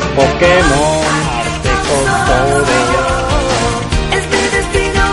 Es 0.00 0.06
Pokémon, 0.16 1.04
arte 1.40 1.72
con 1.88 2.04
todo. 2.26 2.64
Es 4.16 4.24
mi 4.32 4.42
destino, 4.56 5.04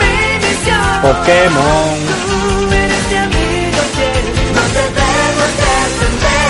mi 0.00 0.14
misión. 0.44 0.88
Pokémon, 1.02 1.96
Tú 2.26 2.72
eres 2.72 3.04
mi 3.10 3.16
amigo 3.16 3.80
fiel, 3.94 4.26
no 4.54 4.62
debemos 4.78 5.50
defender. 5.64 6.42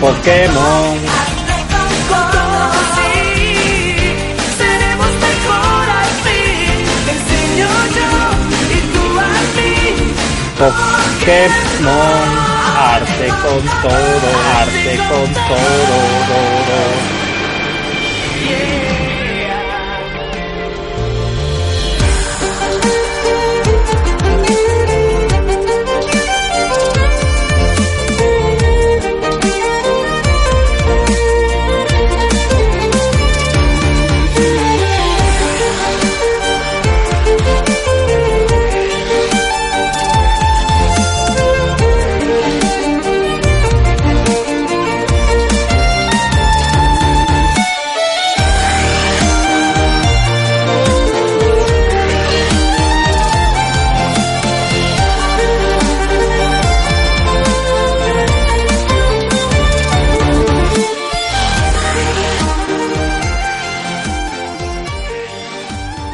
Pokémon. 0.00 0.92
Pokémon, 10.62 12.41
arte 12.76 13.28
con 13.28 13.62
todo, 13.82 14.28
arte 14.58 14.96
con 15.08 15.32
todo. 15.32 17.21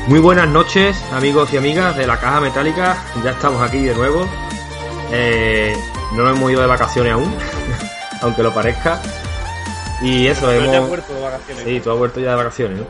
Muy 0.09 0.21
buenas 0.21 0.49
noches, 0.49 0.97
amigos 1.13 1.53
y 1.53 1.59
amigas 1.59 1.95
de 1.95 2.07
la 2.07 2.19
Caja 2.19 2.41
Metálica. 2.41 2.97
Ya 3.23 3.33
estamos 3.33 3.61
aquí 3.61 3.83
de 3.85 3.95
nuevo. 3.95 4.27
Eh, 5.13 5.77
no 6.15 6.23
nos 6.25 6.35
hemos 6.35 6.51
ido 6.51 6.63
de 6.63 6.67
vacaciones 6.67 7.13
aún, 7.13 7.35
aunque 8.23 8.43
lo 8.43 8.55
parezca. 8.55 9.03
Y 10.01 10.27
eso, 10.27 10.47
Pero 10.47 10.65
ya 10.65 10.77
hemos. 10.79 10.89
vuelto 10.89 11.13
de 11.13 11.21
vacaciones. 11.21 11.65
Sí, 11.65 11.81
tú 11.81 11.91
has 11.91 11.99
vuelto 11.99 12.21
ya 12.21 12.31
de 12.31 12.37
vacaciones, 12.37 12.79
¿no? 12.79 12.87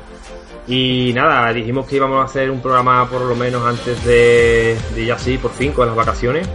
Y 0.68 1.12
nada, 1.12 1.52
dijimos 1.52 1.86
que 1.88 1.96
íbamos 1.96 2.20
a 2.20 2.24
hacer 2.24 2.52
un 2.52 2.60
programa 2.60 3.08
por 3.08 3.22
lo 3.22 3.34
menos 3.34 3.66
antes 3.66 4.04
de, 4.04 4.78
de 4.94 5.04
ya 5.04 5.18
sí, 5.18 5.38
por 5.38 5.50
fin, 5.50 5.72
con 5.72 5.88
las 5.88 5.96
vacaciones. 5.96 6.46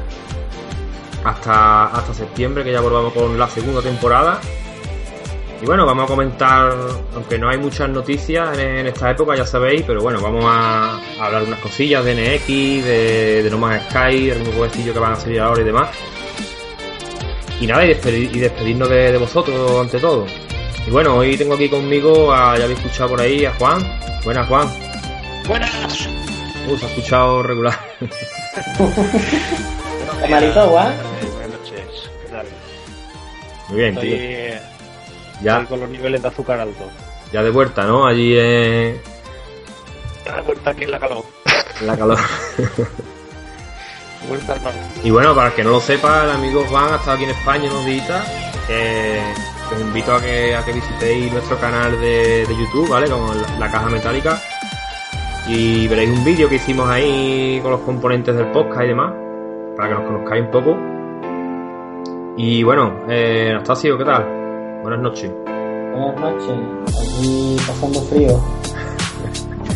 Hasta, 1.25 1.87
hasta 1.87 2.13
septiembre, 2.13 2.63
que 2.63 2.71
ya 2.71 2.79
volvamos 2.79 3.11
con 3.11 3.37
la 3.37 3.49
segunda 3.49 3.81
temporada. 3.81 4.39
Y 5.63 5.65
bueno, 5.65 5.85
vamos 5.85 6.03
a 6.03 6.07
comentar, 6.07 6.73
aunque 7.15 7.39
no 7.39 7.47
hay 7.49 7.57
muchas 7.57 7.87
noticias 7.87 8.57
en, 8.57 8.79
en 8.79 8.87
esta 8.87 9.11
época, 9.11 9.33
ya 9.37 9.45
sabéis, 9.45 9.83
pero 9.87 10.01
bueno, 10.01 10.19
vamos 10.21 10.43
a, 10.45 10.97
a 11.21 11.25
hablar 11.25 11.43
unas 11.43 11.59
cosillas 11.61 12.03
de 12.03 12.13
NX, 12.15 12.47
de, 12.85 13.43
de 13.43 13.49
No 13.49 13.57
Man's 13.59 13.83
Sky, 13.89 14.25
de 14.25 14.31
algún 14.33 14.51
jueguecillo 14.57 14.91
que 14.93 14.99
van 14.99 15.13
a 15.13 15.15
salir 15.15 15.39
ahora 15.39 15.61
y 15.61 15.63
demás. 15.63 15.87
Y 17.61 17.67
nada, 17.67 17.85
y, 17.85 17.93
despedi- 17.93 18.29
y 18.35 18.39
despedirnos 18.39 18.89
de, 18.89 19.13
de 19.13 19.17
vosotros 19.17 19.79
ante 19.79 19.99
todo. 19.99 20.25
Y 20.85 20.91
bueno, 20.91 21.15
hoy 21.15 21.37
tengo 21.37 21.53
aquí 21.53 21.69
conmigo, 21.69 22.33
a, 22.33 22.57
ya 22.57 22.65
habéis 22.65 22.79
escuchado 22.79 23.11
por 23.11 23.21
ahí, 23.21 23.45
a 23.45 23.53
Juan. 23.53 23.81
Buenas, 24.25 24.45
Juan. 24.49 24.67
Buenas. 25.47 25.71
Uh, 26.67 26.77
se 26.77 26.85
ha 26.85 26.89
escuchado 26.89 27.41
regular. 27.41 27.79
Malito, 30.29 30.67
guau. 30.67 30.89
Buenas 30.91 31.49
noches. 31.57 32.09
¿Qué 32.21 32.29
tal? 32.31 32.45
Muy 33.69 33.77
bien, 33.79 33.93
Estoy, 33.93 34.09
tío. 34.09 34.72
Eh, 35.43 35.45
Ya, 35.61 35.65
con 35.65 35.79
los 35.79 35.89
niveles 35.89 36.21
de 36.21 36.27
azúcar 36.27 36.59
altos. 36.59 36.87
ya 37.31 37.43
de 37.43 37.49
vuelta, 37.49 37.83
¿no? 37.85 38.05
Allí 38.05 38.37
en, 38.37 38.99
Está 40.17 40.35
de 40.37 40.41
vuelta 40.43 40.69
aquí 40.71 40.83
en 40.83 40.91
la 40.91 40.99
calor. 40.99 41.23
en 41.81 41.87
la 41.87 41.97
calor. 41.97 42.17
Vuelta 44.29 44.53
al. 44.53 44.61
Y 45.03 45.11
bueno, 45.11 45.35
para 45.35 45.49
el 45.49 45.53
que 45.53 45.63
no 45.65 45.71
lo 45.71 45.79
sepa, 45.81 46.23
el 46.23 46.31
amigo 46.31 46.63
Juan 46.69 46.93
ha 46.93 46.95
estado 46.95 47.13
aquí 47.15 47.25
en 47.25 47.31
España 47.31 47.69
unos 47.69 47.85
días. 47.85 48.31
Que 48.67 49.21
os 49.75 49.81
invito 49.81 50.13
a 50.15 50.21
que, 50.21 50.55
a 50.55 50.63
que 50.63 50.71
visitéis 50.71 51.29
nuestro 51.33 51.57
canal 51.59 51.91
de, 51.99 52.45
de 52.47 52.55
YouTube, 52.57 52.87
¿vale? 52.89 53.09
Como 53.09 53.33
la, 53.33 53.59
la 53.59 53.69
caja 53.69 53.89
metálica. 53.89 54.39
Y 55.45 55.89
veréis 55.89 56.09
un 56.17 56.23
vídeo 56.23 56.47
que 56.47 56.55
hicimos 56.55 56.87
ahí 56.89 57.59
con 57.61 57.71
los 57.71 57.81
componentes 57.81 58.33
del 58.33 58.49
podcast 58.51 58.83
y 58.83 58.87
demás. 58.87 59.13
Para 59.75 59.89
que 59.89 59.95
nos 59.95 60.05
conozcáis 60.05 60.43
un 60.45 60.51
poco. 60.51 60.77
Y 62.37 62.63
bueno, 62.63 63.01
eh, 63.09 63.49
Anastasio, 63.51 63.97
¿qué 63.97 64.05
tal? 64.05 64.42
Buenas 64.83 64.99
noches. 64.99 65.31
Buenas 65.93 66.19
noches. 66.19 66.99
Aquí 66.99 67.55
pasando 67.65 68.01
frío. 68.01 68.39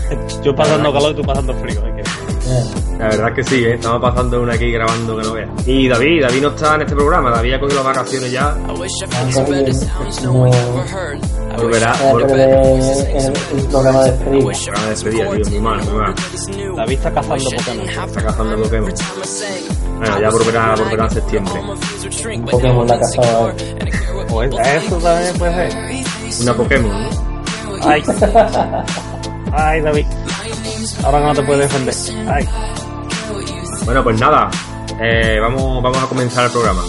Yo 0.44 0.54
pasando 0.54 0.92
calor 0.92 1.12
y 1.14 1.16
tú 1.16 1.22
pasando 1.22 1.54
frío. 1.54 1.82
Eh, 1.88 2.04
La 3.00 3.08
verdad 3.08 3.30
es 3.30 3.36
que 3.36 3.44
sí, 3.44 3.64
¿eh? 3.64 3.76
estamos 3.76 4.02
pasando 4.02 4.42
una 4.42 4.54
aquí 4.54 4.70
grabando 4.70 5.16
que 5.18 5.24
no 5.24 5.32
veas. 5.34 5.50
Y 5.66 5.88
David, 5.88 6.24
David 6.24 6.42
no 6.42 6.50
está 6.50 6.76
en 6.76 6.82
este 6.82 6.96
programa, 6.96 7.32
David 7.32 7.54
ha 7.54 7.60
cogido 7.62 7.84
las 7.84 7.96
vacaciones 7.96 8.32
ya. 8.34 8.54
no, 8.54 8.74
Volverá, 11.58 11.94
el, 12.12 12.22
el 12.22 13.66
programa 13.70 14.04
de 14.04 14.12
despedida. 14.90 15.32
Tío, 15.32 15.50
muy 15.52 15.60
mal, 15.60 15.84
muy 15.86 15.94
mal. 16.02 16.16
David 16.76 16.94
está 16.98 17.14
cazando 17.14 17.46
Pokémon. 17.46 17.90
Está 17.90 18.22
cazando 18.24 18.64
Pokémon. 18.64 18.94
Bueno, 20.00 20.20
ya 20.20 20.30
volverá, 20.30 20.76
volverá 20.76 21.04
en 21.06 21.12
septiembre. 21.12 21.54
Pokémon 22.52 22.88
la 22.88 23.00
ahora. 23.24 23.56
Pues 24.38 24.68
eso 24.84 24.98
también 24.98 25.38
puede 25.38 25.72
ser. 25.72 26.42
Una 26.42 26.54
Pokémon, 26.54 27.04
¿no? 27.04 27.10
Ay. 27.84 28.04
Ay, 29.54 29.82
David. 29.82 30.06
Ahora 31.04 31.20
no 31.20 31.34
te 31.34 31.42
puedes 31.42 31.72
defender. 31.72 31.96
Ay. 32.32 32.48
Bueno, 33.86 34.04
pues 34.04 34.20
nada, 34.20 34.50
eh, 35.02 35.40
vamos, 35.42 35.82
vamos 35.82 36.04
a 36.04 36.08
comenzar 36.08 36.46
el 36.46 36.52
programa. 36.52 36.84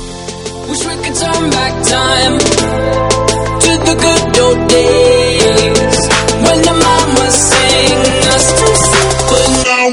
When 6.39 6.63
the 6.63 6.73
mama 6.73 7.27
us 7.27 8.47
to 8.53 8.67
sleep, 8.77 9.19
but 9.29 9.49
now 9.67 9.89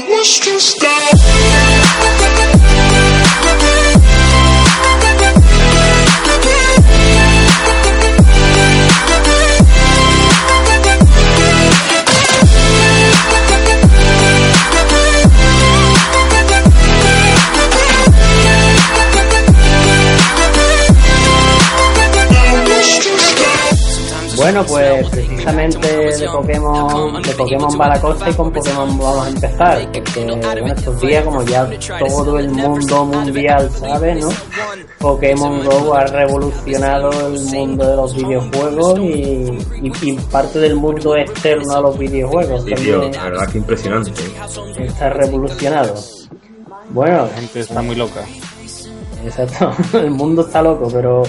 Bueno, 24.46 24.64
pues 24.64 25.08
precisamente 25.10 25.88
de 25.88 26.28
Pokémon, 26.28 27.20
de 27.20 27.30
Pokémon 27.32 27.80
va 27.80 27.88
la 27.88 28.00
cosa 28.00 28.30
y 28.30 28.34
con 28.34 28.52
Pokémon 28.52 28.96
vamos 28.96 29.26
a 29.26 29.28
empezar, 29.30 29.90
porque 29.92 30.22
en 30.22 30.68
estos 30.68 31.00
días 31.00 31.24
como 31.24 31.42
ya 31.42 31.68
todo 31.98 32.38
el 32.38 32.50
mundo 32.50 33.04
mundial 33.06 33.68
sabe, 33.72 34.14
¿no? 34.14 34.28
Pokémon 35.00 35.64
Go 35.64 35.94
ha 35.94 36.04
revolucionado 36.04 37.10
el 37.26 37.40
mundo 37.40 37.86
de 37.90 37.96
los 37.96 38.14
videojuegos 38.14 38.98
y, 39.00 39.58
y- 39.82 39.92
y 40.02 40.12
parte 40.30 40.60
del 40.60 40.76
mundo 40.76 41.16
externo 41.16 41.74
a 41.74 41.80
los 41.80 41.98
videojuegos 41.98 42.64
Sí, 42.64 42.74
tío, 42.74 43.02
la 43.10 43.24
verdad 43.24 43.48
que 43.50 43.58
impresionante. 43.58 44.12
está 44.78 45.10
revolucionado. 45.10 45.94
Bueno, 46.90 47.26
La 47.26 47.40
gente 47.40 47.60
está 47.60 47.82
muy 47.82 47.96
loca. 47.96 48.20
Exacto, 49.24 49.72
el 49.98 50.10
mundo 50.12 50.42
está 50.42 50.62
loco, 50.62 50.88
pero 50.92 51.24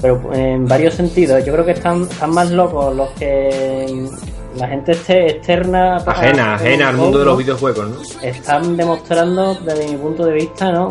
pero 0.00 0.32
en 0.32 0.66
varios 0.66 0.94
sentidos. 0.94 1.44
Yo 1.44 1.52
creo 1.52 1.64
que 1.64 1.72
están, 1.72 2.02
están 2.02 2.30
más 2.30 2.50
locos 2.50 2.94
los 2.94 3.10
que 3.10 4.08
la 4.56 4.68
gente 4.68 4.92
este, 4.92 5.30
externa 5.30 5.96
Ajena, 5.98 6.54
ajena 6.54 6.88
al 6.88 6.96
mundo 6.96 7.18
de 7.20 7.24
los 7.24 7.38
videojuegos, 7.38 7.88
¿no? 7.88 7.96
están 8.22 8.76
demostrando 8.76 9.54
desde 9.54 9.88
mi 9.88 9.96
punto 9.96 10.26
de 10.26 10.32
vista 10.32 10.72
no 10.72 10.88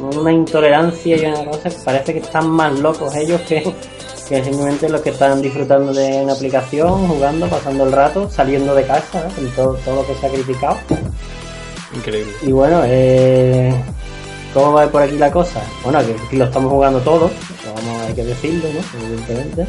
una 0.00 0.32
intolerancia 0.32 1.16
y 1.16 1.24
una 1.24 1.44
cosa 1.44 1.70
parece 1.84 2.14
que 2.14 2.20
están 2.20 2.50
más 2.50 2.76
locos 2.78 3.14
ellos 3.14 3.40
que, 3.42 3.62
que 4.28 4.44
simplemente 4.44 4.88
los 4.88 5.00
que 5.00 5.10
están 5.10 5.40
disfrutando 5.40 5.92
de 5.92 6.22
una 6.22 6.32
aplicación 6.32 7.06
jugando 7.06 7.46
pasando 7.48 7.84
el 7.84 7.92
rato 7.92 8.28
saliendo 8.28 8.74
de 8.74 8.82
casa 8.84 9.24
¿no? 9.28 9.34
con 9.34 9.50
todo, 9.52 9.74
todo 9.84 9.96
lo 9.96 10.06
que 10.06 10.14
se 10.14 10.26
ha 10.26 10.30
criticado 10.30 10.76
Increíble. 11.94 12.32
y 12.42 12.52
bueno 12.52 12.82
eh, 12.84 13.72
cómo 14.54 14.72
va 14.72 14.86
por 14.88 15.02
aquí 15.02 15.16
la 15.16 15.30
cosa 15.30 15.62
bueno 15.82 15.98
que 16.00 16.12
aquí 16.12 16.36
lo 16.36 16.44
estamos 16.44 16.70
jugando 16.70 17.00
todos 17.00 17.30
vamos 17.74 18.02
hay 18.06 18.14
que 18.14 18.24
decirlo 18.24 18.68
no 18.72 19.06
evidentemente 19.06 19.66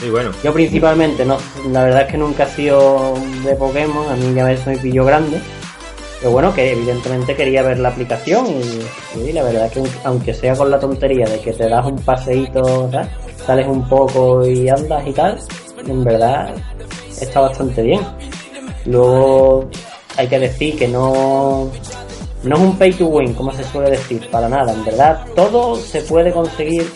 Sí, 0.00 0.10
bueno. 0.10 0.32
yo 0.42 0.52
principalmente, 0.52 1.24
no, 1.24 1.36
la 1.70 1.84
verdad 1.84 2.00
es 2.02 2.08
que 2.08 2.18
nunca 2.18 2.42
he 2.42 2.48
sido 2.48 3.14
de 3.44 3.54
Pokémon, 3.54 4.10
a 4.10 4.16
mí 4.16 4.34
ya 4.34 4.50
eso 4.50 4.70
me 4.70 4.76
pilló 4.76 5.04
grande. 5.04 5.40
Pero 6.18 6.32
bueno, 6.32 6.52
que 6.52 6.72
evidentemente 6.72 7.36
quería 7.36 7.62
ver 7.62 7.78
la 7.78 7.90
aplicación 7.90 8.46
y, 8.48 9.20
y 9.20 9.32
la 9.32 9.44
verdad 9.44 9.66
es 9.66 9.72
que 9.72 9.82
aunque 10.02 10.34
sea 10.34 10.56
con 10.56 10.72
la 10.72 10.80
tontería 10.80 11.26
de 11.26 11.38
que 11.38 11.52
te 11.52 11.68
das 11.68 11.86
un 11.86 11.98
paseíto, 11.98 12.90
¿sabes? 12.90 13.08
sales 13.46 13.66
un 13.66 13.88
poco 13.88 14.44
y 14.46 14.68
andas 14.68 15.06
y 15.06 15.12
tal, 15.12 15.38
en 15.86 16.04
verdad 16.04 16.54
está 17.20 17.40
bastante 17.40 17.82
bien. 17.82 18.00
Luego 18.86 19.68
hay 20.16 20.28
que 20.28 20.38
decir 20.38 20.76
que 20.78 20.88
no, 20.88 21.70
no 22.44 22.56
es 22.56 22.62
un 22.62 22.76
pay 22.78 22.92
to 22.92 23.06
win, 23.06 23.34
como 23.34 23.52
se 23.52 23.64
suele 23.64 23.90
decir, 23.90 24.28
para 24.30 24.48
nada. 24.48 24.72
En 24.72 24.84
verdad 24.84 25.24
todo 25.36 25.76
se 25.76 26.02
puede 26.02 26.32
conseguir 26.32 26.90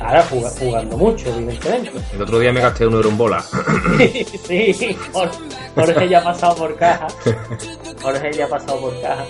ahora 0.00 0.22
juga- 0.24 0.50
jugando 0.58 0.96
mucho, 0.96 1.28
evidentemente. 1.34 1.90
El 2.14 2.22
otro 2.22 2.38
día 2.38 2.52
me 2.52 2.60
gasté 2.60 2.86
un 2.86 2.94
euro 2.94 3.08
en 3.08 3.18
bola. 3.18 3.42
sí, 4.46 4.96
Jor- 5.12 5.30
Jorge 5.74 6.08
ya 6.08 6.18
ha 6.18 6.24
pasado 6.24 6.54
por 6.56 6.76
caja. 6.76 7.06
Jorge 8.02 8.32
ya 8.32 8.46
ha 8.46 8.48
pasado 8.48 8.80
por 8.80 9.00
caja. 9.00 9.24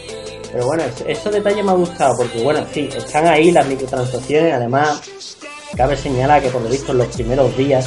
Pero 0.52 0.66
bueno, 0.66 0.82
eso, 0.84 1.04
esos 1.06 1.32
detalles 1.32 1.64
me 1.64 1.70
ha 1.70 1.74
gustado 1.74 2.14
porque, 2.16 2.42
bueno, 2.42 2.60
sí, 2.72 2.88
están 2.94 3.26
ahí 3.26 3.50
las 3.52 3.66
microtransacciones. 3.66 4.52
Además, 4.54 5.36
cabe 5.76 5.96
señalar 5.96 6.42
que 6.42 6.48
por 6.48 6.62
lo 6.62 6.68
visto 6.68 6.92
en 6.92 6.98
los 6.98 7.06
primeros 7.08 7.56
días 7.56 7.86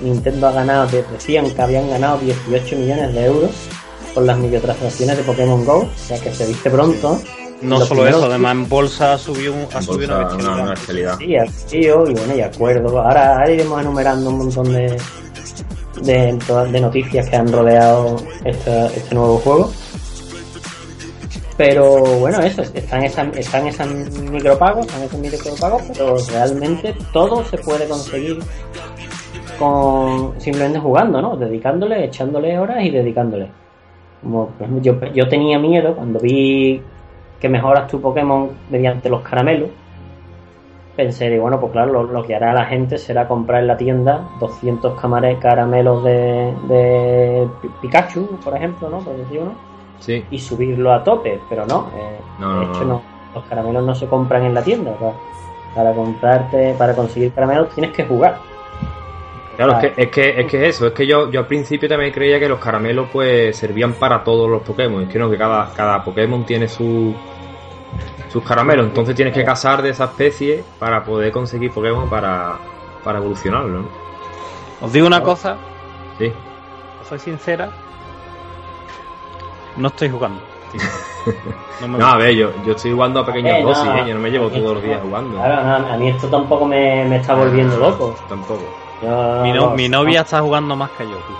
Nintendo 0.00 0.48
ha 0.48 0.52
ganado, 0.52 0.88
decían 1.12 1.48
que 1.50 1.62
habían 1.62 1.88
ganado 1.88 2.18
18 2.18 2.76
millones 2.76 3.14
de 3.14 3.24
euros 3.26 3.50
con 4.14 4.26
las 4.26 4.38
microtransacciones 4.38 5.16
de 5.18 5.22
Pokémon 5.24 5.64
Go. 5.64 5.78
O 5.80 5.90
sea 5.98 6.18
que 6.20 6.32
se 6.32 6.46
viste 6.46 6.70
pronto. 6.70 7.20
No 7.62 7.78
solo 7.80 7.88
primeros 8.02 8.18
eso, 8.20 8.26
además 8.30 8.52
en 8.52 8.68
bolsa 8.68 9.16
subió, 9.18 9.52
un- 9.54 9.66
ha 9.72 9.78
En 9.78 9.82
subido 9.82 10.16
bolsa, 10.16 10.36
una 10.36 10.44
una, 10.52 10.62
una 10.62 10.70
bestialidad. 10.70 11.18
bestialidad. 11.18 11.46
Sí, 11.66 11.80
tío, 11.80 12.04
y 12.10 12.14
bueno, 12.14 12.34
y 12.36 12.40
acuerdo. 12.42 13.00
Ahora, 13.00 13.32
ahora 13.38 13.50
iremos 13.50 13.80
enumerando 13.80 14.30
un 14.30 14.38
montón 14.38 14.72
de, 14.72 14.96
de, 16.02 16.38
de 16.72 16.80
noticias 16.80 17.28
que 17.30 17.36
han 17.36 17.50
rodeado 17.50 18.16
este, 18.44 18.86
este 18.86 19.14
nuevo 19.14 19.38
juego. 19.38 19.72
Pero 21.56 22.00
bueno, 22.18 22.40
eso, 22.40 22.62
están 22.62 23.04
esas, 23.04 23.28
están 23.36 23.66
esas 23.68 23.86
micropagos, 23.88 24.86
están 24.86 25.02
esos 25.04 25.20
micropagos, 25.20 25.82
pero 25.96 26.16
realmente 26.32 26.94
todo 27.12 27.44
se 27.44 27.56
puede 27.58 27.86
conseguir 27.86 28.40
con 29.58 30.34
simplemente 30.40 30.80
jugando, 30.80 31.22
¿no? 31.22 31.36
Dedicándole, 31.36 32.06
echándole 32.06 32.58
horas 32.58 32.78
y 32.82 32.90
dedicándole. 32.90 33.48
Como, 34.24 34.46
por 34.48 34.66
ejemplo, 34.66 34.82
yo, 34.82 35.00
yo 35.12 35.28
tenía 35.28 35.58
miedo 35.60 35.94
cuando 35.94 36.18
vi 36.18 36.82
que 37.40 37.48
mejoras 37.48 37.86
tu 37.86 38.00
Pokémon 38.00 38.48
mediante 38.70 39.08
los 39.08 39.20
caramelos. 39.22 39.68
Pensé, 40.96 41.28
digo, 41.28 41.42
bueno, 41.42 41.58
pues 41.60 41.72
claro, 41.72 41.92
lo, 41.92 42.02
lo 42.04 42.22
que 42.22 42.34
hará 42.36 42.52
la 42.52 42.64
gente 42.66 42.98
será 42.98 43.26
comprar 43.26 43.60
en 43.62 43.66
la 43.66 43.76
tienda 43.76 44.28
200 44.38 44.98
camare- 45.00 45.38
caramelos 45.40 46.04
de, 46.04 46.54
de 46.68 47.48
Pi- 47.60 47.68
Pikachu, 47.82 48.26
por 48.42 48.56
ejemplo, 48.56 48.88
¿no? 48.88 48.98
Por 48.98 49.16
decir 49.16 49.40
uno, 49.40 49.52
Sí. 49.98 50.24
y 50.30 50.38
subirlo 50.38 50.92
a 50.92 51.02
tope, 51.02 51.40
pero 51.48 51.66
no, 51.66 51.88
eh, 51.96 52.18
No, 52.38 52.60
de 52.60 52.66
no, 52.66 52.70
hecho 52.72 52.80
no. 52.82 52.86
no. 52.94 53.02
Los 53.34 53.44
caramelos 53.46 53.84
no 53.84 53.94
se 53.94 54.06
compran 54.06 54.44
en 54.44 54.54
la 54.54 54.62
tienda. 54.62 54.92
Para 55.74 55.92
comprarte, 55.92 56.74
para 56.78 56.94
conseguir 56.94 57.32
caramelos 57.32 57.70
tienes 57.74 57.90
que 57.92 58.04
jugar. 58.04 58.38
Claro, 59.56 59.78
es 59.78 59.92
que, 59.92 60.02
es 60.02 60.10
que 60.10 60.40
es 60.40 60.46
que 60.50 60.68
eso, 60.68 60.86
es 60.88 60.92
que 60.92 61.06
yo, 61.06 61.30
yo 61.30 61.40
al 61.40 61.46
principio 61.46 61.88
también 61.88 62.12
creía 62.12 62.40
que 62.40 62.48
los 62.48 62.58
caramelos 62.58 63.08
pues 63.12 63.56
servían 63.56 63.92
para 63.94 64.24
todos 64.24 64.50
los 64.50 64.62
Pokémon. 64.62 65.02
Es 65.02 65.08
que 65.08 65.18
no, 65.18 65.30
que 65.30 65.38
cada, 65.38 65.72
cada 65.72 66.02
Pokémon 66.02 66.44
tiene 66.44 66.66
su 66.68 67.14
sus 68.28 68.42
caramelos, 68.42 68.86
entonces 68.86 69.14
tienes 69.14 69.32
que 69.32 69.44
cazar 69.44 69.80
de 69.80 69.90
esa 69.90 70.06
especie 70.06 70.64
para 70.80 71.04
poder 71.04 71.30
conseguir 71.30 71.70
Pokémon 71.70 72.10
para, 72.10 72.56
para 73.04 73.18
evolucionarlo, 73.20 73.82
¿no? 73.82 73.88
Os 74.80 74.92
digo 74.92 75.06
una 75.06 75.22
cosa, 75.22 75.56
Sí. 76.18 76.32
soy 77.08 77.20
sincera, 77.20 77.70
no 79.76 79.88
estoy 79.88 80.10
jugando. 80.10 80.40
No 81.80 81.88
me 81.88 81.98
No, 81.98 82.06
a 82.06 82.16
ver, 82.16 82.34
yo, 82.34 82.50
yo 82.66 82.72
estoy 82.72 82.92
jugando 82.92 83.20
a 83.20 83.26
pequeñas 83.26 83.58
Eh, 83.58 83.62
no, 83.62 83.68
dosis, 83.68 83.86
¿eh? 83.86 84.04
Yo 84.08 84.14
no 84.14 84.20
me 84.20 84.30
llevo 84.30 84.48
todos 84.50 84.74
los 84.74 84.82
días 84.82 85.00
jugando. 85.00 85.36
Claro, 85.36 85.80
no, 85.80 85.92
a 85.92 85.96
mí 85.96 86.08
esto 86.08 86.28
tampoco 86.28 86.66
me, 86.66 87.04
me 87.06 87.16
está 87.16 87.34
volviendo 87.34 87.76
loco. 87.78 88.14
Tampoco. 88.28 88.62
Mi, 89.42 89.52
no- 89.52 89.70
no, 89.70 89.70
mi 89.76 89.88
novia 89.88 90.20
está 90.22 90.40
jugando 90.40 90.74
más 90.76 90.90
que 90.90 91.04
yo, 91.04 91.16
tío. 91.16 91.36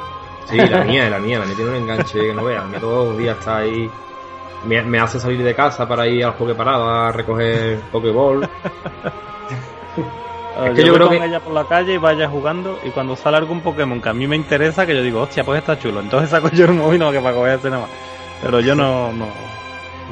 Sí, 0.46 0.56
la 0.58 0.84
mía, 0.84 1.08
la 1.08 1.18
mía, 1.18 1.38
la 1.38 1.46
mía 1.46 1.54
tiene 1.56 1.70
un 1.70 1.76
enganche 1.76 2.20
que 2.20 2.34
no 2.34 2.44
veas. 2.44 2.64
Todos 2.80 3.08
los 3.08 3.18
días 3.18 3.38
está 3.38 3.58
ahí. 3.58 3.90
Me, 4.66 4.82
me 4.82 4.98
hace 4.98 5.18
salir 5.20 5.42
de 5.42 5.54
casa 5.54 5.86
para 5.88 6.06
ir 6.06 6.24
al 6.24 6.34
Poképarado 6.34 6.88
a 6.88 7.12
recoger 7.12 7.80
Pokéball. 7.90 8.48
Eh, 10.56 10.72
que 10.72 10.82
yo 10.84 10.92
voy 10.92 10.94
creo 10.98 11.08
con 11.08 11.18
que- 11.18 11.24
ella 11.24 11.40
por 11.40 11.52
la 11.52 11.64
calle 11.64 11.94
y 11.94 11.96
vaya 11.96 12.28
jugando 12.28 12.78
y 12.84 12.90
cuando 12.90 13.16
sale 13.16 13.36
algún 13.38 13.60
Pokémon 13.60 14.00
que 14.00 14.08
a 14.08 14.14
mí 14.14 14.28
me 14.28 14.36
interesa, 14.36 14.86
que 14.86 14.94
yo 14.94 15.02
digo, 15.02 15.20
hostia, 15.22 15.42
pues 15.42 15.58
está 15.58 15.76
chulo. 15.76 15.98
Entonces 15.98 16.30
saco 16.30 16.48
yo 16.50 16.66
el 16.66 16.74
móvil 16.74 17.00
no, 17.00 17.10
que 17.10 17.18
para 17.18 17.34
coger 17.34 17.58
ese 17.58 17.70
nada 17.70 17.82
más. 17.82 17.90
Pero 18.40 18.60
yo 18.60 18.76
no, 18.76 19.12
no, 19.12 19.26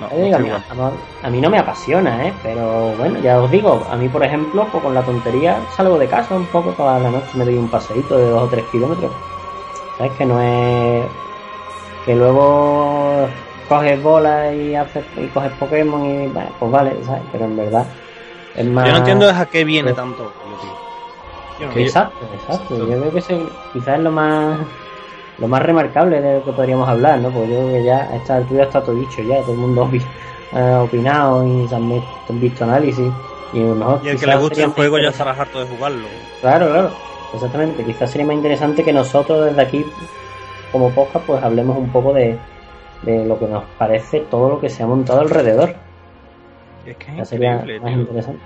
no, 0.03 0.17
no 0.19 0.25
digo, 0.25 0.37
a, 0.37 0.41
mí, 0.41 0.51
jugando. 0.51 0.85
a- 1.23 1.27
a 1.27 1.31
mí 1.31 1.41
no 1.41 1.51
me 1.51 1.59
apasiona, 1.59 2.27
¿eh? 2.27 2.33
Pero 2.43 2.95
bueno, 2.97 3.19
ya 3.21 3.39
os 3.41 3.51
digo, 3.51 3.87
a 3.91 3.97
mí 3.97 4.09
por 4.09 4.25
ejemplo, 4.25 4.67
pues 4.71 4.83
con 4.83 4.95
la 4.95 5.03
tontería 5.03 5.61
salgo 5.77 5.99
de 5.99 6.09
casa 6.09 6.35
un 6.35 6.47
poco 6.47 6.71
toda 6.73 6.99
la 6.99 7.11
noche, 7.11 7.37
me 7.37 7.45
doy 7.45 7.57
un 7.57 7.69
paseíto 7.69 8.17
de 8.19 8.27
dos 8.29 8.43
o 8.43 8.47
tres 8.49 8.65
kilómetros. 8.71 9.13
¿Sabes? 9.99 10.13
Que 10.19 10.25
no 10.27 10.41
es... 10.41 11.05
Que 12.07 12.15
luego 12.17 13.29
coges 13.69 14.03
bolas 14.03 14.55
y 14.55 14.75
haces 14.75 15.05
y 15.17 15.27
coges 15.29 15.53
Pokémon 15.53 16.05
y 16.05 16.27
bueno, 16.29 16.51
pues 16.59 16.71
vale, 16.73 17.05
¿sabes? 17.05 17.23
Pero 17.31 17.45
en 17.45 17.57
verdad 17.57 17.87
es 18.57 18.67
más... 18.67 18.87
Yo 18.87 18.93
no 18.93 18.99
entiendo 18.99 19.29
a 19.31 19.47
qué 19.47 19.65
viene 19.65 19.93
tanto. 19.93 20.25
yo, 20.25 20.31
tío. 20.61 20.71
Yo 21.61 21.67
no 21.69 21.75
Que 21.75 21.81
yo- 21.81 21.87
Exacto, 21.87 22.25
exacto. 22.35 22.77
Yo 22.79 22.87
creo 22.99 23.13
que 23.13 23.19
ese 23.21 23.47
quizás 23.73 23.97
es 23.99 24.01
lo 24.03 24.11
más 24.11 24.59
lo 25.43 25.49
más 25.49 25.61
remarcable 25.63 26.21
de 26.21 26.39
lo 26.39 26.45
que 26.45 26.53
podríamos 26.53 26.89
hablar, 26.89 27.19
¿no? 27.19 27.31
Porque 27.31 27.51
yo 27.51 27.57
creo 27.59 27.73
que 27.73 27.85
ya 27.85 27.99
a 28.11 28.17
esta 28.17 28.37
altura 28.37 28.63
está 28.65 28.81
todo 28.83 28.95
dicho 28.95 29.23
ya, 29.23 29.41
todo 29.43 29.53
el 29.53 29.59
mundo 29.59 29.91
ha 30.53 30.83
opinado 30.85 31.45
y 31.45 31.67
se 31.69 31.75
han 31.75 31.89
visto, 31.91 32.09
han 32.31 32.41
visto 32.41 32.65
análisis. 32.65 33.13
Y 33.53 33.61
a 33.61 33.65
lo 33.67 33.75
mejor 33.75 34.01
Y 34.05 34.09
el 34.09 34.21
que 34.21 34.27
le 34.27 34.37
guste 34.37 34.63
el 34.63 34.71
juego 34.71 34.99
ya 34.99 35.09
estará 35.09 35.33
harto 35.33 35.59
de 35.61 35.67
jugarlo. 35.67 36.07
Claro, 36.41 36.67
claro, 36.71 36.91
exactamente. 37.35 37.85
Quizás 37.85 38.11
sería 38.11 38.27
más 38.27 38.37
interesante 38.37 38.85
que 38.85 38.93
nosotros 38.93 39.45
desde 39.47 39.61
aquí, 39.63 39.85
como 40.71 40.91
podcast, 40.91 41.27
pues 41.27 41.43
hablemos 41.43 41.77
un 41.77 41.91
poco 41.91 42.15
de, 42.15 42.39
de 43.03 43.25
lo 43.27 43.39
que 43.39 43.47
nos 43.49 43.65
parece 43.79 44.21
todo 44.21 44.49
lo 44.49 44.61
que 44.61 44.71
se 44.71 44.83
ha 44.85 44.87
montado 44.87 45.21
alrededor. 45.21 45.75
Es 46.87 46.97
que 46.97 47.17
Ya 47.17 47.25
sería 47.25 47.55
increíble, 47.57 47.81
más 47.81 47.91
tío. 47.93 48.01
interesante. 48.03 48.43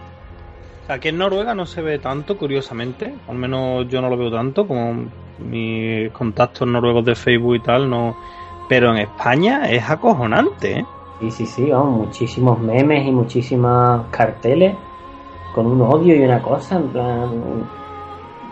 Aquí 0.88 1.08
en 1.08 1.18
Noruega 1.18 1.54
no 1.54 1.66
se 1.66 1.82
ve 1.82 1.98
tanto, 1.98 2.36
curiosamente. 2.36 3.22
Al 3.26 3.36
menos 3.36 3.86
yo 3.88 4.00
no 4.00 4.08
lo 4.08 4.16
veo 4.16 4.30
tanto, 4.30 4.66
como 4.66 5.12
mis 5.38 6.10
contactos 6.12 6.66
noruegos 6.68 7.04
de 7.04 7.14
Facebook 7.14 7.56
y 7.56 7.62
tal, 7.62 7.90
no. 7.90 8.16
Pero 8.68 8.90
en 8.92 8.98
España 8.98 9.68
es 9.70 9.88
acojonante, 9.88 10.78
¿eh? 10.80 10.84
Sí, 11.18 11.30
sí, 11.30 11.46
sí, 11.46 11.70
vamos, 11.70 12.06
muchísimos 12.06 12.60
memes 12.60 13.06
y 13.06 13.10
muchísimos 13.12 14.06
carteles 14.10 14.76
con 15.54 15.66
un 15.66 15.80
odio 15.82 16.14
y 16.16 16.22
una 16.24 16.42
cosa, 16.42 16.76
en 16.76 16.92
plan. 16.92 17.70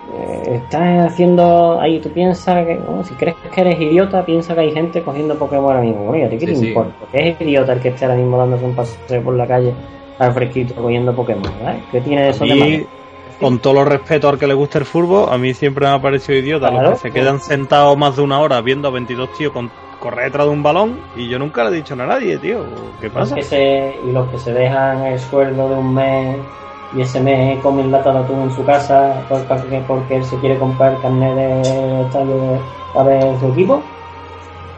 eh, 0.07 0.57
estás 0.57 1.07
haciendo. 1.13 1.81
Ahí 1.81 2.01
tú 2.01 2.13
piensas 2.13 2.67
que. 2.67 2.79
bueno, 2.79 3.05
si 3.05 3.17
crees 3.17 3.37
que 3.53 3.61
eres 3.61 3.81
idiota, 3.81 4.25
piensa 4.25 4.55
que 4.55 4.61
hay 4.63 4.73
gente 4.73 5.03
cogiendo 5.03 5.39
Pokémon 5.39 5.67
ahora 5.67 5.81
mismo. 5.83 6.15
¿y 6.17 6.23
a 6.23 6.29
ti 6.31 6.39
qué 6.39 6.47
Sí, 6.47 6.47
te 6.49 6.57
sí. 6.57 6.69
importa? 6.69 7.07
¿Qué 7.13 7.31
es 7.31 7.41
idiota 7.41 7.73
el 7.75 7.81
que 7.81 7.89
esté 7.89 8.05
ahora 8.07 8.17
mismo 8.17 8.39
dándose 8.39 8.65
un 8.65 8.75
paseo 8.77 9.23
por 9.23 9.35
la 9.37 9.47
calle 9.47 9.75
al 10.19 10.33
fresquito 10.33 10.75
cogiendo 10.75 11.13
Pokémon? 11.15 11.43
¿verdad? 11.59 11.77
¿Qué 11.91 12.01
tiene 12.01 12.29
eso 12.29 12.45
de 12.47 12.55
Y 12.55 12.59
malo? 12.77 12.87
con 13.41 13.59
todo 13.59 13.75
los 13.75 13.89
respeto 13.89 14.29
al 14.29 14.39
que 14.39 14.47
le 14.47 14.55
gusta 14.55 14.79
el 14.79 14.85
fútbol, 14.85 15.29
a 15.33 15.39
mí 15.39 15.55
siempre 15.55 15.87
me 15.87 15.93
ha 15.93 15.99
parecido 16.01 16.39
idiota 16.39 16.71
Claro. 16.71 16.91
los 16.91 17.01
que 17.03 17.09
se 17.09 17.15
quedan 17.15 17.41
sentados 17.41 17.97
más 17.99 18.17
de 18.17 18.23
una 18.23 18.39
hora 18.39 18.61
viendo 18.61 18.89
a 18.89 18.91
22 18.93 19.33
tíos 19.37 19.53
con 19.53 19.71
correr 20.01 20.27
detrás 20.27 20.47
de 20.47 20.53
un 20.53 20.63
balón 20.63 20.99
y 21.17 21.29
yo 21.29 21.39
nunca 21.39 21.65
le 21.65 21.71
he 21.71 21.75
dicho 21.75 21.95
a 21.95 21.97
nadie, 21.99 22.37
tío. 22.39 22.59
¿Qué 23.01 23.07
Los 23.09 23.13
pasa? 23.13 23.35
que 23.35 23.43
se, 23.43 23.97
y 24.07 24.13
los 24.13 24.29
que 24.31 24.39
se 24.39 24.53
dejan 24.53 25.05
el 25.07 25.19
sueldo 25.19 25.69
de 25.69 25.75
un 25.77 25.95
mes 25.95 26.37
y 26.97 27.01
ese 27.01 27.21
mes 27.21 27.61
comen 27.61 27.91
lata 27.91 28.13
de 28.13 28.19
atún 28.21 28.43
en 28.43 28.55
su 28.55 28.65
casa 28.65 29.25
por- 29.29 29.43
porque, 29.47 29.83
porque 29.89 30.17
él 30.17 30.25
se 30.25 30.37
quiere 30.39 30.57
comprar 30.59 31.01
carnet 31.03 31.35
de 31.35 32.03
estadio 32.03 32.59
a 32.95 33.03
ver 33.03 33.39
su 33.41 33.47
equipo. 33.49 33.83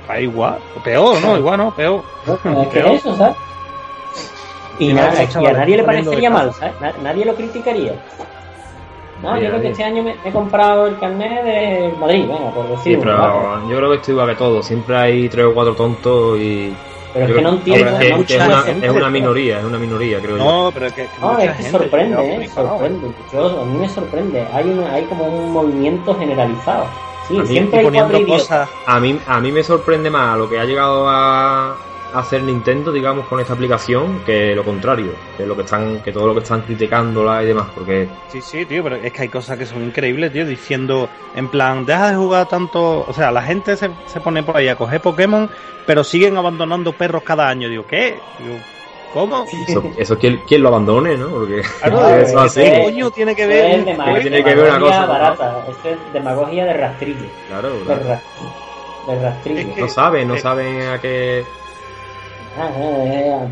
Ah, 0.09 0.21
igual, 0.21 0.59
peor, 0.85 1.21
¿no? 1.21 1.37
Igual, 1.39 1.59
¿no? 1.59 1.71
Peor. 1.73 2.03
¿no? 2.27 2.63
Es 2.63 2.69
que 2.69 2.79
Peor. 2.81 2.93
eso, 2.93 3.15
¿sabes? 3.17 3.37
Y, 4.79 4.93
nada, 4.93 5.13
y 5.25 5.47
a 5.47 5.53
nadie 5.53 5.77
le 5.77 5.85
parecería 5.85 6.31
mal, 6.31 6.53
¿sabes? 6.53 6.75
Na- 6.81 6.93
Nadie 7.03 7.25
lo 7.25 7.35
criticaría. 7.35 7.93
No, 9.23 9.41
yo 9.41 9.49
creo 9.49 9.61
que 9.63 9.69
este 9.71 9.83
año 9.83 10.03
me 10.03 10.15
he 10.25 10.31
comprado 10.31 10.87
el 10.87 10.99
carnet 10.99 11.43
de 11.43 11.95
Madrid, 11.99 12.27
venga, 12.29 12.51
por 12.51 12.67
Sí, 12.83 12.91
decirlo. 12.91 13.67
yo 13.69 13.77
creo 13.77 13.91
que 13.91 13.97
esto 13.97 14.11
igual 14.11 14.29
que 14.29 14.35
todo. 14.37 14.63
Siempre 14.63 14.97
hay 14.97 15.29
tres 15.29 15.47
o 15.47 15.55
cuatro 15.55 15.75
tontos 15.75 16.39
y. 16.39 16.75
Pero 17.15 17.29
es 17.29 17.35
que 17.35 17.41
no 17.41 17.49
entiendo. 17.55 17.87
es, 17.99 18.35
una, 18.37 18.49
la 18.49 18.61
gente, 18.61 18.87
es 18.87 18.93
una 18.93 19.01
tío. 19.01 19.11
minoría, 19.11 19.59
es 19.61 19.65
una 19.65 19.79
minoría, 19.79 20.19
creo 20.21 20.37
yo. 20.37 20.45
No, 20.45 20.71
pero 20.75 20.87
es 20.89 20.93
que, 20.93 21.03
que 21.05 21.09
No, 21.19 21.33
mucha 21.33 21.45
es 21.45 21.51
que 21.57 21.63
gente 21.63 21.79
sorprende, 21.79 22.45
¿eh? 22.45 22.49
sorprende. 22.51 23.09
Yo, 23.33 23.61
a 23.63 23.65
mí 23.65 23.79
me 23.79 23.89
sorprende. 23.89 24.47
Hay, 24.53 24.65
una, 24.69 24.93
hay 24.93 25.05
como 25.05 25.25
un 25.25 25.51
movimiento 25.51 26.15
generalizado. 26.15 26.85
Sí, 27.27 27.39
A 27.39 27.41
mí, 27.41 27.47
siempre 27.49 27.79
hay 27.79 27.85
poniendo 27.87 28.27
cosas. 28.27 28.69
A 28.87 29.01
mí, 29.01 29.19
a 29.27 29.41
mí 29.41 29.51
me 29.51 29.63
sorprende 29.63 30.11
más 30.11 30.37
lo 30.37 30.47
que 30.51 30.59
ha 30.61 30.65
llegado 30.67 31.09
a 31.09 31.75
hacer 32.15 32.43
Nintendo, 32.43 32.93
digamos, 32.93 33.27
con 33.27 33.41
esta 33.41 33.53
aplicación, 33.53 34.21
que 34.25 34.55
lo 34.55 34.65
contrario, 34.65 35.13
que 35.37 35.45
lo 35.45 35.57
que 35.57 35.63
están, 35.63 36.01
que 36.03 36.13
todo 36.13 36.27
lo 36.29 36.35
que 36.35 36.41
están 36.41 36.63
criticándola 36.63 37.43
y 37.43 37.47
demás, 37.47 37.67
porque 37.75 38.09
Sí, 38.29 38.41
sí, 38.41 38.65
tío, 38.67 38.83
pero 38.83 38.97
es 38.97 39.13
que 39.13 39.23
hay 39.23 39.29
cosas 39.29 39.59
que 39.59 39.67
son 39.67 39.83
increíbles, 39.85 40.33
tío, 40.33 40.47
diciendo, 40.47 41.09
en 41.35 41.49
plan, 41.49 41.85
deja 41.85 42.11
de 42.11 42.17
jugar 42.17 42.47
tanto, 42.47 43.05
o 43.07 43.13
sea, 43.13 43.31
la 43.31 43.43
gente 43.43 43.77
se, 43.77 43.91
se 44.07 44.21
pone 44.21 44.43
por 44.43 44.57
ahí 44.57 44.69
a 44.69 44.77
coger 44.77 45.01
Pokémon, 45.01 45.49
pero 45.85 46.03
siguen 46.05 46.37
abandonando 46.37 46.93
perros 46.93 47.23
cada 47.25 47.49
año. 47.49 47.69
Digo, 47.69 47.85
¿qué? 47.87 48.21
Digo, 48.39 48.59
¿cómo? 49.13 49.45
eso, 49.67 49.83
eso 49.99 50.19
quien, 50.19 50.39
quien 50.47 50.63
lo 50.63 50.69
abandone, 50.69 51.17
¿no? 51.17 51.29
Porque 51.31 51.63
Claro, 51.83 52.17
eso 52.17 52.31
es 52.31 52.37
así, 52.37 52.61
que- 52.63 52.71
¿Qué 52.73 52.83
coño 52.83 53.11
tiene 53.11 53.35
que 53.35 53.47
ver? 53.47 53.79
es 53.89 54.21
tiene 54.23 54.45
que 54.45 54.55
ver 54.55 54.71
una 54.71 54.81
cosa, 54.81 55.07
¿no? 55.07 55.13
barata. 55.13 55.65
Esto 55.71 55.89
es 55.89 56.13
demagogia 56.13 56.65
de 56.65 56.73
rastrillo. 56.73 57.27
claro, 57.49 57.79
De, 57.79 57.85
claro. 57.85 58.21
de 59.07 59.21
rastrillo. 59.23 59.61
Es 59.61 59.75
que- 59.75 59.81
no 59.83 59.89
saben, 59.89 60.29
no 60.29 60.37
saben 60.37 60.83
a 60.83 61.01
qué, 61.01 61.45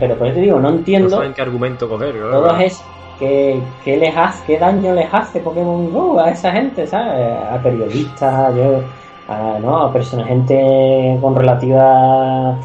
pero 0.00 0.16
por 0.16 0.26
eso 0.28 0.36
te 0.36 0.40
digo, 0.42 0.56
no 0.60 0.70
no 0.70 0.76
entiendo. 0.78 1.08
saben 1.10 1.34
qué 1.34 1.42
argumento 1.42 1.88
coger, 1.88 2.12
claro. 2.14 2.30
Todos 2.30 2.60
es 2.60 2.84
que, 3.18 3.60
que 3.84 3.96
les 3.96 4.16
hace, 4.16 4.44
qué 4.46 4.58
daño 4.58 4.92
les 4.94 5.12
hace 5.12 5.40
Pokémon 5.40 5.92
Go 5.92 6.18
a 6.20 6.30
esa 6.30 6.52
gente, 6.52 6.86
¿sabes? 6.86 7.36
A 7.50 7.60
periodistas, 7.62 8.54
yo, 8.56 8.80
a, 9.28 9.58
¿no? 9.60 9.76
a 9.82 9.92
personas, 9.92 10.26
gente 10.28 11.18
con 11.20 11.34
relativa 11.36 12.58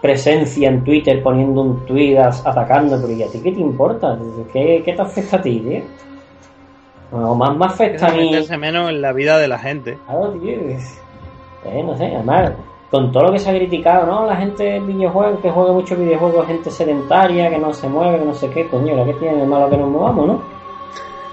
presencia 0.00 0.68
en 0.68 0.82
Twitter 0.84 1.22
poniendo 1.22 1.62
un 1.62 1.86
tweet 1.86 2.18
as- 2.18 2.44
atacando, 2.44 3.00
pero 3.00 3.12
¿y 3.12 3.22
a 3.22 3.28
ti 3.28 3.40
qué 3.40 3.52
te 3.52 3.60
importa? 3.60 4.18
¿Qué, 4.52 4.82
qué 4.84 4.92
te 4.94 5.02
afecta 5.02 5.36
a 5.36 5.42
ti, 5.42 5.60
tío? 5.60 5.82
O 7.12 7.34
más 7.34 7.56
me 7.56 7.66
afecta 7.66 8.08
a 8.08 8.12
mí. 8.12 8.30
meterse 8.30 8.56
menos 8.56 8.90
en 8.90 9.00
la 9.02 9.12
vida 9.12 9.38
de 9.38 9.46
la 9.48 9.58
gente. 9.58 9.98
Claro, 10.06 10.30
tío. 10.32 10.50
eh, 10.52 11.82
no 11.84 11.96
sé, 11.96 12.06
además, 12.06 12.52
con 12.92 13.10
todo 13.10 13.22
lo 13.24 13.32
que 13.32 13.38
se 13.38 13.48
ha 13.48 13.54
criticado, 13.54 14.04
¿no? 14.04 14.26
La 14.26 14.36
gente 14.36 14.64
de 14.64 14.80
videojuegos, 14.80 15.40
que 15.40 15.50
juega 15.50 15.72
muchos 15.72 15.98
videojuegos, 15.98 16.46
gente 16.46 16.70
sedentaria, 16.70 17.48
que 17.48 17.56
no 17.56 17.72
se 17.72 17.88
mueve, 17.88 18.18
que 18.18 18.24
no 18.26 18.34
sé 18.34 18.50
qué, 18.50 18.68
coño, 18.68 18.94
¿la 18.94 19.06
que 19.06 19.14
tiene 19.14 19.38
de 19.38 19.46
malo 19.46 19.70
que 19.70 19.78
nos 19.78 19.88
movamos, 19.88 20.26
no? 20.26 20.42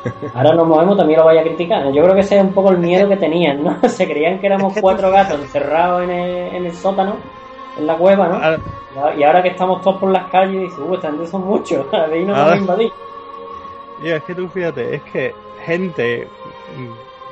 Ahora 0.33 0.53
nos 0.53 0.65
movemos, 0.65 0.95
también 0.95 1.19
lo 1.19 1.25
vaya 1.25 1.41
a 1.41 1.43
criticar. 1.43 1.91
Yo 1.91 2.01
creo 2.01 2.13
que 2.15 2.21
ese 2.21 2.37
es 2.37 2.43
un 2.45 2.53
poco 2.53 2.71
el 2.71 2.77
miedo 2.77 3.09
que 3.09 3.17
tenían, 3.17 3.61
¿no? 3.61 3.77
Se 3.89 4.07
creían 4.07 4.39
que 4.39 4.47
éramos 4.47 4.73
cuatro 4.79 5.11
gatos 5.11 5.37
encerrados 5.37 6.03
en 6.03 6.11
el, 6.11 6.55
en 6.55 6.65
el 6.65 6.71
sótano, 6.73 7.17
en 7.77 7.85
la 7.85 7.97
cueva, 7.97 8.29
¿no? 8.29 9.11
Y 9.17 9.23
ahora 9.23 9.43
que 9.43 9.49
estamos 9.49 9.81
todos 9.81 9.99
por 9.99 10.11
las 10.11 10.31
calles, 10.31 10.61
dices, 10.61 10.79
uh, 10.79 10.93
esta 10.93 11.09
gente 11.09 11.27
son 11.27 11.45
muchos, 11.45 11.85
ahí 11.93 12.23
nos 12.23 12.37
van 12.37 12.53
a 12.53 12.57
invadir. 12.57 12.93
Tío, 14.01 14.15
es 14.15 14.23
que 14.23 14.33
tú 14.33 14.47
fíjate, 14.47 14.95
es 14.95 15.01
que 15.01 15.35
gente, 15.65 16.25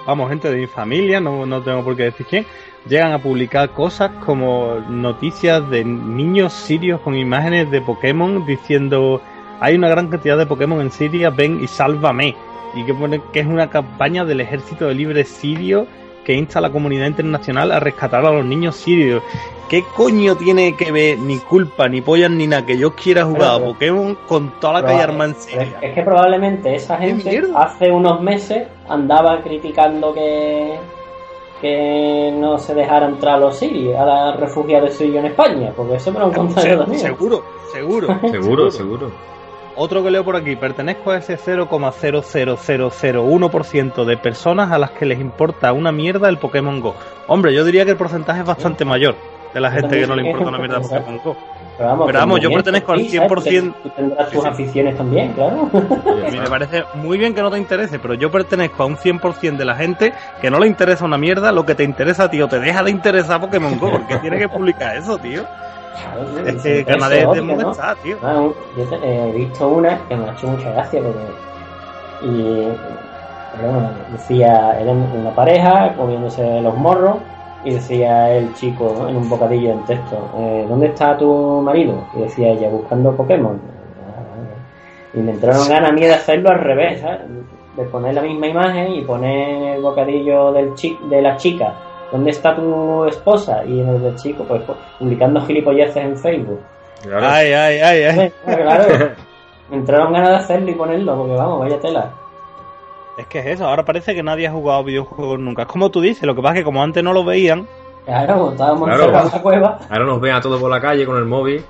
vamos, 0.06 0.28
gente 0.28 0.52
de 0.52 0.58
mi 0.58 0.68
familia, 0.68 1.22
no, 1.22 1.46
no 1.46 1.62
tengo 1.62 1.82
por 1.82 1.96
qué 1.96 2.04
decir 2.04 2.26
quién, 2.26 2.46
llegan 2.90 3.12
a 3.14 3.20
publicar 3.20 3.70
cosas 3.72 4.12
como 4.26 4.76
noticias 4.90 5.70
de 5.70 5.84
niños 5.86 6.54
sirios 6.54 7.02
con 7.02 7.16
imágenes 7.16 7.70
de 7.72 7.82
Pokémon 7.82 8.46
diciendo 8.46 9.22
hay 9.60 9.76
una 9.76 9.90
gran 9.90 10.08
cantidad 10.10 10.38
de 10.38 10.46
Pokémon 10.46 10.82
en 10.82 10.92
Siria, 10.92 11.30
ven 11.32 11.64
y 11.64 11.68
sálvame. 11.68 12.36
Y 12.76 12.84
que 12.86 12.94
pone 12.94 13.22
que 13.34 13.40
es 13.40 13.48
una 13.48 13.70
campaña 13.70 14.24
del 14.24 14.40
ejército 14.42 14.86
de 14.86 14.94
libre 14.94 15.24
sirio 15.24 15.88
que 16.24 16.34
insta 16.34 16.60
a 16.60 16.62
la 16.62 16.70
comunidad 16.72 17.08
internacional 17.08 17.72
a 17.72 17.80
rescatar 17.80 18.24
a 18.26 18.32
los 18.32 18.46
niños 18.46 18.76
sirios. 18.76 19.24
¿Qué 19.70 19.84
coño 19.96 20.36
tiene 20.36 20.76
que 20.76 20.92
ver 20.92 21.18
ni 21.18 21.40
culpa, 21.40 21.88
ni 21.90 22.02
pollas, 22.02 22.30
ni 22.30 22.46
nada 22.48 22.66
que 22.66 22.78
yo 22.78 22.94
quiera 22.96 23.26
jugar 23.26 23.50
a 23.50 23.54
Pero- 23.58 23.66
Pokémon 23.74 24.18
con 24.28 24.60
toda 24.60 24.82
la 24.82 24.86
calle 24.88 25.02
armada 25.02 25.32
en 25.32 25.36
Pero 25.36 25.62
es, 25.62 25.68
Siria? 25.70 25.80
es 25.82 25.96
que 25.96 26.02
probablemente 26.04 26.76
esa 26.76 26.98
¿Qué 27.00 27.08
gente 27.08 27.42
hace 27.56 27.92
unos 27.92 28.22
meses 28.22 28.68
andaba 28.88 29.42
criticando 29.42 30.14
que 30.14 30.76
que 31.62 32.32
no 32.38 32.58
se 32.60 32.74
dejara 32.76 33.08
entrar 33.08 33.36
a 33.36 33.40
los 33.40 33.58
sirios, 33.58 33.96
a 34.00 34.06
los 34.32 34.40
refugiados 34.40 34.94
sirios 34.94 35.18
en 35.18 35.26
España, 35.32 35.72
porque 35.76 35.96
eso 35.96 36.12
me 36.12 36.20
lo 36.20 36.26
han 36.26 36.34
contado 36.34 36.62
Se- 36.68 36.78
también. 36.78 37.00
seguro, 37.00 37.44
seguro, 37.74 38.20
Seguro, 38.32 38.72
seguro. 38.72 39.12
Otro 39.80 40.04
que 40.04 40.10
leo 40.10 40.24
por 40.26 40.36
aquí, 40.36 40.56
pertenezco 40.56 41.12
a 41.12 41.18
ese 41.18 41.38
0,00001% 41.38 44.06
de 44.06 44.18
personas 44.18 44.72
a 44.72 44.78
las 44.80 44.92
que 44.92 45.06
les 45.06 45.20
importa 45.20 45.72
una 45.74 45.92
mierda 45.92 46.30
el 46.30 46.38
Pokémon 46.38 46.80
Go. 46.82 46.96
Hombre, 47.28 47.54
yo 47.54 47.64
diría 47.64 47.86
que 47.86 47.92
el 47.92 47.98
porcentaje 47.98 48.40
es 48.42 48.46
bastante 48.46 48.86
mayor 48.86 49.16
de 49.54 49.62
la 49.62 49.72
gente 49.72 50.00
que 50.00 50.08
no 50.08 50.16
le 50.16 50.26
importa 50.28 50.50
una 50.50 50.58
mierda 50.58 50.78
el 50.78 50.84
Pokémon 50.84 51.20
Go. 51.24 51.36
Pero 51.78 51.90
vamos, 51.90 52.06
Pero 52.08 52.20
vamos, 52.20 52.40
yo 52.42 52.50
pertenezco 52.52 52.92
al 52.94 53.00
sí, 53.02 53.10
¿sabes? 53.18 53.32
100%. 53.32 53.74
Tú 53.84 53.90
tendrás 53.90 54.30
tus 54.30 54.34
Sí, 54.36 54.42
sí. 54.42 54.48
aficiones 54.48 54.98
también, 54.98 55.34
claro. 55.34 55.70
A 55.74 56.32
mí 56.32 56.40
me 56.40 56.50
parece 56.50 56.84
muy 56.96 57.18
bien 57.20 57.36
que 57.36 57.42
no 57.42 57.52
te 57.52 57.58
interese, 57.60 58.00
pero 58.00 58.16
yo 58.16 58.32
pertenezco 58.32 58.82
a 58.84 58.86
un 58.88 58.98
100% 58.98 59.58
de 59.58 59.66
la 59.66 59.76
gente 59.76 60.14
que 60.42 60.50
no 60.50 60.60
le 60.60 60.68
interesa 60.68 61.06
una 61.06 61.18
mierda 61.18 61.52
lo 61.52 61.66
que 61.66 61.76
te 61.76 61.84
interesa, 61.84 62.30
tío. 62.30 62.48
Te 62.48 62.60
deja 62.60 62.82
de 62.84 62.90
interesar 62.92 63.40
Pokémon 63.40 63.78
Go, 63.80 63.92
porque 63.92 64.18
tiene 64.18 64.38
que 64.40 64.50
publicar 64.50 64.98
eso, 64.98 65.18
tío. 65.20 65.44
Claro, 65.98 66.48
Es 66.48 66.64
que 66.64 66.80
eso 66.80 66.88
Canadá 66.88 67.16
es 67.16 67.32
de 67.32 67.42
¿no? 67.42 67.74
tío. 68.04 68.18
Ah, 68.24 68.48
yo 68.78 68.84
eh, 69.04 69.32
he 69.34 69.38
visto 69.38 69.68
una 69.68 69.98
que 70.08 70.16
me 70.16 70.30
ha 70.30 70.34
hecho 70.34 70.48
mucha 70.48 70.72
gracia 70.72 71.02
porque 71.02 71.20
y 72.22 72.68
bueno, 73.62 73.90
decía 74.12 74.80
era 74.80 74.92
una 74.92 75.32
pareja 75.36 75.94
comiéndose 75.96 76.62
los 76.62 76.76
morros 76.76 77.18
y 77.68 77.74
decía 77.74 78.34
el 78.36 78.54
chico 78.54 79.06
en 79.10 79.18
un 79.18 79.28
bocadillo 79.30 79.72
en 79.72 79.84
texto 79.86 80.18
eh, 80.38 80.66
¿dónde 80.70 80.88
está 80.88 81.18
tu 81.18 81.62
marido? 81.62 81.96
y 82.16 82.22
decía 82.22 82.50
ella 82.50 82.70
buscando 82.70 83.16
Pokémon 83.16 83.60
y 85.14 85.20
me 85.20 85.32
entraron 85.32 85.68
ganas 85.68 85.90
a 85.90 85.94
mí 85.94 86.02
de 86.02 86.14
hacerlo 86.14 86.50
al 86.50 86.60
revés 86.60 87.02
¿sabes? 87.02 87.22
de 87.76 87.84
poner 87.86 88.14
la 88.14 88.22
misma 88.22 88.48
imagen 88.48 88.94
y 88.94 89.02
poner 89.02 89.76
el 89.78 89.82
bocadillo 89.82 90.52
del 90.52 90.74
chi- 90.76 90.98
de 91.10 91.22
la 91.22 91.36
chica 91.38 91.74
¿dónde 92.12 92.32
está 92.32 92.56
tu 92.56 93.06
esposa? 93.06 93.64
y 93.66 93.82
en 93.82 93.90
el 93.90 94.02
del 94.02 94.16
chico 94.16 94.44
pues 94.48 94.62
publicando 95.00 95.42
gilipolleces 95.42 95.98
en 95.98 96.18
Facebook 96.18 96.60
Claro. 97.04 97.28
Ay, 97.30 97.52
ay, 97.54 97.80
ay, 97.80 98.04
ay. 98.04 98.34
claro. 98.44 98.84
Me 99.70 99.76
entraron 99.78 100.12
ganas 100.14 100.30
de 100.30 100.36
hacerlo 100.38 100.72
y 100.72 100.74
ponerlo, 100.74 101.16
porque 101.16 101.34
vamos, 101.36 101.60
vaya 101.60 101.80
tela. 101.80 102.10
Es 103.18 103.26
que 103.28 103.40
es 103.40 103.46
eso, 103.48 103.68
ahora 103.68 103.84
parece 103.84 104.14
que 104.14 104.22
nadie 104.24 104.48
ha 104.48 104.52
jugado 104.52 104.84
videojuegos 104.84 105.40
nunca. 105.40 105.64
Es 105.64 105.68
como 105.68 105.90
tú 105.90 106.02
dices, 106.02 106.24
lo 106.24 106.36
que 106.36 106.42
pasa 106.42 106.56
es 106.56 106.60
que 106.62 106.66
como 106.66 106.84
antes 106.84 107.04
no 107.04 107.14
lo 107.14 107.24
veían, 107.24 107.68
Claro, 108.06 108.52
estábamos 108.52 108.88
Claro. 108.88 109.06
en 109.08 109.12
la 109.14 109.42
cueva. 109.42 109.80
Ahora 109.90 110.06
nos 110.06 110.22
ven 110.22 110.34
a 110.36 110.40
todos 110.40 110.62
por 110.62 110.70
la 110.72 110.80
calle 110.80 111.06
con 111.06 111.18
el 111.18 111.26
móvil. 111.26 111.62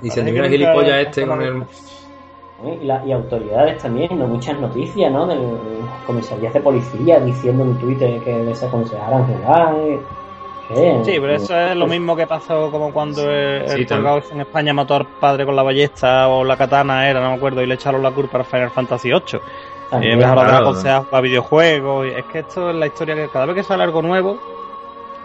Diciendo, 0.00 0.30
Parece 0.32 0.56
mira 0.56 0.70
gilipollas 0.72 1.06
este 1.06 1.26
con 1.26 1.42
el... 1.42 1.62
Y, 2.80 2.84
la- 2.86 3.04
y 3.04 3.12
autoridades 3.12 3.82
también, 3.82 4.18
¿no? 4.18 4.26
muchas 4.26 4.58
noticias, 4.58 5.12
¿no? 5.12 5.26
Del 5.26 5.40
comisarías 6.06 6.54
de 6.54 6.60
policía 6.60 7.20
diciendo 7.20 7.62
en 7.64 7.78
Twitter 7.78 8.20
que 8.22 8.32
les 8.42 8.62
aconsejaran 8.62 9.24
jugar. 9.26 9.74
¿eh? 9.76 10.00
¿Qué? 10.68 11.00
Sí, 11.04 11.12
pero 11.20 11.32
eso 11.34 11.56
es 11.58 11.76
lo 11.76 11.86
mismo 11.86 12.16
que 12.16 12.26
pasó 12.26 12.70
como 12.70 12.92
cuando 12.92 13.30
el, 13.30 13.68
Sí, 13.68 13.80
el 13.82 13.86
colgado 13.86 14.22
en 14.32 14.40
España 14.40 14.72
mató 14.72 14.94
al 14.96 15.06
padre 15.20 15.44
con 15.46 15.56
la 15.56 15.62
ballesta 15.62 16.28
o 16.28 16.42
la 16.44 16.56
katana 16.56 17.08
era, 17.08 17.20
no 17.20 17.30
me 17.32 17.36
acuerdo, 17.36 17.62
y 17.62 17.66
le 17.66 17.74
echaron 17.74 18.02
la 18.02 18.10
culpa 18.12 18.38
al 18.38 18.44
Final 18.44 18.70
Fantasy 18.70 19.08
VIII. 19.10 19.40
Claro. 19.90 20.40
aconsejar 20.68 21.04
jugar 21.04 21.22
videojuegos, 21.22 22.06
es 22.06 22.24
que 22.26 22.38
esto 22.40 22.70
es 22.70 22.76
la 22.76 22.86
historia 22.86 23.14
que 23.14 23.28
cada 23.28 23.46
vez 23.46 23.56
que 23.56 23.62
sale 23.62 23.82
algo 23.84 24.02
nuevo, 24.02 24.38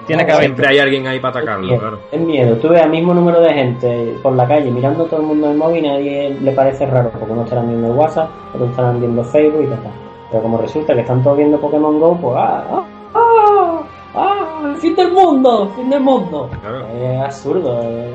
tiene 0.07 0.23
No, 0.23 0.27
que 0.27 0.33
haber... 0.33 0.45
Siempre 0.45 0.67
hay 0.67 0.79
alguien 0.79 1.07
ahí 1.07 1.19
para 1.19 1.31
Es 1.31 1.37
atacarlo, 1.43 1.67
miedo, 1.67 1.79
claro. 1.79 1.99
es 2.11 2.19
miedo. 2.21 2.55
Tú 2.57 2.69
ves 2.69 2.81
al 2.81 2.89
mismo 2.89 3.13
número 3.13 3.39
de 3.41 3.53
gente 3.53 4.17
por 4.21 4.33
la 4.35 4.47
calle 4.47 4.71
mirando 4.71 5.05
a 5.05 5.07
todo 5.07 5.21
el 5.21 5.27
mundo 5.27 5.47
en 5.47 5.51
el 5.53 5.57
móvil 5.57 5.85
y 5.85 5.87
nadie 5.87 6.37
le 6.41 6.51
parece 6.51 6.85
raro, 6.85 7.09
porque 7.11 7.31
unos 7.31 7.45
estarán 7.45 7.67
viendo 7.67 7.87
el 7.87 7.93
WhatsApp, 7.93 8.29
otros 8.53 8.69
estarán 8.69 8.99
viendo 8.99 9.23
Facebook 9.23 9.63
y 9.63 9.67
tal. 9.67 9.79
Pero 10.31 10.43
como 10.43 10.57
resulta 10.57 10.93
que 10.93 11.01
están 11.01 11.21
todos 11.23 11.37
viendo 11.37 11.59
Pokémon 11.59 11.99
Go, 11.99 12.17
pues 12.19 12.35
¡ah! 12.37 12.63
¡ah! 12.69 12.83
¡El 14.69 14.77
fin 14.77 14.95
del 14.95 15.11
mundo! 15.11 15.69
¡el 15.69 15.75
fin 15.75 15.89
del 15.89 15.99
mundo! 16.01 16.49
Claro. 16.61 16.87
Es 16.87 17.21
absurdo. 17.21 17.79
eh. 17.83 18.09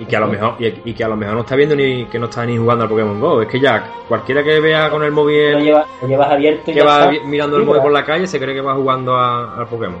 Y 0.00 0.04
que 0.06 0.16
a 0.16 0.20
lo 0.20 0.28
mejor 0.28 0.54
y, 0.58 0.66
y 0.90 0.94
que 0.94 1.04
a 1.04 1.08
lo 1.08 1.16
mejor 1.16 1.34
no 1.34 1.40
está 1.42 1.56
viendo 1.56 1.76
ni 1.76 2.06
que 2.06 2.18
no 2.18 2.24
está 2.26 2.46
ni 2.46 2.56
jugando 2.56 2.84
al 2.84 2.88
Pokémon 2.90 3.20
Go. 3.20 3.42
Es 3.42 3.48
que 3.48 3.60
ya 3.60 3.84
cualquiera 4.08 4.42
que 4.42 4.58
vea 4.58 4.88
con 4.90 5.02
el 5.02 5.10
Lo, 5.10 5.16
móvil 5.16 5.52
lo 5.68 6.08
llevas 6.08 6.30
abierto 6.30 6.70
y 6.70 6.74
que 6.74 6.80
ya 6.80 6.86
va 6.86 7.12
está. 7.12 7.26
mirando 7.26 7.56
el 7.58 7.62
Sí, 7.62 7.66
móvil 7.68 7.82
por 7.82 7.92
la 7.92 8.04
calle 8.04 8.26
se 8.26 8.38
cree 8.40 8.54
que 8.54 8.62
va 8.62 8.74
jugando 8.74 9.14
a- 9.14 9.56
al 9.58 9.66
Pokémon. 9.66 9.98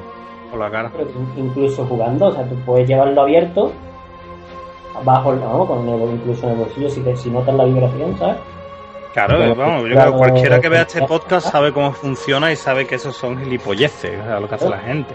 Por 0.50 0.58
la 0.58 0.70
cara. 0.70 0.90
pero 0.96 1.08
incluso 1.36 1.84
jugando, 1.84 2.26
o 2.26 2.32
sea, 2.32 2.48
tú 2.48 2.54
puedes 2.66 2.88
llevarlo 2.88 3.20
abierto, 3.22 3.70
bajo, 5.04 5.32
el- 5.32 5.38
vamos, 5.40 5.68
con 5.68 5.88
el, 5.88 6.10
incluso 6.14 6.46
en 6.46 6.52
el 6.52 6.58
bolsillo, 6.58 6.90
si, 6.90 7.00
te, 7.02 7.16
si 7.16 7.30
notas 7.30 7.54
la 7.54 7.64
vibración, 7.64 8.16
¿sabes? 8.18 8.36
Claro, 9.12 9.38
vamos, 9.54 9.82
yo 9.82 9.88
claro, 9.90 10.10
creo 10.10 10.12
que 10.12 10.18
cualquiera 10.30 10.60
que 10.60 10.68
vea 10.68 10.82
este 10.82 11.02
podcast 11.02 11.48
sabe 11.50 11.72
cómo 11.72 11.92
funciona 11.92 12.50
y 12.52 12.56
sabe 12.56 12.86
que 12.86 12.94
esos 12.94 13.14
son 13.16 13.38
gilipolleces, 13.38 14.18
o 14.20 14.24
sea, 14.24 14.40
lo 14.40 14.48
que 14.48 14.54
hace 14.54 14.68
la 14.68 14.78
gente. 14.78 15.14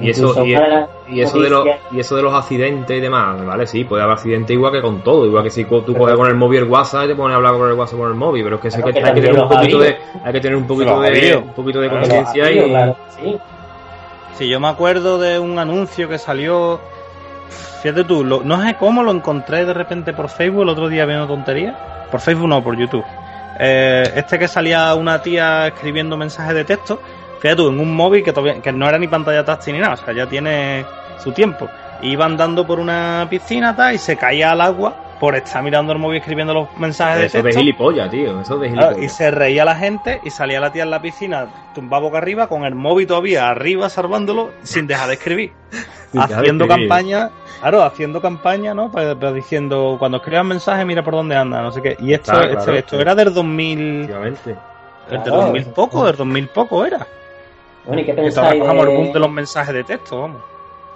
Y 0.00 0.10
eso, 0.10 0.44
y, 0.44 1.20
eso 1.20 1.40
de 1.40 1.50
los, 1.50 1.66
y 1.90 2.00
eso 2.00 2.16
de 2.16 2.22
los 2.22 2.32
accidentes 2.34 2.96
y 2.96 3.00
demás, 3.00 3.44
¿vale? 3.44 3.66
Sí, 3.66 3.84
puede 3.84 4.02
haber 4.02 4.14
accidentes 4.14 4.54
igual 4.54 4.72
que 4.72 4.80
con 4.80 5.02
todo. 5.02 5.26
Igual 5.26 5.44
que 5.44 5.50
si 5.50 5.64
tú 5.64 5.94
coges 5.96 6.16
con 6.16 6.28
el 6.28 6.34
móvil 6.34 6.60
el 6.62 6.68
WhatsApp 6.68 7.04
y 7.04 7.08
te 7.08 7.14
pones 7.14 7.34
a 7.34 7.36
hablar 7.36 7.54
con 7.54 7.68
el 7.68 7.74
WhatsApp 7.74 7.98
con 7.98 8.08
el 8.08 8.14
móvil. 8.14 8.44
Pero 8.44 8.56
es 8.56 8.62
que, 8.62 8.68
Claro, 8.68 8.86
que, 8.86 8.92
que 8.92 9.06
hay 9.06 9.14
que 9.14 9.20
tener 9.20 9.40
un 9.42 9.48
poquito 9.48 9.78
ha 9.78 9.82
de, 9.82 9.96
hay 10.24 10.32
que 10.32 10.40
tener 10.40 10.56
un 10.56 10.66
poquito 10.66 11.00
de, 11.00 11.36
un 11.36 11.52
poquito 11.54 11.80
de 11.80 11.88
Claro, 11.88 12.02
conciencia 12.02 12.50
y, 12.52 12.68
claro, 12.70 12.96
sí. 13.18 13.36
Si 14.34 14.48
yo 14.48 14.58
me 14.60 14.68
acuerdo 14.68 15.18
de 15.18 15.38
un 15.38 15.58
anuncio 15.58 16.08
que 16.08 16.18
salió. 16.18 16.80
Fíjate 17.82 18.04
tú, 18.04 18.24
lo- 18.24 18.42
no 18.42 18.62
sé 18.62 18.76
cómo 18.78 19.02
lo 19.02 19.10
encontré 19.10 19.64
de 19.64 19.72
repente 19.74 20.12
por 20.12 20.28
Facebook 20.28 20.62
el 20.62 20.68
otro 20.68 20.88
día 20.88 21.04
viendo 21.06 21.26
tontería. 21.26 22.06
Por 22.10 22.20
Facebook 22.20 22.48
no, 22.48 22.62
por 22.62 22.76
YouTube. 22.76 23.04
Eh, 23.58 24.04
este 24.16 24.38
que 24.38 24.48
salía 24.48 24.94
una 24.94 25.20
tía 25.22 25.66
escribiendo 25.68 26.16
mensajes 26.16 26.54
de 26.54 26.64
texto. 26.64 27.00
Fíjate 27.40 27.56
tú, 27.56 27.68
en 27.68 27.80
un 27.80 27.94
móvil 27.94 28.22
que 28.22 28.32
todavía 28.32 28.60
que 28.62 28.72
no 28.72 28.88
era 28.88 28.98
ni 28.98 29.08
pantalla 29.08 29.44
táctil 29.44 29.74
ni 29.74 29.80
nada, 29.80 29.94
o 29.94 29.96
sea, 29.96 30.12
ya 30.14 30.26
tiene 30.26 30.84
su 31.18 31.32
tiempo. 31.32 31.68
Iba 32.02 32.24
andando 32.26 32.66
por 32.66 32.78
una 32.78 33.26
piscina 33.28 33.74
tal, 33.74 33.94
y 33.94 33.98
se 33.98 34.16
caía 34.16 34.52
al 34.52 34.60
agua 34.60 34.94
por 35.20 35.34
estar 35.36 35.62
mirando 35.62 35.92
el 35.92 35.98
móvil 35.98 36.18
escribiendo 36.18 36.54
los 36.54 36.68
mensajes 36.78 37.18
de 37.20 37.26
eso 37.26 37.36
de 37.38 37.42
texto. 37.44 37.60
gilipollas, 37.60 38.10
tío. 38.10 38.40
Eso 38.40 38.56
de 38.58 38.70
Claro, 38.70 38.88
gilipollas. 38.96 39.12
y 39.12 39.16
se 39.16 39.30
reía 39.30 39.64
la 39.66 39.76
gente 39.76 40.18
y 40.24 40.30
salía 40.30 40.60
la 40.60 40.72
tía 40.72 40.82
en 40.84 40.90
la 40.90 41.02
piscina 41.02 41.46
tumbada 41.74 42.00
boca 42.02 42.16
arriba 42.18 42.46
con 42.46 42.64
el 42.64 42.74
móvil 42.74 43.06
todavía 43.06 43.48
arriba 43.50 43.90
salvándolo 43.90 44.50
sin 44.62 44.86
dejar 44.86 45.08
de 45.08 45.14
escribir. 45.14 45.52
De 46.12 46.20
haciendo 46.20 46.64
escribir. 46.64 46.88
campaña, 46.88 47.30
claro, 47.60 47.82
haciendo 47.84 48.20
campaña, 48.20 48.74
¿no? 48.74 48.90
Para, 48.90 49.14
para 49.14 49.32
diciendo, 49.32 49.94
cuando 49.98 50.16
escribas 50.18 50.44
mensajes, 50.44 50.84
mira 50.84 51.04
por 51.04 51.14
dónde 51.14 51.36
anda, 51.36 51.62
no 51.62 51.70
sé 51.70 51.80
qué. 51.82 51.96
Y 52.00 52.12
esto, 52.14 52.32
Claro, 52.32 52.46
esto, 52.50 52.64
claro, 52.64 52.78
esto 52.78 53.00
era 53.00 53.14
del 53.14 53.32
2000, 53.32 53.78
Efectivamente. 54.00 54.56
del 55.08 55.22
Claro. 55.22 55.42
2000 55.42 55.64
poco, 55.66 56.06
del 56.06 56.16
2000 56.16 56.48
poco 56.48 56.84
era. 56.84 57.06
Bueno, 57.86 58.02
¿y 58.02 58.04
qué 58.04 58.14
pensáis 58.14 58.60
bajamos 58.60 58.86
el 58.86 58.94
boom 58.94 59.06
de... 59.08 59.12
de 59.14 59.20
los 59.20 59.30
mensajes 59.30 59.74
de 59.74 59.84
texto, 59.84 60.20
vamos. 60.20 60.42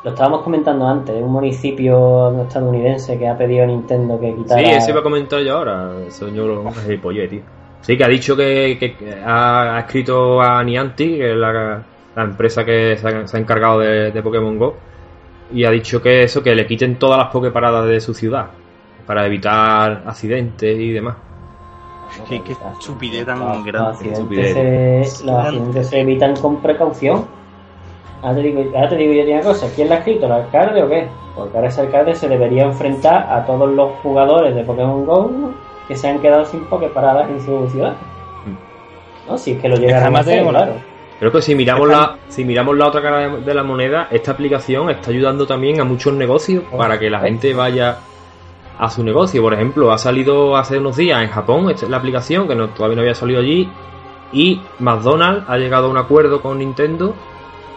Lo 0.05 0.11
estábamos 0.11 0.43
comentando 0.43 0.87
antes, 0.87 1.15
un 1.23 1.33
municipio 1.33 2.43
estadounidense 2.43 3.19
que 3.19 3.27
ha 3.27 3.37
pedido 3.39 3.65
a 3.65 3.67
Nintendo 3.67 4.21
que 4.21 4.35
quitara... 4.35 4.61
Sí, 4.61 4.67
eso 4.71 4.91
iba 4.91 5.01
a 5.01 5.03
comentar 5.03 5.41
yo 5.41 5.57
ahora, 5.57 5.93
señor 6.09 6.47
los 6.65 6.79
gilipollas, 6.83 7.31
tío. 7.31 7.41
Sí, 7.81 7.97
que 7.97 8.05
ha 8.05 8.09
dicho 8.09 8.37
que, 8.37 8.77
que- 8.79 8.97
que 8.97 9.15
ha, 9.25 9.77
ha 9.77 9.81
escrito 9.81 10.41
a 10.43 10.63
Niantic, 10.63 11.17
que 11.17 11.31
es 11.31 11.37
la, 11.37 11.83
la 12.17 12.23
empresa 12.23 12.65
que 12.65 12.97
se 12.99 13.09
ha, 13.09 13.27
se 13.27 13.37
ha 13.37 13.41
encargado 13.41 13.79
de, 13.81 14.11
de 14.11 14.23
Pokémon 14.23 14.59
Go, 14.59 14.75
y 15.53 15.65
ha 15.65 15.71
dicho 15.71 16.03
que 16.03 16.23
eso, 16.23 16.43
que 16.43 16.55
le 16.55 16.67
quiten 16.67 16.99
todas 16.99 17.19
las 17.19 17.29
Poképaradas 17.29 17.87
de 17.87 18.01
su 18.01 18.13
ciudad, 18.13 18.47
para 19.07 19.25
evitar 19.27 20.03
accidentes 20.07 20.79
y 20.79 20.93
demás. 20.93 21.17
Qué, 22.29 22.43
qué 22.43 22.53
estupidez 22.73 23.27
tan 23.27 23.41
Los- 23.41 23.65
grande. 23.65 23.89
Los 24.05 24.19
accidentes, 24.21 25.13
se, 25.19 25.25
los 25.27 25.37
accidentes 25.37 25.89
se 25.89 26.01
evitan 26.01 26.37
con 26.37 26.57
precaución. 26.61 27.27
Ahora 28.23 28.37
te, 28.37 28.43
digo, 28.43 28.63
ahora 28.75 28.89
te 28.89 28.97
digo 28.97 29.13
yo 29.13 29.33
una 29.35 29.43
cosa, 29.43 29.67
¿quién 29.75 29.89
la 29.91 29.97
ha 29.97 29.99
escrito? 29.99 30.27
¿El 30.27 30.33
alcalde 30.33 30.83
o 30.83 30.89
qué? 30.89 31.09
Porque 31.35 31.57
ahora 31.57 31.69
ese 31.69 31.81
alcalde 31.83 32.15
se 32.15 32.29
debería 32.29 32.65
enfrentar 32.65 33.27
a 33.31 33.45
todos 33.45 33.69
los 33.71 33.93
jugadores 34.03 34.55
de 34.55 34.65
Pokémon 34.65 35.05
GO 35.05 35.31
que 35.89 35.95
se 35.97 36.09
han 36.09 36.21
quedado 36.21 36.45
sin 36.47 36.65
Poképaradas 36.65 37.29
en 37.29 37.41
su 37.43 37.69
ciudad. 37.69 37.95
¿No? 39.29 39.37
Si 39.37 39.53
es 39.53 39.61
que 39.61 39.69
lo 39.69 39.77
llegan 39.77 40.15
a 40.17 40.19
hacer, 40.21 40.47
claro. 40.47 40.73
Creo 41.19 41.33
que 41.33 41.43
si 41.43 41.55
miramos 41.55 41.89
la, 41.89 42.17
si 42.29 42.45
miramos 42.45 42.77
la 42.77 42.87
otra 42.89 43.01
cara 43.03 43.19
de, 43.29 43.41
de 43.41 43.55
la 43.55 43.63
moneda, 43.63 44.09
esta 44.11 44.33
aplicación 44.33 44.91
está 44.91 45.11
ayudando 45.11 45.47
también 45.47 45.81
a 45.81 45.85
muchos 45.85 46.13
negocios 46.15 46.65
para 46.77 46.99
que 46.99 47.09
la 47.09 47.21
gente 47.21 47.55
vaya 47.55 47.99
a 48.79 48.91
su 48.91 49.03
negocio. 49.05 49.41
Por 49.43 49.55
ejemplo, 49.55 49.93
ha 49.93 49.99
salido 49.99 50.57
hace 50.57 50.79
unos 50.79 50.97
días 50.97 51.23
en 51.23 51.29
Japón 51.31 51.71
esta 51.71 51.87
es 51.87 51.91
la 51.91 51.99
aplicación 51.99 52.49
que 52.49 52.55
no, 52.55 52.69
todavía 52.69 52.97
no 52.97 53.03
había 53.03 53.15
salido 53.15 53.41
allí 53.41 53.69
y 54.33 54.61
McDonald's 54.81 55.45
ha 55.49 55.57
llegado 55.59 55.87
a 55.87 55.91
un 55.91 55.97
acuerdo 55.99 56.41
con 56.41 56.59
Nintendo 56.59 57.15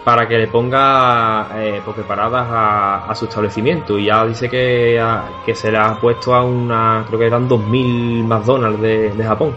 para 0.03 0.27
que 0.27 0.37
le 0.37 0.47
ponga 0.47 1.49
eh, 1.57 1.81
Poképaradas 1.85 2.47
a, 2.49 3.05
a 3.11 3.13
su 3.15 3.25
establecimiento 3.25 3.99
y 3.99 4.05
ya 4.05 4.25
dice 4.25 4.49
que, 4.49 4.99
a- 4.99 5.25
que 5.45 5.53
se 5.53 5.69
le 5.71 5.77
ha 5.77 5.99
puesto 5.99 6.33
a 6.33 6.43
una, 6.43 7.03
creo 7.07 7.19
que 7.19 7.27
eran 7.27 7.47
2.000 7.47 8.23
McDonald's 8.23 8.81
de, 8.81 9.09
de 9.11 9.23
Japón. 9.23 9.53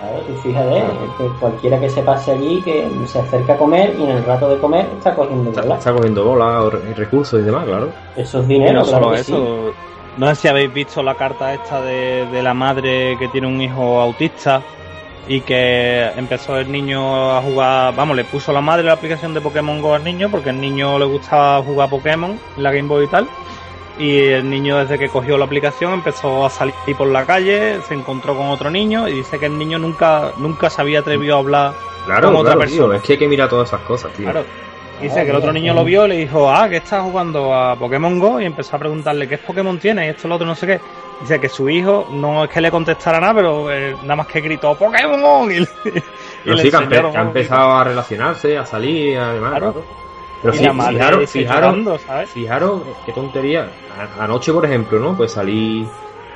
Claro, 0.00 0.16
tú 0.26 0.34
fíjate, 0.42 0.82
que 1.18 1.24
cualquiera 1.38 1.78
que 1.78 1.90
se 1.90 2.02
pase 2.02 2.32
allí, 2.32 2.62
que 2.62 2.88
se 3.04 3.18
acerca 3.20 3.52
a 3.52 3.56
comer 3.58 3.94
y 3.98 4.04
en 4.04 4.10
el 4.10 4.24
rato 4.24 4.48
de 4.48 4.56
comer 4.58 4.86
está 4.96 5.14
cogiendo 5.14 5.50
Está, 5.50 5.60
bola. 5.62 5.74
está 5.76 5.92
cogiendo 5.92 6.24
bola, 6.24 6.70
recursos 6.96 7.38
y 7.38 7.42
demás, 7.44 7.66
claro. 7.66 7.90
Eso 8.16 8.38
es 8.40 8.44
Y 8.46 8.54
dinero, 8.54 8.80
no 8.80 8.86
claro 8.86 9.04
solo 9.04 9.16
que 9.16 9.22
sí. 9.24 9.32
No 10.16 10.26
sé 10.28 10.34
si 10.34 10.48
habéis 10.48 10.72
visto 10.72 11.02
la 11.02 11.14
carta 11.14 11.54
esta 11.54 11.80
de, 11.80 12.26
de 12.26 12.42
la 12.42 12.52
madre 12.54 13.16
que 13.18 13.28
tiene 13.28 13.46
un 13.46 13.60
hijo 13.60 14.00
autista 14.00 14.60
y 15.28 15.40
que 15.42 16.10
empezó 16.16 16.56
el 16.58 16.70
niño 16.72 17.36
a 17.36 17.40
jugar, 17.40 17.94
vamos, 17.94 18.16
le 18.16 18.24
puso 18.24 18.52
la 18.52 18.60
madre 18.60 18.84
la 18.84 18.94
aplicación 18.94 19.32
de 19.32 19.40
Pokémon 19.40 19.80
Go 19.80 19.94
al 19.94 20.02
niño 20.04 20.28
porque 20.30 20.50
el 20.50 20.60
niño 20.60 20.98
le 20.98 21.04
gustaba 21.04 21.62
jugar 21.62 21.88
Pokémon 21.88 22.38
en 22.56 22.62
la 22.62 22.72
Game 22.72 22.88
Boy 22.88 23.04
y 23.04 23.08
tal. 23.08 23.28
Y 23.98 24.18
el 24.18 24.48
niño 24.48 24.78
desde 24.78 24.98
que 24.98 25.08
cogió 25.10 25.36
la 25.38 25.44
aplicación 25.44 25.92
empezó 25.92 26.44
a 26.46 26.50
salir 26.50 26.74
por 26.96 27.06
la 27.08 27.26
calle, 27.26 27.80
se 27.86 27.94
encontró 27.94 28.34
con 28.36 28.48
otro 28.48 28.70
niño 28.70 29.06
y 29.08 29.12
dice 29.12 29.38
que 29.38 29.46
el 29.46 29.58
niño 29.58 29.78
nunca 29.78 30.32
nunca 30.38 30.70
se 30.70 30.80
había 30.80 31.00
atrevido 31.00 31.36
a 31.36 31.38
hablar 31.38 31.72
Claro, 32.06 32.28
Como 32.28 32.38
otra 32.40 32.54
claro, 32.54 32.68
tío, 32.70 32.78
persona. 32.78 32.96
es 32.96 33.02
que 33.02 33.12
hay 33.12 33.18
que 33.18 33.28
mirar 33.28 33.48
todas 33.50 33.68
esas 33.68 33.82
cosas, 33.82 34.10
tío. 34.14 34.24
Claro. 34.24 34.44
Dice 35.00 35.24
que 35.24 35.30
el 35.30 35.36
otro 35.36 35.52
niño 35.52 35.72
lo 35.74 35.84
vio 35.84 36.04
y 36.06 36.08
le 36.10 36.16
dijo, 36.18 36.50
ah, 36.50 36.68
que 36.68 36.76
estás 36.76 37.02
jugando 37.02 37.54
a 37.54 37.74
Pokémon 37.76 38.18
Go 38.18 38.40
y 38.40 38.44
empezó 38.44 38.76
a 38.76 38.78
preguntarle 38.78 39.26
qué 39.26 39.38
Pokémon 39.38 39.78
tiene 39.78 40.06
y 40.06 40.10
esto, 40.10 40.28
lo 40.28 40.34
otro, 40.34 40.46
no 40.46 40.54
sé 40.54 40.66
qué. 40.66 40.80
Dice 41.20 41.40
que 41.40 41.48
su 41.48 41.68
hijo 41.68 42.06
no 42.12 42.44
es 42.44 42.50
que 42.50 42.60
le 42.60 42.70
contestara 42.70 43.20
nada, 43.20 43.34
pero 43.34 43.70
eh, 43.72 43.94
nada 44.02 44.16
más 44.16 44.26
que 44.26 44.40
gritó 44.40 44.74
Pokémon 44.74 45.50
y, 45.50 45.56
y 45.58 45.66
Pero 46.44 46.56
sí, 46.58 46.70
que 46.70 46.76
empe- 46.76 47.10
que 47.12 47.18
ha 47.18 47.22
empezado 47.22 47.70
a 47.72 47.84
relacionarse, 47.84 48.58
a 48.58 48.66
salir, 48.66 49.18
además. 49.18 49.50
Claro. 49.50 49.84
Pero 50.42 50.54
sí, 51.26 51.44
llorando, 51.44 51.98
¿sabes? 51.98 52.30
fijaros, 52.30 52.82
qué 53.04 53.12
tontería. 53.12 53.68
Anoche, 54.18 54.52
por 54.52 54.64
ejemplo, 54.64 54.98
¿no? 54.98 55.14
Pues 55.14 55.32
salí, 55.32 55.86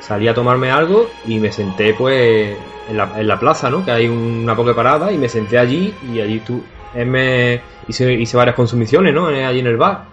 salí 0.01 0.29
a 0.29 0.35
tomarme 0.35 0.71
algo 0.71 1.07
y 1.27 1.39
me 1.39 1.51
senté, 1.51 1.95
pues, 1.95 2.57
en 2.89 2.97
la, 2.97 3.11
en 3.17 3.27
la 3.27 3.39
plaza, 3.39 3.71
¿no? 3.71 3.83
Que 3.85 3.93
hay 3.93 4.09
una 4.09 4.55
parada 4.55 5.11
y 5.11 5.17
me 5.17 5.29
senté 5.31 5.59
allí 5.59 5.95
y 6.13 6.21
allí 6.21 6.41
tú, 6.41 6.63
me 6.95 7.63
hice, 7.89 8.13
hice 8.13 8.37
varias 8.37 8.57
consumiciones, 8.57 9.13
¿no? 9.15 9.31
Eh, 9.31 9.45
Allí 9.45 9.61
en 9.61 9.67
el 9.67 9.77
bar. 9.77 10.05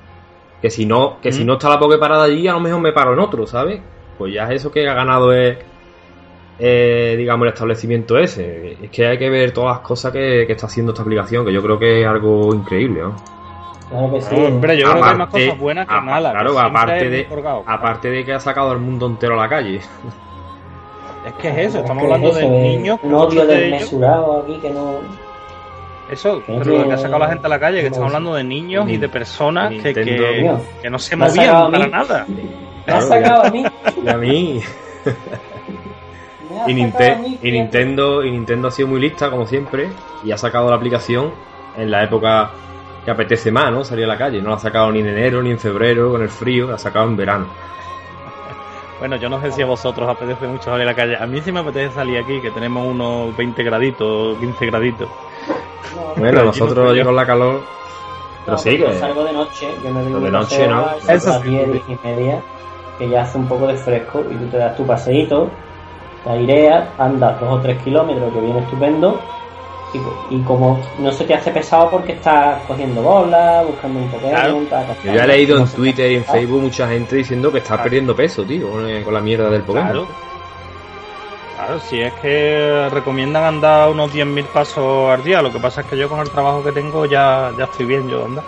Que 0.61 0.69
si 0.69 0.85
no, 0.85 1.17
que 1.21 1.31
si 1.31 1.43
no 1.43 1.53
está 1.53 1.69
la 1.69 1.99
parada 1.99 2.25
allí, 2.25 2.47
a 2.47 2.53
lo 2.53 2.59
mejor 2.59 2.79
me 2.81 2.91
paro 2.93 3.13
en 3.13 3.19
otro, 3.19 3.47
¿sabes? 3.47 3.81
Pues 4.17 4.31
ya 4.33 4.43
es 4.45 4.57
eso 4.57 4.71
que 4.71 4.87
ha 4.87 4.93
ganado 4.93 5.33
es, 5.33 5.57
eh, 6.59 7.15
digamos, 7.17 7.47
el 7.47 7.53
establecimiento 7.53 8.17
ese. 8.19 8.77
Es 8.83 8.91
que 8.91 9.07
hay 9.07 9.17
que 9.17 9.29
ver 9.31 9.51
todas 9.53 9.77
las 9.77 9.87
cosas 9.87 10.11
que, 10.11 10.43
que 10.45 10.53
está 10.53 10.67
haciendo 10.67 10.91
esta 10.91 11.01
aplicación, 11.01 11.43
que 11.45 11.51
yo 11.51 11.63
creo 11.63 11.79
que 11.79 12.01
es 12.01 12.07
algo 12.07 12.53
increíble, 12.53 13.01
¿no? 13.01 13.15
Claro 13.89 14.13
que 14.13 14.21
sí. 14.21 14.35
No, 14.37 14.45
hombre, 14.47 14.77
yo 14.77 14.83
creo 14.91 15.01
que 15.03 15.09
hay 15.09 15.17
más 15.17 15.27
Aparte- 15.29 15.45
cosas 15.47 15.59
buenas 15.59 15.87
que 15.87 16.01
malas. 16.01 16.31
claro, 16.31 16.53
que 16.53 16.59
aparte 16.59 17.09
de-. 17.09 17.27
Aparte 17.65 18.09
de 18.11 18.23
que 18.25 18.33
ha 18.33 18.39
sacado 18.39 18.69
al 18.71 18.79
mundo 18.79 19.07
entero 19.07 19.33
a 19.33 19.43
la 19.43 19.49
calle. 19.49 19.81
Es 21.25 21.33
que 21.39 21.49
es 21.49 21.57
eso, 21.57 21.77
Es 21.79 21.83
estamos 21.83 22.03
hablando 22.03 22.27
es 22.29 22.35
de 22.35 22.41
eso, 22.45 22.53
es 22.53 22.61
niños. 22.61 22.99
Un 23.01 23.13
odio 23.15 23.45
de 23.47 23.55
desmesurado 23.57 24.41
aquí 24.43 24.59
que 24.59 24.69
no. 24.69 24.99
Eso, 26.11 26.43
Que 26.45 26.53
pero 26.59 26.77
lo 26.79 26.87
que 26.87 26.93
ha 26.93 26.97
sacado 26.97 27.19
la 27.19 27.29
gente 27.29 27.45
a 27.47 27.49
la 27.49 27.59
calle, 27.59 27.79
que 27.81 27.87
estamos 27.87 28.07
hablando 28.07 28.35
de 28.35 28.43
niños 28.43 28.89
y 28.89 28.97
de 28.97 29.07
personas 29.09 29.71
que, 29.71 29.93
que, 29.93 30.51
que 30.81 30.89
no 30.89 30.99
se 30.99 31.15
movían 31.15 31.71
mí. 31.71 31.71
para 31.71 31.87
nada. 31.87 32.25
Me 32.27 32.93
ha 32.93 32.99
Claro, 32.99 33.07
sacado 33.07 33.43
a 33.45 33.49
mí. 33.49 33.63
Y 34.03 34.09
a 34.09 34.17
mí. 34.17 34.61
Y. 36.67 36.73
Nintendo, 37.53 38.23
y 38.23 38.31
Nintendo 38.31 38.67
ha 38.67 38.71
sido 38.71 38.87
muy 38.89 38.99
lista, 38.99 39.29
como 39.29 39.47
siempre, 39.47 39.89
y 40.23 40.31
ha 40.31 40.37
sacado 40.37 40.69
la 40.69 40.75
aplicación 40.75 41.31
en 41.77 41.89
la 41.89 42.03
época 42.03 42.51
que 43.05 43.11
apetece 43.11 43.51
más, 43.51 43.71
¿no? 43.71 43.83
Salir 43.83 44.05
a 44.05 44.09
la 44.09 44.17
calle. 44.17 44.41
No 44.41 44.49
la 44.49 44.55
ha 44.57 44.59
sacado 44.59 44.91
ni 44.91 44.99
en 44.99 45.07
enero, 45.07 45.41
ni 45.41 45.51
en 45.51 45.59
febrero, 45.59 46.11
con 46.11 46.21
el 46.21 46.29
frío, 46.29 46.67
la 46.67 46.75
ha 46.75 46.79
sacado 46.79 47.07
en 47.07 47.15
verano. 47.17 47.47
Bueno, 48.99 49.15
yo 49.15 49.29
no 49.29 49.41
sé 49.41 49.51
si 49.51 49.63
a 49.63 49.65
vosotros 49.65 50.07
os 50.07 50.15
apetece 50.15 50.45
mucho 50.45 50.65
salir 50.65 50.83
a 50.83 50.91
la 50.91 50.93
calle. 50.95 51.17
A 51.17 51.25
mí 51.25 51.41
sí 51.41 51.51
me 51.51 51.61
apetece 51.61 51.95
salir 51.95 52.19
aquí, 52.19 52.39
que 52.39 52.51
tenemos 52.51 52.85
unos 52.85 53.35
20 53.35 53.63
graditos, 53.63 54.37
15 54.37 54.65
graditos. 54.67 55.09
No, 56.15 56.21
Bueno, 56.21 56.39
no 56.39 56.45
nosotros 56.45 56.95
yo. 56.95 57.03
con 57.05 57.15
la 57.15 57.25
calor. 57.25 57.61
Pero 58.45 58.57
no, 58.57 58.57
sí 58.57 58.77
yo 58.77 58.87
que. 58.87 58.99
salgo 58.99 59.23
de 59.23 59.33
noche, 59.33 59.67
yo 59.83 59.89
me 59.93 60.03
doy 60.03 60.23
de 60.23 60.31
noche, 60.31 60.67
¿no? 60.67 60.79
a 60.85 60.95
Eso 61.13 61.29
las 61.29 61.41
sí, 61.41 61.49
10, 61.49 61.65
sí. 61.65 61.71
10 61.71 61.83
y 62.03 62.07
media, 62.07 62.41
que 62.97 63.09
ya 63.09 63.21
hace 63.21 63.37
un 63.37 63.47
poco 63.47 63.67
de 63.67 63.75
fresco 63.75 64.23
y 64.31 64.35
tú 64.35 64.47
te 64.47 64.57
das 64.57 64.75
tu 64.75 64.85
paseíto, 64.85 65.49
te 66.23 66.29
aireas, 66.31 66.87
andas 66.97 67.39
dos 67.39 67.49
o 67.51 67.61
tres 67.61 67.81
kilómetros, 67.83 68.33
que 68.33 68.39
viene 68.39 68.59
estupendo, 68.59 69.19
y, 69.93 70.35
y 70.35 70.41
como 70.43 70.79
no 70.99 71.11
se 71.11 71.25
te 71.25 71.33
hace 71.35 71.51
pesado 71.51 71.89
porque 71.91 72.13
estás 72.13 72.61
cogiendo 72.67 73.01
bolas, 73.03 73.67
buscando 73.67 73.99
un 73.99 74.07
Pokémon, 74.09 74.65
Claro. 74.65 74.95
Yo 75.03 75.13
ya 75.13 75.23
he 75.23 75.27
leído 75.27 75.57
no 75.57 75.65
en 75.65 75.71
Twitter 75.71 76.11
y 76.11 76.15
en. 76.15 76.23
Facebook 76.25 76.61
mucha 76.61 76.87
gente 76.87 77.17
diciendo 77.17 77.51
que 77.51 77.57
está 77.59 77.69
Claro. 77.75 77.83
perdiendo 77.83 78.15
peso, 78.15 78.43
tío, 78.43 78.71
con, 78.71 79.03
con 79.03 79.13
la 79.13 79.19
mierda 79.21 79.49
del 79.49 79.61
Pokémon. 79.63 79.87
Claro. 79.91 80.07
Claro, 81.61 81.79
si 81.79 82.01
es 82.01 82.11
que 82.13 82.89
recomiendan 82.89 83.43
andar 83.43 83.89
unos 83.89 84.11
10.000 84.11 84.45
pasos 84.45 85.11
al 85.11 85.23
día. 85.23 85.43
Lo 85.43 85.53
que 85.53 85.59
pasa 85.59 85.81
es 85.81 85.87
que 85.87 85.95
yo 85.95 86.09
con 86.09 86.19
el 86.19 86.29
trabajo 86.31 86.63
que 86.63 86.71
tengo 86.71 87.05
ya, 87.05 87.51
ya 87.55 87.65
estoy 87.65 87.85
bien, 87.85 88.09
yo 88.09 88.25
anda. 88.25 88.41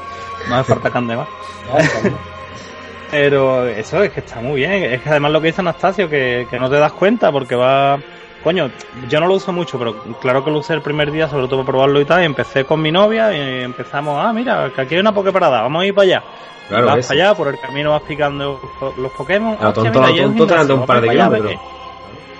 No 0.49 0.55
hace 0.55 0.73
falta 0.73 0.89
que 0.89 0.97
ande 0.97 1.15
más. 1.17 1.27
Pero 3.11 3.67
eso 3.67 4.01
es 4.01 4.11
que 4.11 4.21
está 4.21 4.41
muy 4.41 4.61
bien. 4.61 4.71
Es 4.85 5.01
que 5.01 5.09
además 5.09 5.31
lo 5.31 5.41
que 5.41 5.47
dice 5.47 5.61
Anastasio, 5.61 6.09
que, 6.09 6.47
que 6.49 6.59
no 6.59 6.71
te 6.71 6.77
das 6.77 6.91
cuenta 6.93 7.31
porque 7.31 7.55
va 7.55 7.99
coño, 8.43 8.71
yo 9.07 9.19
no 9.19 9.27
lo 9.27 9.35
uso 9.35 9.53
mucho, 9.53 9.77
pero 9.77 9.95
claro 10.19 10.43
que 10.43 10.51
lo 10.51 10.57
usé 10.57 10.73
el 10.73 10.81
primer 10.81 11.11
día, 11.11 11.29
sobre 11.29 11.47
todo 11.47 11.59
para 11.59 11.67
probarlo 11.67 12.01
y 12.01 12.05
tal. 12.05 12.23
Y 12.23 12.25
empecé 12.25 12.65
con 12.65 12.81
mi 12.81 12.91
novia 12.91 13.31
y 13.31 13.63
empezamos, 13.63 14.25
ah, 14.25 14.33
mira, 14.33 14.71
que 14.75 14.81
aquí 14.81 14.95
hay 14.95 15.01
una 15.01 15.13
Poképarada, 15.13 15.61
vamos 15.61 15.83
a 15.83 15.85
ir 15.85 15.93
para 15.93 16.03
allá. 16.03 16.23
Claro, 16.67 16.87
vas 16.87 17.07
para 17.07 17.25
allá, 17.25 17.35
por 17.35 17.47
el 17.49 17.59
camino 17.59 17.91
vas 17.91 18.01
picando 18.01 18.59
los 18.97 19.11
Pokémon. 19.11 19.55
A 19.61 19.69
Hostia, 19.69 19.91
tonto, 19.91 20.03
a 20.03 20.57
tonto 20.57 20.75
un 20.75 20.85
par 20.87 21.01
de 21.01 21.09
kilómetros. 21.09 21.82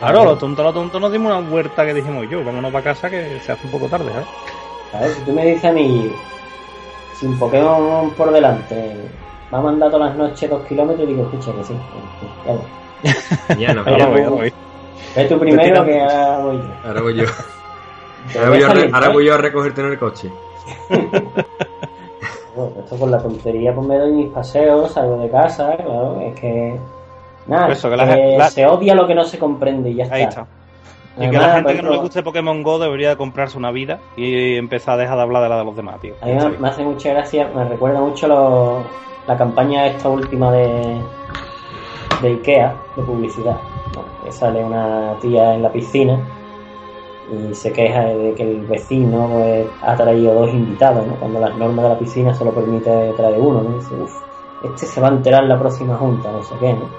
Claro, 0.03 0.21
a 0.21 0.25
lo 0.25 0.37
tonto, 0.37 0.61
a 0.61 0.65
lo 0.65 0.73
tonto 0.73 0.99
nos 0.99 1.11
dimos 1.11 1.31
una 1.31 1.49
huerta 1.49 1.85
que 1.85 1.93
dijimos 1.93 2.29
yo, 2.29 2.43
vámonos 2.43 2.71
para 2.71 2.83
casa 2.83 3.09
que 3.09 3.39
se 3.39 3.51
hace 3.51 3.65
un 3.65 3.71
poco 3.71 3.87
tarde, 3.87 4.11
¿sabes? 4.11 4.27
¿Sabes? 4.91 5.15
Si 5.15 5.21
tú 5.21 5.33
me 5.33 5.45
dices 5.45 5.65
a 5.65 5.71
mí, 5.71 6.11
sin 7.19 7.37
Pokémon 7.39 8.11
por 8.11 8.31
delante, 8.31 8.95
vamos 9.49 9.69
a 9.69 9.73
andar 9.73 9.91
todas 9.91 10.09
las 10.09 10.17
noches 10.17 10.49
dos 10.49 10.65
kilómetros, 10.67 11.07
y 11.07 11.13
digo, 11.13 11.23
escucha 11.23 11.53
que 11.53 11.63
sí. 11.63 11.73
Ya 12.45 12.53
voy. 12.53 12.61
Ya 13.59 13.73
no, 13.73 13.85
Ya 13.85 14.07
voy, 14.07 14.13
voy, 14.13 14.21
ya 14.21 14.29
voy. 14.29 14.53
Ve 15.15 15.25
tú 15.25 15.39
primero 15.39 15.85
que 15.85 16.01
ahora 16.01 16.37
voy 16.39 16.57
yo. 16.57 16.63
Ahora 16.85 17.01
voy 17.01 17.15
yo. 17.15 17.25
Ahora 18.39 18.55
a 18.55 18.57
yo 18.57 18.95
a 18.95 19.09
voy 19.09 19.25
yo 19.25 19.33
a 19.33 19.37
recogerte 19.37 19.81
en 19.81 19.87
el 19.87 19.99
coche. 19.99 20.31
Bueno, 22.55 22.71
esto 22.83 22.97
con 22.97 23.09
la 23.09 23.17
tontería, 23.17 23.73
pues 23.73 23.87
me 23.87 23.97
doy 23.97 24.11
mis 24.11 24.29
paseos, 24.31 24.91
salgo 24.91 25.17
de 25.17 25.29
casa, 25.29 25.75
claro, 25.75 26.21
es 26.21 26.39
que. 26.39 26.79
Nada, 27.47 27.67
Eso, 27.69 27.89
que 27.89 27.97
la 27.97 28.05
la- 28.05 28.49
se 28.49 28.65
odia 28.65 28.95
lo 28.95 29.05
que 29.07 29.15
no 29.15 29.23
se 29.25 29.37
comprende 29.37 29.89
y 29.89 29.95
ya 29.95 30.03
está. 30.03 30.15
Ahí 30.15 30.23
está. 30.23 30.45
Y 31.19 31.29
que 31.29 31.37
la 31.37 31.49
gente 31.55 31.75
que 31.75 31.81
no 31.83 31.91
le 31.91 31.97
guste 31.97 32.23
Pokémon 32.23 32.63
Go 32.63 32.79
debería 32.79 33.09
de 33.09 33.17
comprarse 33.17 33.57
una 33.57 33.69
vida 33.71 33.99
y 34.15 34.55
empezar 34.55 34.95
a 34.95 34.97
dejar 34.97 35.17
de 35.17 35.21
hablar 35.21 35.43
de 35.43 35.49
la 35.49 35.57
de 35.59 35.65
los 35.65 35.75
demás, 35.75 35.99
tío. 36.01 36.15
A 36.21 36.25
mí 36.25 36.33
me, 36.33 36.49
me 36.57 36.67
hace 36.69 36.83
mucha 36.83 37.09
gracia, 37.09 37.49
me 37.55 37.65
recuerda 37.65 37.99
mucho 37.99 38.27
lo- 38.27 38.83
la 39.27 39.37
campaña 39.37 39.85
esta 39.87 40.09
última 40.09 40.51
de, 40.51 40.97
de 42.21 42.27
Ikea, 42.29 42.73
de 42.95 43.03
publicidad. 43.03 43.57
Que 44.23 44.31
sale 44.31 44.63
una 44.63 45.13
tía 45.21 45.53
en 45.53 45.61
la 45.63 45.71
piscina 45.71 46.17
y 47.31 47.53
se 47.53 47.71
queja 47.71 48.01
de 48.05 48.33
que 48.35 48.43
el 48.43 48.61
vecino 48.65 49.27
pues, 49.31 49.67
ha 49.81 49.95
traído 49.95 50.33
dos 50.33 50.49
invitados, 50.51 51.05
¿no? 51.05 51.15
cuando 51.15 51.39
las 51.39 51.55
normas 51.57 51.83
de 51.83 51.89
la 51.89 51.99
piscina 51.99 52.33
solo 52.33 52.51
permite 52.51 53.13
traer 53.15 53.39
uno. 53.39 53.61
¿no? 53.61 53.71
Y 53.71 53.79
dice, 53.79 53.95
"Uf, 54.01 54.13
este 54.63 54.85
se 54.87 54.99
va 55.01 55.09
a 55.09 55.11
enterar 55.11 55.43
en 55.43 55.49
la 55.49 55.59
próxima 55.59 55.95
junta, 55.95 56.31
no 56.31 56.41
sé 56.43 56.55
qué, 56.59 56.73
¿no? 56.73 56.89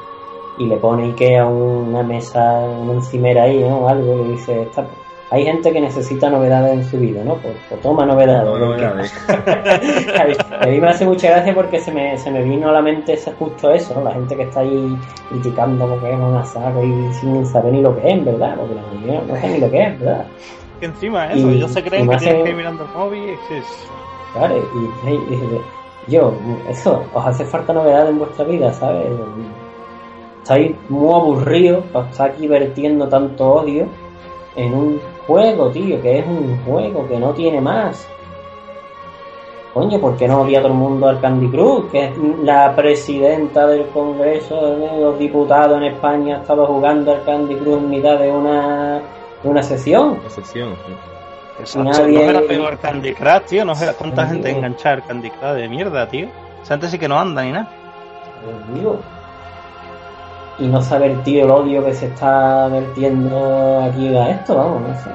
Y 0.58 0.66
le 0.66 0.76
pone 0.76 1.04
Ikea 1.06 1.46
una 1.46 2.02
mesa, 2.02 2.60
una 2.60 2.94
encimera 2.94 3.42
ahí, 3.44 3.58
¿no? 3.64 3.88
Algo 3.88 4.24
y 4.24 4.28
dice, 4.32 4.62
"Esta- 4.62 4.86
hay 5.30 5.44
gente 5.44 5.72
que 5.72 5.80
necesita 5.80 6.30
novedades 6.30 6.74
en 6.74 6.84
su 6.84 6.96
vida, 6.98 7.24
¿no? 7.24 7.34
Pues, 7.36 7.54
pues 7.68 7.80
toma 7.80 8.06
novedades. 8.06 8.44
No, 8.44 8.58
no, 8.58 8.76
porque- 8.76 10.54
a 10.60 10.66
mí 10.66 10.80
me 10.80 10.88
hace 10.88 11.04
mucha 11.06 11.28
gracia 11.30 11.54
porque 11.54 11.80
se 11.80 11.90
me, 11.90 12.16
se 12.18 12.30
me 12.30 12.42
vino 12.42 12.68
a 12.68 12.72
la 12.72 12.82
mente 12.82 13.14
ese- 13.14 13.32
justo 13.32 13.72
eso, 13.72 13.94
¿no? 13.94 14.04
La 14.04 14.12
gente 14.12 14.36
que 14.36 14.42
está 14.44 14.60
ahí 14.60 14.96
criticando 15.30 15.86
lo 15.88 16.00
que 16.00 16.12
es 16.12 16.18
una 16.18 16.44
saga 16.44 16.80
y 16.84 17.12
sin 17.14 17.44
saber 17.46 17.72
ni 17.72 17.82
lo 17.82 17.96
que 18.00 18.12
es, 18.12 18.24
¿verdad? 18.24 18.54
Porque 18.56 18.74
la 18.76 18.82
mayoría 18.82 19.20
no 19.26 19.34
sabe 19.40 19.52
ni 19.54 19.58
lo 19.58 19.70
que 19.70 19.82
es, 19.82 19.98
¿verdad? 20.00 20.24
Que 20.78 20.86
encima 20.86 21.32
eso, 21.32 21.50
Y- 21.50 21.54
ellos 21.56 21.70
se 21.72 21.82
creen 21.82 22.08
que 22.08 22.14
hace- 22.14 22.24
tienen 22.26 22.44
que 22.44 22.50
ir 22.50 22.56
mirando 22.56 22.84
el 22.84 22.90
móvil. 22.96 23.36
Claro, 24.34 24.54
y, 25.04 25.10
y- 25.10 25.34
y- 25.34 25.60
yo, 26.12 26.34
eso, 26.68 27.02
os 27.12 27.26
hace 27.26 27.44
falta 27.44 27.72
novedad 27.72 28.08
en 28.08 28.18
vuestra 28.18 28.44
vida, 28.44 28.72
¿sabes? 28.72 29.06
Estáis 30.44 30.76
muy 30.90 31.09
aburridos, 31.14 31.85
os 31.94 32.20
aquí 32.20 32.46
vertiendo 32.46 33.09
tanto 33.09 33.50
odio 33.54 33.87
en 34.57 34.74
un 34.74 35.00
juego, 35.26 35.70
tío, 35.70 36.02
que 36.02 36.18
es 36.18 36.26
un 36.26 36.61
juego 36.66 37.09
que 37.09 37.18
no 37.18 37.30
tiene 37.33 37.62
más. 37.62 38.07
Coño, 39.72 39.98
¿por 39.98 40.18
qué 40.18 40.28
no 40.28 40.42
odia 40.42 40.61
todo 40.61 40.72
el 40.72 40.78
mundo 40.78 41.09
al 41.09 41.18
Candy 41.18 41.48
Crush? 41.48 41.90
Que 41.90 42.04
es 42.04 42.12
la 42.42 42.76
presidenta 42.76 43.66
del 43.66 43.87
Congreso 43.88 44.76
de 44.76 45.00
los 45.00 45.18
Diputados 45.18 45.78
en 45.78 45.85
España 45.85 46.37
estaba 46.42 46.66
jugando 46.66 47.12
al 47.12 47.24
Candy 47.24 47.57
Crush 47.57 47.78
en 47.78 47.88
mitad 47.88 48.18
de 48.18 48.30
una, 48.30 49.00
de 49.42 49.48
una 49.48 49.62
sesión. 49.62 50.18
Excepción. 50.26 50.74
sí. 50.87 50.92
Exacto, 51.61 51.88
Nadie- 52.02 52.18
No 52.22 52.30
era 52.30 52.40
peor 52.42 52.78
Candy 52.80 53.14
Crush, 53.14 53.42
tío. 53.48 53.64
No 53.64 53.74
sé 53.74 53.90
cuánta 53.96 54.26
Sí. 54.26 54.33
gente 54.35 54.50
enganchar 54.50 55.02
Candy 55.07 55.30
Crush 55.30 55.54
de 55.54 55.68
mierda, 55.70 56.07
tío. 56.07 56.28
Esa 56.62 56.74
gente 56.74 56.88
sí 56.88 56.98
que 56.98 57.09
no 57.09 57.18
anda 57.18 57.42
ni 57.42 57.52
nada. 57.52 57.68
Dios 58.44 58.68
mío. 58.78 58.96
Y 60.58 60.66
no 60.68 60.80
saber, 60.80 61.22
tío, 61.24 61.44
el 61.44 61.50
odio 61.50 61.84
que 61.84 61.92
se 61.94 62.06
está 62.06 62.68
vertiendo 62.68 63.82
aquí 63.82 64.14
a 64.16 64.30
esto, 64.30 64.54
vamos, 64.56 64.82
no 64.82 64.94
sé. 64.98 65.10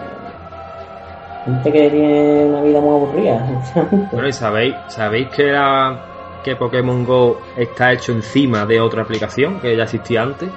Gente 1.46 1.72
que 1.72 1.90
tiene 1.90 2.46
una 2.46 2.62
vida 2.62 2.82
muy 2.82 2.96
aburrida. 2.96 3.46
Bueno, 4.12 4.28
y 4.28 4.34
sabéis, 4.34 4.76
sabéis 4.88 5.30
que 5.30 5.44
la 5.52 5.98
que 6.44 6.56
Pokémon 6.56 7.06
Go 7.06 7.42
está 7.58 7.92
hecho 7.94 8.12
encima 8.12 8.66
de 8.66 8.80
otra 8.82 9.02
aplicación 9.04 9.60
que 9.60 9.76
ya 9.76 9.84
existía 9.84 10.22
antes. 10.24 10.50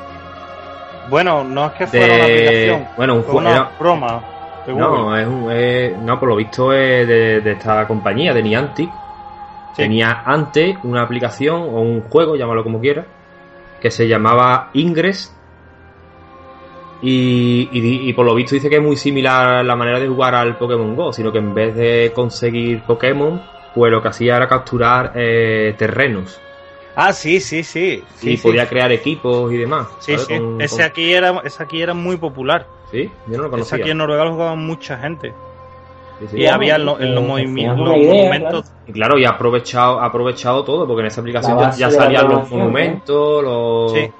Bueno, 1.10 1.44
no 1.44 1.66
es 1.66 1.72
que 1.72 1.86
fuera 1.86 2.06
una 2.14 2.24
De, 2.26 2.32
aplicación. 2.46 2.88
bueno, 2.96 3.14
un 3.16 3.22
juego. 3.22 3.38
una 3.40 3.70
broma. 3.78 4.22
No, 4.68 5.16
es 5.16 5.26
un, 5.26 5.50
es- 5.50 5.98
no, 5.98 6.18
por 6.20 6.28
lo 6.28 6.36
visto 6.36 6.72
es 6.72 7.06
de, 7.08 7.40
de 7.40 7.52
esta 7.52 7.86
compañía, 7.86 8.32
de 8.32 8.42
Niantic. 8.42 8.90
Sí. 9.74 9.82
Tenía 9.82 10.22
antes 10.24 10.76
una 10.84 11.02
aplicación 11.02 11.62
o 11.62 11.80
un 11.80 12.02
juego, 12.08 12.36
llámalo 12.36 12.62
como 12.62 12.78
quieras, 12.80 13.06
que 13.82 13.90
se 13.90 14.06
llamaba 14.08 14.70
Ingress. 14.74 15.34
Y, 17.02 17.68
y 17.72 18.12
por 18.12 18.24
lo 18.24 18.32
visto 18.34 18.54
dice 18.54 18.70
que 18.70 18.76
es 18.76 18.82
muy 18.82 18.96
similar 18.96 19.48
a 19.56 19.62
la 19.64 19.74
manera 19.74 19.98
de 19.98 20.06
jugar 20.06 20.36
al 20.36 20.56
Pokémon 20.56 20.94
Go, 20.94 21.12
sino 21.12 21.32
que 21.32 21.38
en 21.38 21.52
vez 21.52 21.74
de 21.74 22.12
conseguir 22.14 22.80
Pokémon, 22.82 23.42
pues 23.74 23.90
lo 23.90 24.00
que 24.00 24.08
hacía 24.08 24.36
era 24.36 24.46
capturar 24.46 25.12
eh, 25.16 25.74
terrenos. 25.76 26.40
Ah, 26.94 27.12
sí, 27.12 27.40
sí, 27.40 27.64
sí. 27.64 28.04
sí 28.16 28.30
y 28.30 28.36
sí. 28.36 28.42
podía 28.46 28.68
crear 28.68 28.92
equipos 28.92 29.52
y 29.52 29.56
demás. 29.56 29.88
Sí, 29.98 30.12
¿sabes? 30.12 30.26
sí. 30.26 30.38
Con- 30.38 30.60
ese, 30.60 30.76
con- 30.76 30.84
aquí 30.84 31.12
era, 31.12 31.40
ese 31.42 31.62
aquí 31.62 31.82
era 31.82 31.92
muy 31.94 32.18
popular. 32.18 32.66
Sí, 32.92 33.10
yo 33.26 33.36
no 33.36 33.44
lo 33.44 33.44
Ese 33.46 33.50
conocía. 33.50 33.78
aquí 33.78 33.90
en 33.90 33.98
Noruega 33.98 34.24
lo 34.24 34.32
jugaban 34.34 34.58
mucha 34.64 34.96
gente. 34.98 35.32
Sí, 36.22 36.28
sí. 36.36 36.40
Y 36.42 36.46
había 36.46 36.76
en, 36.76 36.84
lo- 36.86 37.00
en 37.00 37.14
los 37.14 37.24
movimientos, 37.24 37.76
tenías 37.76 37.78
los 37.78 37.88
una 37.88 37.98
idea, 37.98 38.14
monumentos. 38.30 38.72
Y 38.86 38.92
claro, 38.92 39.18
y 39.18 39.24
ha 39.24 39.30
aprovechado, 39.30 40.00
ha 40.00 40.06
aprovechado 40.06 40.64
todo, 40.64 40.86
porque 40.86 41.00
en 41.00 41.06
esa 41.06 41.20
aplicación 41.20 41.58
ya, 41.76 41.90
salían 41.90 42.28
los 42.28 42.50
monumentos, 42.50 43.42
los... 43.42 43.92
Sí. 43.92 44.10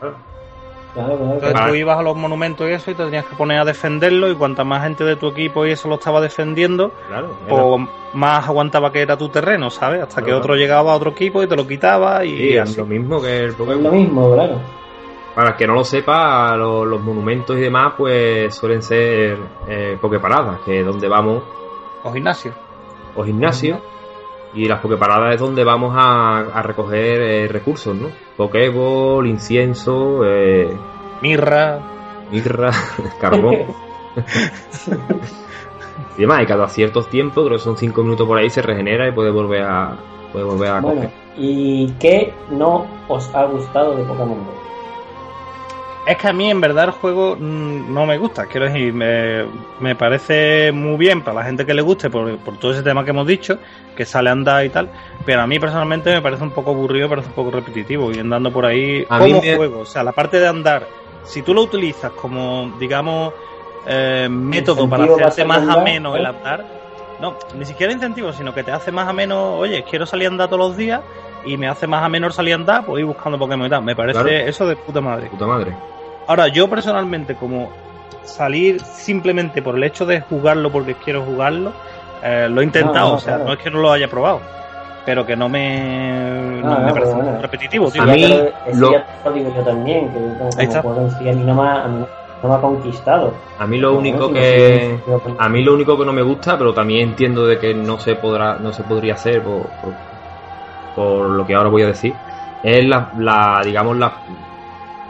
Claro, 0.94 1.16
claro, 1.16 1.32
Entonces 1.34 1.66
tú 1.68 1.74
ibas 1.74 1.98
a 1.98 2.02
los 2.02 2.16
monumentos 2.16 2.68
y 2.68 2.72
eso 2.72 2.90
y 2.90 2.94
te 2.94 3.02
tenías 3.04 3.24
que 3.24 3.34
poner 3.34 3.58
a 3.60 3.64
defenderlo 3.64 4.28
y 4.30 4.34
cuanta 4.34 4.62
más 4.62 4.82
gente 4.82 5.04
de 5.04 5.16
tu 5.16 5.28
equipo 5.28 5.64
y 5.64 5.70
eso 5.70 5.88
lo 5.88 5.94
estaba 5.94 6.20
defendiendo, 6.20 6.92
Claro, 7.08 7.30
pues 7.48 7.88
más 8.12 8.46
aguantaba 8.46 8.92
que 8.92 9.00
era 9.00 9.16
tu 9.16 9.30
terreno, 9.30 9.70
¿sabes? 9.70 10.02
Hasta 10.02 10.20
que 10.20 10.26
Claro. 10.26 10.38
otro 10.40 10.54
llegaba 10.54 10.92
a 10.92 10.96
otro 10.96 11.12
equipo 11.12 11.42
y 11.42 11.46
te 11.46 11.56
lo 11.56 11.66
quitaba 11.66 12.24
y 12.26 12.36
sí, 12.36 12.56
es 12.58 12.76
lo 12.76 12.84
mismo 12.84 13.22
que 13.22 13.38
el 13.38 13.46
Es 13.46 13.58
lo 13.58 13.64
Pokémon. 13.64 13.92
mismo, 13.96 14.34
claro. 14.34 14.58
Para 15.34 15.50
el 15.52 15.56
que 15.56 15.66
no 15.66 15.72
lo 15.76 15.82
sepa, 15.84 16.54
lo- 16.58 16.84
los, 16.84 17.00
monumentos 17.00 17.56
y 17.56 17.60
demás, 17.60 17.94
pues 17.96 18.54
suelen 18.54 18.82
ser 18.82 19.38
eh, 19.66 19.96
Poképaradas, 19.98 20.60
que 20.60 20.80
es 20.80 20.84
donde 20.86 21.08
vamos, 21.08 21.42
O 22.04 22.12
gimnasio. 22.12 22.52
o 23.14 23.24
gimnasios, 23.24 23.80
y 24.54 24.66
las 24.66 24.80
Poképaradas 24.80 25.34
es 25.34 25.40
donde 25.40 25.64
vamos 25.64 25.94
a, 25.96 26.38
a 26.40 26.62
recoger 26.62 27.20
eh, 27.22 27.48
recursos, 27.48 27.94
¿no? 27.96 28.08
Pokéball, 28.36 29.26
incienso, 29.26 30.24
eh, 30.24 30.76
Mirra. 31.20 31.80
mirra, 32.30 32.70
carbón. 33.20 33.56
y 36.16 36.20
demás, 36.20 36.42
y 36.42 36.46
cada 36.46 36.68
ciertos 36.68 37.08
tiempos, 37.08 37.44
creo 37.46 37.58
que 37.58 37.64
son 37.64 37.76
5 37.76 38.02
minutos 38.02 38.26
por 38.26 38.38
ahí, 38.38 38.50
se 38.50 38.62
regenera 38.62 39.08
y 39.08 39.12
puede 39.12 39.30
volver 39.30 39.62
a, 39.62 39.96
puede 40.32 40.44
volver 40.44 40.68
a 40.70 40.80
Bueno, 40.80 40.80
coger. 40.80 41.10
¿y 41.34 41.90
qué 41.98 42.34
no 42.50 42.86
os 43.08 43.34
ha 43.34 43.44
gustado 43.44 43.96
de 43.96 44.04
Pokémon 44.04 44.44
Go? 44.44 44.61
Es 46.04 46.16
que 46.18 46.26
a 46.26 46.32
mí 46.32 46.50
en 46.50 46.60
verdad 46.60 46.86
el 46.86 46.90
juego 46.90 47.36
mm, 47.38 47.92
no 47.92 48.06
me 48.06 48.18
gusta, 48.18 48.48
quiero 48.48 48.66
decir, 48.66 48.92
me, 48.92 49.44
me 49.78 49.94
parece 49.94 50.72
muy 50.72 50.96
bien 50.96 51.22
para 51.22 51.36
la 51.40 51.44
gente 51.44 51.64
que 51.64 51.74
le 51.74 51.82
guste 51.82 52.10
por, 52.10 52.42
por 52.42 52.58
todo 52.58 52.72
ese 52.72 52.82
tema 52.82 53.04
que 53.04 53.10
hemos 53.10 53.24
dicho, 53.26 53.60
que 53.94 54.04
sale 54.04 54.28
a 54.28 54.32
andar 54.32 54.64
y 54.64 54.70
tal, 54.70 54.90
pero 55.24 55.42
a 55.42 55.46
mí 55.46 55.60
personalmente 55.60 56.10
me 56.12 56.20
parece 56.20 56.42
un 56.42 56.52
poco 56.52 56.70
aburrido, 56.70 57.06
me 57.06 57.10
parece 57.10 57.28
un 57.28 57.34
poco 57.34 57.52
repetitivo 57.52 58.12
y 58.12 58.18
andando 58.18 58.52
por 58.52 58.66
ahí 58.66 59.04
A 59.08 59.18
como 59.18 59.40
me- 59.42 59.52
juego, 59.54 59.80
o 59.80 59.86
sea, 59.86 60.02
la 60.02 60.12
parte 60.12 60.40
de 60.40 60.48
andar, 60.48 60.90
si 61.22 61.44
tú 61.44 61.54
lo 61.54 61.62
utilizas 61.62 62.12
como, 62.14 62.72
digamos, 62.74 63.34
eh, 63.84 64.26
método 64.28 64.88
para 64.88 65.04
hacerte 65.04 65.28
hacer 65.28 65.46
más 65.46 65.58
andar, 65.58 65.78
ameno 65.78 66.16
el 66.16 66.26
andar, 66.26 66.66
no, 67.18 67.38
ni 67.54 67.64
siquiera 67.64 67.92
incentivo, 67.92 68.32
sino 68.32 68.52
que 68.52 68.64
te 68.64 68.72
hace 68.72 68.90
más 68.90 69.08
ameno, 69.08 69.54
oye, 69.54 69.84
quiero 69.84 70.06
salir 70.06 70.26
a 70.26 70.30
andar 70.30 70.48
todos 70.48 70.60
los 70.68 70.76
días 70.76 71.02
y 71.44 71.56
me 71.56 71.68
hace 71.68 71.86
más 71.86 72.02
ameno 72.04 72.26
el 72.28 72.32
salir 72.32 72.52
a 72.54 72.56
andar, 72.56 72.84
pues 72.84 73.00
ir 73.00 73.06
buscando 73.06 73.38
Pokémon 73.38 73.66
y 73.66 73.70
tal, 73.70 73.82
me 73.82 73.96
parece 73.96 74.20
Claro. 74.22 74.36
eso 74.48 74.66
de 74.66 74.76
puta 74.76 75.00
madre. 75.00 75.28
Puta 75.28 75.46
madre. 75.46 75.72
Ahora, 76.26 76.48
yo 76.48 76.68
personalmente, 76.68 77.34
como 77.34 77.70
salir 78.22 78.80
simplemente 78.80 79.60
por 79.62 79.76
el 79.76 79.84
hecho 79.84 80.06
de 80.06 80.20
jugarlo 80.20 80.70
porque 80.70 80.94
quiero 80.94 81.22
jugarlo, 81.24 81.72
eh, 82.22 82.48
lo 82.48 82.60
he 82.60 82.64
intentado, 82.64 83.06
No, 83.06 83.10
no, 83.12 83.16
o 83.16 83.18
sea, 83.18 83.34
claro. 83.34 83.44
no 83.48 83.52
es 83.54 83.58
que 83.58 83.70
no 83.70 83.78
lo 83.80 83.90
haya 83.92 84.08
probado, 84.08 84.40
pero 85.04 85.26
que 85.26 85.34
no 85.36 85.48
me, 85.48 86.60
no 86.62 86.76
Ah, 86.76 86.78
me 86.80 86.86
no, 86.88 86.94
parece 86.94 87.14
bueno. 87.14 87.38
repetitivo, 87.42 87.90
tío. 87.90 88.02
A 88.02 88.06
mí, 88.06 88.22
eso 88.22 88.80
lo- 88.80 88.92
ya 88.92 89.04
te 89.24 89.28
lo 89.28 89.34
digo 89.34 89.52
yo 89.56 89.62
también, 89.64 90.08
que 90.12 90.18
como, 90.38 90.50
Ahí 90.56 90.66
está. 90.66 90.82
como 90.82 90.94
a 91.00 91.02
mí 91.32 91.44
no 91.44 91.54
me 91.54 91.62
ha, 91.68 91.84
a 91.84 91.88
mí 91.88 92.04
no 92.42 92.48
me 92.48 92.54
ha 92.54 92.58
conquistado. 92.60 93.34
A 93.58 93.66
mí 93.66 93.78
lo 93.78 93.94
único 93.94 94.32
que... 94.32 94.98
A 95.38 95.48
mí 95.48 95.62
lo 95.64 95.74
único 95.74 95.98
que 95.98 96.04
no 96.04 96.12
me 96.12 96.22
gusta, 96.22 96.56
pero 96.56 96.72
también 96.72 97.08
entiendo 97.10 97.44
de 97.46 97.58
que 97.58 97.74
no 97.74 97.98
se 97.98 98.14
podrá, 98.14 98.54
no 98.60 98.72
se 98.72 98.84
podría 98.84 99.14
hacer 99.14 99.42
por, 99.42 99.62
por, 99.80 99.92
por 100.94 101.28
lo 101.30 101.46
que 101.46 101.54
ahora 101.54 101.68
voy 101.70 101.82
a 101.82 101.86
decir, 101.88 102.14
es 102.62 102.84
la, 102.86 103.10
la 103.18 103.62
digamos 103.64 103.96
la, 103.96 104.12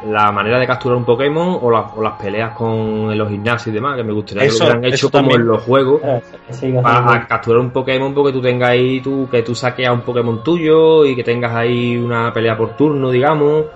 la 0.08 0.32
manera 0.32 0.58
de 0.58 0.66
capturar 0.66 0.96
un 0.98 1.04
Pokémon 1.04 1.58
o, 1.62 1.70
la- 1.70 1.90
o 1.94 2.02
las 2.02 2.14
peleas 2.14 2.56
con 2.56 3.16
los 3.16 3.28
gimnasios 3.28 3.68
y 3.68 3.70
demás, 3.70 3.96
que 3.96 4.02
me 4.02 4.12
gustaría 4.12 4.44
Eso- 4.44 4.58
que 4.58 4.64
lo 4.64 4.70
hubieran 4.78 4.92
hecho 4.92 5.10
como 5.10 5.22
también. 5.22 5.40
en 5.42 5.46
los 5.46 5.62
juegos. 5.62 6.00
Claro, 6.00 6.18
ese- 6.18 6.36
ese 6.48 6.68
iba 6.68 6.80
a 6.80 6.94
ser 6.94 7.04
Para 7.04 7.26
capturar 7.28 7.60
un 7.60 7.70
Pokémon 7.70 8.12
porque 8.14 8.32
tú 8.32 8.40
tengas 8.42 8.70
ahí, 8.70 9.00
tú, 9.00 9.28
que 9.30 9.42
tú 9.42 9.54
saques 9.54 9.86
a 9.86 9.92
un 9.92 10.00
Pokémon 10.00 10.42
tuyo 10.42 11.04
y 11.04 11.14
que 11.14 11.22
tengas 11.22 11.52
ahí 11.54 11.96
una 11.96 12.32
pelea 12.32 12.56
por 12.56 12.70
turno, 12.70 13.10
digamos. 13.10 13.66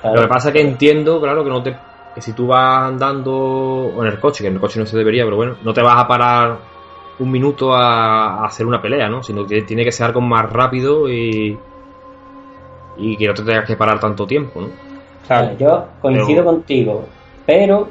claro. 0.00 0.16
Lo 0.16 0.22
que 0.22 0.28
pasa 0.28 0.48
es 0.48 0.54
que 0.54 0.60
entiendo, 0.60 1.20
claro, 1.20 1.44
que 1.44 1.50
no 1.50 1.62
te 1.62 1.76
que 2.14 2.22
si 2.22 2.32
tú 2.32 2.46
vas 2.46 2.88
andando 2.88 3.30
o 3.36 4.02
en 4.02 4.10
el 4.10 4.18
coche, 4.18 4.42
que 4.42 4.48
en 4.48 4.54
el 4.54 4.60
coche 4.60 4.80
no 4.80 4.86
se 4.86 4.96
debería, 4.96 5.22
pero 5.24 5.36
bueno, 5.36 5.54
no 5.62 5.74
te 5.74 5.82
vas 5.82 5.98
a 5.98 6.08
parar 6.08 6.56
un 7.18 7.30
minuto 7.30 7.72
a, 7.74 8.42
a 8.42 8.44
hacer 8.46 8.66
una 8.66 8.80
pelea, 8.82 9.08
¿no? 9.08 9.22
Sino 9.22 9.46
que 9.46 9.62
tiene 9.62 9.84
que 9.84 9.92
ser 9.92 10.06
algo 10.06 10.20
más 10.20 10.50
rápido 10.50 11.08
y 11.08 11.58
y 12.98 13.16
que 13.16 13.26
no 13.26 13.34
te 13.34 13.42
tengas 13.42 13.66
que 13.66 13.76
parar 13.76 14.00
tanto 14.00 14.26
tiempo, 14.26 14.60
¿no? 14.62 14.68
Claro. 15.26 15.56
Yo 15.58 15.84
coincido 16.00 16.42
Pero- 16.42 16.44
contigo, 16.44 17.04
pero 17.44 17.88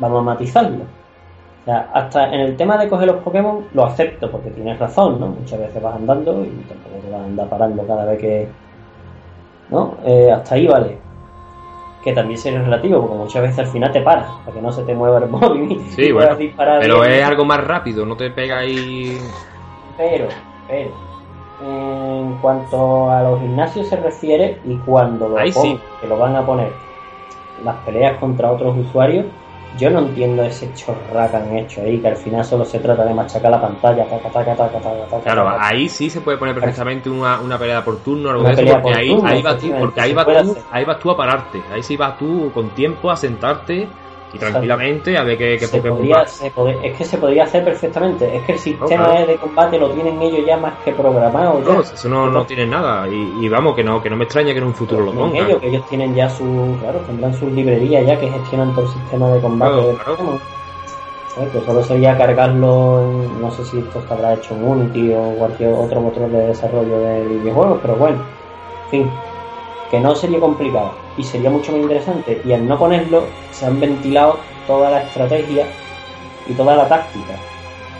vamos 0.00 0.20
a 0.20 0.24
matizarlo. 0.24 0.84
O 1.62 1.64
sea, 1.64 1.88
hasta 1.94 2.34
en 2.34 2.40
el 2.40 2.56
tema 2.56 2.76
de 2.76 2.88
coger 2.88 3.06
los 3.06 3.22
Pokémon 3.22 3.66
lo 3.72 3.84
acepto 3.86 4.28
porque 4.28 4.50
tienes 4.50 4.76
razón, 4.80 5.20
¿no? 5.20 5.28
Muchas 5.28 5.60
veces 5.60 5.80
vas 5.80 5.94
andando 5.94 6.44
y 6.44 6.48
tampoco 6.68 6.96
te 7.04 7.10
vas 7.12 7.20
a 7.20 7.24
andar 7.24 7.48
parando 7.48 7.86
cada 7.86 8.04
vez 8.06 8.18
que. 8.18 8.48
¿No? 9.70 9.94
Eh, 10.04 10.32
hasta 10.32 10.56
ahí 10.56 10.66
vale. 10.66 10.98
Que 12.02 12.12
también 12.12 12.38
sería 12.38 12.60
relativo, 12.62 13.00
porque 13.00 13.16
muchas 13.16 13.42
veces 13.42 13.58
al 13.60 13.66
final 13.68 13.92
te 13.92 14.00
paras 14.00 14.26
para 14.44 14.54
que 14.56 14.60
no 14.62 14.72
se 14.72 14.82
te 14.82 14.94
mueva 14.94 15.18
el 15.18 15.26
móvil 15.30 15.80
Sí, 15.90 16.02
y 16.06 16.12
bueno, 16.12 16.28
puedas 16.28 16.38
disparar. 16.38 16.80
Pero 16.80 17.00
bien. 17.00 17.12
es 17.12 17.24
algo 17.24 17.44
más 17.44 17.64
rápido, 17.64 18.04
no 18.04 18.16
te 18.16 18.30
pega 18.30 18.58
ahí. 18.58 19.18
Pero, 19.96 20.26
pero, 20.66 20.90
en 21.64 22.38
cuanto 22.40 23.10
a 23.10 23.22
los 23.22 23.40
gimnasios 23.40 23.86
se 23.86 23.96
refiere 23.96 24.58
y 24.64 24.76
cuando 24.78 25.28
lo 25.28 25.38
sí. 25.52 25.78
que 26.00 26.06
lo 26.08 26.18
van 26.18 26.34
a 26.34 26.44
poner 26.44 26.72
las 27.64 27.76
peleas 27.84 28.18
contra 28.18 28.50
otros 28.50 28.76
usuarios, 28.76 29.26
yo 29.78 29.90
no 29.90 30.00
entiendo 30.00 30.42
ese 30.42 30.72
chorra 30.74 31.30
que 31.30 31.36
han 31.36 31.56
hecho 31.56 31.80
ahí, 31.82 32.00
que 32.00 32.08
al 32.08 32.16
final 32.16 32.44
solo 32.44 32.64
se 32.64 32.78
trata 32.78 33.04
de 33.04 33.14
machacar 33.14 33.50
la 33.50 33.60
pantalla, 33.60 34.04
taca, 34.04 34.30
taca, 34.30 34.56
taca, 34.56 34.80
taca, 34.80 35.06
taca, 35.08 35.22
Claro, 35.22 35.48
ahí 35.58 35.88
sí 35.88 36.10
se 36.10 36.20
puede 36.20 36.36
poner 36.36 36.54
perfectamente 36.54 37.08
una, 37.08 37.40
una 37.40 37.58
pelea 37.58 37.84
por 37.84 38.02
turno, 38.02 38.30
algo 38.30 38.44
de 38.44 38.52
eso, 38.52 38.62
porque 38.64 38.82
por 38.82 38.94
ahí, 38.94 39.08
turno, 39.08 39.28
ahí 39.28 39.42
vas 39.42 39.58
tú, 39.58 39.72
porque 39.78 40.00
ahí 40.00 40.12
vas 40.12 40.26
tú, 40.26 40.56
ahí 40.70 40.84
vas 40.84 40.98
tú 40.98 41.10
a 41.10 41.16
pararte, 41.16 41.62
ahí 41.72 41.82
sí 41.82 41.96
vas 41.96 42.18
tú 42.18 42.50
con 42.52 42.70
tiempo 42.70 43.10
a 43.10 43.16
sentarte 43.16 43.88
y 44.34 44.38
tranquilamente 44.38 45.16
a 45.18 45.22
ver 45.24 45.36
qué, 45.36 45.56
qué 45.58 45.66
Se 45.66 45.82
podría- 45.82 46.26
se 46.26 46.50
pode- 46.52 46.78
es 46.82 46.96
que 46.96 47.04
se 47.04 47.18
podría 47.18 47.44
hacer 47.44 47.64
perfectamente. 47.64 48.34
Es 48.36 48.42
que 48.44 48.52
el 48.52 48.58
sistema 48.58 49.04
claro. 49.08 49.26
de 49.26 49.36
combate 49.36 49.78
lo 49.78 49.90
tienen 49.90 50.20
ellos 50.22 50.46
ya 50.46 50.56
más 50.56 50.74
que 50.84 50.92
programado. 50.92 51.62
ya. 51.62 51.74
No, 51.74 51.80
eso 51.80 52.08
no, 52.08 52.30
no 52.30 52.44
tiene 52.46 52.66
nada 52.66 53.06
y, 53.08 53.44
y 53.44 53.48
vamos, 53.48 53.74
que 53.76 53.84
no, 53.84 54.02
que 54.02 54.08
no 54.10 54.16
me 54.16 54.24
extraña 54.24 54.52
que 54.52 54.58
en 54.58 54.64
un 54.64 54.74
futuro 54.74 55.04
lo 55.04 55.12
tienen 55.12 55.30
pongan. 55.32 55.46
ellos, 55.48 55.60
que 55.60 55.68
ellos 55.68 55.86
tienen 55.88 56.14
ya 56.14 56.28
su, 56.30 56.76
claro, 56.80 56.98
tendrán 57.00 57.34
sus 57.34 57.52
librerías 57.52 58.06
ya 58.06 58.18
que 58.18 58.28
gestionan 58.30 58.74
todo 58.74 58.86
el 58.86 58.90
sistema 58.92 59.28
de 59.30 59.40
combate 59.40 59.72
Claro, 59.72 59.86
del 59.88 59.96
claro. 59.98 60.38
¿Sabes? 61.34 61.50
Que 61.50 61.60
solo 61.62 61.82
sería 61.82 62.16
cargarlo 62.18 63.00
en, 63.02 63.40
no 63.40 63.50
sé 63.50 63.64
si 63.64 63.78
esto 63.78 64.00
estará 64.00 64.34
hecho 64.34 64.54
en 64.54 64.64
Unity 64.68 65.12
o 65.14 65.34
cualquier 65.38 65.72
otro 65.72 66.00
motor 66.02 66.28
de 66.30 66.48
desarrollo 66.48 66.98
de 66.98 67.24
videojuegos, 67.26 67.78
pero 67.80 67.96
bueno, 67.96 68.18
en 68.84 68.90
fin, 68.90 69.10
que 69.92 70.00
no 70.00 70.14
sería 70.16 70.40
complicado 70.40 70.90
y 71.16 71.22
sería 71.22 71.50
mucho 71.50 71.70
más 71.70 71.82
interesante. 71.82 72.40
Y 72.44 72.52
al 72.52 72.66
no 72.66 72.76
ponerlo, 72.78 73.24
se 73.52 73.66
han 73.66 73.78
ventilado 73.78 74.38
toda 74.66 74.90
la 74.90 75.02
estrategia 75.02 75.66
y 76.48 76.54
toda 76.54 76.74
la 76.74 76.88
táctica. 76.88 77.34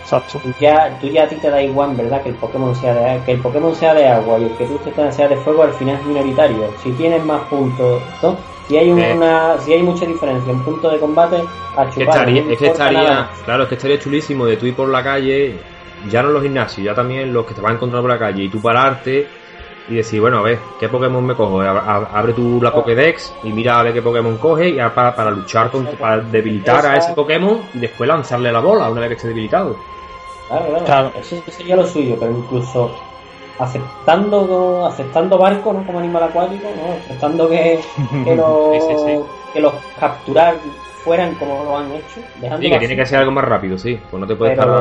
Exacto. 0.01 0.41
Ya, 0.59 0.99
tú 1.01 1.07
ya 1.09 1.25
a 1.25 1.29
ti 1.29 1.37
te 1.37 1.49
da 1.51 1.63
igual, 1.63 1.95
¿verdad? 1.95 2.23
Que 2.23 2.31
el 2.31 2.35
Pokémon 2.35 2.75
sea 2.75 2.95
de 2.95 3.21
que 3.25 3.33
el 3.33 3.41
Pokémon 3.41 3.75
sea 3.75 3.95
de 3.95 4.09
agua 4.09 4.39
y 4.39 4.45
el 4.45 4.51
que 4.57 4.65
tú 4.67 4.79
te 4.79 5.13
sea 5.13 5.29
de 5.29 5.37
fuego 5.37 5.63
al 5.63 5.73
final 5.75 5.97
es 5.97 6.07
minoritario. 6.07 6.71
Si 6.83 6.91
tienes 6.93 7.23
más 7.25 7.43
puntos, 7.43 8.03
¿no? 8.23 8.37
Si 8.69 8.77
hay 8.79 8.89
Eh. 8.91 9.13
una, 9.15 9.59
si 9.61 9.73
hay 9.75 9.83
mucha 9.83 10.07
diferencia 10.07 10.51
en 10.53 10.61
puntos 10.65 10.93
de 10.93 10.99
combate, 10.99 11.37
a 11.77 11.83
Es 11.85 11.95
que 11.95 12.01
chupar. 12.01 12.17
estaría, 12.17 12.43
no 12.43 12.51
es 12.51 12.59
que 12.59 12.67
estaría, 12.69 13.03
nada. 13.03 13.31
claro, 13.45 13.63
es 13.65 13.69
que 13.69 13.75
estaría 13.75 13.99
chulísimo 13.99 14.47
de 14.47 14.57
tú 14.57 14.67
ir 14.67 14.75
por 14.75 14.89
la 14.89 15.03
calle, 15.05 15.59
ya 16.11 16.23
no 16.23 16.29
en 16.29 16.35
los 16.35 16.43
gimnasios, 16.43 16.85
ya 16.85 16.95
también 16.95 17.33
los 17.33 17.45
que 17.47 17.55
te 17.55 17.61
vas 17.61 17.73
encontrando 17.73 18.03
por 18.03 18.11
la 18.11 18.19
calle, 18.19 18.45
y 18.45 18.49
tú 18.49 18.61
pararte 18.63 19.27
y 19.89 19.97
decir, 19.97 20.21
bueno, 20.21 20.39
a 20.39 20.43
ver, 20.43 20.61
¿qué 20.79 20.89
Pokémon 20.89 21.25
me 21.25 21.35
cojo? 21.35 21.61
Ab- 21.61 21.85
ab- 21.85 22.09
Abre 22.13 22.33
tú 22.35 22.61
la 22.63 22.73
Pokédex 22.73 23.35
y 23.43 23.53
mira 23.53 23.79
a 23.79 23.83
ver 23.83 23.93
qué 23.93 24.03
Pokémon 24.03 24.37
coge 24.39 24.69
y 24.71 24.77
para, 24.77 25.15
para 25.15 25.31
luchar, 25.31 25.71
con, 25.71 25.87
para 25.99 26.21
debilitar 26.21 26.87
a 26.87 26.97
ese 26.97 27.13
Pokémon 27.15 27.69
y 27.75 27.79
después 27.81 28.09
lanzarle 28.09 28.53
la 28.53 28.61
bola 28.61 28.91
una 28.91 29.01
vez 29.01 29.09
que 29.11 29.15
esté 29.17 29.29
debilitado. 29.29 29.77
Claro, 30.49 30.67
claro. 30.69 30.85
Claro. 30.85 31.13
Eso 31.19 31.43
sería 31.49 31.77
lo 31.77 31.87
suyo, 31.87 32.17
pero 32.19 32.33
incluso 32.33 32.91
aceptando 33.59 34.87
aceptando 34.87 35.39
barcos 35.39 35.75
¿no? 35.75 35.87
como 35.87 35.99
animal 35.99 36.25
acuático, 36.25 36.69
¿no? 36.77 36.93
aceptando 37.05 37.49
que, 37.49 37.81
que, 38.25 38.35
los, 38.37 38.75
Sí, 38.75 38.81
sí, 38.81 38.95
sí. 39.05 39.21
que 39.53 39.61
los 39.61 39.75
capturar 39.99 40.61
fueran 41.05 41.35
como 41.35 41.65
lo 41.65 41.79
han 41.79 41.93
hecho, 41.93 42.21
Sí, 42.61 42.71
que 42.71 42.79
tiene 42.79 42.97
que 42.97 43.07
ser 43.07 43.19
algo 43.21 43.33
más 43.33 43.45
rápido, 43.45 43.77
sí, 43.79 43.99
pues 44.11 44.21
no 44.21 44.27
te 44.27 44.37
puedes 44.37 44.57
parar. 44.57 44.81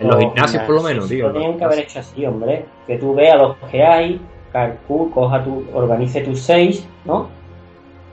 En 0.00 0.08
los 0.08 0.18
gimnasios, 0.18 0.62
por 0.64 0.74
lo 0.74 0.82
menos, 0.82 1.08
tío, 1.08 1.28
Lo 1.28 1.32
tenían 1.32 1.56
que 1.56 1.64
haber 1.64 1.78
hecho 1.80 2.00
así, 2.00 2.26
hombre. 2.26 2.64
Que 2.86 2.96
tú 2.98 3.14
veas 3.14 3.38
los 3.40 3.56
que 3.70 3.82
hay, 3.82 4.20
calcul, 4.52 5.10
coja 5.10 5.42
tu, 5.42 5.64
organice 5.72 6.20
tus 6.20 6.40
seis, 6.40 6.86
¿no? 7.04 7.28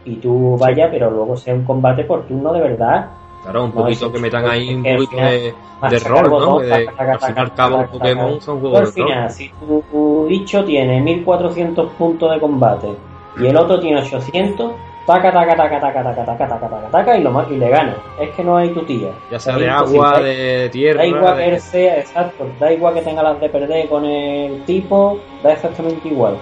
Y 0.05 0.15
tú 0.17 0.57
vaya, 0.57 0.89
pero 0.91 1.09
luego 1.11 1.35
sea 1.37 1.53
un 1.53 1.63
combate 1.63 2.03
por 2.03 2.23
turno 2.27 2.53
de 2.53 2.61
verdad. 2.61 3.07
Claro, 3.43 3.65
un 3.65 3.69
No, 3.71 3.75
poquito 3.81 4.11
que 4.11 4.19
metan 4.19 4.45
ahí 4.45 4.73
un 4.73 4.83
poquito 4.83 5.09
final 5.11 5.31
de, 5.31 5.53
de 5.89 5.99
rol, 5.99 6.29
¿no? 6.29 6.59
de- 6.59 6.73
al 6.73 6.79
fin 7.19 7.35
y 7.35 7.39
al 7.39 7.49
taca, 7.49 7.55
cabo, 7.55 7.77
los 7.77 7.85
taca, 7.91 7.91
Pokémon 7.99 8.41
son 8.41 8.59
juegos 8.61 8.79
rol. 8.79 8.93
final, 8.93 9.29
si 9.31 9.49
tu, 9.59 9.83
tu 9.91 10.25
bicho 10.27 10.63
tiene 10.63 11.01
1400 11.01 11.91
puntos 11.93 12.31
de 12.33 12.39
combate 12.39 12.95
y 13.37 13.47
el 13.47 13.57
otro 13.57 13.79
tiene 13.81 13.99
800, 13.99 14.71
taca, 15.05 15.31
taca, 15.31 15.55
taca, 15.55 15.79
taca, 15.79 16.03
taca, 16.03 16.25
taca, 16.25 16.47
taca, 16.47 16.69
taca, 16.69 16.87
taca, 16.91 17.17
y, 17.17 17.21
lo, 17.21 17.51
y 17.51 17.57
le 17.57 17.69
gana. 17.69 17.95
Es 18.19 18.29
que 18.31 18.43
no 18.43 18.57
hay 18.57 18.69
tu 18.69 18.83
tía. 18.83 19.11
Ya 19.29 19.39
sea 19.39 19.57
de 19.57 19.69
agua, 19.69 20.19
de 20.19 20.69
tierra. 20.71 21.01
Da 21.01 21.07
igual 21.07 21.37
que 21.37 21.59
sea, 21.59 21.99
exacto, 21.99 22.47
da 22.59 22.71
igual 22.71 22.93
que 22.93 23.01
tenga 23.01 23.23
las 23.23 23.39
de 23.39 23.49
perder 23.49 23.89
con 23.89 24.05
el 24.05 24.63
tipo, 24.65 25.19
da 25.41 25.53
exactamente 25.53 26.07
igual. 26.07 26.37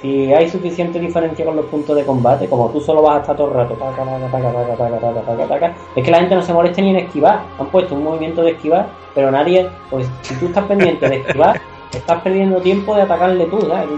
Si 0.00 0.32
hay 0.32 0.48
suficiente 0.48 0.98
diferencia 0.98 1.44
con 1.44 1.54
los 1.54 1.66
puntos 1.66 1.94
de 1.94 2.04
combate, 2.04 2.48
como 2.48 2.68
tú 2.70 2.80
solo 2.80 3.02
vas 3.02 3.18
a 3.18 3.20
estar 3.20 3.36
todo 3.36 3.48
el 3.48 3.54
rato, 3.54 3.74
taca, 3.74 4.04
taca, 4.04 4.18
taca, 4.30 4.52
taca, 4.52 4.76
taca, 4.76 4.98
taca, 4.98 5.20
taca, 5.20 5.46
taca, 5.46 5.74
es 5.94 6.04
que 6.04 6.10
la 6.10 6.18
gente 6.18 6.34
no 6.34 6.42
se 6.42 6.52
molesta 6.52 6.80
ni 6.80 6.90
en 6.90 6.96
esquivar. 6.96 7.42
Han 7.58 7.66
puesto 7.66 7.94
un 7.94 8.02
movimiento 8.02 8.42
de 8.42 8.50
esquivar, 8.50 8.86
pero 9.14 9.30
nadie, 9.30 9.68
pues 9.90 10.10
si 10.22 10.34
tú 10.36 10.46
estás 10.46 10.64
pendiente 10.64 11.08
de 11.08 11.18
esquivar, 11.18 11.60
estás 11.92 12.22
perdiendo 12.22 12.60
tiempo 12.60 12.94
de 12.94 13.02
atacarle 13.02 13.46
tú, 13.46 13.60
¿sabes? 13.60 13.88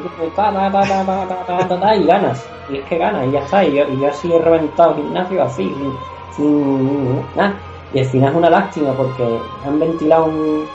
Y, 2.01 2.07
ganas, 2.07 2.49
y 2.71 2.77
es 2.77 2.85
que 2.85 2.99
ganas, 2.99 3.27
y 3.27 3.31
ya 3.31 3.41
está, 3.41 3.65
y 3.65 3.75
yo, 3.75 3.85
y 3.89 4.01
yo 4.01 4.09
así 4.09 4.33
he 4.33 4.39
reventado 4.39 4.91
el 4.91 4.97
gimnasio 4.97 5.43
así, 5.43 5.75
sin, 6.37 7.21
nada. 7.37 7.55
Y 7.93 8.01
al 8.01 8.07
final 8.07 8.31
es 8.31 8.37
una 8.37 8.51
lástima 8.51 8.93
porque 8.93 9.39
han 9.65 9.79
ventilado 9.79 10.25
un, 10.25 10.67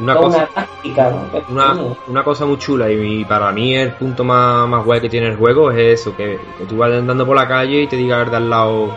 una 0.00 0.18
una, 0.18 0.46
táctica, 0.46 1.10
¿no? 1.50 1.96
una, 2.08 2.24
cosa 2.24 2.46
muy 2.46 2.56
chula 2.56 2.90
y, 2.90 3.24
para 3.26 3.52
mí 3.52 3.74
el 3.76 3.92
punto 3.92 4.24
más, 4.24 4.66
más 4.66 4.82
guay 4.84 5.02
que 5.02 5.10
tiene 5.10 5.26
el 5.28 5.36
juego 5.36 5.70
es 5.70 6.00
eso, 6.00 6.16
que, 6.16 6.38
que 6.56 6.64
tú 6.64 6.78
vas 6.78 6.90
andando 6.92 7.26
por 7.26 7.36
la 7.36 7.46
calle 7.46 7.82
y 7.82 7.86
te 7.86 7.96
diga 7.96 8.22
el 8.22 8.30
de 8.30 8.36
al 8.36 8.48
lado 8.48 8.88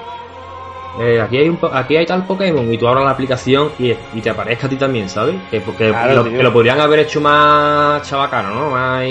eh, 1.00 1.20
aquí, 1.22 1.38
hay 1.38 1.50
un, 1.50 1.58
po- 1.58 1.72
aquí 1.74 1.96
hay 1.98 2.06
tal 2.06 2.26
Pokémon 2.26 2.72
y 2.72 2.78
tú 2.78 2.88
abras 2.88 3.04
la 3.06 3.12
aplicación 3.12 3.72
y, 3.80 3.92
y 3.92 4.22
te 4.22 4.30
aparezca 4.30 4.68
a 4.68 4.70
ti 4.70 4.76
también, 4.78 5.10
¿sabes? 5.10 5.36
Que, 5.50 5.62
porque 5.62 5.90
Claro, 5.90 6.14
lo, 6.16 6.24
tío. 6.24 6.38
que 6.38 6.44
lo 6.44 6.54
podrían 6.54 6.80
haber 6.80 7.00
hecho 7.00 7.20
más 7.22 8.08
chabacano, 8.08 8.50
¿no? 8.54 8.70
Más, 8.72 9.04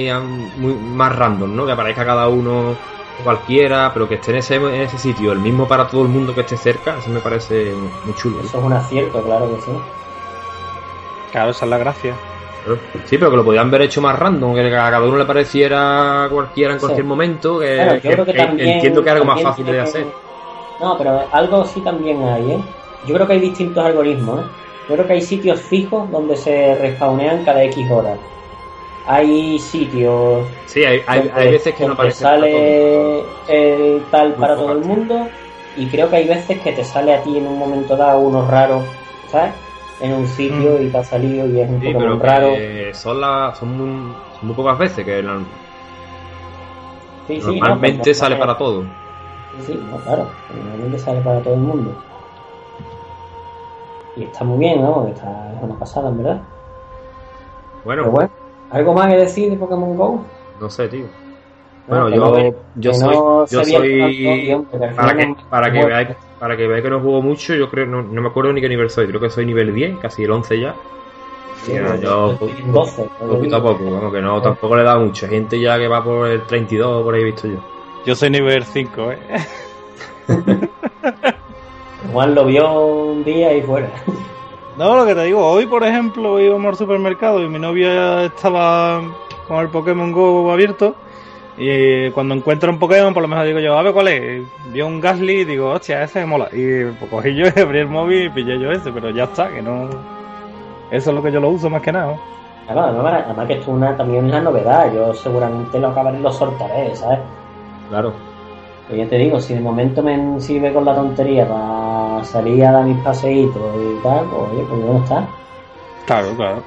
muy, 0.56 0.74
más 0.74 1.14
random, 1.16 1.54
¿no? 1.56 1.66
Que 1.66 1.72
aparezca 1.72 2.04
cada 2.04 2.28
uno 2.28 2.76
cualquiera, 3.22 3.90
pero 3.92 4.08
que 4.08 4.14
esté 4.16 4.30
en 4.32 4.36
ese, 4.38 4.56
en 4.56 4.80
ese 4.82 4.98
sitio, 4.98 5.32
el 5.32 5.38
mismo 5.40 5.66
para 5.68 5.86
todo 5.86 6.02
el 6.02 6.08
mundo 6.08 6.34
que 6.34 6.40
esté 6.42 6.56
cerca, 6.56 6.96
eso 6.98 7.10
me 7.10 7.20
parece 7.20 7.74
muy 7.74 8.14
chulo. 8.14 8.40
Eso 8.40 8.58
es 8.58 8.64
un 8.64 8.72
acierto, 8.72 9.22
claro 9.22 9.54
que 9.54 9.60
sí. 9.60 9.72
Claro, 11.30 11.50
esa 11.50 11.64
es 11.64 11.70
la 11.70 11.78
gracia. 11.78 12.16
Sí, 13.06 13.18
pero 13.18 13.30
que 13.30 13.36
lo 13.36 13.44
podían 13.44 13.68
haber 13.68 13.82
hecho 13.82 14.00
más 14.00 14.16
random, 14.18 14.54
que 14.54 14.60
a 14.66 14.70
cada 14.70 15.02
uno 15.02 15.16
le 15.18 15.24
pareciera 15.24 16.28
cualquiera 16.30 16.74
en 16.74 16.78
Sí. 16.78 16.86
cualquier 16.86 17.06
momento, 17.06 17.58
que, 17.58 17.74
Claro, 17.74 17.94
yo 17.94 18.00
que- 18.00 18.08
creo 18.12 18.24
que 18.26 18.32
que 18.32 18.38
también. 18.38 18.68
entiendo 18.68 19.02
que 19.02 19.08
es 19.08 19.12
algo 19.14 19.24
más 19.24 19.42
fácil 19.42 19.66
de 19.66 19.80
hacer. 19.80 20.06
No, 20.82 20.98
pero 20.98 21.20
algo 21.32 21.64
sí 21.64 21.80
también 21.80 22.22
hay, 22.24 22.50
¿eh? 22.52 22.60
Yo 23.04 23.14
creo 23.14 23.26
que 23.26 23.34
hay 23.34 23.40
distintos 23.40 23.84
algoritmos, 23.84 24.40
¿eh? 24.40 24.44
Yo 24.88 24.94
creo 24.96 25.06
que 25.06 25.12
hay 25.14 25.22
sitios 25.22 25.60
fijos 25.62 26.10
donde 26.10 26.36
se 26.36 26.74
respawnean 26.74 27.44
cada 27.44 27.62
X 27.64 27.88
horas. 27.90 28.18
Hay 29.06 29.58
sitios 29.58 30.48
Sí, 30.66 30.84
hay, 30.84 31.02
hay, 31.06 31.20
donde, 31.20 31.32
hay 31.40 31.52
veces 31.52 31.74
que 31.74 31.86
no 31.86 31.92
aparece 31.92 32.24
sale 32.24 33.20
el 33.48 34.02
tal 34.10 34.34
para 34.34 34.56
todo 34.56 34.72
el 34.72 34.80
mundo 34.80 35.30
y 35.76 35.88
creo 35.88 36.10
que 36.10 36.16
hay 36.16 36.28
veces 36.28 36.60
que 36.60 36.72
te 36.72 36.84
sale 36.84 37.14
a 37.14 37.22
ti 37.22 37.36
en 37.38 37.46
un 37.46 37.58
momento 37.58 37.96
dado 37.96 38.20
uno 38.20 38.46
raro, 38.46 38.84
¿sabes? 39.28 39.54
En 40.00 40.14
un 40.14 40.26
sitio 40.26 40.80
y 40.80 40.90
te 40.90 40.98
ha 40.98 41.04
salido 41.04 41.46
y 41.46 41.60
es 41.60 41.68
un 41.68 41.76
Mm. 41.76 41.80
Sí, 41.80 41.94
pero 41.96 42.18
raro. 42.18 42.48
son, 42.94 43.20
la, 43.20 43.54
son, 43.54 43.68
muy, 43.76 44.14
son 44.38 44.48
muy 44.48 44.56
pocas 44.56 44.78
veces 44.78 45.04
que 45.04 45.22
la- 45.22 45.44
Sí, 47.26 47.40
sí, 47.40 47.60
no, 47.60 47.60
normalmente 47.60 48.02
pues, 48.04 48.16
sale 48.18 48.36
para 48.36 48.56
todo. 48.58 49.01
Sí, 49.58 49.78
no, 49.88 50.02
claro, 50.02 50.36
normalmente 50.48 50.98
sale 50.98 51.22
para 51.22 51.40
todo 51.40 51.54
el 51.54 51.60
mundo. 51.60 51.96
Y 54.14 54.24
está 54.24 54.42
muy 54.42 54.58
bien, 54.58 54.80
¿no? 54.80 55.06
Está, 55.06 55.52
es 55.54 55.62
una 55.62 55.78
pasada, 55.78 56.08
en 56.08 56.16
verdad. 56.16 56.48
Bueno, 58.02 58.10
bueno, 58.10 58.30
¿algo 58.68 58.94
más 58.94 59.08
que 59.08 59.16
decir 59.18 59.50
de 59.50 59.56
Pokémon 59.56 59.96
Go? 59.96 60.30
no 60.54 60.70
sé, 60.70 60.88
tío. 60.88 61.10
Bueno, 61.88 62.10
yo, 62.10 62.32
no- 62.32 62.56
yo 62.74 62.94
soy, 62.94 63.18
no 63.18 63.46
yo 63.50 63.64
soy 63.64 64.32
para 64.94 65.16
que, 65.16 65.36
para 65.48 65.72
que 65.72 65.84
veáis, 65.84 66.08
para 66.38 66.56
que 66.56 66.66
veáis 66.68 66.84
que 66.84 66.90
no 66.90 67.00
juego 67.02 67.22
mucho, 67.22 67.54
yo 67.54 67.70
creo, 67.70 67.86
no, 67.86 68.02
no 68.02 68.22
me 68.22 68.28
acuerdo 68.28 68.52
ni 68.52 68.60
qué 68.60 68.68
nivel 68.68 68.90
soy, 68.90 69.06
creo 69.08 69.20
que 69.20 69.30
soy 69.30 69.46
nivel 69.46 69.74
10, 69.74 69.98
casi 70.00 70.24
el 70.24 70.30
11 70.32 70.60
ya. 70.60 70.82
sí, 71.52 71.72
yo 71.80 71.94
yo 71.96 72.34
estoy 72.34 72.36
po- 72.38 72.56
en 72.56 72.72
12, 72.72 73.08
poquito 73.26 73.56
a 73.56 73.62
poco, 73.62 73.90
vamos 73.90 74.12
que 74.12 74.20
no, 74.22 74.42
tampoco 74.42 74.76
le 74.76 74.84
da 74.84 74.98
mucho, 74.98 75.28
gente 75.28 75.60
ya 75.60 75.78
que 75.78 75.88
va 75.88 76.04
por 76.04 76.28
el 76.28 76.46
32, 76.46 77.02
por 77.04 77.14
ahí 77.14 77.24
visto 77.24 77.48
yo. 77.48 77.60
Yo 78.04 78.16
soy 78.16 78.30
nivel 78.30 78.64
5, 78.64 79.12
¿eh? 79.12 79.18
Juan 82.12 82.34
lo 82.34 82.44
vio 82.46 82.86
un 82.86 83.24
día 83.24 83.54
y 83.54 83.62
fuera. 83.62 83.88
No, 84.76 84.96
lo 84.96 85.06
que 85.06 85.14
te 85.14 85.24
digo, 85.24 85.46
hoy 85.46 85.66
por 85.66 85.84
ejemplo 85.84 86.40
íbamos 86.40 86.70
al 86.70 86.76
supermercado 86.76 87.42
y 87.42 87.48
mi 87.48 87.58
novia 87.58 88.24
estaba 88.24 89.02
con 89.46 89.58
el 89.58 89.68
Pokémon 89.68 90.12
Go 90.12 90.50
abierto 90.50 90.96
y 91.56 92.10
cuando 92.10 92.34
encuentro 92.34 92.72
un 92.72 92.78
Pokémon 92.78 93.14
por 93.14 93.22
lo 93.22 93.28
menos 93.28 93.44
digo 93.44 93.60
yo, 93.60 93.78
a 93.78 93.82
ver 93.82 93.92
cuál 93.92 94.08
es, 94.08 94.42
vio 94.72 94.86
un 94.86 95.00
Gasly 95.00 95.40
y 95.40 95.44
digo, 95.44 95.70
hostia, 95.70 96.02
ese 96.02 96.26
mola 96.26 96.48
y 96.52 96.84
pues 96.84 97.10
cogí 97.10 97.34
yo 97.34 97.46
y 97.54 97.60
abrí 97.60 97.80
el 97.80 97.88
móvil 97.88 98.26
y 98.26 98.30
pillé 98.30 98.58
yo 98.58 98.72
ese, 98.72 98.90
pero 98.90 99.10
ya 99.10 99.24
está, 99.24 99.48
que 99.48 99.62
no... 99.62 99.88
Eso 100.90 101.10
es 101.10 101.16
lo 101.16 101.22
que 101.22 101.32
yo 101.32 101.40
lo 101.40 101.50
uso 101.50 101.70
más 101.70 101.80
que 101.80 101.92
nada. 101.92 102.18
Claro, 102.66 102.82
además, 102.82 103.24
además 103.24 103.46
que 103.46 103.52
esto 103.54 103.64
es 103.64 103.68
una, 103.68 103.96
también 103.96 104.26
es 104.26 104.32
la 104.32 104.40
novedad. 104.42 104.92
Yo 104.92 105.14
seguramente 105.14 105.80
lo 105.80 105.88
acabaré 105.88 106.18
y 106.18 106.22
lo 106.22 106.30
soltaré, 106.30 106.94
¿sabes? 106.94 107.18
Claro. 107.92 108.14
Pero 108.88 109.02
ya 109.04 109.08
te 109.10 109.18
digo, 109.18 109.38
si 109.38 109.52
de 109.52 109.60
momento 109.60 110.02
me 110.02 110.40
sirve 110.40 110.72
con 110.72 110.84
la 110.86 110.94
tontería 110.94 111.46
para 111.46 112.24
salir 112.24 112.64
a 112.64 112.72
dar 112.72 112.84
mis 112.86 112.96
paseitos 113.02 113.62
y 113.76 114.02
tal, 114.02 114.24
pues 114.30 114.50
oye, 114.50 114.64
pues 114.66 114.80
bueno 114.82 115.02
está. 115.04 115.28
Claro, 116.06 116.34
claro. 116.34 116.62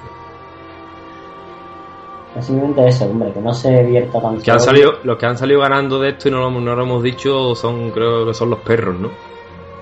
Es 2.37 2.45
simplemente 2.45 2.87
eso, 2.87 3.05
hombre, 3.05 3.31
que 3.33 3.39
no 3.41 3.53
se 3.53 3.83
vierta 3.83 4.21
tanto. 4.21 4.43
Que 4.43 4.51
han 4.51 4.59
salido, 4.59 4.99
los 5.03 5.17
que 5.17 5.25
han 5.25 5.37
salido 5.37 5.61
ganando 5.61 5.99
de 5.99 6.09
esto 6.09 6.27
y 6.27 6.31
no 6.31 6.39
lo, 6.41 6.51
no 6.51 6.75
lo 6.75 6.83
hemos 6.83 7.01
dicho 7.01 7.55
son, 7.55 7.89
creo 7.91 8.25
que 8.27 8.33
son 8.35 8.49
los 8.51 8.59
perros, 8.59 8.99
¿no? 8.99 9.09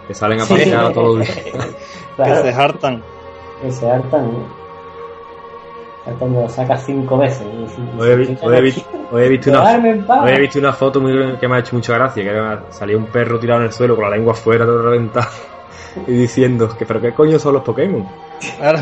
Que 0.08 0.14
salen 0.14 0.40
a 0.40 0.46
Sí. 0.46 0.54
pasear 0.54 0.94
todos 0.94 1.18
los 1.18 1.28
días. 1.44 1.44
Que 1.46 1.74
Claro, 2.16 2.42
se 2.42 2.50
hartan. 2.54 3.04
que 3.62 3.72
se 3.72 3.92
hartan. 3.92 4.26
¿no? 4.32 4.63
De 6.06 6.12
lo 6.42 6.50
sacas 6.50 6.84
cinco 6.86 7.18
veces. 7.18 7.48
Hoy 7.98 8.10
he, 8.10 8.16
vi- 8.16 8.26
cinco 8.26 8.46
hoy 8.48 8.58
he 8.58 8.62
vi- 8.62 8.68
veces. 8.72 8.86
hoy 9.12 9.24
he 9.24 9.30
visto 9.30 9.50
una. 9.50 9.64
Hoy 10.24 10.32
he 10.32 10.40
visto 10.40 10.60
una 10.60 10.74
foto 10.74 11.00
muy, 11.00 11.38
que 11.38 11.48
me 11.48 11.56
ha 11.56 11.60
hecho 11.60 11.76
mucha 11.76 11.94
gracia, 11.94 12.24
que 12.24 12.74
salía 12.74 12.98
un 12.98 13.06
perro 13.06 13.40
tirado 13.40 13.62
en 13.62 13.68
el 13.68 13.72
suelo 13.74 13.96
con 13.96 14.04
la 14.10 14.16
lengua 14.16 14.34
afuera, 14.34 14.66
todo 14.66 14.82
reventado, 14.82 15.28
y 16.08 16.12
diciendo, 16.12 16.70
que 16.78 16.86
pero 16.86 17.00
qué 17.00 17.14
coño 17.14 17.40
son 17.40 17.54
los 17.54 17.64
Pokémon, 17.64 18.06
Claro. 18.58 18.80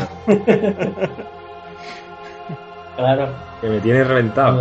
Claro. 2.96 3.28
que 3.60 3.68
me 3.68 3.80
tienen 3.80 4.02
Yo 4.02 4.08
reventado. 4.08 4.60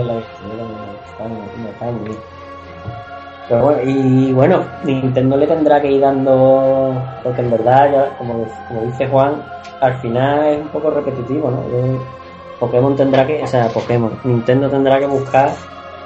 Pero 3.50 3.64
bueno, 3.66 3.82
y 3.84 4.32
bueno, 4.32 4.64
Nintendo 4.84 5.36
le 5.36 5.48
tendrá 5.48 5.82
que 5.82 5.92
ir 5.92 6.00
dando, 6.02 6.94
porque 7.24 7.42
en 7.42 7.52
verdad, 7.52 7.92
ya, 7.92 8.18
como, 8.18 8.46
como 8.70 8.82
dice 8.84 9.08
Juan, 9.08 9.44
al 9.82 9.94
final 9.96 10.46
es 10.46 10.62
un 10.62 10.68
poco 10.70 10.92
repetitivo, 10.92 11.50
¿no? 11.52 11.64
Yo- 11.70 12.21
Pokémon 12.62 12.96
tendrá 12.96 13.26
que, 13.28 13.44
o 13.44 13.48
sea, 13.48 13.68
Pokémon, 13.70 14.12
Nintendo 14.24 14.70
tendrá 14.70 15.00
que 15.00 15.08
buscar 15.08 15.52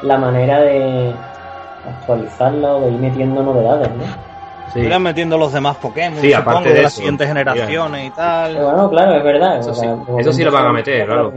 la 0.01 0.17
manera 0.17 0.61
de 0.61 1.13
actualizarlo, 1.99 2.79
de 2.79 2.91
ir 2.91 2.99
metiendo 2.99 3.43
novedades, 3.43 3.89
¿no? 3.91 4.03
Sí. 4.73 4.79
Irán 4.79 5.03
metiendo 5.03 5.37
los 5.37 5.53
demás 5.53 5.77
Pokémon, 5.77 6.19
Sí, 6.19 6.31
supongo, 6.31 6.49
aparte 6.51 6.69
de, 6.69 6.75
de 6.75 6.81
las 6.81 6.91
eso. 6.93 6.97
siguientes 6.97 7.27
generaciones 7.27 8.05
y 8.07 8.09
Pero 8.09 8.15
tal. 8.15 8.55
bueno, 8.55 8.89
claro, 8.89 9.15
es 9.17 9.23
verdad. 9.23 9.59
Eso 9.59 9.71
o 9.71 9.73
sea, 9.75 9.95
sí, 9.95 10.11
de 10.15 10.21
eso 10.21 10.31
sí 10.33 10.43
lo 10.43 10.51
van 10.51 10.65
a 10.67 10.71
meter, 10.73 10.99
la 10.99 11.05
claro. 11.05 11.33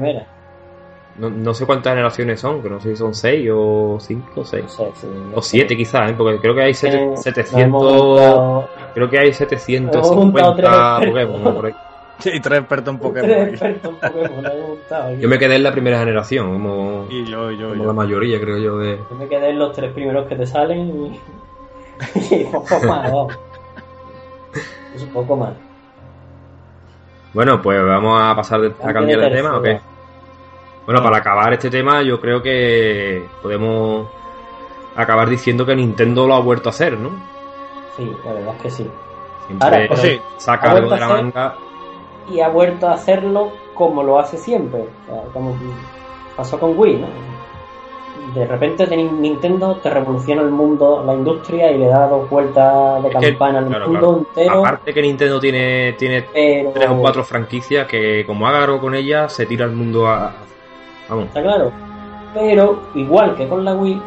No, 1.18 1.28
no 1.30 1.52
sé 1.52 1.66
cuántas 1.66 1.92
generaciones 1.94 2.38
son, 2.40 2.62
que 2.62 2.70
no 2.70 2.78
sé 2.80 2.90
si 2.90 2.96
son 2.96 3.12
6 3.12 3.50
o 3.52 3.98
5 4.00 4.28
o 4.36 4.38
No 4.38 4.44
6. 4.44 4.64
sé, 4.70 4.84
sí, 4.94 5.06
O 5.34 5.42
7 5.42 5.76
quizás, 5.76 6.12
¿eh? 6.12 6.14
porque 6.16 6.38
creo 6.38 6.54
que 6.54 6.62
hay 6.62 6.74
sete- 6.74 6.96
Eh, 6.96 7.06
nos 7.06 7.10
hemos 7.10 7.24
700... 7.24 7.92
juntado 7.92 8.68
Creo 8.94 9.10
que 9.10 9.18
hay 9.18 9.26
Hemos 9.28 9.38
juntado 10.08 10.54
750 10.54 10.96
tres 11.00 11.10
Pokémon. 11.10 11.42
¿no? 11.44 11.54
por 11.54 11.66
ahí. 11.66 11.72
Sí, 12.20 12.40
tres 12.40 12.58
expertos 12.60 12.94
en 12.94 13.00
tres 13.00 13.12
Pokémon. 13.22 13.48
expertos 13.48 13.90
en 14.02 14.12
Pokémon, 14.12 14.44
juntado 14.66 15.08
aquí. 15.12 15.20
Yo 15.20 15.28
me 15.28 15.38
quedé 15.38 15.56
en 15.56 15.62
la 15.62 15.72
primera 15.72 15.98
generación, 16.00 16.52
como, 16.52 17.06
Y 17.10 17.24
yo, 17.24 17.50
y 17.52 17.58
yo, 17.58 17.68
como 17.70 17.82
yo. 17.82 17.86
la 17.86 17.92
mayoría, 17.92 18.40
creo 18.40 18.58
yo, 18.58 18.78
de... 18.78 18.98
Yo 19.10 19.16
me 19.16 19.28
quedé 19.28 19.50
en 19.50 19.58
los 19.58 19.72
tres 19.72 19.92
primeros 19.92 20.26
que 20.26 20.34
te 20.36 20.46
salen 20.46 20.88
y, 21.14 21.20
y 22.34 22.44
poco 22.44 22.80
más, 22.86 23.04
vamos. 23.12 23.38
Es 24.94 25.02
un 25.02 25.08
poco 25.10 25.36
más. 25.36 25.52
Bueno, 27.34 27.62
pues 27.62 27.84
vamos 27.84 28.20
a 28.20 28.34
pasar 28.34 28.60
de- 28.62 28.74
a 28.82 28.92
cambiar 28.92 29.20
de 29.20 29.28
de 29.30 29.36
tema, 29.36 29.56
¿o 29.56 29.62
qué? 29.62 29.78
Bueno, 30.86 31.02
para 31.02 31.18
acabar 31.18 31.52
este 31.52 31.70
tema, 31.70 32.02
yo 32.02 32.20
creo 32.20 32.42
que 32.42 33.22
podemos 33.42 34.08
acabar 34.96 35.28
diciendo 35.28 35.64
que 35.66 35.76
Nintendo 35.76 36.26
lo 36.26 36.34
ha 36.34 36.40
vuelto 36.40 36.70
a 36.70 36.72
hacer, 36.72 36.98
¿no? 36.98 37.10
Sí, 37.96 38.10
la 38.24 38.32
verdad 38.32 38.54
es 38.56 38.62
que 38.62 38.70
sí. 38.70 38.90
Siempre 39.46 39.68
Ahora, 39.88 39.96
sí, 39.96 40.20
saca 40.38 40.70
algo 40.72 40.90
de 40.90 41.00
la 41.00 41.08
manga. 41.08 41.54
Y 42.30 42.40
ha 42.40 42.48
vuelto 42.48 42.88
a 42.88 42.92
hacerlo 42.92 43.52
como 43.74 44.02
lo 44.02 44.18
hace 44.18 44.36
siempre. 44.36 44.84
Como 45.32 45.56
pasó 46.36 46.58
con 46.58 46.78
Wii, 46.78 46.96
¿no? 46.96 47.06
De 48.34 48.46
repente 48.46 48.86
Nintendo 48.94 49.76
te 49.76 49.88
revoluciona 49.88 50.42
el 50.42 50.50
mundo, 50.50 51.02
la 51.04 51.14
industria 51.14 51.72
y 51.72 51.78
le 51.78 51.86
da 51.86 52.08
dos 52.08 52.28
vueltas 52.28 53.02
de 53.02 53.08
Es 53.08 53.16
que, 53.16 53.30
campana 53.30 53.58
al 53.60 53.66
claro, 53.68 53.88
mundo 53.88 54.18
entero. 54.18 54.60
Aparte 54.60 54.92
que 54.92 55.00
Nintendo 55.00 55.40
tiene, 55.40 55.94
tiene 55.94 56.26
pero 56.32 56.70
tres 56.72 56.90
o 56.90 56.98
cuatro 56.98 57.24
franquicias 57.24 57.86
que 57.86 58.24
como 58.26 58.46
haga 58.46 58.64
algo 58.64 58.80
con 58.80 58.94
ellas, 58.94 59.32
se 59.32 59.46
tira 59.46 59.64
el 59.64 59.72
mundo 59.72 60.06
a... 60.06 60.32
Vamos, 61.08 61.26
Está 61.26 61.42
claro. 61.42 61.72
Pero, 62.34 62.82
igual 62.94 63.34
que 63.34 63.48
con 63.48 63.64
la 63.64 63.74
Wii, 63.74 64.02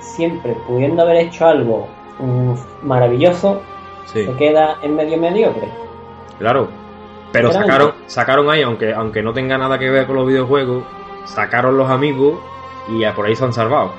siempre 0.00 0.54
pudiendo 0.66 1.02
haber 1.02 1.16
hecho 1.16 1.46
algo 1.46 1.86
mm, 2.18 2.52
maravilloso, 2.82 3.62
sí, 4.04 4.26
se 4.26 4.32
queda 4.34 4.76
en 4.82 4.94
medio 4.94 5.16
mediocre. 5.16 5.68
claro. 6.38 6.81
Pero 7.32 7.52
sacaron, 7.52 7.92
sacaron 8.06 8.50
ahí, 8.50 8.62
aunque, 8.62 8.92
aunque 8.94 9.22
no 9.22 9.32
tenga 9.32 9.56
nada 9.58 9.78
que 9.78 9.90
ver 9.90 10.06
con 10.06 10.16
los 10.16 10.26
videojuegos, 10.26 10.84
sacaron 11.24 11.76
los 11.76 11.88
amigos 11.90 12.34
y 12.88 13.00
ya 13.00 13.14
por 13.14 13.26
ahí 13.26 13.34
se 13.36 13.44
han 13.44 13.52
salvado. 13.52 13.90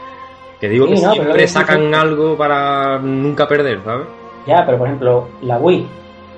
Que 0.59 0.69
digo 0.69 0.85
Sí, 0.87 0.93
que 0.95 1.01
no, 1.01 1.11
siempre 1.13 1.33
que 1.39 1.47
sacan 1.47 1.93
algo 1.95 2.37
para 2.37 2.99
nunca 2.99 3.47
perder, 3.47 3.81
¿sabes? 3.83 4.07
Ya, 4.45 4.65
pero 4.65 4.77
por 4.77 4.87
ejemplo, 4.87 5.27
la 5.41 5.57
Wii. 5.57 5.87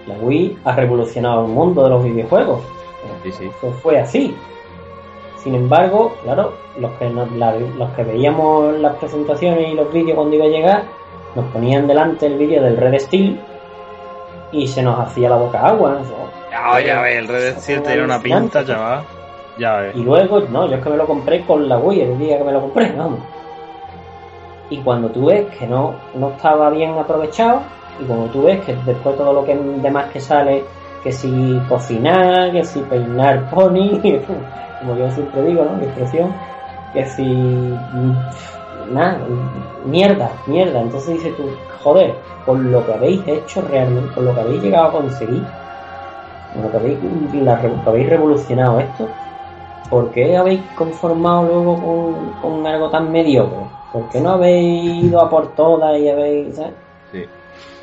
La 0.08 0.15
Wii 0.15 0.58
ha 0.65 0.75
revolucionado 0.75 1.45
el 1.45 1.51
mundo 1.51 1.84
de 1.84 1.89
los 1.89 2.03
videojuegos. 2.03 2.62
Sí, 3.23 3.31
sí. 3.31 3.45
Eso 3.45 3.71
fue 3.81 3.99
así. 3.99 4.36
Sin 5.38 5.53
embargo, 5.55 6.15
claro, 6.23 6.53
los 6.79 6.91
que, 6.93 7.10
nos- 7.10 7.31
la- 7.34 7.55
los 7.55 7.89
que 7.91 8.03
veíamos 8.03 8.77
las 8.79 8.95
presentaciones 8.95 9.69
y 9.69 9.75
los 9.75 9.91
vídeos 9.91 10.15
cuando 10.15 10.36
iba 10.36 10.45
a 10.45 10.49
llegar, 10.49 10.84
nos 11.36 11.45
ponían 11.47 11.88
delante 11.88 12.25
el 12.27 12.38
vídeo 12.38 12.63
del 12.63 12.77
Red 12.77 12.99
Steel 12.99 13.39
y 14.55 14.67
se 14.67 14.81
nos 14.81 14.99
hacía 14.99 15.29
la 15.29 15.35
boca 15.35 15.59
agua. 15.59 15.91
¿no? 15.91 15.99
Ya, 16.51 16.79
ya 16.79 17.01
ves, 17.01 17.17
el 17.17 17.27
Red 17.27 17.83
tiene 17.83 18.03
una 18.03 18.19
pinta, 18.19 18.65
chaval. 18.65 19.03
Ya 19.57 19.77
ves. 19.77 19.95
Y 19.95 20.03
luego, 20.03 20.39
no, 20.41 20.67
yo 20.67 20.77
es 20.77 20.83
que 20.83 20.89
me 20.89 20.97
lo 20.97 21.05
compré 21.05 21.45
con 21.45 21.67
la 21.67 21.77
Wii 21.77 22.01
el 22.01 22.17
día 22.17 22.37
que 22.37 22.43
me 22.43 22.51
lo 22.51 22.61
compré, 22.61 22.91
vamos. 22.93 23.19
Y 24.69 24.77
cuando 24.77 25.09
tú 25.09 25.25
ves 25.27 25.45
que 25.57 25.67
no, 25.67 25.93
no 26.15 26.29
estaba 26.29 26.69
bien 26.69 26.97
aprovechado, 26.97 27.61
y 27.99 28.05
cuando 28.05 28.25
tú 28.27 28.43
ves 28.43 28.63
que 28.65 28.75
después 28.85 29.15
todo 29.15 29.33
lo 29.33 29.45
que 29.45 29.55
demás 29.55 30.11
que 30.11 30.19
sale, 30.19 30.63
que 31.03 31.11
si 31.11 31.61
cocinar, 31.69 32.51
que 32.51 32.63
si 32.63 32.79
peinar 32.81 33.49
pony, 33.49 33.99
como 34.79 34.97
yo 34.97 35.09
siempre 35.11 35.43
digo, 35.43 35.63
¿no? 35.65 35.77
Mi 35.77 35.85
expresión, 35.85 36.33
que 36.93 37.05
si. 37.05 37.73
Nada, 38.91 39.19
mierda, 39.85 40.29
mierda. 40.47 40.81
Entonces 40.81 41.15
dices 41.15 41.35
tú, 41.37 41.43
joder, 41.83 42.15
con 42.45 42.71
lo 42.71 42.85
que 42.85 42.93
habéis 42.93 43.27
hecho 43.27 43.61
realmente, 43.61 44.13
con 44.13 44.25
lo 44.25 44.33
que 44.33 44.41
habéis 44.41 44.61
llegado 44.63 44.87
a 44.87 44.91
conseguir, 44.91 45.43
con 46.53 46.63
lo 46.63 46.71
que 46.71 46.77
habéis, 46.77 46.97
la- 47.43 47.61
que 47.61 47.71
habéis 47.85 48.09
revolucionado 48.09 48.79
esto, 48.79 49.07
¿por 49.89 50.09
qué 50.11 50.35
habéis 50.37 50.61
conformado 50.77 51.43
luego 51.43 51.75
con, 51.75 52.51
con 52.51 52.67
algo 52.67 52.89
tan 52.89 53.11
mediocre? 53.11 53.65
¿Por 53.91 54.09
qué 54.09 54.19
no 54.19 54.31
habéis 54.31 55.03
ido 55.05 55.21
a 55.21 55.29
por 55.29 55.47
todas 55.55 55.97
y 55.99 56.09
habéis... 56.09 56.55
¿sabes? 56.55 56.73
Sí. 57.11 57.23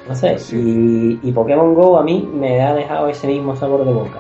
No 0.08 0.14
sé, 0.14 0.36
y, 0.56 1.20
y 1.22 1.32
Pokémon 1.32 1.74
Go 1.74 1.96
a 1.96 2.02
mí 2.02 2.28
me 2.34 2.60
ha 2.60 2.74
dejado 2.74 3.08
ese 3.08 3.28
mismo 3.28 3.54
sabor 3.56 3.84
de 3.84 3.92
boca. 3.92 4.18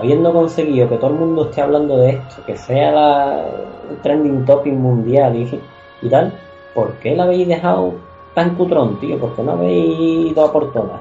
Habiendo 0.00 0.32
conseguido 0.32 0.88
que 0.88 0.96
todo 0.96 1.10
el 1.10 1.16
mundo 1.16 1.44
esté 1.50 1.60
hablando 1.60 1.98
de 1.98 2.10
esto, 2.10 2.42
que 2.46 2.56
sea 2.56 2.90
la 2.90 3.44
trending 4.02 4.46
topic 4.46 4.72
mundial 4.72 5.36
y, 5.36 5.60
y 6.00 6.08
tal, 6.08 6.32
¿por 6.74 6.92
qué 6.94 7.14
la 7.14 7.24
habéis 7.24 7.46
dejado 7.46 7.94
tan 8.34 8.54
cutrón, 8.54 8.98
tío? 8.98 9.18
¿Por 9.18 9.36
qué 9.36 9.42
no 9.42 9.52
habéis 9.52 10.32
ido 10.32 10.42
a 10.44 10.50
por 10.52 10.72
todas? 10.72 11.00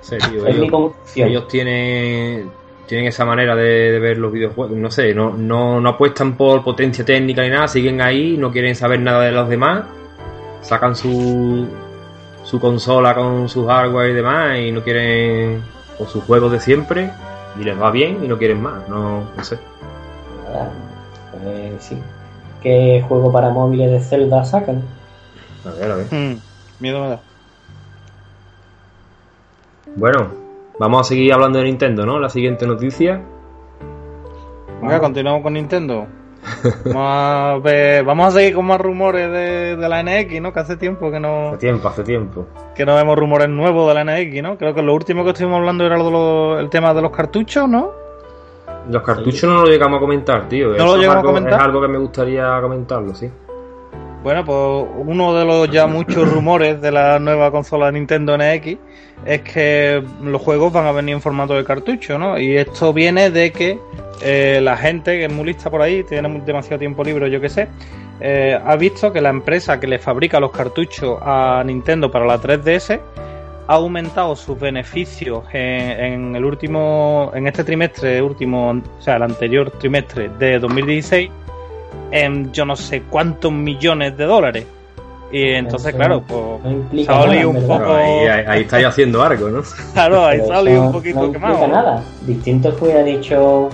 Sí, 0.00 0.16
tío, 0.30 0.46
Es 0.46 0.54
mi 0.56 0.66
ellos, 0.66 0.70
conclusión. 0.70 1.28
ellos 1.30 1.48
tienen, 1.48 2.50
tienen 2.86 3.06
esa 3.06 3.24
manera 3.24 3.56
de, 3.56 3.92
de 3.92 3.98
ver 3.98 4.18
los 4.18 4.30
videojuegos, 4.30 4.76
no 4.76 4.90
sé, 4.90 5.14
no, 5.14 5.32
no, 5.32 5.80
no 5.80 5.88
apuestan 5.88 6.36
por 6.36 6.62
potencia 6.62 7.04
técnica 7.04 7.42
ni 7.42 7.48
nada, 7.48 7.66
siguen 7.66 8.00
ahí, 8.00 8.36
no 8.36 8.52
quieren 8.52 8.74
saber 8.76 9.00
nada 9.00 9.22
de 9.24 9.32
los 9.32 9.48
demás, 9.48 9.84
sacan 10.60 10.94
su, 10.94 11.66
su 12.44 12.60
consola 12.60 13.14
con 13.14 13.48
su 13.48 13.66
hardware 13.66 14.10
y 14.10 14.14
demás 14.14 14.58
y 14.58 14.70
no 14.70 14.82
quieren 14.82 15.62
con 15.98 16.08
sus 16.08 16.24
juegos 16.24 16.52
de 16.52 16.60
siempre 16.60 17.10
y 17.58 17.64
les 17.64 17.80
va 17.80 17.90
bien 17.90 18.24
y 18.24 18.28
no 18.28 18.38
quieren 18.38 18.62
más, 18.62 18.88
no, 18.88 19.24
no 19.36 19.44
sé. 19.44 19.58
Nada, 20.44 20.70
pues 21.30 21.42
eh, 21.46 21.76
sí. 21.80 21.98
¿Qué 22.62 23.04
juego 23.06 23.32
para 23.32 23.50
móviles 23.50 23.90
de 23.90 24.00
Zelda 24.00 24.44
sacan? 24.44 24.82
A 25.64 25.70
ver, 25.70 25.90
a 25.90 25.96
ver. 25.96 26.06
Hmm, 26.10 26.38
miedo 26.80 27.00
me 27.00 27.08
da. 27.10 27.20
Bueno, 29.96 30.28
vamos 30.78 31.00
a 31.00 31.04
seguir 31.04 31.32
hablando 31.32 31.58
de 31.58 31.64
Nintendo, 31.64 32.04
¿no? 32.04 32.18
La 32.18 32.28
siguiente 32.28 32.66
noticia. 32.66 33.22
Venga, 34.80 35.00
continuamos 35.00 35.42
con 35.42 35.54
Nintendo. 35.54 36.06
Vamos 36.84 36.96
a, 36.96 37.58
ver- 37.62 38.04
vamos 38.04 38.28
a 38.28 38.30
seguir 38.38 38.54
con 38.54 38.66
más 38.66 38.80
rumores 38.80 39.30
de, 39.30 39.76
de 39.76 39.88
la 39.88 40.02
NX, 40.02 40.40
¿no? 40.40 40.52
Que 40.52 40.60
hace 40.60 40.76
tiempo 40.76 41.10
que 41.10 41.18
no, 41.20 41.48
Hace 41.48 41.58
tiempo, 41.58 41.88
hace 41.88 42.02
tiempo. 42.04 42.46
que 42.74 42.84
no 42.86 42.94
vemos 42.94 43.18
rumores 43.18 43.48
nuevos 43.48 43.88
de 43.88 43.94
la 43.94 44.04
NX, 44.04 44.42
¿no? 44.42 44.56
Creo 44.58 44.74
que 44.74 44.82
lo 44.82 44.94
último 44.94 45.24
que 45.24 45.30
estuvimos 45.30 45.58
hablando 45.58 45.84
era 45.84 45.96
lo 45.98 46.56
de 46.56 46.62
el 46.62 46.70
tema 46.70 46.94
de 46.94 47.02
los 47.02 47.10
cartuchos, 47.10 47.68
¿no? 47.68 47.90
Los 48.90 49.02
cartuchos 49.02 49.50
no 49.50 49.62
lo 49.62 49.66
llegamos 49.66 49.96
a 49.98 50.00
comentar, 50.00 50.48
tío. 50.48 50.74
Eso 50.74 50.84
lo 50.86 50.94
es 50.94 51.00
llegamos 51.00 51.16
a 51.16 51.20
algo- 51.20 51.30
comentar? 51.32 51.58
Es 51.60 51.64
algo 51.66 51.80
que 51.82 51.88
me 51.88 51.98
gustaría 51.98 52.60
comentarlo, 52.60 53.14
sí. 53.14 53.30
Bueno, 54.26 54.44
pues 54.44 54.88
uno 55.06 55.38
de 55.38 55.44
los 55.44 55.70
ya 55.70 55.86
muchos 55.86 56.28
rumores 56.28 56.80
de 56.80 56.90
la 56.90 57.20
nueva 57.20 57.52
consola 57.52 57.92
Nintendo 57.92 58.36
NX 58.36 58.76
es 59.24 59.42
que 59.42 60.02
los 60.20 60.42
juegos 60.42 60.72
van 60.72 60.84
a 60.84 60.90
venir 60.90 61.14
en 61.14 61.22
formato 61.22 61.54
de 61.54 61.62
cartucho, 61.62 62.18
¿no? 62.18 62.36
Y 62.36 62.56
esto 62.56 62.92
viene 62.92 63.30
de 63.30 63.52
que 63.52 63.78
eh, 64.22 64.58
la 64.60 64.76
gente 64.76 65.16
que 65.16 65.26
es 65.26 65.32
muy 65.32 65.44
lista 65.44 65.70
por 65.70 65.80
ahí, 65.80 66.02
tiene 66.02 66.40
demasiado 66.40 66.80
tiempo 66.80 67.04
libre, 67.04 67.30
yo 67.30 67.40
qué 67.40 67.48
sé, 67.48 67.68
eh, 68.18 68.58
ha 68.60 68.74
visto 68.74 69.12
que 69.12 69.20
la 69.20 69.28
empresa 69.28 69.78
que 69.78 69.86
le 69.86 70.00
fabrica 70.00 70.40
los 70.40 70.50
cartuchos 70.50 71.20
a 71.22 71.62
Nintendo 71.64 72.10
para 72.10 72.26
la 72.26 72.40
3DS 72.40 72.98
ha 73.68 73.74
aumentado 73.74 74.34
sus 74.34 74.58
beneficios 74.58 75.44
en, 75.52 76.00
en 76.00 76.34
el 76.34 76.44
último, 76.44 77.30
en 77.32 77.46
este 77.46 77.62
trimestre 77.62 78.20
último, 78.20 78.70
o 78.70 79.00
sea, 79.00 79.18
el 79.18 79.22
anterior 79.22 79.70
trimestre 79.70 80.30
de 80.30 80.58
2016 80.58 81.30
en 82.10 82.52
yo 82.52 82.64
no 82.64 82.76
sé 82.76 83.02
cuántos 83.02 83.52
millones 83.52 84.16
de 84.16 84.24
dólares. 84.24 84.66
Y 85.32 85.42
entonces, 85.54 85.88
Eso 85.88 85.96
claro, 85.96 86.22
pues 86.22 86.40
No 86.62 87.48
un 87.50 87.66
poco. 87.66 87.94
Ahí, 87.94 88.26
ahí, 88.26 88.44
ahí 88.46 88.60
estáis 88.62 88.86
haciendo 88.86 89.22
algo, 89.22 89.48
¿no? 89.48 89.62
Claro, 89.92 90.24
ahí 90.24 90.38
eso 90.38 90.52
un 90.78 90.92
poquito 90.92 91.20
no 91.22 91.32
quemado. 91.32 91.54
implica 91.54 91.72
nada. 91.72 92.02
Distinto 92.22 92.68
es 92.68 92.74
que 92.76 92.84
hubiera 92.84 93.02
dicho 93.02 93.68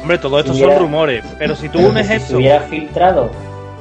Hombre, 0.00 0.18
todo 0.18 0.38
esto 0.38 0.52
Hubiera- 0.52 0.74
son 0.74 0.82
rumores, 0.82 1.24
pero 1.38 1.56
si 1.56 1.68
tú 1.68 1.78
Pero 1.78 1.90
unes 1.90 2.06
si 2.06 2.12
eso, 2.12 2.26
se 2.28 2.36
hubiera 2.36 2.60
filtrado 2.60 3.30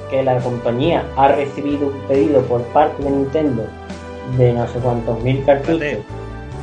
que 0.10 0.24
la 0.24 0.38
compañía 0.38 1.04
ha 1.18 1.28
recibido 1.30 1.88
un 1.88 2.00
pedido 2.08 2.42
por 2.44 2.62
parte 2.68 3.04
de 3.04 3.10
Nintendo 3.12 3.66
de 4.38 4.54
no 4.54 4.66
sé 4.68 4.80
cuántos 4.80 5.22
mil 5.22 5.44
cartuchos 5.46 5.80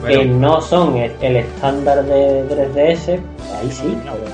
que 0.07 0.25
no 0.25 0.61
son 0.63 0.97
el, 0.97 1.13
el 1.21 1.37
estándar 1.37 2.03
de 2.05 2.43
3DS, 2.49 3.19
ahí 3.61 3.71
sí, 3.71 3.99
No. 4.07 4.13
pero 4.13 4.33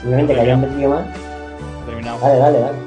simplemente 0.00 0.34
que 0.34 0.40
hayan 0.40 0.60
metido 0.60 0.90
más. 0.90 1.06
Terminado. 2.04 2.18
Dale, 2.20 2.38
dale, 2.38 2.60
dale. 2.60 2.78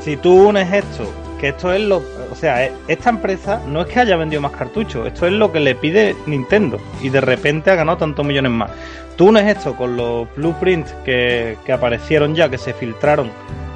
si 0.00 0.16
tú 0.16 0.48
unes 0.48 0.72
esto, 0.72 1.04
que 1.38 1.48
esto 1.48 1.72
es 1.72 1.80
lo, 1.80 2.02
o 2.30 2.34
sea, 2.34 2.64
eh, 2.64 2.72
esta 2.88 3.10
empresa 3.10 3.60
no 3.66 3.80
es 3.82 3.86
que 3.88 4.00
haya 4.00 4.16
vendido 4.16 4.42
más 4.42 4.52
cartuchos, 4.52 5.06
esto 5.06 5.26
es 5.26 5.32
lo 5.32 5.50
que 5.52 5.60
le 5.60 5.74
pide 5.74 6.14
Nintendo 6.26 6.78
y 7.02 7.08
de 7.08 7.20
repente 7.20 7.70
ha 7.70 7.74
ganado 7.74 7.98
tantos 7.98 8.24
millones 8.24 8.52
más. 8.52 8.70
Tú 9.16 9.28
unes 9.28 9.44
esto 9.56 9.74
con 9.76 9.96
los 9.96 10.26
blueprints 10.36 10.92
que, 11.04 11.56
que 11.64 11.72
aparecieron 11.72 12.34
ya, 12.34 12.48
que 12.48 12.56
se 12.58 12.72
filtraron 12.72 13.30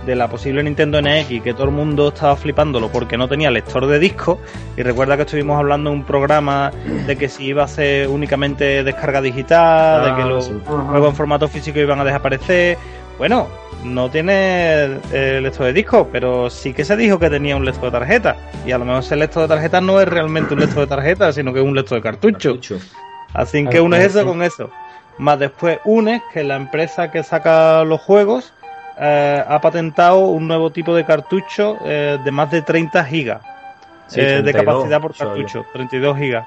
de 0.06 0.14
la 0.14 0.28
posible 0.28 0.62
Nintendo 0.62 1.00
NX, 1.00 1.42
que 1.42 1.54
todo 1.54 1.64
el 1.64 1.70
mundo 1.70 2.08
estaba 2.08 2.36
flipándolo 2.36 2.88
porque 2.90 3.16
no 3.16 3.26
tenía 3.28 3.50
lector 3.50 3.86
de 3.86 3.98
disco. 3.98 4.38
Y 4.76 4.82
recuerda 4.82 5.16
que 5.16 5.22
estuvimos 5.22 5.58
hablando 5.58 5.90
en 5.90 5.96
un 5.96 6.04
programa 6.04 6.70
de 7.06 7.16
que 7.16 7.28
si 7.30 7.44
iba 7.46 7.64
a 7.64 7.68
ser 7.68 8.08
únicamente 8.08 8.84
descarga 8.84 9.22
digital, 9.22 10.04
de 10.04 10.10
Ah, 10.10 10.16
que 10.16 10.24
los 10.24 10.44
sí. 10.46 10.60
juegos 10.66 11.08
en 11.10 11.16
formato 11.16 11.48
físico 11.48 11.78
iban 11.78 12.00
a 12.00 12.04
desaparecer. 12.04 12.76
Bueno, 13.18 13.48
no 13.84 14.10
tiene 14.10 14.98
eh, 15.12 15.40
lector 15.40 15.66
de 15.66 15.72
disco, 15.72 16.08
pero 16.10 16.50
sí 16.50 16.72
que 16.72 16.84
se 16.84 16.96
dijo 16.96 17.18
que 17.18 17.30
tenía 17.30 17.56
un 17.56 17.64
lector 17.64 17.84
de 17.84 17.98
tarjeta. 17.98 18.36
Y 18.66 18.72
a 18.72 18.78
lo 18.78 18.84
mejor 18.84 19.02
ese 19.02 19.16
lector 19.16 19.42
de 19.42 19.48
tarjeta 19.48 19.80
no 19.80 20.00
es 20.00 20.08
realmente 20.08 20.54
un 20.54 20.60
lector 20.60 20.80
de 20.80 20.86
tarjeta, 20.88 21.32
sino 21.32 21.52
que 21.52 21.60
es 21.60 21.64
un 21.64 21.74
lector 21.74 21.98
de 21.98 22.02
cartucho. 22.02 22.52
cartucho. 22.54 22.78
Así 23.32 23.64
que 23.64 23.70
Claro, 23.70 23.84
unes 23.84 23.98
claro, 23.98 24.10
eso 24.10 24.20
sí. 24.20 24.26
con 24.26 24.42
eso. 24.42 24.70
Más 25.18 25.38
después 25.38 25.78
unes 25.84 26.22
que 26.32 26.42
la 26.42 26.56
empresa 26.56 27.10
que 27.10 27.22
saca 27.22 27.84
los 27.84 28.00
juegos 28.00 28.52
eh, 28.98 29.44
ha 29.46 29.60
patentado 29.60 30.26
un 30.26 30.48
nuevo 30.48 30.70
tipo 30.70 30.94
de 30.94 31.04
cartucho 31.04 31.78
eh, 31.84 32.18
de 32.24 32.30
más 32.30 32.50
de 32.50 32.62
30 32.62 33.04
gigas 33.04 33.42
Sí, 34.06 34.20
eh, 34.20 34.42
de 34.42 34.52
32, 34.52 34.64
capacidad 34.64 35.00
por 35.00 35.14
cartucho, 35.16 35.64
32 35.72 36.18
gigas. 36.18 36.46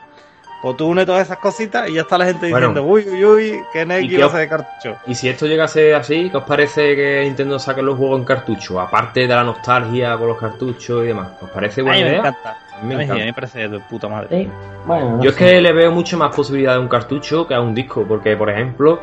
Pues 0.62 0.76
tú 0.76 0.88
unes 0.88 1.06
todas 1.06 1.22
esas 1.24 1.38
cositas 1.38 1.88
y 1.90 1.94
ya 1.94 2.02
está 2.02 2.18
la 2.18 2.26
gente 2.26 2.50
Bueno. 2.50 2.70
diciendo, 2.70 2.92
uy, 2.92 3.06
uy, 3.08 3.24
uy, 3.26 3.64
que 3.72 3.82
¿Y 3.82 3.86
NX 3.86 4.10
qué 4.10 4.18
va 4.20 4.26
a 4.26 4.30
ser 4.32 4.40
de 4.40 4.50
cartucho. 4.50 4.98
Y 5.06 5.14
si 5.16 5.30
esto 5.30 5.46
llegase 5.46 5.94
así, 5.94 6.30
¿qué 6.32 6.38
os 6.38 6.44
parece 6.44 6.96
que 6.96 7.22
Nintendo 7.26 7.60
saque 7.60 7.82
los 7.84 7.98
juegos 7.98 8.20
en 8.20 8.26
cartucho? 8.26 8.80
Aparte 8.80 9.22
de 9.22 9.28
la 9.28 9.44
nostalgia 9.44 10.18
con 10.18 10.28
los 10.30 10.38
cartuchos 10.40 11.04
y 11.04 11.08
demás. 11.08 11.30
¿Os 11.42 11.50
parece 11.52 11.82
A 11.82 11.84
buena 11.84 11.98
mí 11.98 12.04
me 12.04 12.10
idea? 12.10 12.20
encanta. 12.20 12.58
A 12.74 12.82
mí 12.82 12.96
me 12.96 13.04
encanta. 13.04 13.24
me 13.26 13.34
parece 13.34 13.68
de 13.70 13.80
puta 13.82 14.08
madre. 14.08 14.50
Bueno, 14.86 15.18
no 15.18 15.24
Yo 15.24 15.30
es 15.32 15.36
que 15.36 15.62
le 15.62 15.74
veo 15.74 15.92
mucho 15.92 16.18
más 16.18 16.36
posibilidad 16.36 16.74
de 16.74 16.80
un 16.80 16.88
cartucho 16.88 17.48
que 17.48 17.54
a 17.54 17.62
un 17.62 17.74
disco, 17.76 18.06
porque 18.08 18.36
por 18.36 18.50
ejemplo, 18.50 19.00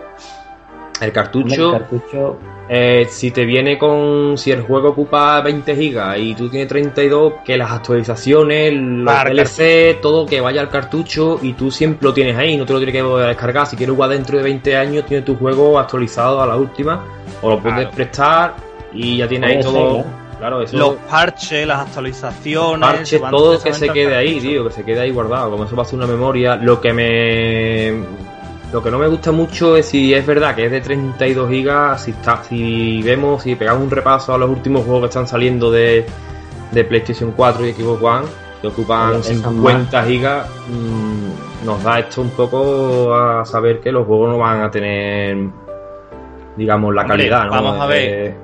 el 1.01 1.13
cartucho, 1.13 1.75
el 1.75 1.81
cartucho 1.81 2.39
eh, 2.67 3.07
si 3.11 3.31
te 3.31 3.45
viene 3.45 3.77
con, 3.77 4.39
si 4.39 4.51
el 4.51 4.63
juego 4.63 4.91
ocupa 4.91 5.41
20 5.43 5.77
gigas 5.77 6.17
y 6.19 6.35
tú 6.35 6.49
tienes 6.49 6.69
32, 6.69 7.35
que 7.45 7.59
las 7.59 7.71
actualizaciones, 7.71 8.73
los 8.73 9.05
Para 9.05 9.31
todo 10.01 10.25
que 10.25 10.41
vaya 10.41 10.63
al 10.63 10.71
cartucho 10.71 11.39
y 11.43 11.53
tú 11.53 11.71
siempre 11.71 12.09
lo 12.09 12.15
tienes 12.15 12.37
ahí, 12.39 12.57
no 12.57 12.65
te 12.65 12.73
lo 12.73 12.79
tienes 12.79 12.95
que 12.95 13.03
volver 13.03 13.27
a 13.27 13.29
descargar. 13.29 13.67
Si 13.67 13.77
quieres 13.77 13.95
jugar 13.95 14.11
dentro 14.11 14.39
de 14.39 14.45
20 14.45 14.77
años, 14.79 15.05
tienes 15.05 15.27
tu 15.27 15.37
juego 15.37 15.79
actualizado 15.79 16.41
a 16.41 16.47
la 16.47 16.57
última, 16.57 17.05
o 17.43 17.51
lo 17.51 17.61
puedes 17.61 17.81
Claro. 17.81 17.91
prestar 17.95 18.55
y 18.95 19.19
ya 19.19 19.29
tienes 19.29 19.51
ahí 19.51 19.63
ser, 19.63 19.73
todo. 19.73 20.05
claro. 20.39 20.63
Eso. 20.63 20.79
Los 20.79 20.95
parches, 21.11 21.67
las 21.67 21.81
actualizaciones, 21.81 22.89
parches, 22.89 23.21
todo 23.31 23.63
que 23.63 23.75
se 23.75 23.91
quede 23.91 24.17
ahí, 24.17 24.41
tío, 24.41 24.65
que 24.65 24.71
se 24.71 24.85
quede 24.85 25.01
ahí 25.01 25.11
guardado, 25.11 25.51
como 25.51 25.65
eso 25.65 25.77
va 25.77 25.83
a 25.83 25.87
ser 25.87 25.99
una 25.99 26.07
memoria. 26.07 26.57
Lo 26.57 26.81
que 26.81 26.95
me 26.95 28.34
lo 28.75 28.83
que 28.83 28.91
no 28.91 28.99
me 28.99 29.07
gusta 29.07 29.31
mucho 29.31 29.77
es 29.77 29.87
si 29.87 30.13
es 30.13 30.27
verdad 30.27 30.57
que 30.57 30.65
es 30.65 30.71
de 30.73 30.81
32 30.81 31.49
gigas, 31.49 32.03
si 32.03 32.11
está 32.11 32.43
si 32.43 33.01
vemos 33.05 33.45
si 33.45 33.55
pegamos 33.55 33.85
un 33.85 33.91
repaso 33.93 34.35
a 34.35 34.39
los 34.39 34.51
últimos 34.51 34.83
juegos 34.83 35.03
que 35.03 35.07
están 35.07 35.29
saliendo 35.29 35.71
de, 35.71 36.05
de 36.73 36.85
PlayStation 36.85 37.31
4 37.37 37.67
y 37.69 37.73
Xbox 37.73 38.03
One, 38.03 38.27
que 38.61 38.67
ocupan 38.67 39.11
Pero 39.11 39.19
pesan 39.23 39.37
50 39.55 40.03
gigas, 40.05 40.49
mm, 40.69 41.65
nos 41.67 41.85
da 41.85 42.01
esto 42.01 42.21
un 42.21 42.31
poco 42.31 43.15
a 43.15 43.45
saber 43.45 43.79
que 43.79 43.93
los 43.93 44.05
juegos 44.09 44.31
no 44.31 44.39
van 44.39 44.63
a 44.63 44.71
tener 44.73 45.37
digamos 46.57 46.93
la 46.93 47.03
Hombre, 47.03 47.17
calidad, 47.17 47.45
¿no? 47.45 47.51
vamos 47.53 47.81
a 47.81 47.87
ver. 47.87 48.01
De- 48.11 48.35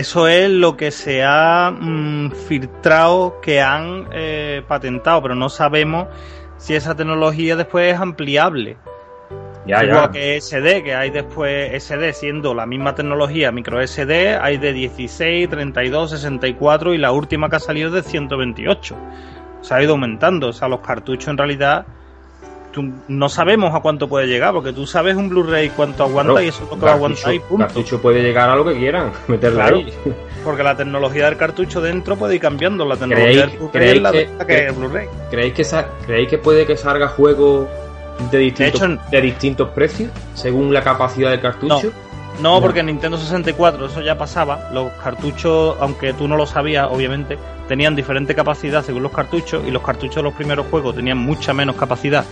Eso 0.00 0.28
es 0.28 0.48
lo 0.48 0.78
que 0.78 0.90
se 0.90 1.22
ha 1.24 1.70
mm, 1.78 2.30
filtrado, 2.48 3.38
que 3.42 3.60
han 3.60 4.06
eh, 4.12 4.62
patentado, 4.66 5.20
pero 5.20 5.34
no 5.34 5.50
sabemos 5.50 6.06
si 6.56 6.74
esa 6.74 6.94
tecnología 6.96 7.54
después 7.54 7.92
es 7.94 8.00
ampliable. 8.00 8.78
Ya, 9.68 9.84
Igual 9.84 10.06
ya. 10.06 10.10
que 10.10 10.36
SD, 10.40 10.82
que 10.82 10.94
hay 10.94 11.10
después 11.10 11.72
SD 11.84 12.12
siendo 12.14 12.54
la 12.54 12.66
misma 12.66 12.94
tecnología 12.94 13.52
micro 13.52 13.80
SD, 13.80 14.36
hay 14.40 14.56
de 14.58 14.72
16, 14.72 15.48
32, 15.48 16.10
64 16.10 16.94
y 16.94 16.98
la 16.98 17.12
última 17.12 17.48
que 17.48 17.56
ha 17.56 17.60
salido 17.60 17.88
es 17.88 17.94
de 17.94 18.02
128. 18.10 18.96
Se 19.60 19.74
ha 19.74 19.82
ido 19.82 19.92
aumentando, 19.92 20.48
o 20.48 20.52
sea, 20.52 20.68
los 20.68 20.80
cartuchos 20.80 21.28
en 21.28 21.36
realidad 21.38 21.84
tú- 22.72 22.92
no 23.08 23.28
sabemos 23.28 23.74
a 23.74 23.80
cuánto 23.80 24.08
puede 24.08 24.26
llegar, 24.26 24.52
porque 24.52 24.72
tú 24.72 24.86
sabes 24.86 25.16
un 25.16 25.28
Blu-ray 25.28 25.70
cuánto 25.70 26.04
aguanta 26.04 26.32
Claro, 26.32 26.44
y 26.44 26.48
eso 26.48 26.64
es 26.64 26.70
lo 26.70 26.76
que 26.78 26.84
va 26.84 26.90
a 26.92 26.94
aguantar 26.94 27.34
y 27.34 27.38
punto. 27.40 27.64
cartucho 27.66 28.00
puede 28.00 28.22
llegar 28.22 28.48
a 28.50 28.56
lo 28.56 28.64
que 28.64 28.74
quieran, 28.78 29.10
meterle 29.28 29.56
Claro. 29.56 29.76
ahí. 29.78 29.92
Porque 30.44 30.62
la 30.62 30.76
tecnología 30.76 31.24
del 31.26 31.36
cartucho 31.36 31.80
dentro 31.80 32.16
puede 32.16 32.36
ir 32.36 32.40
cambiando. 32.40 32.84
La 32.84 32.96
tecnología 32.96 33.46
¿Creéis- 33.46 33.50
del 33.50 33.58
Blu-ray 33.58 33.88
es 33.96 34.00
la 34.02 34.12
que- 34.12 34.24
misma 34.26 34.46
que 34.46 34.66
el 34.66 34.72
Blu-ray. 34.72 35.08
¿Creéis 35.30 35.52
que, 35.54 35.64
sa- 35.64 35.88
¿Creéis 36.06 36.28
que 36.28 36.38
puede 36.38 36.64
que 36.66 36.76
salga 36.76 37.08
juego 37.08 37.68
de 38.30 38.38
distintos, 38.38 38.82
hecho, 38.82 39.00
de 39.10 39.20
distintos 39.20 39.68
precios 39.70 40.10
según 40.34 40.72
la 40.72 40.82
capacidad 40.82 41.30
del 41.30 41.40
cartucho? 41.40 41.92
No, 42.40 42.54
No. 42.54 42.60
porque 42.60 42.80
en 42.80 42.86
Nintendo 42.86 43.16
64 43.18 43.86
eso 43.86 44.00
ya 44.00 44.16
pasaba. 44.18 44.68
Los 44.72 44.92
cartuchos, 44.92 45.76
aunque 45.80 46.12
tú 46.12 46.28
no 46.28 46.36
lo 46.36 46.46
sabías, 46.46 46.88
obviamente, 46.90 47.38
tenían 47.66 47.96
diferente 47.96 48.34
capacidad 48.34 48.84
según 48.84 49.02
los 49.02 49.12
cartuchos. 49.12 49.62
Y 49.66 49.70
los 49.70 49.82
cartuchos 49.82 50.16
de 50.16 50.22
los 50.22 50.34
primeros 50.34 50.66
juegos 50.66 50.94
tenían 50.94 51.18
mucha 51.18 51.52
menos 51.52 51.76
capacidad, 51.76 52.24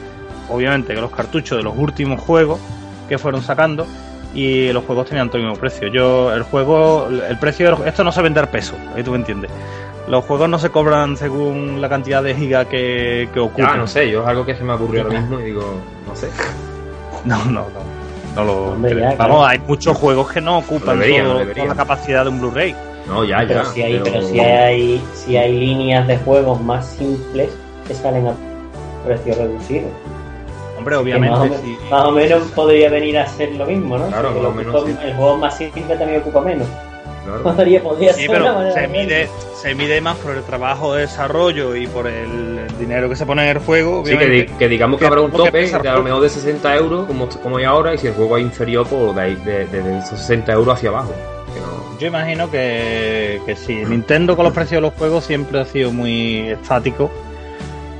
obviamente, 0.48 0.94
que 0.94 1.00
los 1.00 1.10
cartuchos 1.10 1.58
de 1.58 1.64
los 1.64 1.74
últimos 1.76 2.20
juegos 2.20 2.60
que 3.08 3.18
fueron 3.18 3.42
sacando. 3.42 3.86
Y 4.36 4.70
los 4.72 4.84
juegos 4.84 5.06
tenían 5.08 5.28
todo 5.28 5.38
el 5.38 5.44
mismo 5.44 5.58
precio. 5.58 5.88
Yo, 5.88 6.32
el 6.34 6.42
juego, 6.42 7.08
el 7.08 7.38
precio, 7.38 7.66
de 7.66 7.70
los- 7.78 7.86
esto 7.86 8.04
no 8.04 8.12
se 8.12 8.20
vende 8.20 8.38
al 8.38 8.48
peso, 8.48 8.74
ahí 8.94 9.02
tú 9.02 9.10
me 9.12 9.16
entiendes. 9.16 9.50
Los 10.08 10.24
juegos 10.24 10.48
no 10.48 10.58
se 10.58 10.68
cobran 10.70 11.16
según 11.16 11.80
la 11.80 11.88
cantidad 11.88 12.22
de 12.22 12.34
gigas 12.34 12.66
que, 12.66 13.28
que 13.32 13.40
ocupan. 13.40 13.70
Ya, 13.72 13.76
no 13.76 13.86
sé, 13.86 14.10
yo 14.10 14.20
es 14.22 14.28
algo 14.28 14.44
que 14.44 14.54
se 14.54 14.62
me 14.62 14.74
ocurrió 14.74 15.02
ahora 15.04 15.20
mismo 15.20 15.40
y 15.40 15.44
digo, 15.44 15.62
no 16.06 16.14
sé. 16.14 16.28
No, 17.24 17.38
no, 17.46 17.50
no. 17.62 17.96
No 18.36 18.44
lo 18.44 18.64
Hombre, 18.72 18.90
creo. 18.92 19.02
ya, 19.10 19.16
Vamos, 19.16 19.38
claro. 19.38 19.46
hay 19.46 19.58
muchos 19.66 19.96
juegos 19.96 20.30
que 20.30 20.40
no 20.42 20.58
ocupan 20.58 21.00
todo- 21.00 21.44
toda 21.54 21.66
la 21.66 21.74
capacidad 21.74 22.22
de 22.24 22.30
un 22.30 22.38
Blu-ray. 22.40 22.76
No, 23.08 23.24
ya, 23.24 23.38
pero 23.48 23.62
ya. 23.62 23.70
si 23.70 23.82
hay, 23.82 23.92
pero- 23.94 24.04
pero 24.04 24.22
si 24.28 24.38
hay, 24.40 25.04
si 25.14 25.36
hay 25.36 25.58
líneas 25.58 26.06
de 26.06 26.18
juegos 26.18 26.60
más 26.60 26.86
simples 26.86 27.48
que 27.88 27.94
salen 27.94 28.28
a 28.28 28.34
precio 29.06 29.34
reducido. 29.34 29.88
Hombre, 30.94 31.12
Que 31.12 31.18
más, 31.18 31.30
o 31.30 31.42
obviamente, 31.42 31.66
sí. 31.66 31.78
más 31.90 32.04
o 32.04 32.10
menos 32.12 32.42
podría 32.54 32.90
venir 32.90 33.18
a 33.18 33.26
ser 33.26 33.52
lo 33.56 33.66
mismo, 33.66 33.98
¿no? 33.98 34.06
Claro, 34.08 34.28
Porque 34.28 34.40
más 34.40 34.46
o 34.46 34.50
lo 34.50 34.54
menos 34.54 34.74
ocupa- 34.74 35.00
sí. 35.02 35.06
El 35.08 35.14
juego 35.14 35.36
más 35.38 35.56
simple 35.58 35.96
también 35.96 36.20
ocupa 36.20 36.40
menos. 36.40 36.68
Claro. 37.24 37.42
Podría, 37.56 37.82
podría 37.82 38.12
Sí, 38.14 38.20
ser 38.26 38.30
pero 38.30 38.72
se 38.72 38.86
mide, 38.86 39.28
se 39.60 39.74
mide 39.74 40.00
más 40.00 40.16
por 40.18 40.36
el 40.36 40.44
trabajo 40.44 40.94
de 40.94 41.00
desarrollo 41.02 41.74
y 41.74 41.88
por 41.88 42.06
el 42.06 42.60
dinero 42.78 43.08
que 43.08 43.16
se 43.16 43.26
pone 43.26 43.42
en 43.50 43.56
el 43.56 43.58
juego. 43.64 44.04
Sí, 44.06 44.12
que, 44.12 44.18
di- 44.18 44.24
obviamente. 44.26 44.52
que 44.60 44.68
digamos 44.68 44.98
que 44.98 45.02
Que 45.02 45.06
habrá 45.08 45.20
un 45.22 45.32
tope 45.32 45.66
de 45.66 45.88
a 45.88 45.94
lo 45.94 46.02
mejor 46.04 46.22
de 46.22 46.28
60 46.28 46.76
euros, 46.76 47.06
como, 47.06 47.28
como 47.42 47.56
hay 47.56 47.64
ahora, 47.64 47.94
y 47.94 47.98
si 47.98 48.06
el 48.06 48.12
juego 48.14 48.36
es 48.36 48.44
inferior, 48.44 48.86
pues 48.88 49.12
de, 49.16 49.20
ahí- 49.20 49.34
de, 49.44 49.66
de- 49.66 49.82
de 49.82 49.98
esos 49.98 50.20
60 50.20 50.52
euros 50.52 50.74
hacia 50.76 50.90
abajo. 50.90 51.12
No- 51.58 51.98
Yo 51.98 52.06
imagino 52.06 52.48
que, 52.48 53.40
que 53.44 53.56
sí. 53.56 53.74
Nintendo 53.84 54.36
con 54.36 54.44
los 54.44 54.54
precios 54.54 54.76
de 54.76 54.82
los 54.82 54.94
juegos 54.94 55.24
siempre 55.24 55.58
ha 55.58 55.64
sido 55.64 55.90
muy 55.90 56.50
estático. 56.50 57.10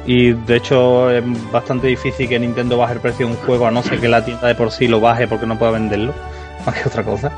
Y 0.07 0.33
de 0.33 0.57
hecho 0.57 1.11
es 1.11 1.25
bastante 1.51 1.89
difícil 1.89 2.29
que 2.29 2.39
Nintendo 2.39 2.79
baje 2.79 2.95
el 2.95 3.01
precio 3.01 3.27
de 3.27 3.33
un 3.33 3.39
juego 3.39 3.67
a 3.67 3.71
no 3.73 3.83
ser 3.83 4.01
que 4.01 4.09
la 4.09 4.25
tienda 4.25 4.47
de 4.47 4.55
por 4.55 4.71
sí 4.71 4.87
lo 4.87 5.01
baje 5.01 5.27
porque 5.27 5.47
no 5.47 5.59
pueda 5.59 5.73
venderlo. 5.73 6.15
Más 6.67 6.75
que 6.75 6.89
otra 6.89 7.03
cosa. 7.03 7.33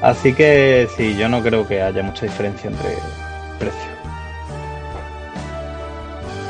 Así 0.00 0.32
que 0.32 0.88
sí, 0.96 1.16
yo 1.16 1.28
no 1.28 1.42
creo 1.42 1.66
que 1.66 1.82
haya 1.82 2.02
mucha 2.02 2.26
diferencia 2.26 2.70
entre 2.70 2.90
precios. 3.58 3.92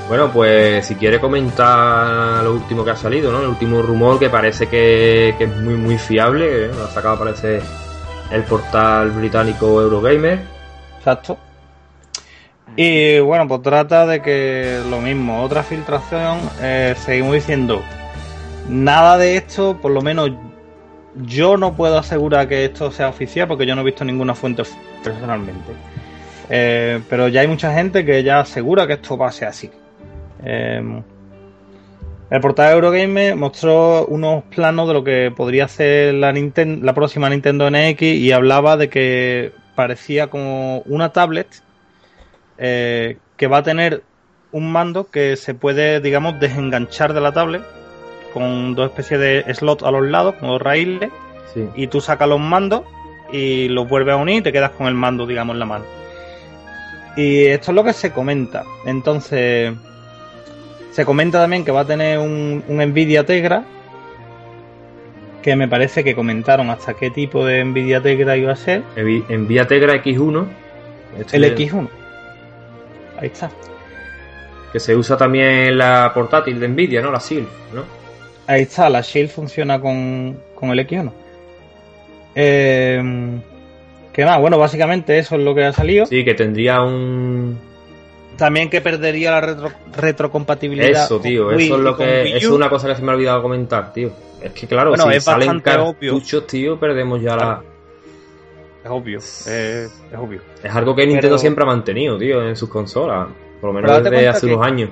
Bueno, 0.09 0.31
pues 0.31 0.87
si 0.87 0.95
quiere 0.97 1.19
comentar 1.19 2.43
lo 2.45 2.53
último 2.53 2.85
que 2.85 2.91
ha 2.91 2.97
salido, 2.97 3.33
¿no? 3.33 3.41
El 3.41 3.47
último 3.47 3.81
rumor 3.81 4.19
que 4.19 4.29
parece 4.29 4.67
que, 4.67 5.35
que 5.39 5.45
es 5.45 5.57
muy 5.57 5.75
muy 5.75 5.97
fiable, 5.97 6.67
¿eh? 6.67 6.71
lo 6.75 6.85
ha 6.85 6.89
sacado 6.89 7.19
parece 7.19 7.63
el 8.31 8.43
portal 8.43 9.11
británico 9.11 9.81
Eurogamer. 9.81 10.41
Exacto. 10.99 11.39
Y 12.77 13.19
bueno, 13.21 13.47
pues 13.49 13.63
trata 13.63 14.07
de 14.07 14.23
que 14.23 14.81
lo 14.89 15.01
mismo, 15.01 15.43
otra 15.43 15.63
filtración, 15.63 16.39
eh, 16.61 16.95
seguimos 16.97 17.35
diciendo, 17.35 17.83
nada 18.69 19.19
de 19.19 19.37
esto, 19.37 19.79
por 19.81 19.91
lo 19.91 20.01
menos 20.01 20.31
yo 21.17 21.59
no 21.59 21.75
puedo 21.77 21.99
asegurar 21.99 22.49
que 22.49 22.65
esto 22.65 22.91
sea 22.91 23.09
oficial 23.09 23.47
porque 23.47 23.67
yo 23.67 23.75
no 23.75 23.83
he 23.83 23.85
visto 23.85 24.05
ninguna 24.05 24.35
fuente 24.35 24.63
personalmente. 25.05 25.73
Eh, 26.49 27.01
pero 27.09 27.29
ya 27.29 27.43
hay 27.43 27.47
mucha 27.49 27.75
gente 27.75 28.05
que 28.05 28.23
ya 28.23 28.41
asegura 28.41 28.87
que 28.87 28.95
esto 28.95 29.19
ser 29.33 29.49
así. 29.49 29.71
Eh, 30.45 31.03
el 32.31 32.41
portal 32.41 32.73
Eurogamer 32.73 33.37
mostró 33.37 34.07
unos 34.07 34.45
planos 34.45 34.89
de 34.89 34.95
lo 34.95 35.05
que 35.05 35.31
podría 35.37 35.69
ser 35.69 36.15
la, 36.15 36.33
Ninten- 36.33 36.81
la 36.81 36.95
próxima 36.95 37.29
Nintendo 37.29 37.71
NX 37.71 38.01
y 38.03 38.33
hablaba 38.33 38.79
de 38.79 38.89
que 38.89 39.53
parecía 39.75 40.29
como 40.29 40.79
una 40.87 41.11
tablet 41.11 41.49
eh, 42.59 43.17
que 43.37 43.47
va 43.47 43.59
a 43.59 43.63
tener 43.63 44.03
un 44.53 44.71
mando 44.71 45.05
que 45.11 45.37
se 45.37 45.55
puede, 45.55 46.01
digamos, 46.01 46.39
desenganchar 46.39 47.13
de 47.15 47.21
la 47.21 47.33
tablet 47.33 47.63
con 48.35 48.75
dos 48.75 48.91
especies 48.91 49.21
de 49.21 49.55
slots 49.55 49.83
a 49.83 49.91
los 49.91 50.03
lados, 50.07 50.35
con 50.37 50.49
dos 50.49 50.63
raíles, 50.63 51.11
Sí. 51.55 51.67
y 51.77 51.87
tú 51.89 52.01
sacas 52.01 52.29
los 52.29 52.41
mandos 52.41 52.83
y 53.31 53.69
los 53.69 53.87
vuelves 53.89 54.15
a 54.15 54.17
unir 54.17 54.37
y 54.37 54.43
te 54.43 54.53
quedas 54.53 54.71
con 54.71 54.87
el 54.87 54.95
mando, 54.95 55.27
digamos, 55.27 55.55
en 55.55 55.59
la 55.61 55.67
mano. 55.67 55.85
Y 57.17 57.45
esto 57.47 57.73
es 57.73 57.75
lo 57.75 57.85
que 57.85 57.93
se 57.93 58.11
comenta. 58.11 58.65
Entonces, 58.87 59.73
se 60.93 61.05
comenta 61.05 61.39
también 61.41 61.63
que 61.65 61.71
va 61.73 61.81
a 61.81 61.85
tener 61.87 62.19
un, 62.19 62.65
un 62.69 62.79
Nvidia 62.79 63.25
Tegra, 63.27 63.65
que 65.43 65.57
me 65.57 65.67
parece 65.69 66.05
que 66.05 66.15
comentaron 66.15 66.71
hasta 66.71 66.95
qué 66.95 67.11
tipo 67.11 67.45
de 67.45 67.65
Nvidia 67.65 68.01
Tegra 68.01 68.37
iba 68.37 68.53
a 68.53 68.57
ser. 68.57 68.83
Envía 68.97 69.67
Tegra 69.67 69.95
X1. 70.03 70.47
este 71.19 71.37
El 71.37 71.43
de- 71.43 71.55
X1. 71.57 71.89
Ahí 73.23 73.29
está. 73.29 73.51
Que 74.73 74.81
se 74.81 74.95
usa 74.97 75.17
también 75.17 75.79
la 75.79 76.11
portátil 76.13 76.59
de 76.59 76.69
Nvidia, 76.69 77.01
¿no? 77.01 77.11
La 77.13 77.21
SIL, 77.21 77.47
¿no? 77.73 77.85
Ahí 78.47 78.63
está, 78.63 78.91
la 78.91 79.01
Shield 79.01 79.31
funciona 79.31 79.81
con, 79.81 80.37
con 80.55 80.71
el 80.71 80.79
X1. 80.87 81.11
Eh, 82.35 83.03
¿Qué 84.13 84.25
más? 84.25 84.41
Bueno, 84.41 84.59
básicamente 84.59 85.19
eso 85.19 85.37
es 85.37 85.43
lo 85.43 85.55
que 85.55 85.65
ha 85.65 85.73
salido. 85.73 86.07
Sí, 86.07 86.25
que 86.25 86.35
tendría 86.35 86.83
un... 86.83 87.59
También 88.37 88.69
que 88.71 88.81
perdería 88.81 89.31
la 89.31 89.41
retro- 89.43 89.73
retrocompatibilidad. 89.95 91.05
Eso, 91.05 91.21
tío, 91.21 91.49
Wii 91.49 91.67
eso 91.67 91.77
es 91.77 91.81
lo 91.83 91.97
que... 91.97 92.23
Eso 92.37 92.37
es 92.37 92.45
una 92.53 92.69
cosa 92.69 92.89
que 92.89 92.97
se 92.97 93.03
me 93.03 93.13
ha 93.13 93.15
olvidado 93.15 93.43
comentar, 93.43 93.93
tío. 93.93 94.11
Es 94.43 94.53
que 94.53 94.67
claro, 94.67 94.91
Bueno, 94.91 95.05
si 95.11 95.17
es 95.17 95.25
salen 95.25 95.51
obvio. 95.51 95.63
cartuchos, 95.63 96.47
tío, 96.47 96.81
perdemos 96.81 97.23
ya 97.23 97.37
la... 97.37 97.63
Es 98.85 98.91
obvio, 98.91 99.21
eh, 99.47 99.89
es 100.11 100.19
obvio. 100.19 100.41
Es 100.63 100.75
algo 100.75 100.95
que 100.95 101.07
Nintendo 101.07 101.29
Pero- 101.29 101.39
siempre 101.39 101.63
ha 101.65 101.67
mantenido, 101.67 102.19
tío, 102.19 102.47
en 102.47 102.57
sus 102.57 102.69
consolas. 102.69 103.29
Por 103.61 103.73
lo 103.73 103.81
menos 103.81 104.03
desde 104.03 104.29
hace 104.29 104.47
unos 104.47 104.67
años. 104.67 104.91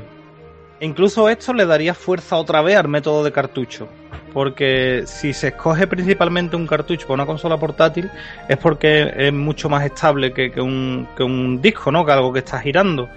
Incluso 0.80 1.28
esto 1.28 1.52
le 1.52 1.66
daría 1.66 1.92
fuerza 1.92 2.36
otra 2.36 2.62
vez 2.62 2.76
al 2.76 2.88
método 2.88 3.24
de 3.24 3.32
cartucho. 3.32 3.88
Porque 4.32 5.02
si 5.06 5.32
se 5.32 5.48
escoge 5.48 5.88
principalmente 5.88 6.54
un 6.54 6.66
cartucho 6.66 7.06
para 7.06 7.14
una 7.14 7.26
consola 7.26 7.56
portátil, 7.56 8.08
es 8.48 8.56
porque 8.56 9.12
es 9.16 9.32
mucho 9.32 9.68
más 9.68 9.84
estable 9.84 10.32
que, 10.32 10.52
que 10.52 10.60
un, 10.60 11.08
que 11.16 11.24
un 11.24 11.60
disco, 11.60 11.90
¿no? 11.90 12.06
Que 12.06 12.12
algo 12.12 12.32
que 12.32 12.38
está 12.38 12.60
girando. 12.60 13.08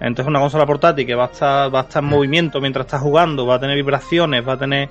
Entonces 0.00 0.26
una 0.26 0.40
consola 0.40 0.64
portátil 0.66 1.06
que 1.06 1.14
va 1.14 1.24
a 1.24 1.28
estar, 1.28 1.72
va 1.72 1.80
a 1.80 1.82
estar 1.82 2.02
en 2.02 2.08
movimiento 2.08 2.60
mientras 2.60 2.86
está 2.86 2.98
jugando, 2.98 3.46
va 3.46 3.56
a 3.56 3.60
tener 3.60 3.76
vibraciones, 3.76 4.46
va 4.48 4.54
a 4.54 4.58
tener. 4.58 4.88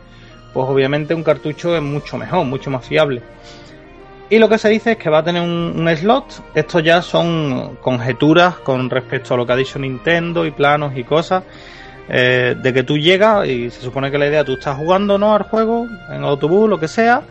Pues 0.54 0.68
obviamente 0.70 1.14
un 1.16 1.24
cartucho 1.24 1.76
es 1.76 1.82
mucho 1.82 2.18
mejor, 2.18 2.46
mucho 2.46 2.70
más 2.70 2.86
fiable. 2.86 3.22
Y 4.32 4.40
lo 4.40 4.50
que 4.50 4.58
se 4.58 4.70
dice 4.70 4.94
es 4.94 4.98
que 4.98 5.10
va 5.10 5.20
a 5.20 5.24
tener 5.24 5.42
un, 5.44 5.74
un 5.78 5.96
slot. 5.96 6.42
Esto 6.56 6.80
ya 6.80 7.02
son 7.04 7.76
conjeturas 7.82 8.56
con 8.56 8.90
respecto 8.90 9.34
a 9.34 9.38
lo 9.38 9.46
que 9.46 9.52
ha 9.54 9.56
dicho 9.58 9.78
Nintendo 9.78 10.46
y 10.46 10.52
planos 10.52 10.94
y 10.98 11.04
cosas. 11.04 11.44
eh, 12.10 12.56
de 12.60 12.74
que 12.74 12.84
tú 12.84 12.98
llegas 12.98 13.48
y 13.48 13.70
se 13.70 13.82
supone 13.82 14.10
que 14.10 14.18
la 14.18 14.28
idea 14.28 14.44
tú 14.44 14.54
estás 14.54 14.76
jugando 14.76 15.18
no 15.18 15.34
al 15.36 15.44
juego 15.44 15.86
en 16.10 16.24
autobús 16.24 16.68
lo 16.68 16.78
que 16.80 16.88
sea 16.90 17.22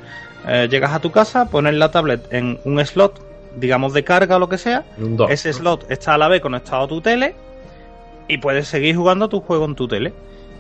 eh, 0.46 0.68
llegas 0.70 0.92
a 0.92 1.01
tu 1.01 1.11
casa 1.11 1.51
pones 1.51 1.74
la 1.74 1.90
tablet 1.90 2.32
en 2.32 2.59
un 2.64 2.78
slot 2.86 3.20
digamos 3.57 3.92
de 3.92 4.05
carga 4.05 4.36
o 4.36 4.38
lo 4.38 4.48
que 4.48 4.57
sea 4.59 4.84
Un 4.96 5.16
2. 5.16 5.30
ese 5.32 5.53
slot 5.53 5.90
está 5.90 6.14
a 6.14 6.18
la 6.18 6.28
vez 6.28 6.40
conectado 6.40 6.84
a 6.84 6.88
tu 6.88 7.01
tele 7.01 7.34
y 8.28 8.38
puedes 8.38 8.68
seguir 8.68 8.94
jugando 8.96 9.28
tu 9.28 9.40
juego 9.40 9.64
en 9.64 9.74
tu 9.74 9.88
tele. 9.88 10.12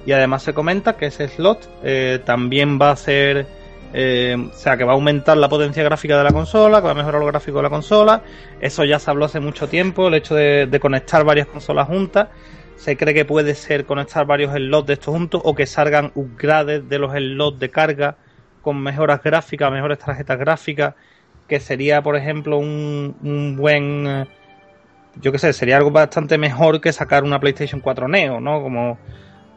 Y 0.04 0.10
además 0.12 0.42
se 0.42 0.52
comenta 0.52 0.96
que 0.96 1.06
ese 1.06 1.28
slot 1.28 1.68
eh, 1.84 2.18
también 2.24 2.78
va 2.82 2.88
a 2.88 2.92
hacer, 2.92 3.46
eh, 3.92 4.36
o 4.50 4.52
sea, 4.52 4.76
que 4.76 4.84
va 4.84 4.92
a 4.92 4.94
aumentar 4.94 5.36
la 5.36 5.48
potencia 5.48 5.82
gráfica 5.82 6.16
de 6.16 6.24
la 6.24 6.32
consola, 6.32 6.78
que 6.80 6.86
va 6.86 6.92
a 6.92 6.94
mejorar 6.94 7.20
los 7.20 7.30
gráficos 7.30 7.58
de 7.58 7.62
la 7.62 7.70
consola. 7.70 8.22
Eso 8.60 8.84
ya 8.84 8.98
se 8.98 9.10
habló 9.10 9.24
hace 9.24 9.40
mucho 9.40 9.68
tiempo, 9.68 10.08
el 10.08 10.14
hecho 10.14 10.34
de, 10.34 10.78
conectar 10.80 11.24
varias 11.24 11.48
consolas 11.48 11.88
juntas. 11.88 12.28
Se 12.76 12.96
cree 12.96 13.12
que 13.12 13.24
puede 13.24 13.54
ser 13.54 13.84
conectar 13.84 14.24
varios 14.26 14.54
slots 14.54 14.86
de 14.86 14.92
estos 14.94 15.14
juntos 15.14 15.42
o 15.44 15.54
que 15.54 15.66
salgan 15.66 16.12
upgrades 16.14 16.88
de 16.88 16.98
los 16.98 17.12
slots 17.12 17.58
de 17.58 17.68
carga 17.68 18.16
con 18.62 18.80
mejoras 18.80 19.22
gráficas, 19.22 19.70
mejores 19.72 19.98
tarjetas 19.98 20.38
gráficas, 20.38 20.94
que 21.48 21.60
sería, 21.60 22.02
por 22.02 22.16
ejemplo, 22.16 22.58
un, 22.58 23.16
un 23.22 23.56
buen... 23.56 24.06
eh, 24.06 24.26
yo 25.20 25.32
qué 25.32 25.38
sé, 25.38 25.52
sería 25.52 25.76
algo 25.76 25.90
bastante 25.90 26.38
mejor 26.38 26.80
que 26.80 26.92
sacar 26.92 27.24
una 27.24 27.40
PlayStation 27.40 27.80
4 27.80 28.06
Neo, 28.06 28.40
¿no? 28.40 28.62
Como 28.62 28.98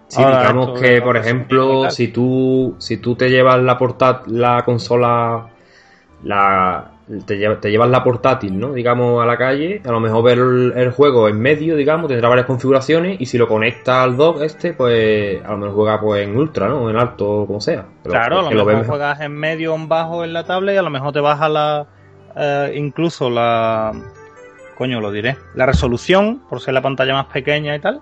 Sí, 0.07 0.21
ahora 0.21 0.39
digamos 0.41 0.79
que, 0.79 1.01
por 1.01 1.17
ejemplo, 1.17 1.89
si 1.89 2.09
tú, 2.09 2.75
si 2.77 2.97
tú 2.97 3.15
te 3.15 3.29
llevas 3.29 3.61
la 3.61 3.77
portátil, 3.77 4.39
la 4.39 4.63
consola, 4.63 5.47
la, 6.23 6.91
te, 7.25 7.37
llevas, 7.37 7.59
te 7.61 7.71
llevas 7.71 7.89
la 7.89 8.03
portátil, 8.03 8.59
¿no? 8.59 8.73
Digamos, 8.73 9.23
a 9.23 9.25
la 9.25 9.37
calle, 9.37 9.81
a 9.83 9.91
lo 9.91 9.99
mejor 9.99 10.23
ver 10.23 10.37
el, 10.37 10.73
el 10.75 10.91
juego 10.91 11.27
en 11.29 11.39
medio, 11.39 11.75
digamos, 11.75 12.09
tendrá 12.09 12.29
varias 12.29 12.45
configuraciones 12.45 13.19
y 13.19 13.25
si 13.25 13.37
lo 13.39 13.47
conectas 13.47 13.95
al 14.03 14.15
dock 14.15 14.41
este, 14.43 14.73
pues 14.73 15.43
a 15.43 15.51
lo 15.51 15.57
mejor 15.57 15.75
juega 15.75 15.99
pues 15.99 16.27
en 16.27 16.37
ultra, 16.37 16.67
¿no? 16.67 16.89
En 16.91 16.97
alto, 16.97 17.45
como 17.47 17.59
sea. 17.59 17.85
Pero 18.03 18.13
Claro, 18.13 18.39
a 18.47 18.51
lo 18.51 18.65
mejor. 18.65 18.85
juegas 18.85 19.19
en 19.21 19.33
medio 19.33 19.73
o 19.73 19.75
en 19.75 19.87
bajo 19.89 20.23
en 20.23 20.33
la 20.33 20.43
tablet 20.43 20.75
y 20.75 20.77
a 20.77 20.83
lo 20.83 20.91
mejor 20.91 21.11
te 21.11 21.21
baja 21.21 21.49
la. 21.49 21.87
eh, 22.35 22.73
incluso 22.75 23.29
la. 23.31 23.91
Coño, 24.77 25.01
lo 25.01 25.11
diré. 25.11 25.37
La 25.55 25.65
resolución, 25.65 26.41
por 26.49 26.59
ser 26.59 26.73
la 26.73 26.81
pantalla 26.81 27.13
más 27.13 27.25
pequeña 27.27 27.75
y 27.75 27.79
tal. 27.79 28.01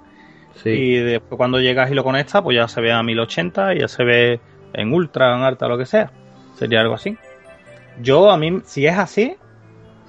Sí. 0.56 0.70
Y 0.70 0.96
después 0.98 1.38
cuando 1.38 1.60
llegas 1.60 1.92
y 1.92 1.94
lo 1.94 2.04
conectas, 2.04 2.42
pues 2.42 2.56
ya 2.56 2.68
se 2.68 2.82
ve 2.82 2.92
a 2.92 3.02
1080 3.02 3.76
y 3.76 3.80
ya 3.80 3.88
se 3.88 4.04
ve 4.04 4.40
en 4.74 4.94
ultra, 4.94 5.36
en 5.36 5.44
alta, 5.44 5.68
lo 5.68 5.78
que 5.78 5.86
sea. 5.86 6.12
Sería 6.56 6.82
algo 6.82 6.96
así. 6.96 7.18
Yo, 8.02 8.32
a 8.32 8.38
mí, 8.38 8.62
si 8.66 8.86
es 8.86 8.98
así, 8.98 9.36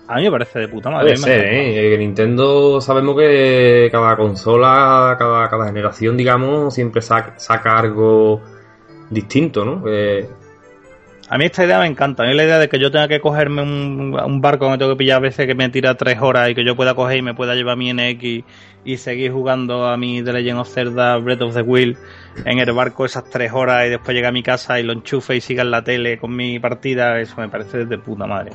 a 0.09 0.17
mí 0.17 0.25
me 0.25 0.31
parece 0.31 0.59
de 0.59 0.69
puta 0.69 0.91
madre. 0.91 1.15
Puede 1.15 1.17
ser. 1.17 1.45
¿eh? 1.47 1.95
Eh, 1.95 1.99
Nintendo 1.99 2.81
sabemos 2.81 3.17
que 3.17 3.89
cada 3.91 4.17
consola, 4.17 5.17
cada, 5.19 5.49
cada 5.49 5.67
generación, 5.67 6.17
digamos, 6.17 6.75
siempre 6.75 7.01
saca, 7.03 7.39
saca 7.39 7.79
algo 7.79 8.43
distinto, 9.11 9.65
¿no? 9.65 9.85
Eh, 9.87 10.29
A 11.33 11.39
mí 11.39 11.47
esta 11.47 11.65
idea 11.65 11.79
me 11.79 11.87
encanta. 11.87 12.25
A 12.25 12.27
mí 12.27 12.35
la 12.35 12.45
idea 12.45 12.59
de 12.59 12.69
que 12.69 12.79
yo 12.79 12.91
tenga 12.91 13.09
que 13.09 13.19
cogerme 13.19 13.63
un, 13.63 14.15
un 14.23 14.41
barco 14.43 14.67
que 14.67 14.73
me 14.73 14.77
tengo 14.77 14.91
que 14.91 14.99
pillar 14.99 15.17
a 15.17 15.21
veces 15.21 15.47
que 15.47 15.55
me 15.55 15.67
tira 15.71 15.95
tres 15.95 16.21
horas 16.21 16.51
y 16.51 16.55
que 16.55 16.63
yo 16.63 16.77
pueda 16.77 16.95
coger 16.95 17.17
y 17.17 17.23
me 17.23 17.33
pueda 17.33 17.55
llevar 17.55 17.79
mi 17.79 17.91
NX 17.91 18.45
y 18.85 18.97
seguir 18.99 19.33
jugando 19.33 19.87
a 19.87 19.97
mi 19.97 20.23
The 20.23 20.31
Legend 20.35 20.61
of 20.61 20.69
Zelda 20.69 21.17
Breath 21.17 21.41
of 21.41 21.55
the 21.55 21.63
Wild 21.63 21.97
en 22.45 22.59
el 22.59 22.71
barco 22.73 23.07
esas 23.07 23.25
tres 23.31 23.51
horas 23.51 23.87
y 23.87 23.89
después 23.89 24.15
llegar 24.15 24.29
a 24.29 24.33
mi 24.33 24.43
casa 24.43 24.79
y 24.79 24.83
lo 24.83 24.93
enchufe 24.93 25.35
y 25.35 25.41
siga 25.41 25.63
en 25.63 25.71
la 25.71 25.83
tele 25.83 26.19
con 26.19 26.37
mi 26.37 26.59
partida, 26.59 27.19
eso 27.19 27.41
me 27.41 27.49
parece 27.49 27.87
de 27.87 27.97
puta 27.97 28.27
madre. 28.27 28.53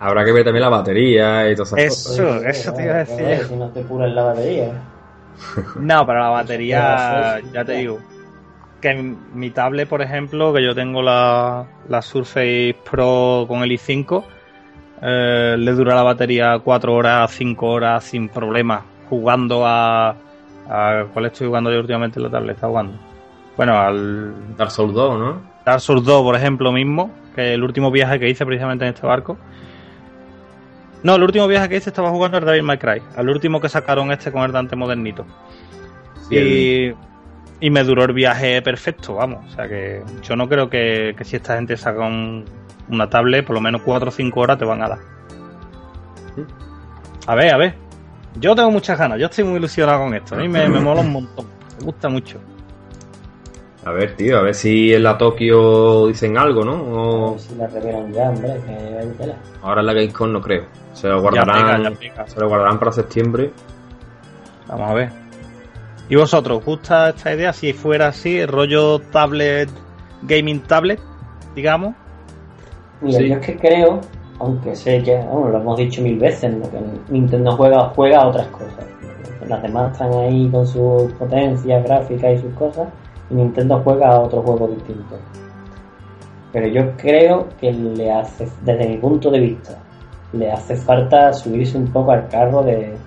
habrá, 0.00 0.24
que 0.24 0.32
ver 0.32 0.42
también 0.42 0.62
la 0.62 0.70
batería 0.70 1.48
y 1.48 1.54
todas 1.54 1.72
esas 1.72 1.88
cosas. 1.88 2.12
Eso, 2.18 2.44
eso 2.44 2.72
te 2.72 2.82
iba 2.82 2.94
a 2.94 2.98
decir. 3.04 3.46
Si 3.46 3.54
no 3.54 3.68
te 3.68 3.80
puras 3.82 4.10
la 4.10 4.24
batería. 4.24 4.72
No, 5.76 6.04
para 6.04 6.24
la 6.24 6.30
batería, 6.30 7.40
ya 7.52 7.64
te 7.64 7.72
digo. 7.74 8.00
Que 8.82 8.94
mi- 8.94 9.16
mi 9.32 9.50
tablet, 9.50 9.88
por 9.88 10.02
ejemplo, 10.02 10.52
que 10.52 10.62
yo 10.62 10.74
tengo 10.74 11.00
la, 11.02 11.64
la 11.88 12.02
Surface 12.02 12.74
Pro 12.90 13.44
con 13.48 13.62
el 13.62 13.70
i5, 13.70 14.24
eh, 15.00 15.54
le 15.58 15.72
dura 15.72 15.94
la 15.94 16.02
batería 16.02 16.58
4 16.58 16.92
horas, 16.92 17.30
5 17.30 17.66
horas 17.68 18.04
sin 18.04 18.28
problemas, 18.28 18.82
jugando 19.08 19.64
a, 19.66 20.16
a... 20.68 21.04
¿Cuál 21.12 21.26
estoy 21.26 21.46
jugando 21.46 21.70
yo 21.72 21.78
últimamente 21.80 22.18
en 22.18 22.24
la 22.24 22.30
tablet? 22.30 22.56
Está 22.56 22.66
jugando. 22.68 22.98
Bueno, 23.56 23.78
al 23.78 24.56
Dark 24.56 24.70
Souls 24.72 24.92
2, 24.94 25.18
¿no? 25.18 25.42
Dark 25.64 25.80
Souls 25.80 26.04
2, 26.04 26.22
por 26.22 26.34
ejemplo, 26.34 26.72
mismo, 26.72 27.10
que 27.36 27.54
el 27.54 27.62
último 27.62 27.90
viaje 27.92 28.18
que 28.18 28.28
hice 28.28 28.44
precisamente 28.44 28.84
en 28.84 28.94
este 28.94 29.06
barco. 29.06 29.38
No, 31.04 31.14
el 31.16 31.22
último 31.22 31.46
viaje 31.48 31.68
que 31.68 31.76
hice 31.76 31.90
estaba 31.90 32.10
jugando 32.10 32.38
el 32.38 32.44
Devil 32.44 32.62
May 32.64 32.78
Cry, 32.78 33.00
al 33.16 33.28
último 33.28 33.60
que 33.60 33.68
sacaron 33.68 34.10
este 34.12 34.32
con 34.32 34.42
el 34.42 34.52
Dante 34.52 34.74
modernito. 34.76 35.24
Sí, 36.28 36.36
el- 36.36 36.96
y, 37.62 37.70
me 37.70 37.82
duró 37.84 38.04
el 38.04 38.12
viaje 38.12 38.60
perfecto, 38.62 39.14
vamos. 39.14 39.44
O 39.50 39.54
sea 39.54 39.68
que 39.68 40.02
yo 40.22 40.36
no 40.36 40.48
creo 40.48 40.68
que, 40.68 41.14
que 41.16 41.24
si 41.24 41.36
esta 41.36 41.54
gente 41.56 41.76
saca 41.76 42.00
un- 42.06 42.44
una 42.88 43.08
tablet, 43.08 43.46
por 43.46 43.54
lo 43.54 43.60
menos 43.60 43.82
4 43.82 44.08
o 44.08 44.12
5 44.12 44.40
horas 44.40 44.58
te 44.58 44.64
van 44.64 44.82
a 44.82 44.88
dar. 44.88 44.98
A 47.26 47.34
ver, 47.34 47.52
a 47.54 47.56
ver. 47.56 47.74
Yo 48.40 48.54
tengo 48.54 48.70
muchas 48.70 48.98
ganas, 48.98 49.18
yo 49.18 49.26
estoy 49.26 49.44
muy 49.44 49.56
ilusionado 49.58 50.00
con 50.04 50.14
esto. 50.14 50.34
A 50.34 50.38
mí 50.38 50.48
me, 50.48 50.68
me 50.68 50.80
mola 50.80 51.02
un 51.02 51.12
montón, 51.12 51.46
me 51.78 51.84
gusta 51.84 52.08
mucho. 52.08 52.38
A 53.84 53.90
ver, 53.90 54.14
tío, 54.16 54.38
a 54.38 54.42
ver 54.42 54.54
si 54.54 54.94
en 54.94 55.02
la 55.02 55.18
Tokio 55.18 56.06
dicen 56.06 56.38
algo, 56.38 56.64
¿no? 56.64 56.72
A 56.72 56.76
O 56.82 57.30
ver 57.32 57.40
si 57.40 57.54
la 57.56 57.66
revelan 57.66 58.12
ya, 58.12 58.30
hombre, 58.30 58.60
que 58.64 58.72
hay 58.98 59.08
tela. 59.18 59.36
ahora 59.62 59.80
en 59.80 59.86
la 59.86 59.92
Gamescom 59.92 60.32
no 60.32 60.40
creo. 60.40 60.64
Se 60.94 61.08
lo 61.08 61.16
Ya 61.16 61.20
guardarán, 61.20 61.82
pega, 61.82 61.90
ya 61.90 61.98
pega. 61.98 62.26
se 62.28 62.40
lo 62.40 62.48
guardarán 62.48 62.78
para 62.78 62.92
septiembre. 62.92 63.50
Vamos 64.68 64.90
a 64.90 64.94
ver. 64.94 65.21
¿Y 66.12 66.14
vosotros, 66.14 66.58
os 66.58 66.64
gusta 66.66 67.08
esta 67.08 67.32
idea? 67.32 67.54
Si 67.54 67.72
fuera 67.72 68.08
así, 68.08 68.40
el 68.40 68.48
rollo 68.48 68.98
tablet, 68.98 69.70
gaming 70.24 70.60
tablet, 70.60 71.00
digamos. 71.54 71.94
Mira, 73.00 73.18
Sí. 73.18 73.28
yo 73.30 73.36
es 73.36 73.46
que 73.46 73.56
creo, 73.56 73.98
aunque 74.38 74.76
sé 74.76 75.02
que, 75.02 75.16
bueno, 75.16 75.48
lo 75.48 75.58
hemos 75.60 75.78
dicho 75.78 76.02
mil 76.02 76.18
veces, 76.18 76.54
¿no? 76.54 76.70
que 76.70 76.78
Nintendo 77.08 77.52
juega, 77.52 77.88
juega 77.96 78.20
a 78.20 78.28
otras 78.28 78.46
cosas. 78.48 78.84
Las 79.48 79.62
demás 79.62 79.92
están 79.92 80.12
ahí 80.12 80.50
con 80.50 80.66
sus 80.66 81.10
potencias 81.14 81.82
gráficas 81.82 82.38
y 82.38 82.42
sus 82.42 82.52
cosas, 82.56 82.88
y 83.30 83.34
Nintendo 83.34 83.80
juega 83.82 84.08
a 84.10 84.20
otros 84.20 84.44
juegos 84.44 84.68
distintos. 84.74 85.18
Pero 86.52 86.66
yo 86.66 86.94
creo 86.98 87.48
que 87.58 87.72
le 87.72 88.12
hace, 88.12 88.46
desde 88.66 88.86
mi 88.86 88.98
punto 88.98 89.30
de 89.30 89.40
vista, 89.40 89.78
le 90.34 90.52
hace 90.52 90.76
falta 90.76 91.32
subirse 91.32 91.78
un 91.78 91.90
poco 91.90 92.12
al 92.12 92.28
carro 92.28 92.62
de. 92.62 92.98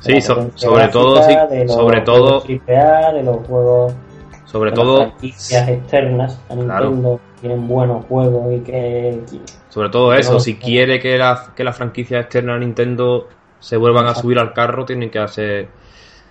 Sí, 0.00 0.20
so- 0.20 0.50
sobre 0.54 0.88
todo, 0.88 1.14
gráfica, 1.16 1.48
sí, 1.48 1.54
de 1.56 1.64
los 1.64 1.74
sobre 1.74 2.00
juegos 2.02 2.44
todo, 2.44 2.44
AAA, 2.68 3.12
de 3.12 3.22
los 3.22 3.46
juegos 3.46 3.94
sobre 4.44 4.70
de 4.70 4.76
las 4.76 4.84
todo, 4.84 4.96
franquicias 4.98 5.68
externas 5.68 6.40
a 6.48 6.54
Claro. 6.54 6.84
Nintendo 6.86 7.20
tienen 7.40 7.68
buenos 7.68 8.04
juegos 8.06 8.52
y 8.52 8.60
que 8.60 9.20
sobre 9.68 9.90
todo 9.90 10.14
eso. 10.14 10.40
Si 10.40 10.56
quiere 10.56 10.98
que 11.00 11.18
la, 11.18 11.52
que 11.54 11.64
las 11.64 11.76
franquicias 11.76 12.22
externas 12.22 12.56
a 12.56 12.58
Nintendo 12.58 13.28
se 13.60 13.76
vuelvan 13.76 14.06
a 14.06 14.14
subir 14.14 14.38
al 14.38 14.52
carro, 14.52 14.84
tienen 14.84 15.10
que 15.10 15.18
hacer, 15.18 15.68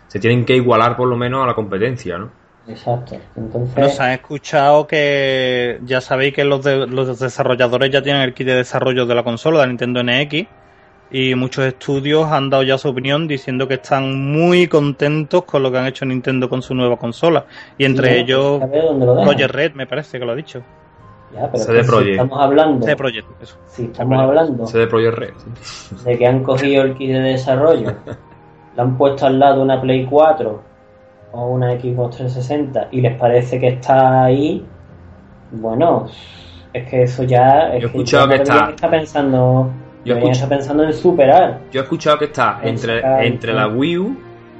se 0.07 0.19
tienen 0.19 0.45
que 0.45 0.55
igualar 0.55 0.95
por 0.95 1.07
lo 1.07 1.15
menos 1.17 1.43
a 1.43 1.47
la 1.47 1.53
competencia, 1.53 2.17
¿no? 2.17 2.29
Exacto. 2.67 3.15
Entonces, 3.37 3.75
Bueno, 3.75 3.89
se 3.89 4.03
han 4.03 4.11
escuchado 4.11 4.87
que 4.87 5.79
ya 5.85 6.01
sabéis 6.01 6.33
que 6.33 6.43
los, 6.43 6.63
de- 6.63 6.87
los 6.87 7.19
desarrolladores 7.19 7.91
ya 7.91 8.01
tienen 8.01 8.21
el 8.23 8.33
kit 8.33 8.47
de 8.47 8.55
desarrollo 8.55 9.05
de 9.05 9.15
la 9.15 9.23
consola 9.23 9.61
de 9.61 9.67
Nintendo 9.67 10.01
NX 10.03 10.47
y 11.11 11.35
muchos 11.35 11.65
estudios 11.65 12.25
han 12.31 12.49
dado 12.49 12.63
ya 12.63 12.77
su 12.77 12.89
opinión 12.89 13.27
diciendo 13.27 13.67
que 13.67 13.75
están 13.75 14.31
muy 14.31 14.67
contentos 14.67 15.43
con 15.45 15.63
lo 15.63 15.71
que 15.71 15.77
han 15.77 15.87
hecho 15.87 16.05
Nintendo 16.05 16.49
con 16.49 16.61
su 16.61 16.73
nueva 16.75 16.97
consola 16.97 17.45
y 17.77 17.85
entre 17.85 18.09
sí, 18.15 18.19
ellos. 18.21 18.59
Project 18.59 19.51
Red 19.51 19.73
me 19.73 19.87
parece 19.87 20.19
que 20.19 20.25
lo 20.25 20.31
ha 20.33 20.35
dicho. 20.35 20.61
Ya, 21.33 21.51
pero 21.51 21.63
CD 21.63 21.77
que 21.79 21.83
si 21.83 21.89
Projekt. 21.89 22.11
estamos 22.11 22.39
hablando, 22.41 22.85
CD 22.85 22.95
Projekt, 22.95 23.27
eso. 23.41 23.57
si 23.67 23.83
estamos 23.85 24.19
hablando 24.19 24.65
CD 24.67 24.87
Projekt 24.87 25.17
Red. 25.17 25.33
de 26.05 26.17
que 26.17 26.25
han 26.27 26.43
cogido 26.43 26.83
el 26.83 26.93
kit 26.95 27.11
de 27.11 27.19
desarrollo, 27.19 27.93
le 28.75 28.81
han 28.81 28.97
puesto 28.97 29.25
al 29.25 29.37
lado 29.39 29.61
una 29.61 29.79
Play 29.81 30.05
4 30.05 30.61
o 31.33 31.47
una 31.47 31.71
Xbox 31.71 32.15
360 32.17 32.87
y 32.91 33.01
les 33.01 33.17
parece 33.17 33.59
que 33.59 33.67
está 33.67 34.23
ahí, 34.23 34.65
bueno, 35.51 36.07
es 36.73 36.89
que 36.89 37.03
eso 37.03 37.23
ya 37.23 37.73
es 37.73 37.81
Yo 37.81 37.87
he 37.87 37.91
escuchado 37.91 38.25
ya 38.25 38.31
que 38.31 38.37
deberían 38.39 38.57
está- 38.57 38.69
estar 38.75 38.89
pensando, 38.89 39.69
Yo 40.07 40.13
he 40.13 40.15
deberían 40.15 40.31
escuch- 40.31 40.43
estar 40.43 40.49
pensando 40.49 40.83
en 40.83 40.93
superar. 40.93 41.59
Yo 41.71 41.81
he 41.81 41.83
escuchado 41.83 42.17
que 42.17 42.25
está 42.25 42.59
En 42.61 42.69
entre, 42.69 43.27
entre 43.27 43.53
la 43.53 43.67
Wii 43.67 43.97
U 43.97 44.17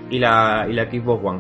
y 0.10 0.20
la, 0.20 0.66
y 0.70 0.74
la 0.74 0.84
Xbox 0.86 1.24
One. 1.26 1.40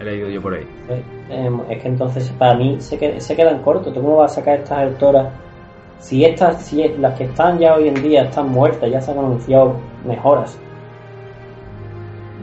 He 0.00 0.04
leído 0.04 0.28
yo 0.30 0.40
por 0.40 0.54
ahí. 0.54 0.66
Eh, 0.88 1.50
Es 1.68 1.82
que 1.82 1.88
entonces 1.88 2.30
para 2.38 2.54
mí 2.54 2.76
se, 2.80 2.98
que- 2.98 3.20
se 3.20 3.36
quedan 3.36 3.58
cortos. 3.62 3.92
¿Tú 3.92 4.00
cómo 4.00 4.16
vas 4.16 4.32
a 4.32 4.34
sacar 4.36 4.60
estas 4.60 4.78
alturas? 4.78 5.28
Si 5.98 6.24
estas, 6.24 6.62
si 6.62 6.88
las 6.98 7.16
que 7.18 7.24
están 7.24 7.58
ya 7.58 7.74
hoy 7.74 7.88
en 7.88 7.94
día 8.02 8.22
están 8.22 8.48
muertas, 8.48 8.90
ya 8.90 9.00
se 9.02 9.10
han 9.10 9.18
anunciado 9.18 9.74
mejoras. 10.06 10.58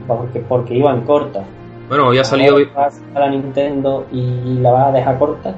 Porque, 0.08 0.40
porque 0.42 0.76
iban 0.76 1.02
cortas. 1.02 1.44
Bueno, 1.90 2.08
hoy 2.10 2.20
ha 2.20 2.24
salido. 2.24 2.58
Vas 2.76 3.02
a 3.16 3.20
la 3.20 3.30
Nintendo 3.30 4.06
y 4.12 4.60
la 4.60 4.72
vas 4.72 4.88
a 4.90 4.92
dejar 4.92 5.18
corta. 5.18 5.56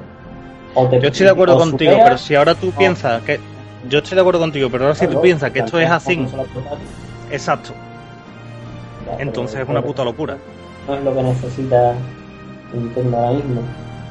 O 0.74 0.86
te- 0.88 1.00
Yo 1.00 1.08
estoy 1.08 1.26
de 1.26 1.32
acuerdo 1.32 1.58
contigo, 1.58 1.92
pero 2.04 2.18
si 2.18 2.34
ahora 2.34 2.54
tú 2.54 2.70
piensas 2.72 3.22
que... 3.22 3.40
Yo 3.88 3.98
estoy 3.98 4.14
de 4.16 4.20
acuerdo 4.20 4.40
contigo, 4.40 4.68
pero 4.70 4.84
ahora 4.84 4.94
si 4.94 5.06
tú 5.06 5.20
piensas 5.20 5.50
que 5.50 5.60
esto 5.60 5.78
es 5.80 5.90
así, 5.90 6.26
exacto, 7.30 7.70
ya, 7.70 9.12
pero- 9.16 9.22
entonces 9.22 9.60
es 9.60 9.68
una 9.68 9.82
puta 9.82 10.04
locura. 10.04 10.36
No 10.86 10.94
es 10.94 11.02
lo 11.04 11.14
que 11.14 11.22
necesita 11.22 11.94
Nintendo 12.72 13.16
ahora 13.16 13.30
mismo 13.32 13.62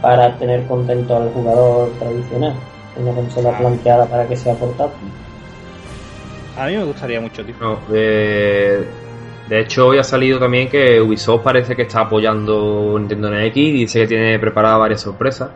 para 0.02 0.36
tener 0.38 0.66
contento 0.66 1.16
al 1.18 1.30
jugador 1.32 1.92
tradicional. 2.00 2.54
Una 2.98 3.12
consola 3.14 3.58
planteada 3.58 4.06
para 4.08 4.28
que 4.28 4.36
sea 4.36 4.54
portátil. 4.56 5.08
A 6.58 6.66
mí 6.68 6.76
me 6.76 6.84
gustaría 6.84 7.22
mucho, 7.22 7.46
tío. 7.46 7.56
No, 7.62 7.80
de, 7.90 8.86
de 9.48 9.60
hecho, 9.62 9.88
hoy 9.88 10.00
ha 10.00 10.04
salido 10.04 10.40
también 10.40 10.68
que 10.68 11.00
Ubisoft 11.00 11.44
parece 11.44 11.76
que 11.76 11.84
está 11.84 12.02
apoyando 12.02 12.96
Nintendo 12.98 13.30
NX 13.30 13.56
y 13.58 13.72
dice 13.72 14.00
que 14.02 14.08
tiene 14.08 14.40
preparadas 14.40 14.80
varias 14.80 15.02
sorpresas. 15.02 15.50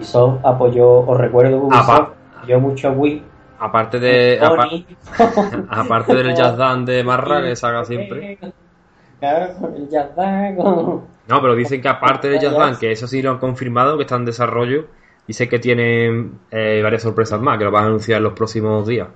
Ubisoft 0.00 0.44
apoyó, 0.44 1.00
os 1.00 1.18
recuerdo 1.18 1.50
que 1.60 1.66
Ubisoft 1.66 1.88
Apa- 1.90 2.10
apoyó 2.38 2.60
mucho 2.60 2.88
a 2.88 2.90
Wii. 2.92 3.22
Aparte 3.58 4.00
de. 4.00 4.40
aparte 5.68 6.14
del 6.14 6.34
Jazz 6.34 6.56
Dance 6.56 6.90
de 6.92 7.04
Marra 7.04 7.42
que 7.42 7.54
saca 7.56 7.84
siempre. 7.84 8.38
Claro, 9.18 9.52
con 9.60 9.74
el 9.76 9.88
Jazz 9.88 10.08
con- 10.56 11.02
No, 11.28 11.40
pero 11.42 11.54
dicen 11.54 11.82
que 11.82 11.88
aparte 11.88 12.28
de 12.30 12.38
Jazz 12.40 12.56
Dance, 12.56 12.80
que 12.80 12.90
eso 12.92 13.06
sí 13.06 13.20
lo 13.20 13.32
han 13.32 13.38
confirmado, 13.38 13.96
que 13.98 14.04
está 14.04 14.16
en 14.16 14.24
desarrollo, 14.24 14.86
dice 15.26 15.48
que 15.48 15.58
tienen 15.58 16.38
eh, 16.50 16.80
varias 16.82 17.02
sorpresas 17.02 17.38
más, 17.40 17.58
que 17.58 17.64
lo 17.64 17.70
van 17.70 17.84
a 17.84 17.86
anunciar 17.88 18.16
en 18.18 18.24
los 18.24 18.32
próximos 18.32 18.86
días. 18.86 19.08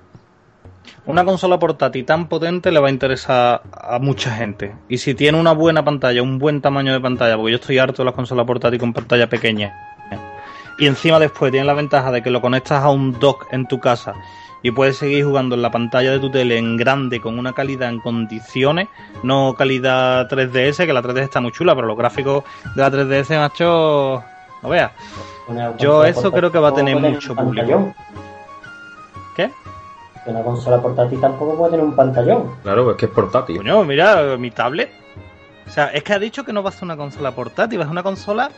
Una 1.07 1.25
consola 1.25 1.57
portátil 1.57 2.05
tan 2.05 2.27
potente 2.27 2.71
le 2.71 2.79
va 2.79 2.87
a 2.87 2.91
interesar 2.91 3.61
a 3.71 3.97
mucha 3.99 4.29
gente. 4.31 4.75
Y 4.87 4.99
si 4.99 5.15
tiene 5.15 5.39
una 5.39 5.53
buena 5.53 5.83
pantalla, 5.83 6.21
un 6.21 6.37
buen 6.37 6.61
tamaño 6.61 6.93
de 6.93 6.99
pantalla, 6.99 7.35
porque 7.35 7.51
yo 7.53 7.57
estoy 7.57 7.79
harto 7.79 8.03
de 8.03 8.05
las 8.05 8.13
consolas 8.13 8.45
portátiles 8.45 8.79
con 8.79 8.93
pantalla 8.93 9.27
pequeña. 9.27 9.94
Y 10.77 10.87
encima 10.87 11.19
después 11.19 11.51
tiene 11.51 11.65
la 11.65 11.73
ventaja 11.73 12.11
de 12.11 12.21
que 12.21 12.29
lo 12.29 12.41
conectas 12.41 12.83
a 12.83 12.89
un 12.89 13.17
dock 13.19 13.47
en 13.51 13.67
tu 13.67 13.79
casa 13.79 14.13
y 14.65 14.71
puedes 14.71 14.97
seguir 14.97 15.23
jugando 15.23 15.53
en 15.53 15.61
la 15.61 15.69
pantalla 15.69 16.09
de 16.09 16.19
tu 16.19 16.31
tele 16.31 16.57
en 16.57 16.75
grande 16.75 17.21
con 17.21 17.37
una 17.37 17.53
calidad 17.53 17.87
en 17.87 17.99
condiciones, 17.99 18.87
no 19.21 19.53
calidad 19.55 20.27
3DS, 20.27 20.87
que 20.87 20.91
la 20.91 21.03
3DS 21.03 21.21
está 21.21 21.39
muy 21.39 21.51
chula, 21.51 21.75
pero 21.75 21.85
los 21.85 21.95
gráficos 21.95 22.43
de 22.75 22.81
la 22.81 22.89
3DS, 22.89 23.37
macho, 23.39 24.23
no 24.63 24.69
veas. 24.69 24.91
Yo 25.77 26.03
eso 26.03 26.31
creo 26.31 26.51
que 26.51 26.57
va 26.57 26.69
a 26.69 26.73
tener 26.73 26.97
puede 26.97 27.11
mucho 27.11 27.33
un 27.33 27.37
público. 27.37 27.93
¿Qué? 29.35 29.51
Que 30.23 30.31
Una 30.31 30.41
consola 30.41 30.81
portátil 30.81 31.21
tampoco 31.21 31.55
puede 31.55 31.71
tener 31.73 31.85
un 31.85 31.95
pantallón. 31.95 32.55
Claro, 32.63 32.89
es 32.89 32.97
que 32.97 33.05
es 33.05 33.11
portátil. 33.11 33.57
Coño, 33.57 33.83
mira, 33.83 34.35
mi 34.35 34.49
tablet. 34.49 34.89
O 35.67 35.69
sea, 35.69 35.89
es 35.89 36.01
que 36.03 36.13
ha 36.13 36.17
dicho 36.19 36.43
que 36.43 36.53
no 36.53 36.63
va 36.63 36.69
a 36.69 36.73
ser 36.73 36.85
una 36.85 36.97
consola 36.97 37.31
portátil, 37.31 37.77
va 37.77 37.83
a 37.83 37.85
ser 37.85 37.91
una 37.91 38.01
consola. 38.01 38.49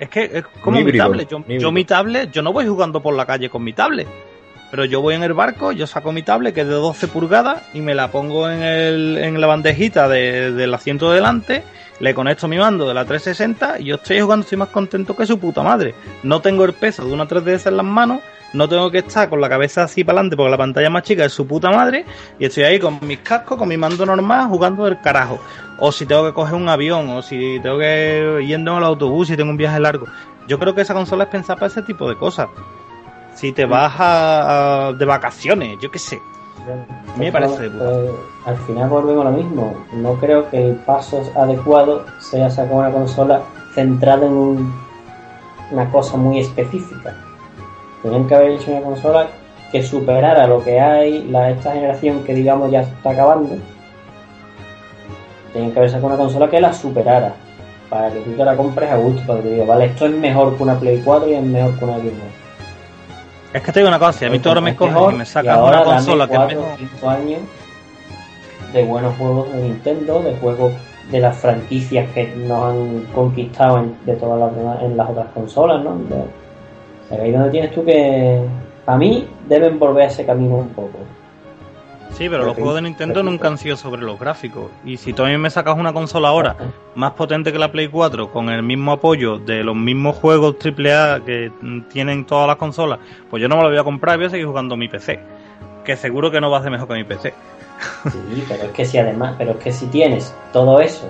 Es 0.00 0.08
que 0.08 0.24
es 0.24 0.44
como 0.60 0.76
mi 0.76 0.82
híbrido, 0.88 1.04
tablet. 1.04 1.28
Yo, 1.28 1.72
mi 1.72 1.84
tablet, 1.84 2.30
yo 2.32 2.42
no 2.42 2.52
voy 2.52 2.66
jugando 2.66 3.00
por 3.00 3.14
la 3.14 3.26
calle 3.26 3.48
con 3.48 3.62
mi 3.62 3.72
tablet. 3.72 4.08
Pero 4.70 4.84
yo 4.86 5.00
voy 5.00 5.14
en 5.14 5.22
el 5.22 5.34
barco, 5.34 5.70
yo 5.70 5.86
saco 5.86 6.10
mi 6.10 6.22
tablet 6.22 6.52
que 6.52 6.62
es 6.62 6.66
de 6.66 6.72
12 6.74 7.06
pulgadas 7.08 7.62
y 7.74 7.80
me 7.80 7.94
la 7.94 8.10
pongo 8.10 8.50
en, 8.50 8.62
el, 8.62 9.18
en 9.18 9.40
la 9.40 9.46
bandejita 9.46 10.08
de- 10.08 10.50
del 10.50 10.74
asiento 10.74 11.10
de 11.10 11.16
delante, 11.16 11.62
le 12.00 12.12
conecto 12.12 12.48
mi 12.48 12.58
mando 12.58 12.88
de 12.88 12.92
la 12.94 13.04
360 13.04 13.78
y 13.78 13.84
yo 13.84 13.94
estoy 13.96 14.20
jugando, 14.20 14.42
estoy 14.42 14.58
más 14.58 14.70
contento 14.70 15.14
que 15.14 15.26
su 15.26 15.38
puta 15.38 15.62
madre. 15.62 15.94
No 16.24 16.40
tengo 16.40 16.64
el 16.64 16.72
peso 16.72 17.04
de 17.06 17.12
una 17.12 17.28
3DS 17.28 17.68
en 17.68 17.76
las 17.76 17.86
manos, 17.86 18.20
no 18.54 18.68
tengo 18.68 18.90
que 18.90 18.98
estar 18.98 19.28
con 19.28 19.40
la 19.40 19.48
cabeza 19.48 19.82
así 19.84 20.02
para 20.04 20.18
adelante 20.18 20.36
porque 20.36 20.50
la 20.50 20.56
pantalla 20.58 20.86
es 20.86 20.92
más 20.92 21.02
chica 21.02 21.22
de 21.24 21.28
su 21.28 21.46
puta 21.46 21.70
madre 21.70 22.06
y 22.38 22.46
estoy 22.46 22.62
ahí 22.64 22.78
con 22.78 22.98
mis 23.02 23.18
cascos, 23.18 23.58
con 23.58 23.68
mi 23.68 23.76
mando 23.76 24.06
normal, 24.06 24.48
jugando 24.48 24.84
del 24.84 25.00
carajo. 25.00 25.38
O 25.78 25.90
si 25.92 26.06
tengo 26.06 26.24
que 26.24 26.32
coger 26.32 26.54
un 26.54 26.68
avión, 26.68 27.10
o 27.10 27.20
si 27.22 27.58
tengo 27.60 27.78
que 27.78 28.38
ir 28.40 28.46
yendo 28.46 28.72
en 28.72 28.78
el 28.78 28.84
autobús, 28.84 29.28
si 29.28 29.36
tengo 29.36 29.50
un 29.50 29.56
viaje 29.56 29.78
largo. 29.80 30.06
Yo 30.46 30.58
creo 30.58 30.74
que 30.74 30.82
esa 30.82 30.94
consola 30.94 31.24
es 31.24 31.30
pensada 31.30 31.56
para 31.56 31.66
ese 31.66 31.82
tipo 31.82 32.08
de 32.08 32.16
cosas. 32.16 32.48
Si 33.34 33.52
te 33.52 33.64
vas 33.64 33.92
a, 33.98 34.86
a- 34.88 34.92
de 34.92 35.04
vacaciones, 35.04 35.76
yo 35.80 35.90
qué 35.90 35.98
sé. 35.98 36.20
A 36.66 37.18
mí 37.18 37.26
me 37.26 37.32
parece. 37.32 37.68
Pues, 37.70 38.10
al 38.46 38.56
final 38.58 38.88
volvemos 38.88 39.26
a 39.26 39.30
lo 39.30 39.36
mismo. 39.36 39.84
No 39.94 40.14
creo 40.14 40.48
que 40.50 40.68
el 40.70 40.76
paso 40.76 41.20
adecuado 41.36 42.04
sea 42.20 42.48
sacar 42.48 42.72
una 42.74 42.90
consola 42.92 43.42
centrada 43.74 44.26
en 44.26 44.32
un- 44.32 44.74
una 45.72 45.90
cosa 45.90 46.16
muy 46.16 46.38
específica. 46.38 47.14
Tenían 48.04 48.28
que 48.28 48.34
haber 48.36 48.50
hecho 48.52 48.70
una 48.70 48.82
consola 48.82 49.26
que 49.72 49.82
superara 49.82 50.46
lo 50.46 50.62
que 50.62 50.78
hay, 50.78 51.24
la, 51.24 51.50
esta 51.50 51.72
generación 51.72 52.22
que 52.22 52.34
digamos 52.34 52.70
ya 52.70 52.82
está 52.82 53.10
acabando, 53.10 53.56
tenían 55.52 55.72
que 55.72 55.78
haber 55.78 55.90
sacado 55.90 56.08
una 56.08 56.16
consola 56.16 56.48
que 56.48 56.60
la 56.60 56.72
superara, 56.72 57.32
para 57.88 58.10
que 58.12 58.20
tú 58.20 58.32
te 58.32 58.44
la 58.44 58.56
compres 58.56 58.90
a 58.90 58.96
gusto, 58.96 59.22
para 59.26 59.40
que 59.40 59.48
te 59.48 59.54
diga, 59.54 59.64
vale, 59.64 59.86
esto 59.86 60.06
es 60.06 60.12
mejor 60.12 60.56
que 60.56 60.62
una 60.62 60.78
Play 60.78 61.00
4 61.04 61.28
y 61.28 61.34
es 61.34 61.42
mejor 61.42 61.76
que 61.78 61.84
una 61.84 61.96
Game 61.96 62.10
Boy. 62.10 62.44
Es 63.54 63.62
que 63.62 63.72
te 63.72 63.80
digo 63.80 63.88
una 63.88 63.98
cosa, 63.98 64.12
si 64.12 64.24
a 64.26 64.30
mí 64.30 64.38
tú 64.38 64.48
ahora 64.48 64.60
me 64.60 64.70
Es 64.70 64.76
coges 64.76 64.94
mejor, 64.94 65.12
y 65.14 65.16
me 65.16 65.22
y 65.24 65.26
sacas 65.26 65.56
ahora 65.56 65.80
una 65.82 65.84
consola 65.94 66.28
que 66.28 66.34
es 66.34 66.40
mejor. 66.40 66.64
o 66.64 66.76
cinco 66.76 67.08
años 67.10 67.40
de 68.72 68.84
buenos 68.84 69.16
juegos 69.16 69.52
de 69.52 69.62
Nintendo, 69.62 70.20
de 70.22 70.34
juegos 70.36 70.72
de 71.10 71.20
las 71.20 71.36
franquicias 71.36 72.10
que 72.12 72.26
nos 72.36 72.64
han 72.64 73.06
conquistado 73.14 73.78
en, 73.78 73.96
de 74.04 74.14
todas 74.16 74.40
las 74.52 74.82
en 74.82 74.96
las 74.96 75.08
otras 75.10 75.26
consolas, 75.34 75.82
¿no? 75.84 75.94
De- 75.96 76.43
ahí 77.10 77.32
donde 77.32 77.50
tienes 77.50 77.72
tú 77.72 77.84
que, 77.84 78.42
para 78.84 78.98
mí, 78.98 79.28
deben 79.48 79.78
volver 79.78 80.04
a 80.04 80.06
ese 80.06 80.24
camino 80.24 80.56
un 80.56 80.68
poco. 80.70 80.98
Sí, 82.12 82.28
pero 82.28 82.44
los 82.44 82.54
juegos 82.54 82.76
de 82.76 82.82
Nintendo 82.82 83.24
nunca 83.24 83.48
han 83.48 83.58
sido 83.58 83.76
sobre 83.76 84.02
los 84.02 84.20
gráficos. 84.20 84.70
Y 84.84 84.98
si 84.98 85.12
tú 85.12 85.24
a 85.24 85.28
mí 85.28 85.36
me 85.36 85.50
sacas 85.50 85.76
una 85.76 85.92
consola 85.92 86.28
ahora 86.28 86.54
más 86.94 87.12
potente 87.14 87.52
que 87.52 87.58
la 87.58 87.72
Play 87.72 87.88
4, 87.88 88.30
con 88.30 88.50
el 88.50 88.62
mismo 88.62 88.92
apoyo 88.92 89.38
de 89.38 89.64
los 89.64 89.74
mismos 89.74 90.16
juegos 90.16 90.54
AAA 90.64 91.24
que 91.24 91.50
tienen 91.92 92.24
todas 92.24 92.46
las 92.46 92.56
consolas, 92.56 93.00
pues 93.28 93.42
yo 93.42 93.48
no 93.48 93.56
me 93.56 93.62
lo 93.62 93.68
voy 93.68 93.78
a 93.78 93.82
comprar 93.82 94.14
y 94.14 94.18
voy 94.18 94.26
a 94.26 94.30
seguir 94.30 94.46
jugando 94.46 94.76
mi 94.76 94.86
PC. 94.86 95.18
Que 95.84 95.96
seguro 95.96 96.30
que 96.30 96.40
no 96.40 96.50
va 96.50 96.58
a 96.58 96.62
ser 96.62 96.70
mejor 96.70 96.86
que 96.86 96.94
mi 96.94 97.04
PC. 97.04 97.34
Sí, 98.04 98.44
pero 98.48 98.62
es 98.62 98.70
que 98.70 98.84
si 98.84 98.98
además, 98.98 99.34
pero 99.36 99.50
es 99.50 99.56
que 99.56 99.72
si 99.72 99.86
tienes 99.86 100.32
todo 100.52 100.80
eso 100.80 101.08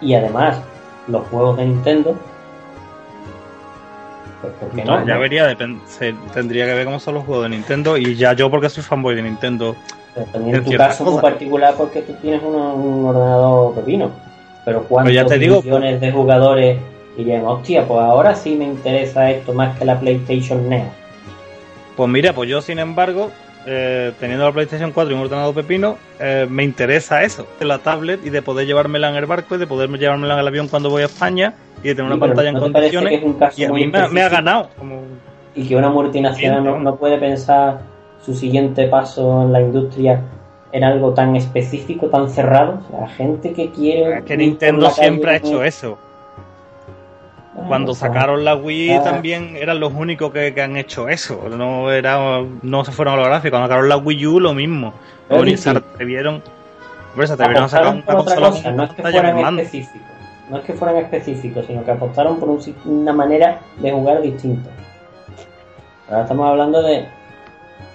y 0.00 0.14
además 0.14 0.62
los 1.06 1.26
juegos 1.28 1.58
de 1.58 1.66
Nintendo, 1.66 2.16
pues 4.40 4.52
¿por 4.54 4.70
qué 4.70 4.84
no? 4.84 5.00
No, 5.00 5.06
ya 5.06 5.18
vería, 5.18 5.56
se- 5.86 6.14
tendría 6.32 6.66
que 6.66 6.74
ver 6.74 6.84
cómo 6.84 6.98
son 7.00 7.14
los 7.14 7.24
juegos 7.24 7.44
de 7.44 7.50
Nintendo. 7.50 7.96
Y 7.96 8.14
ya 8.16 8.32
yo, 8.34 8.50
porque 8.50 8.68
soy 8.68 8.82
fanboy 8.82 9.14
de 9.14 9.22
Nintendo, 9.22 9.76
Pero 10.14 10.26
también 10.26 10.56
en 10.56 10.64
tu 10.64 10.72
caso 10.76 11.04
muy 11.04 11.14
cosas. 11.14 11.30
particular 11.30 11.74
porque 11.76 12.02
tú 12.02 12.12
tienes 12.22 12.42
un 12.42 13.04
ordenador 13.06 13.74
pepino. 13.74 14.10
Pero 14.64 14.82
cuántos 14.84 15.12
Pero 15.12 15.22
ya 15.22 15.28
te 15.28 15.38
digo- 15.38 15.62
millones 15.62 16.00
de 16.00 16.12
jugadores 16.12 16.78
dirían, 17.16 17.44
hostia, 17.46 17.86
pues 17.86 18.00
ahora 18.00 18.34
sí 18.34 18.54
me 18.54 18.64
interesa 18.64 19.30
esto 19.30 19.52
más 19.52 19.76
que 19.78 19.84
la 19.84 19.98
PlayStation 19.98 20.68
Neo. 20.68 20.84
Pues 21.96 22.08
mira, 22.08 22.32
pues 22.32 22.48
yo 22.48 22.60
sin 22.60 22.78
embargo, 22.78 23.30
eh, 23.66 24.12
teniendo 24.20 24.44
la 24.46 24.52
PlayStation 24.52 24.92
4 24.92 25.12
y 25.12 25.14
un 25.16 25.22
ordenador 25.22 25.54
pepino, 25.54 25.98
eh, 26.20 26.46
me 26.48 26.64
interesa 26.64 27.22
eso, 27.22 27.46
de 27.58 27.66
la 27.66 27.78
tablet 27.78 28.24
y 28.24 28.30
de 28.30 28.42
poder 28.42 28.66
llevármela 28.66 29.10
en 29.10 29.16
el 29.16 29.26
barco 29.26 29.54
y 29.56 29.58
de 29.58 29.66
poder 29.66 29.90
llevármela 29.90 30.34
en 30.34 30.40
el 30.40 30.46
avión 30.48 30.68
cuando 30.68 30.90
voy 30.90 31.02
a 31.02 31.06
España 31.06 31.54
y 31.82 31.88
de 31.88 31.94
tener 31.94 32.10
Sí, 32.10 32.16
una 32.16 32.18
pero 32.18 32.34
pantalla 32.34 32.52
¿no 32.52 32.58
en 32.58 32.64
te 32.64 32.70
parece 32.70 32.98
que 33.02 33.08
condiciones. 33.08 33.12
es 33.12 33.22
un 33.24 33.34
caso 33.34 33.60
Y 33.60 33.64
a 33.64 33.68
muy 33.68 33.84
mí 33.84 33.86
me, 33.86 34.08
me 34.08 34.22
ha 34.22 34.28
ganado. 34.28 34.70
Como... 34.76 35.02
y 35.54 35.66
que 35.68 35.76
una 35.76 35.90
multinacional 35.90 36.64
no, 36.64 36.78
no 36.78 36.96
puede 36.96 37.18
pensar 37.18 37.80
su 38.24 38.34
siguiente 38.34 38.86
paso 38.88 39.42
en 39.42 39.52
la 39.52 39.60
industria 39.60 40.22
en 40.72 40.84
algo 40.84 41.14
tan 41.14 41.34
específico, 41.36 42.08
tan 42.08 42.28
cerrado. 42.30 42.80
La 42.92 43.08
gente 43.08 43.52
que 43.52 43.70
quiere. 43.70 44.18
Es 44.18 44.24
que 44.24 44.36
Nintendo 44.36 44.90
siempre 44.90 45.30
ha 45.32 45.36
hecho 45.36 45.64
eso. 45.64 45.98
Cuando 47.66 47.94
sea, 47.94 48.08
sacaron 48.08 48.44
la 48.44 48.54
Wii 48.54 48.92
ah. 48.92 49.02
también 49.02 49.56
eran 49.56 49.80
los 49.80 49.92
únicos 49.92 50.32
que, 50.32 50.54
que 50.54 50.62
han 50.62 50.76
hecho 50.76 51.08
eso. 51.08 51.48
No 51.48 51.90
era 51.90 52.42
no 52.62 52.84
se 52.84 52.92
fueron 52.92 53.14
a 53.14 53.16
los 53.16 53.26
gráficos. 53.26 53.52
Cuando 53.52 53.68
sacaron 53.68 53.88
la 53.88 53.96
Wii 53.96 54.26
U 54.26 54.40
lo 54.40 54.54
mismo. 54.54 54.94
Sí, 55.44 55.56
se 55.56 55.70
atrevieron, 55.70 56.42
hombre, 57.12 57.26
se 57.26 57.32
atrevieron 57.34 57.64
a 57.64 57.68
sacar 57.68 57.94
una 57.94 58.04
por 58.04 58.16
consola 58.16 58.50
cosa, 58.50 58.70
no 58.70 58.84
es 58.84 58.90
que 58.90 59.02
fueran 59.02 59.58
específicos. 59.58 60.08
No 60.48 60.58
es 60.58 60.64
que 60.64 60.72
fueran 60.72 60.96
específicos, 60.96 61.66
sino 61.66 61.84
que 61.84 61.90
apostaron 61.90 62.40
por 62.40 62.48
un 62.48 62.60
una 62.86 63.12
manera 63.12 63.60
de 63.76 63.92
jugar 63.92 64.22
distinta. 64.22 64.70
Ahora 66.08 66.22
estamos 66.22 66.48
hablando 66.48 66.82
de, 66.82 67.06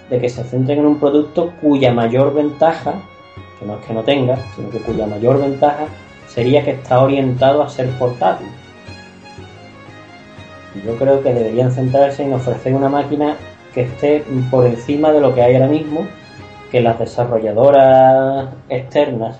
de 0.09 0.19
que 0.19 0.29
se 0.29 0.43
centren 0.43 0.79
en 0.79 0.85
un 0.85 0.99
producto 0.99 1.51
cuya 1.59 1.91
mayor 1.91 2.33
ventaja, 2.35 2.93
que 3.59 3.65
no 3.65 3.79
es 3.79 3.85
que 3.85 3.93
no 3.93 4.03
tenga, 4.03 4.37
sino 4.55 4.69
que 4.69 4.79
cuya 4.79 5.07
mayor 5.07 5.41
ventaja 5.41 5.85
sería 6.27 6.63
que 6.63 6.71
está 6.71 6.99
orientado 6.99 7.63
a 7.63 7.69
ser 7.69 7.89
portátil. 7.97 8.47
Yo 10.85 10.95
creo 10.95 11.21
que 11.21 11.33
deberían 11.33 11.71
centrarse 11.71 12.23
en 12.23 12.33
ofrecer 12.33 12.73
una 12.73 12.89
máquina 12.89 13.35
que 13.73 13.81
esté 13.81 14.23
por 14.49 14.65
encima 14.65 15.11
de 15.11 15.19
lo 15.19 15.33
que 15.33 15.41
hay 15.41 15.55
ahora 15.55 15.67
mismo, 15.67 16.07
que 16.71 16.81
las 16.81 16.99
desarrolladoras 16.99 18.49
externas 18.69 19.37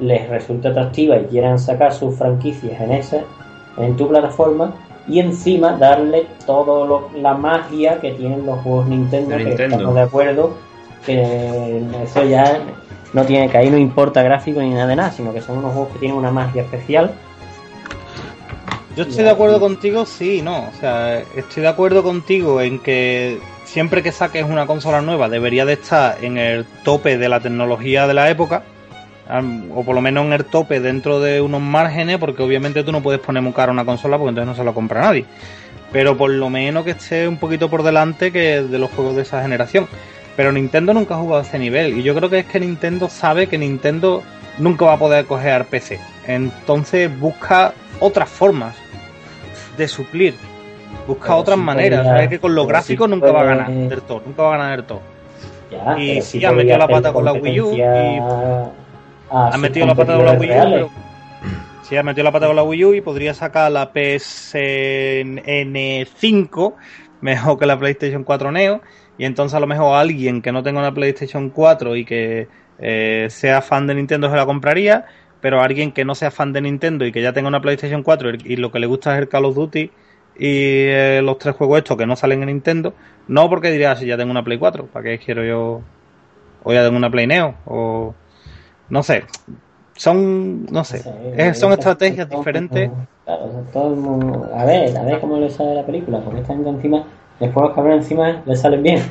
les 0.00 0.28
resulte 0.28 0.68
atractiva 0.68 1.16
y 1.16 1.24
quieran 1.24 1.58
sacar 1.58 1.92
sus 1.92 2.16
franquicias 2.16 2.80
en 2.80 2.92
esa, 2.92 3.20
en 3.76 3.96
tu 3.96 4.08
plataforma, 4.08 4.74
y 5.06 5.20
encima 5.20 5.76
darle 5.76 6.26
todo 6.46 7.10
la 7.16 7.34
magia 7.34 8.00
que 8.00 8.12
tienen 8.12 8.46
los 8.46 8.60
juegos 8.60 8.86
Nintendo, 8.86 9.30
De 9.30 9.38
que 9.38 9.44
Nintendo. 9.44 9.76
estamos 9.76 9.94
de 9.94 10.00
acuerdo, 10.00 10.54
que 11.04 11.82
eso 12.02 12.24
ya 12.24 12.60
no 13.12 13.24
tiene 13.24 13.48
que 13.48 13.58
ahí 13.58 13.70
no 13.70 13.76
importa 13.76 14.22
gráfico 14.22 14.60
ni 14.60 14.70
nada 14.70 14.86
de 14.86 14.96
nada, 14.96 15.10
sino 15.10 15.32
que 15.32 15.40
son 15.40 15.58
unos 15.58 15.72
juegos 15.72 15.92
que 15.92 15.98
tienen 16.00 16.16
una 16.16 16.30
magia 16.30 16.62
especial. 16.62 17.12
Yo 18.96 19.02
estoy 19.02 19.24
de 19.24 19.30
acuerdo 19.30 19.58
contigo, 19.58 20.06
sí, 20.06 20.40
no. 20.40 20.68
O 20.68 20.72
sea, 20.78 21.18
estoy 21.34 21.62
de 21.62 21.68
acuerdo 21.68 22.02
contigo 22.04 22.60
en 22.60 22.78
que 22.78 23.40
siempre 23.64 24.02
que 24.02 24.12
saques 24.12 24.44
una 24.44 24.66
consola 24.66 25.02
nueva 25.02 25.28
debería 25.28 25.64
de 25.64 25.72
estar 25.72 26.18
en 26.22 26.38
el 26.38 26.64
tope 26.84 27.18
de 27.18 27.28
la 27.28 27.40
tecnología 27.40 28.06
de 28.06 28.14
la 28.14 28.30
época. 28.30 28.62
O 29.74 29.82
por 29.82 29.94
lo 29.94 30.00
menos 30.00 30.26
en 30.26 30.32
el 30.32 30.44
tope 30.44 30.78
dentro 30.80 31.18
de 31.18 31.40
unos 31.40 31.60
márgenes, 31.60 32.18
porque 32.18 32.42
obviamente 32.42 32.84
tú 32.84 32.92
no 32.92 33.02
puedes 33.02 33.20
poner 33.20 33.42
muy 33.42 33.52
cara 33.52 33.72
una 33.72 33.84
consola 33.84 34.16
porque 34.16 34.28
entonces 34.28 34.48
no 34.48 34.54
se 34.54 34.64
la 34.64 34.72
compra 34.72 35.00
nadie. 35.00 35.24
Pero 35.90 36.16
por 36.16 36.30
lo 36.30 36.48
menos 36.50 36.84
que 36.84 36.92
esté 36.92 37.26
un 37.26 37.38
poquito 37.38 37.68
por 37.68 37.82
delante 37.82 38.30
que 38.30 38.62
de 38.62 38.78
los 38.78 38.90
juegos 38.90 39.16
de 39.16 39.22
esa 39.22 39.42
generación. 39.42 39.88
Pero 40.36 40.52
Nintendo 40.52 40.94
nunca 40.94 41.14
ha 41.14 41.18
jugado 41.18 41.42
a 41.42 41.46
ese 41.46 41.58
nivel. 41.58 41.98
Y 41.98 42.02
yo 42.02 42.14
creo 42.14 42.30
que 42.30 42.40
es 42.40 42.46
que 42.46 42.60
Nintendo 42.60 43.08
sabe 43.08 43.48
que 43.48 43.58
Nintendo 43.58 44.22
nunca 44.58 44.84
va 44.84 44.92
a 44.92 44.98
poder 44.98 45.24
coger 45.24 45.52
al 45.52 45.64
PC. 45.64 45.98
Entonces 46.26 47.10
busca 47.18 47.72
otras 48.00 48.28
formas 48.28 48.74
de 49.76 49.88
suplir. 49.88 50.34
Busca 51.06 51.24
Pero 51.28 51.38
otras 51.38 51.58
maneras. 51.58 52.28
que 52.28 52.38
con 52.38 52.54
los 52.54 52.66
gráficos 52.66 53.08
nunca 53.08 53.30
va 53.32 53.40
a 53.42 53.44
ganar 53.44 53.70
del 53.70 54.02
todo. 54.02 54.22
Nunca 54.24 54.42
va 54.42 54.54
a 54.54 54.58
ganar 54.58 54.76
del 54.78 54.86
todo. 54.86 55.00
Ya, 55.70 55.98
Y 55.98 56.22
sí, 56.22 56.44
ha 56.44 56.50
podría 56.50 56.76
metido 56.76 56.78
la 56.78 56.88
pata 56.88 57.12
con 57.12 57.24
la 57.24 57.32
Wii 57.32 57.60
U 57.60 57.76
a 59.30 59.50
Ha 59.54 59.58
metido 59.58 59.86
la 59.86 59.94
pata 59.94 60.16
con 60.16 60.24
la 60.26 60.32
Wii 60.32 60.50
U. 60.50 60.54
pero- 60.70 60.90
Sí, 61.82 61.96
ha 61.96 62.02
metido 62.02 62.24
la 62.24 62.32
pata 62.32 62.46
con 62.46 62.56
la 62.56 62.62
Wii 62.62 62.84
U 62.86 62.94
y 62.94 63.00
podría 63.02 63.34
sacar 63.34 63.70
la 63.70 63.92
PSN5 65.34 66.74
mejor 67.20 67.58
que 67.58 67.66
la 67.66 67.78
PlayStation 67.78 68.24
4 68.24 68.52
Neo. 68.52 68.80
Y 69.18 69.24
entonces 69.26 69.54
a 69.54 69.60
lo 69.60 69.66
mejor 69.66 69.96
alguien 69.96 70.42
que 70.42 70.50
no 70.52 70.62
tenga 70.62 70.80
una 70.80 70.92
PlayStation 70.94 71.50
4 71.50 71.94
y 71.96 72.04
que 72.04 72.48
eh, 72.78 73.26
sea 73.30 73.62
fan 73.62 73.86
de 73.86 73.94
Nintendo 73.94 74.28
se 74.30 74.36
la 74.36 74.46
compraría. 74.46 75.04
Pero 75.44 75.60
alguien 75.60 75.92
que 75.92 76.06
no 76.06 76.14
sea 76.14 76.30
fan 76.30 76.54
de 76.54 76.62
Nintendo 76.62 77.04
y 77.04 77.12
que 77.12 77.20
ya 77.20 77.34
tenga 77.34 77.48
una 77.48 77.60
PlayStation 77.60 78.02
4 78.02 78.30
y 78.30 78.56
lo 78.56 78.72
que 78.72 78.78
le 78.78 78.86
gusta 78.86 79.12
es 79.12 79.18
el 79.18 79.28
Call 79.28 79.44
of 79.44 79.54
Duty 79.54 79.90
y 80.38 80.48
eh, 80.88 81.20
los 81.22 81.36
tres 81.36 81.54
juegos 81.54 81.76
estos 81.76 81.98
que 81.98 82.06
no 82.06 82.16
salen 82.16 82.40
en 82.40 82.46
Nintendo, 82.46 82.94
no 83.28 83.50
porque 83.50 83.70
diría 83.70 83.90
"Ah, 83.92 83.96
si 83.96 84.06
ya 84.06 84.16
tengo 84.16 84.30
una 84.30 84.42
Play 84.42 84.56
4, 84.56 84.86
¿para 84.86 85.04
qué 85.04 85.18
quiero 85.18 85.44
yo? 85.44 85.82
O 86.62 86.72
ya 86.72 86.82
tengo 86.82 86.96
una 86.96 87.10
Play 87.10 87.26
Neo, 87.26 87.56
o 87.66 88.14
no 88.88 89.02
sé, 89.02 89.24
son, 89.96 90.64
no 90.72 90.82
sé, 90.82 91.00
Sí, 91.00 91.10
es- 91.36 91.58
son 91.60 91.72
estrategias 91.72 92.26
diferentes. 92.30 92.90
Claro, 93.26 93.66
todo 93.70 93.90
el 93.92 94.00
mundo- 94.00 94.48
a 94.56 94.64
ver, 94.64 94.96
a 94.96 95.02
ver 95.02 95.20
cómo 95.20 95.36
le 95.36 95.50
sale 95.50 95.74
la 95.74 95.84
película, 95.84 96.20
porque 96.20 96.40
esta 96.40 96.54
gente 96.54 96.70
encima, 96.70 97.04
después 97.38 97.66
los 97.66 97.74
cabrones 97.74 98.04
encima 98.04 98.42
le 98.46 98.56
salen 98.56 98.82
bien. 98.82 99.02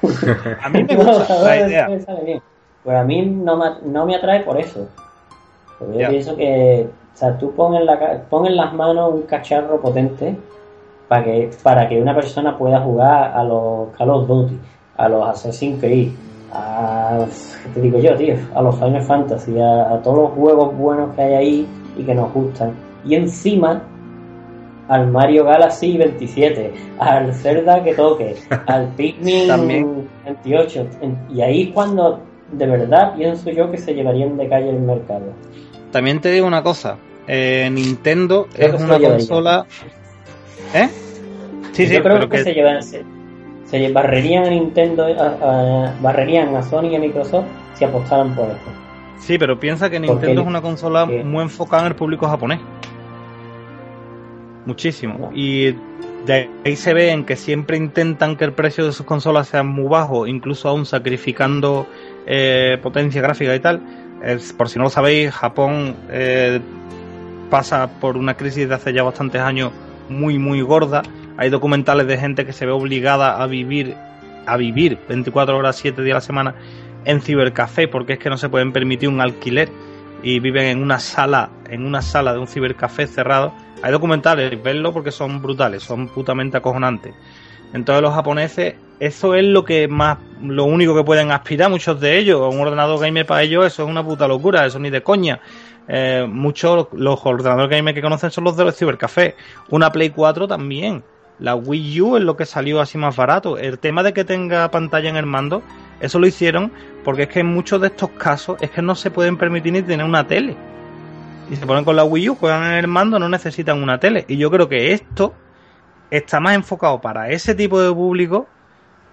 A 0.64 0.70
mí 0.70 0.84
me 0.84 0.94
gusta 0.96 1.18
la 1.18 1.26
cabrones 1.26 1.68
idea. 1.68 1.86
bien. 2.24 2.42
Pues 2.82 2.96
a 2.96 3.04
mí 3.04 3.26
no 3.26 3.56
me, 3.58 3.66
no 3.92 4.06
me 4.06 4.16
atrae 4.16 4.40
por 4.40 4.58
eso. 4.58 4.88
Porque 5.84 5.98
yo 5.98 6.08
pienso 6.08 6.36
que, 6.36 6.88
o 7.14 7.16
sea, 7.16 7.36
tú 7.38 7.52
pon 7.52 7.74
en, 7.74 7.86
la, 7.86 8.22
pon 8.30 8.46
en 8.46 8.56
las 8.56 8.72
manos 8.72 9.14
un 9.14 9.22
cacharro 9.22 9.80
potente 9.80 10.36
para 11.08 11.24
que, 11.24 11.50
para 11.62 11.88
que 11.88 12.00
una 12.00 12.14
persona 12.14 12.56
pueda 12.56 12.80
jugar 12.80 13.32
a 13.36 13.44
los 13.44 13.88
Call 13.96 14.10
of 14.10 14.26
Duty, 14.26 14.58
a 14.96 15.08
los 15.08 15.28
Assassin's 15.28 15.78
Creed, 15.80 16.08
a, 16.52 17.24
¿qué 17.64 17.68
te 17.74 17.80
digo 17.80 17.98
yo, 17.98 18.14
tío? 18.16 18.36
A 18.54 18.62
los 18.62 18.74
Final 18.76 19.02
Fantasy, 19.02 19.58
a, 19.60 19.92
a 19.94 20.02
todos 20.02 20.18
los 20.18 20.30
juegos 20.32 20.76
buenos 20.76 21.14
que 21.14 21.22
hay 21.22 21.34
ahí 21.34 21.66
y 21.96 22.02
que 22.04 22.14
nos 22.14 22.32
gustan. 22.32 22.72
Y 23.04 23.14
encima 23.14 23.82
al 24.88 25.08
Mario 25.08 25.44
Galaxy 25.44 25.96
27, 25.96 26.72
al 26.98 27.32
Zelda 27.34 27.82
que 27.82 27.94
toque, 27.94 28.36
al 28.66 28.86
Pikmin 28.96 29.48
También. 29.48 30.08
28. 30.24 30.86
En- 31.00 31.18
Y 31.30 31.40
ahí 31.40 31.72
cuando 31.72 32.20
de 32.52 32.66
verdad 32.66 33.14
pienso 33.16 33.50
yo 33.50 33.70
que 33.70 33.78
se 33.78 33.94
llevarían 33.94 34.36
de 34.36 34.48
calle 34.48 34.70
el 34.70 34.80
mercado. 34.80 35.32
También 35.90 36.20
te 36.20 36.30
digo 36.30 36.46
una 36.46 36.62
cosa, 36.62 36.96
eh, 37.26 37.68
Nintendo 37.72 38.46
Creo 38.54 38.76
es 38.76 38.82
una 38.82 38.98
consola... 38.98 39.66
¿Eh? 40.74 40.88
Sí, 41.72 41.86
sí, 41.86 41.94
yo 41.94 42.02
creo 42.02 42.16
pero 42.16 42.28
que, 42.28 42.36
que... 42.38 42.44
se 42.44 42.52
llevan, 42.54 42.82
se, 42.82 43.02
se 43.66 43.92
barrerían 43.92 44.44
a 44.44 44.50
Nintendo, 44.50 45.04
a- 45.06 45.86
a- 45.88 45.94
barrerían 46.00 46.54
a 46.56 46.62
Sony 46.62 46.88
y 46.92 46.96
a 46.96 46.98
Microsoft 46.98 47.46
si 47.74 47.84
apostaran 47.84 48.34
por 48.34 48.46
esto. 48.48 48.70
Sí, 49.18 49.38
pero 49.38 49.58
piensa 49.58 49.88
que 49.90 49.98
Porque- 50.00 50.12
Nintendo 50.12 50.42
es 50.42 50.46
una 50.46 50.60
consola 50.62 51.06
que- 51.06 51.24
muy 51.24 51.42
enfocada 51.42 51.82
en 51.82 51.88
el 51.88 51.94
público 51.96 52.26
japonés. 52.26 52.60
Muchísimo. 54.66 55.18
No. 55.18 55.30
Y 55.34 55.72
de 56.26 56.48
ahí 56.64 56.76
se 56.76 56.94
ve 56.94 57.10
en 57.10 57.24
que 57.24 57.36
siempre 57.36 57.76
intentan 57.76 58.36
que 58.36 58.44
el 58.44 58.52
precio 58.52 58.84
de 58.86 58.92
sus 58.92 59.04
consolas 59.06 59.48
sea 59.48 59.62
muy 59.62 59.88
bajo, 59.88 60.26
incluso 60.26 60.68
aún 60.68 60.86
sacrificando 60.86 61.86
eh, 62.26 62.78
potencia 62.82 63.20
gráfica 63.22 63.54
y 63.54 63.60
tal. 63.60 63.80
Es- 64.22 64.52
por 64.52 64.68
si 64.68 64.78
no 64.78 64.84
lo 64.84 64.90
sabéis, 64.90 65.32
Japón 65.32 65.96
eh, 66.10 66.60
pasa 67.50 67.88
por 68.00 68.16
una 68.16 68.34
crisis 68.34 68.68
de 68.68 68.74
hace 68.74 68.92
ya 68.92 69.02
bastantes 69.02 69.40
años 69.40 69.72
muy 70.08 70.38
muy 70.38 70.60
gorda. 70.62 71.02
Hay 71.36 71.50
documentales 71.50 72.06
de 72.06 72.18
gente 72.18 72.44
que 72.46 72.52
se 72.52 72.66
ve 72.66 72.72
obligada 72.72 73.42
a 73.42 73.46
vivir 73.46 73.94
a 74.46 74.56
vivir 74.56 74.98
24 75.08 75.56
horas 75.56 75.76
7 75.76 76.02
días 76.02 76.14
a 76.14 76.18
la 76.18 76.20
semana 76.20 76.54
en 77.04 77.20
cibercafé 77.20 77.86
porque 77.88 78.14
es 78.14 78.18
que 78.18 78.28
no 78.28 78.36
se 78.36 78.48
pueden 78.48 78.72
permitir 78.72 79.08
un 79.08 79.20
alquiler 79.20 79.68
y 80.22 80.40
viven 80.40 80.64
en 80.66 80.82
una 80.82 80.98
sala 80.98 81.50
en 81.68 81.84
una 81.86 82.02
sala 82.02 82.32
de 82.32 82.38
un 82.38 82.46
cibercafé 82.46 83.06
cerrado. 83.06 83.52
Hay 83.82 83.90
documentales, 83.92 84.62
verlo 84.62 84.92
porque 84.92 85.10
son 85.10 85.42
brutales, 85.42 85.82
son 85.82 86.08
putamente 86.08 86.56
acojonantes. 86.56 87.14
Entonces 87.72 88.02
los 88.02 88.14
japoneses, 88.14 88.74
eso 89.00 89.34
es 89.34 89.44
lo 89.44 89.64
que 89.64 89.88
más, 89.88 90.18
lo 90.42 90.64
único 90.64 90.94
que 90.94 91.04
pueden 91.04 91.30
aspirar 91.30 91.70
muchos 91.70 92.00
de 92.00 92.18
ellos. 92.18 92.40
Un 92.52 92.60
ordenador 92.60 93.00
gamer 93.00 93.26
para 93.26 93.42
ellos, 93.42 93.66
eso 93.66 93.84
es 93.84 93.88
una 93.88 94.04
puta 94.04 94.28
locura, 94.28 94.66
eso 94.66 94.78
ni 94.78 94.90
de 94.90 95.02
coña. 95.02 95.40
Eh, 95.88 96.26
muchos 96.28 96.88
los 96.92 97.20
ordenadores 97.24 97.70
gamer 97.70 97.94
que 97.94 98.02
conocen 98.02 98.30
son 98.30 98.44
los 98.44 98.56
de 98.56 98.64
los 98.64 98.76
cibercafés. 98.76 99.34
Una 99.70 99.90
Play 99.90 100.10
4 100.10 100.46
también. 100.46 101.02
La 101.38 101.54
Wii 101.56 102.00
U 102.02 102.16
es 102.16 102.22
lo 102.22 102.36
que 102.36 102.46
salió 102.46 102.80
así 102.80 102.98
más 102.98 103.16
barato. 103.16 103.58
El 103.58 103.78
tema 103.78 104.02
de 104.02 104.12
que 104.12 104.24
tenga 104.24 104.70
pantalla 104.70 105.08
en 105.08 105.16
el 105.16 105.26
mando, 105.26 105.62
eso 106.00 106.18
lo 106.18 106.26
hicieron 106.26 106.70
porque 107.04 107.22
es 107.22 107.28
que 107.28 107.40
en 107.40 107.46
muchos 107.46 107.80
de 107.80 107.88
estos 107.88 108.10
casos 108.10 108.58
es 108.60 108.70
que 108.70 108.82
no 108.82 108.94
se 108.94 109.10
pueden 109.10 109.36
permitir 109.36 109.72
ni 109.72 109.82
tener 109.82 110.06
una 110.06 110.26
tele. 110.26 110.54
Y 111.50 111.56
se 111.56 111.66
ponen 111.66 111.84
con 111.84 111.96
la 111.96 112.04
Wii 112.04 112.30
U, 112.30 112.34
juegan 112.36 112.64
en 112.64 112.78
el 112.78 112.86
mando, 112.86 113.18
no 113.18 113.28
necesitan 113.28 113.82
una 113.82 113.98
tele. 113.98 114.24
Y 114.28 114.36
yo 114.36 114.50
creo 114.50 114.68
que 114.68 114.92
esto 114.92 115.34
está 116.12 116.40
más 116.40 116.54
enfocado 116.54 117.00
para 117.00 117.30
ese 117.30 117.54
tipo 117.54 117.80
de 117.80 117.92
público 117.92 118.46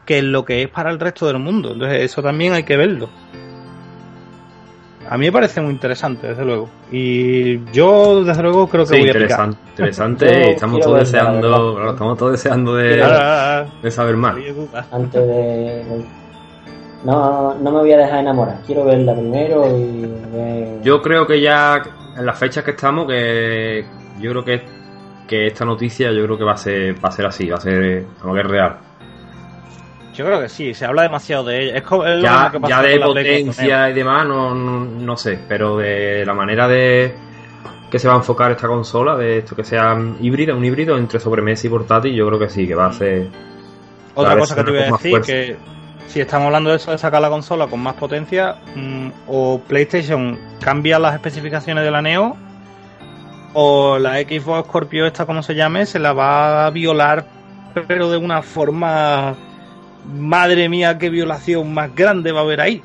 que 0.06 0.18
en 0.20 0.32
lo 0.32 0.44
que 0.44 0.64
es 0.64 0.70
para 0.70 0.90
el 0.92 1.00
resto 1.00 1.28
del 1.28 1.40
mundo. 1.40 1.72
Entonces 1.74 2.02
eso 2.04 2.22
también 2.22 2.54
hay 2.54 2.64
que 2.64 2.76
verlo. 2.78 3.10
A 5.10 5.18
mí 5.18 5.26
me 5.26 5.32
parece 5.32 5.60
muy 5.62 5.72
interesante, 5.72 6.28
desde 6.28 6.46
luego. 6.46 6.70
Y 6.92 7.64
yo, 7.72 8.24
desde 8.24 8.44
luego, 8.44 8.68
creo 8.68 8.86
que 8.86 8.96
Sí, 8.96 9.00
voy 9.00 9.10
a 9.10 9.14
picar. 9.14 9.24
interesante, 9.50 9.60
interesante. 9.72 10.52
Estamos 10.52 10.80
todos 10.82 11.00
deseando, 11.00 11.76
claro, 11.76 11.92
estamos 11.92 12.18
todos 12.18 12.32
deseando 12.34 12.76
de, 12.76 13.02
Ah, 13.02 13.08
ah, 13.12 13.66
ah. 13.66 13.80
de 13.82 13.92
saber 13.92 14.18
más. 14.18 14.36
Antes 14.92 15.28
de. 15.28 15.84
No, 17.06 17.56
no 17.56 17.72
me 17.72 17.80
voy 17.80 17.92
a 17.94 17.98
dejar 17.98 18.20
enamorar. 18.20 18.60
Quiero 18.68 18.86
verla 18.86 19.14
primero 19.16 19.66
y. 19.76 20.12
Yo 20.84 21.02
creo 21.02 21.26
que 21.26 21.42
ya 21.42 21.82
en 22.16 22.26
las 22.26 22.38
fechas 22.38 22.64
que 22.64 22.72
estamos, 22.72 23.08
que 23.08 23.86
yo 24.20 24.30
creo 24.32 24.44
que, 24.46 24.62
que 25.30 25.46
esta 25.46 25.64
noticia 25.64 26.12
yo 26.12 26.24
creo 26.24 26.38
que 26.40 26.44
va 26.44 26.54
a 26.54 26.58
ser, 26.58 26.96
va 26.96 27.10
a 27.10 27.12
ser 27.12 27.28
así, 27.28 27.48
va 27.48 27.58
a 27.58 27.62
ser 27.62 28.04
como 28.20 28.34
que 28.34 28.42
es 28.42 28.48
real. 28.48 28.78
Yo 30.16 30.26
creo 30.26 30.42
que 30.42 30.50
sí, 30.50 30.74
se 30.74 30.86
habla 30.86 31.04
demasiado 31.04 31.44
de 31.46 31.64
ella. 31.64 31.78
Es, 31.78 31.84
es 31.84 32.24
Ya, 32.24 32.52
que 32.52 32.60
ya 32.68 32.82
de 32.82 33.00
potencia 33.00 33.90
y 33.92 33.94
demás, 33.94 34.28
no, 34.28 34.56
no, 34.56 34.86
no 34.86 35.18
sé, 35.18 35.40
pero 35.48 35.78
de 35.78 36.26
la 36.26 36.34
manera 36.34 36.68
de 36.68 37.14
que 37.92 38.00
se 38.00 38.08
va 38.08 38.16
a 38.16 38.18
enfocar 38.18 38.52
esta 38.52 38.68
consola, 38.68 39.16
de 39.16 39.38
esto 39.38 39.56
que 39.56 39.64
sea 39.64 39.96
híbrida, 40.20 40.56
un 40.56 40.66
híbrido 40.66 40.98
entre 40.98 41.20
sobremesa 41.20 41.68
y 41.68 41.70
portátil, 41.70 42.16
yo 42.16 42.28
creo 42.28 42.40
que 42.40 42.50
sí, 42.50 42.68
que 42.68 42.74
va 42.74 42.88
a 42.88 42.94
ser. 42.94 43.28
Otra 44.16 44.36
cosa 44.36 44.56
que 44.56 44.64
te 44.64 44.72
voy 44.72 44.80
a 44.80 44.92
decir, 44.92 45.12
fuerza. 45.12 45.32
que 45.32 45.58
si 46.08 46.22
estamos 46.22 46.48
hablando 46.48 46.72
de 46.72 46.78
eso, 46.78 46.92
de 46.92 46.98
sacar 46.98 47.22
la 47.22 47.30
consola 47.30 47.68
con 47.68 47.80
más 47.80 47.94
potencia, 47.94 48.56
mm, 48.76 49.10
o 49.28 49.62
PlayStation 49.62 50.40
cambia 50.60 50.98
las 50.98 51.14
especificaciones 51.14 51.84
de 51.84 51.92
la 51.92 52.02
Neo, 52.02 52.36
o 53.54 53.98
la 54.00 54.16
Xbox 54.20 54.68
Scorpio, 54.68 55.06
esta 55.06 55.26
como 55.26 55.42
se 55.44 55.56
llame, 55.56 55.86
se 55.86 56.00
la 56.00 56.14
va 56.14 56.66
a 56.66 56.70
violar, 56.70 57.26
pero 57.88 58.10
de 58.10 58.18
una 58.18 58.42
forma... 58.42 59.36
Madre 60.06 60.70
mía, 60.70 60.98
qué 60.98 61.10
violación 61.10 61.74
más 61.74 61.94
grande 61.94 62.32
va 62.32 62.40
a 62.40 62.44
haber 62.44 62.62
ahí. 62.62 62.82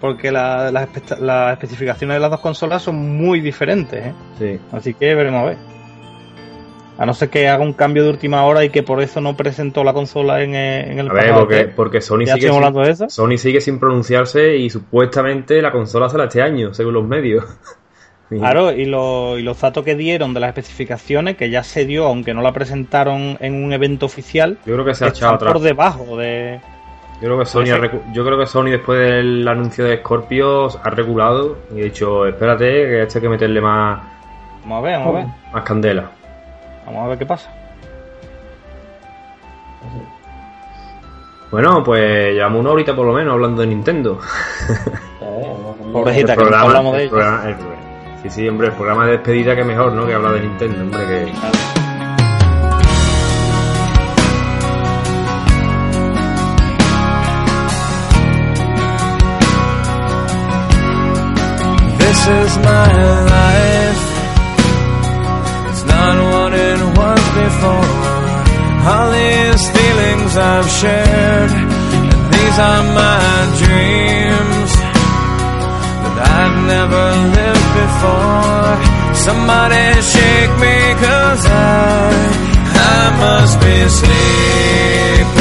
Porque 0.00 0.30
la- 0.30 0.70
las 0.70 0.88
espe- 0.90 1.18
las 1.18 1.52
especificaciones 1.54 2.14
de 2.16 2.20
las 2.20 2.30
dos 2.30 2.40
consolas 2.40 2.82
son 2.82 3.16
muy 3.16 3.40
diferentes, 3.40 4.06
¿eh? 4.06 4.12
Sí. 4.38 4.60
Así 4.70 4.92
que 4.94 5.14
veremos 5.14 5.42
a 5.42 5.46
ver. 5.46 5.56
A 6.98 7.04
no 7.06 7.14
ser 7.14 7.30
que 7.30 7.48
haga 7.48 7.62
un 7.64 7.72
cambio 7.72 8.04
de 8.04 8.10
última 8.10 8.44
hora 8.44 8.64
y 8.64 8.70
que 8.70 8.82
por 8.82 9.00
eso 9.02 9.20
no 9.20 9.36
presentó 9.36 9.82
la 9.82 9.92
consola 9.92 10.42
en, 10.42 10.54
eh, 10.54 10.92
en 10.92 10.98
el 10.98 11.10
A 11.10 11.12
ver, 11.14 11.28
pasado 11.30 11.48
porque, 11.74 12.00
Sony 12.00 12.26
sigue, 12.26 12.40
sin, 12.48 12.54
hablando 12.54 12.80
de 12.80 12.90
eso. 12.90 13.08
Sony 13.08 13.36
sigue 13.38 13.60
sin 13.60 13.78
pronunciarse 13.80 14.56
y 14.56 14.70
supuestamente 14.70 15.60
la 15.60 15.72
consola 15.72 16.08
será 16.10 16.24
este 16.24 16.42
año, 16.42 16.72
según 16.74 16.94
los 16.94 17.04
medios. 17.06 17.44
Claro, 18.28 18.72
y, 18.72 18.86
lo- 18.86 19.38
y 19.38 19.42
los 19.42 19.60
datos 19.60 19.84
que 19.84 19.94
dieron 19.94 20.34
de 20.34 20.40
las 20.40 20.48
especificaciones, 20.48 21.36
que 21.36 21.48
ya 21.48 21.62
se 21.62 21.84
dio, 21.84 22.06
aunque 22.06 22.34
no 22.34 22.42
la 22.42 22.52
presentaron 22.52 23.36
en 23.40 23.62
un 23.64 23.72
evento 23.72 24.06
oficial, 24.06 24.58
Yo 24.66 24.74
creo 24.74 24.84
que 24.84 24.94
se 24.94 25.04
ha 25.04 25.08
echado 25.08 25.34
están 25.34 25.48
atrás. 25.48 25.52
por 25.52 25.62
debajo 25.62 26.16
de... 26.16 26.60
Yo 27.20 27.28
creo 27.28 27.38
que 27.38 27.46
Sony, 27.46 27.70
ha 27.72 27.78
recu- 27.78 28.02
yo 28.12 28.24
creo 28.26 28.38
que 28.38 28.46
Sony 28.46 28.64
después 28.64 28.98
del 28.98 29.46
anuncio 29.46 29.84
de 29.84 29.98
Scorpio 29.98 30.68
ha 30.82 30.90
regulado 30.90 31.56
y 31.74 31.80
ha 31.80 31.84
dicho, 31.84 32.26
espérate, 32.26 32.64
que 32.66 33.02
este 33.02 33.18
hay 33.18 33.22
que 33.22 33.28
meterle 33.28 33.60
más, 33.60 34.00
Vamos 34.64 34.78
a 34.78 34.82
ver, 34.82 34.98
vamos 34.98 35.14
a 35.14 35.18
ver. 35.20 35.26
más 35.52 35.62
candela. 35.62 36.10
Vamos 36.84 37.04
a 37.04 37.08
ver 37.08 37.18
qué 37.18 37.26
pasa. 37.26 37.50
Bueno, 41.50 41.82
pues 41.84 42.34
llevamos 42.34 42.60
una 42.60 42.70
horita 42.70 42.94
por 42.94 43.06
lo 43.06 43.12
menos 43.12 43.32
hablando 43.34 43.60
de 43.62 43.68
Nintendo. 43.68 44.20
Pobrecita, 45.92 46.32
El 46.32 46.38
que 46.38 46.44
nunca 46.44 46.60
hablamos 46.60 46.92
de 46.92 46.98
el 46.98 47.04
ella. 47.04 47.10
programa- 47.10 47.48
el- 47.48 47.85
sí, 48.30 48.42
sí, 48.42 48.48
hombre, 48.48 48.68
el 48.68 48.74
programa 48.74 49.06
de 49.06 49.12
despedida 49.12 49.54
que 49.54 49.64
mejor, 49.64 49.92
¿no? 49.92 50.06
Que 50.06 50.14
hablar 50.14 50.34
de 50.34 50.40
Nintendo, 50.40 50.82
hombre, 50.82 51.06
que... 51.06 51.32
This 61.98 62.20
is 62.26 62.58
my 62.58 62.88
life. 63.34 64.04
It's 65.70 65.84
not 65.84 66.16
what 66.32 66.52
it 66.54 66.80
was 66.98 67.22
before. 67.44 67.86
All 68.88 69.10
these 69.12 69.70
feelings 69.70 70.36
I've 70.36 70.68
shared, 70.70 71.50
and 71.50 72.32
these 72.32 72.58
are 72.58 72.82
my 72.94 73.56
dreams 73.58 74.05
never 76.66 77.04
lived 77.38 77.68
before. 77.80 78.72
Somebody 79.14 79.84
shake 80.02 80.54
me, 80.64 80.76
cause 81.04 81.44
I, 81.46 82.10
I 82.74 83.02
must 83.22 83.54
be 83.60 83.76
sleeping. 83.98 85.35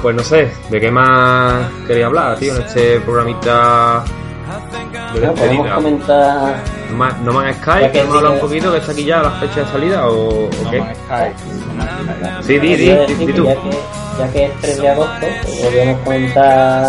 Pues 0.00 0.14
no 0.16 0.22
sé, 0.22 0.50
¿de 0.70 0.80
qué 0.80 0.90
más 0.90 1.66
quería 1.86 2.06
hablar, 2.06 2.38
tío, 2.38 2.54
en 2.56 2.62
este 2.62 3.00
programita 3.00 4.04
de 5.14 5.20
Bueno, 5.20 5.34
podemos 5.34 5.70
comentar. 5.72 6.56
¿No 6.90 6.96
más, 6.96 7.18
no 7.20 7.32
más 7.32 7.46
Ya 7.56 7.62
Skype? 7.62 7.92
que 7.92 7.98
¿Vamos 8.00 8.14
a 8.14 8.18
hablar 8.18 8.32
un 8.32 8.36
dice- 8.38 8.46
poquito 8.48 8.72
que 8.72 8.78
está 8.78 8.92
aquí 8.92 9.04
ya 9.04 9.22
la 9.22 9.30
fecha 9.32 9.60
de 9.60 9.66
salida 9.66 10.08
o, 10.08 10.28
o 10.46 10.50
No 10.64 10.70
qué? 10.70 10.80
más 10.80 10.96
Skype. 10.96 12.42
Sí, 12.42 12.58
di, 12.58 13.32
tú. 13.32 13.44
Ya 13.44 13.54
que, 13.54 13.70
ya 14.18 14.32
que 14.32 14.44
es 14.46 14.60
3 14.60 14.80
de 14.80 14.88
agosto, 14.88 15.26
pues 15.42 15.56
podríamos 15.60 16.00
comentar 16.02 16.86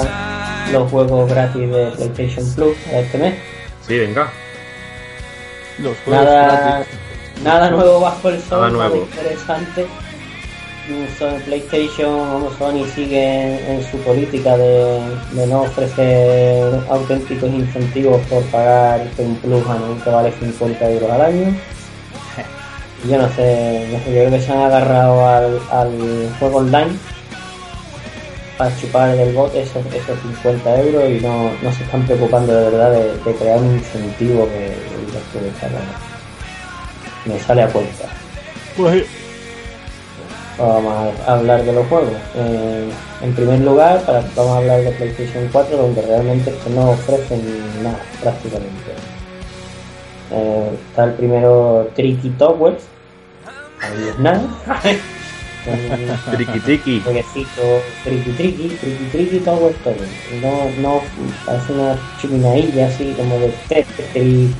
los 0.71 0.91
juegos 0.91 1.29
gratis 1.29 1.69
de 1.69 1.91
PlayStation 1.95 2.53
Plus 2.55 2.77
este 2.91 3.17
mes. 3.17 3.35
Sí, 3.87 3.97
venga. 3.99 4.29
Los 5.79 5.97
juegos 6.05 6.25
Nada, 6.25 6.45
gratis. 6.77 6.87
nada 7.43 7.69
nuevo 7.71 7.99
bajo 8.01 8.29
el 8.29 8.41
sol, 8.41 8.59
Nada 8.59 8.71
nada, 8.71 8.89
nuevo. 8.89 9.07
interesante. 9.11 9.87
Sony 11.17 11.39
PlayStation, 11.45 12.09
como 12.31 12.51
Sony 12.57 12.85
sigue 12.95 13.71
en 13.71 13.83
su 13.89 13.97
política 13.99 14.57
de, 14.57 14.99
de 15.33 15.47
no 15.47 15.61
ofrecer 15.61 16.79
auténticos 16.89 17.49
incentivos 17.49 18.19
por 18.27 18.43
pagar 18.45 19.07
un 19.17 19.35
plus 19.37 19.65
anual 19.67 20.01
que 20.03 20.09
vale 20.09 20.31
50 20.39 20.89
euros 20.91 21.11
al 21.11 21.21
año. 21.21 21.55
Yo 23.09 23.17
no 23.17 23.29
sé, 23.33 23.87
yo 23.93 23.97
creo 24.11 24.29
que 24.29 24.41
se 24.41 24.51
han 24.51 24.59
agarrado 24.59 25.25
al, 25.25 25.59
al 25.71 26.29
juego 26.37 26.57
online 26.57 26.97
para 28.57 28.75
chupar 28.77 29.15
del 29.15 29.33
bot 29.33 29.55
esos, 29.55 29.85
esos 29.93 30.19
50 30.21 30.81
euros 30.81 31.09
y 31.09 31.21
no, 31.23 31.49
no 31.61 31.71
se 31.71 31.83
están 31.85 32.05
preocupando 32.05 32.53
de 32.53 32.69
verdad 32.71 32.91
de, 32.91 33.13
de 33.23 33.35
crear 33.37 33.57
un 33.59 33.75
incentivo 33.75 34.45
que 34.49 34.73
puede 35.31 35.47
echar 35.49 35.69
a- 35.69 37.29
me 37.29 37.39
sale 37.39 37.61
a 37.63 37.67
cuenta. 37.67 38.03
Vamos 40.59 41.13
a 41.25 41.33
hablar 41.33 41.63
de 41.63 41.71
los 41.71 41.87
juegos. 41.87 42.11
Eh, 42.35 42.89
en 43.21 43.33
primer 43.33 43.61
lugar, 43.61 44.01
para, 44.01 44.21
vamos 44.35 44.55
a 44.55 44.57
hablar 44.57 44.81
de 44.81 44.91
PlayStation 44.91 45.47
4, 45.53 45.77
donde 45.77 46.01
realmente 46.01 46.49
es 46.49 46.55
que 46.57 46.69
no 46.71 46.91
ofrecen 46.91 47.41
nada 47.81 47.99
prácticamente. 48.21 48.91
Eh, 50.31 50.69
está 50.89 51.05
el 51.05 51.13
primero 51.13 51.89
Tricky 51.95 52.29
Towers, 52.31 52.83
ahí 53.81 54.09
es 54.09 54.19
nada. 54.19 54.43
Triqui 56.31 56.59
triqui. 56.61 57.01
jueguecito 57.01 57.61
Tricky 58.03 58.31
Tricky, 58.31 58.67
Tricky 58.79 59.05
Tricky 59.11 59.39
Towers 59.39 59.75
Towers. 59.83 60.09
No, 60.41 60.69
no, 60.81 61.01
parece 61.45 61.73
una 61.73 61.97
chuminailla 62.21 62.87
así 62.87 63.13
como 63.17 63.37
de 63.39 63.53
Tetris, 63.67 64.51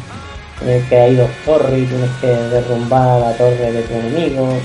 en 0.61 0.69
el 0.69 0.83
que 0.87 0.97
hay 0.97 1.15
dos 1.15 1.29
torres 1.45 1.83
y 1.83 1.85
tienes 1.85 2.09
que 2.21 2.27
derrumbar 2.27 3.21
la 3.21 3.37
torre 3.37 3.71
de 3.71 3.81
tu 3.83 3.93
enemigo. 3.93 4.59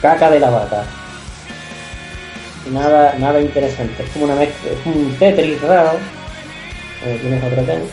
Caca 0.00 0.30
de 0.30 0.40
la 0.40 0.50
vaca. 0.50 0.84
Nada, 2.70 3.14
nada 3.18 3.40
interesante. 3.40 4.02
Es 4.02 4.10
como 4.10 4.24
una 4.26 4.34
mezcla, 4.34 4.70
es 4.72 4.86
un 4.86 5.14
Tetris 5.18 5.60
raro. 5.62 5.92
Eh, 7.04 7.18
tienes 7.20 7.44
otro 7.44 7.62
Tetris. 7.62 7.90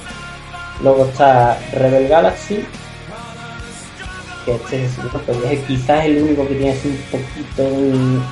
Luego 0.81 1.05
está 1.05 1.57
Rebel 1.73 2.07
Galaxy. 2.07 2.65
Que 4.45 4.55
este 4.55 4.85
es, 4.85 4.91
es 5.51 5.59
quizás 5.65 6.05
el 6.05 6.21
único 6.21 6.47
que 6.47 6.55
tiene 6.55 6.71
así 6.71 6.89
un 6.89 7.19
poquito 7.19 8.23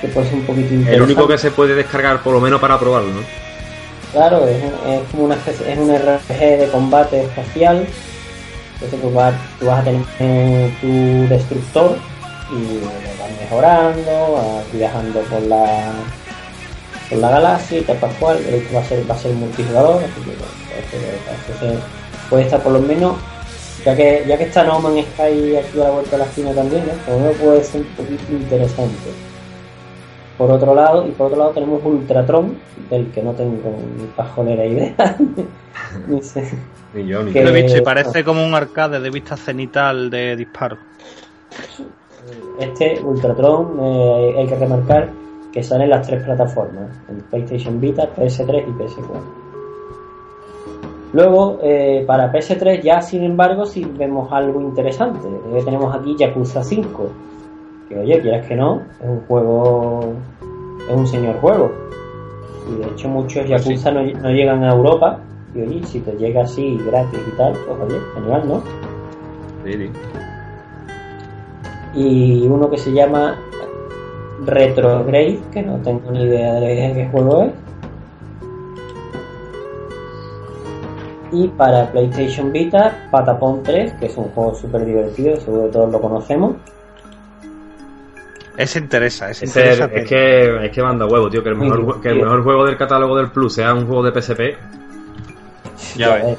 que 0.00 0.08
puede 0.08 0.28
ser 0.28 0.38
un 0.38 0.46
poquito 0.46 0.74
interesante. 0.74 0.96
El 0.96 1.02
único 1.02 1.28
que 1.28 1.38
se 1.38 1.50
puede 1.50 1.74
descargar 1.74 2.22
por 2.22 2.32
lo 2.32 2.40
menos 2.40 2.60
para 2.60 2.78
probarlo, 2.78 3.10
¿no? 3.10 3.20
Claro, 4.12 4.48
es, 4.48 4.56
es 4.56 5.08
como 5.10 5.24
una 5.24 5.36
especie, 5.36 5.72
es 5.72 5.78
un 5.78 5.94
RPG 5.94 6.38
de 6.38 6.68
combate 6.72 7.22
espacial. 7.22 7.86
Entonces 8.74 9.00
tú 9.00 9.12
vas, 9.12 9.34
tú 9.60 9.66
vas 9.66 9.80
a 9.80 9.84
tener 9.84 10.02
eh, 10.18 10.72
tu 10.80 11.28
destructor 11.28 11.96
y 12.52 12.80
vas 13.20 13.30
mejorando, 13.40 14.62
viajando 14.72 15.20
por 15.22 15.42
la 15.42 15.92
por 17.08 17.18
la 17.18 17.30
galaxia 17.30 17.78
y 17.78 17.82
tal 17.82 17.98
cual. 18.20 18.38
Esto 18.38 18.74
va 18.74 18.80
a 18.80 18.84
ser, 18.84 19.10
va 19.10 19.14
a 19.14 19.18
ser 19.18 19.32
multijugador, 19.34 20.02
así 20.04 20.20
que 21.60 21.66
bueno, 21.66 21.80
puede 22.28 22.42
estar 22.44 22.62
por 22.62 22.72
lo 22.72 22.80
menos, 22.80 23.16
ya 23.84 23.96
que 23.96 24.24
ya 24.26 24.36
que 24.38 24.44
está 24.44 24.64
No 24.64 24.78
Man's 24.80 25.06
Sky 25.14 25.56
aquí 25.56 25.80
a 25.80 25.84
la 25.84 25.90
vuelta 25.90 26.12
de 26.12 26.18
la 26.18 26.24
esquina 26.24 26.52
también, 26.52 26.86
¿no? 26.86 26.92
por 27.04 27.14
lo 27.14 27.20
menos 27.20 27.36
puede 27.38 27.64
ser 27.64 27.80
un 27.82 27.86
poquito 27.88 28.32
interesante. 28.32 29.10
Por 30.38 30.50
otro 30.50 30.74
lado, 30.74 31.06
y 31.06 31.10
por 31.10 31.26
otro 31.26 31.38
lado 31.38 31.50
tenemos 31.50 31.84
Ultratron, 31.84 32.56
del 32.88 33.10
que 33.10 33.22
no 33.22 33.32
tengo 33.32 33.76
ni 33.98 34.06
pajolera 34.16 34.64
idea. 34.64 34.94
Ni 36.08 36.22
sé. 36.22 36.48
Ni 36.94 37.06
yo, 37.06 37.22
ni 37.22 37.32
Que- 37.32 37.40
tú. 37.40 37.48
Lo 37.50 37.54
he 37.54 37.62
visto 37.62 37.76
y 37.78 37.82
parece 37.82 38.24
como 38.24 38.44
un 38.46 38.54
arcade 38.54 39.00
de 39.00 39.10
vista 39.10 39.36
cenital 39.36 40.08
de 40.08 40.36
disparo. 40.36 40.78
Este 42.58 43.00
Ultratron 43.02 43.78
eh, 43.80 44.34
hay 44.38 44.46
que 44.46 44.56
remarcar 44.56 45.08
que 45.52 45.62
sale 45.62 45.84
en 45.84 45.90
las 45.90 46.06
tres 46.06 46.22
plataformas, 46.22 46.90
en 47.08 47.20
PlayStation 47.22 47.80
Vita, 47.80 48.08
PS3 48.14 48.64
y 48.68 48.72
PS4. 48.72 49.40
Luego, 51.12 51.58
eh, 51.62 52.04
para 52.06 52.30
PS3 52.32 52.82
ya 52.82 53.00
sin 53.00 53.24
embargo 53.24 53.66
sí 53.66 53.84
vemos 53.96 54.30
algo 54.32 54.60
interesante. 54.60 55.26
Eh, 55.28 55.62
tenemos 55.64 55.94
aquí 55.94 56.14
Yakuza 56.16 56.62
5, 56.62 57.08
que 57.88 57.98
oye, 57.98 58.20
quieras 58.20 58.46
que 58.46 58.54
no, 58.54 58.82
es 59.00 59.08
un 59.08 59.20
juego, 59.22 60.12
es 60.88 60.94
un 60.94 61.06
señor 61.06 61.40
juego. 61.40 61.72
Y 62.70 62.82
de 62.82 62.90
hecho 62.92 63.08
muchos 63.08 63.44
Pues 63.46 63.64
sí. 63.64 63.70
Yakuza 63.70 63.90
no, 63.90 64.02
no 64.02 64.30
llegan 64.30 64.62
a 64.62 64.72
Europa. 64.72 65.18
Y 65.52 65.62
oye, 65.62 65.82
si 65.84 65.98
te 65.98 66.12
llega 66.12 66.42
así 66.42 66.78
gratis 66.86 67.18
y 67.26 67.36
tal, 67.36 67.54
pues 67.66 67.80
oye, 67.80 67.98
genial, 68.14 68.42
¿no? 68.46 68.62
Sí, 69.64 69.72
sí. 69.72 69.90
Y 71.94 72.46
uno 72.46 72.70
que 72.70 72.78
se 72.78 72.92
llama 72.92 73.38
Retrograde, 74.46 75.40
que 75.52 75.62
no 75.62 75.76
tengo 75.78 76.10
ni 76.12 76.22
idea 76.24 76.54
de 76.54 76.92
qué 76.94 77.08
juego 77.10 77.42
es. 77.44 77.52
Y 81.32 81.46
para 81.48 81.90
PlayStation 81.92 82.50
Vita, 82.52 83.06
Patapon 83.10 83.62
3, 83.62 83.92
que 83.94 84.06
es 84.06 84.16
un 84.16 84.24
juego 84.30 84.54
súper 84.54 84.84
divertido, 84.84 85.36
seguro 85.40 85.66
que 85.66 85.72
todos 85.72 85.92
lo 85.92 86.00
conocemos. 86.00 86.56
Ese 88.56 88.80
interesa, 88.80 89.30
ese 89.30 89.44
Ese- 89.44 89.60
interesa. 89.60 89.84
es, 89.94 90.08
que, 90.08 90.66
es 90.66 90.72
que 90.72 90.82
manda 90.82 91.06
huevo, 91.06 91.30
tío. 91.30 91.42
Que 91.42 91.50
el, 91.50 91.56
mejor, 91.56 92.00
que 92.00 92.08
el 92.10 92.16
mejor 92.20 92.42
juego 92.42 92.66
del 92.66 92.76
catálogo 92.76 93.16
del 93.16 93.30
Plus 93.30 93.54
sea 93.54 93.72
un 93.74 93.86
juego 93.86 94.02
de 94.02 94.20
PSP. 94.20 94.40
Ya 95.96 96.14
ves. 96.14 96.24
ves, 96.24 96.38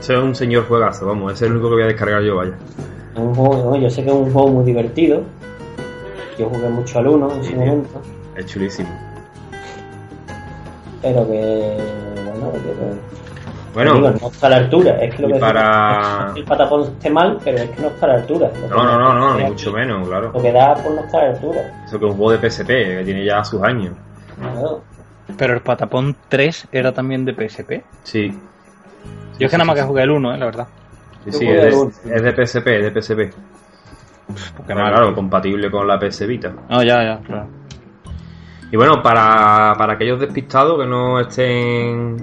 Ese 0.00 0.14
es 0.14 0.18
un 0.20 0.34
señor 0.34 0.66
juegazo, 0.66 1.06
vamos. 1.06 1.32
Ese 1.32 1.44
es 1.44 1.50
el 1.50 1.56
único 1.56 1.70
que 1.70 1.74
voy 1.76 1.84
a 1.84 1.86
descargar 1.86 2.22
yo, 2.22 2.36
vaya. 2.36 2.52
Es 3.14 3.18
un 3.20 3.34
juego, 3.34 3.76
yo 3.76 3.90
sé 3.90 4.02
que 4.02 4.08
es 4.10 4.14
un 4.14 4.32
juego 4.32 4.48
muy 4.48 4.64
divertido. 4.64 5.22
Yo 6.38 6.48
jugué 6.48 6.68
mucho 6.68 6.98
al 6.98 7.06
1 7.08 7.30
en 7.32 7.44
Sí, 7.44 7.50
su 7.50 7.56
tío. 7.56 7.60
momento, 7.66 8.02
Es 8.36 8.46
chulísimo. 8.46 8.88
pero 11.02 11.26
que, 11.28 11.76
bueno, 12.24 12.52
que, 12.52 12.58
que- 12.60 13.14
Bueno, 13.74 13.94
digo, 13.94 14.10
no 14.10 14.28
está 14.28 14.46
a 14.46 14.50
la 14.50 14.56
altura. 14.56 14.92
Es 15.02 15.14
que 15.14 15.22
lo 15.22 15.28
que 15.28 15.34
para- 15.40 16.26
es 16.28 16.32
que 16.34 16.40
el 16.40 16.46
Patapon 16.46 16.82
esté 16.82 17.10
mal, 17.10 17.38
pero 17.44 17.58
es 17.58 17.70
que 17.70 17.82
no 17.82 17.88
está 17.88 18.06
a 18.06 18.08
la 18.10 18.14
altura. 18.16 18.50
No, 18.70 18.82
no, 18.84 18.98
no, 18.98 19.12
no, 19.14 19.36
ni 19.36 19.44
mucho 19.44 19.70
aquí, 19.70 19.78
menos, 19.80 20.08
claro. 20.08 20.30
Lo 20.32 20.40
que 20.42 20.52
da 20.52 20.74
por 20.74 20.92
no 20.92 21.00
estar 21.02 21.20
a 21.22 21.24
la 21.28 21.30
altura. 21.34 21.82
Eso 21.84 21.98
que 21.98 22.04
es 22.06 22.10
un 22.12 22.16
juego 22.16 22.32
de 22.32 22.38
PSP, 22.50 22.68
que 22.98 23.02
tiene 23.04 23.24
ya 23.24 23.44
sus 23.44 23.60
años. 23.62 23.94
Claro. 24.40 24.80
Pero 25.36 25.54
el 25.54 25.60
Patapón 25.60 26.16
3 26.28 26.68
era 26.70 26.92
también 26.92 27.24
de 27.24 27.32
PSP. 27.34 27.82
Sí. 28.04 28.30
Yo 29.38 29.46
es 29.46 29.50
que 29.50 29.56
nada 29.58 29.66
más 29.66 29.74
que 29.76 29.82
jugué 29.82 30.02
el 30.04 30.10
1, 30.12 30.34
eh, 30.34 30.38
la 30.38 30.46
verdad. 30.46 30.66
Sí, 31.24 31.32
sí, 31.32 31.48
es 31.48 31.62
de, 31.62 31.76
uno. 31.76 31.90
es 32.04 32.22
de 32.22 32.46
PSP, 32.46 32.66
es 32.66 32.94
de 32.94 33.00
PSP. 33.00 33.34
Porque 34.56 34.72
claro, 34.72 35.14
compatible 35.14 35.70
con 35.70 35.86
la 35.86 35.98
PS 35.98 36.26
Vita. 36.26 36.52
No, 36.68 36.82
ya, 36.82 37.02
ya, 37.02 37.20
claro. 37.20 37.48
Y 38.70 38.76
bueno, 38.76 39.02
para, 39.02 39.74
para 39.76 39.94
aquellos 39.94 40.18
despistados 40.18 40.80
que 40.80 40.86
no 40.86 41.20
estén 41.20 42.16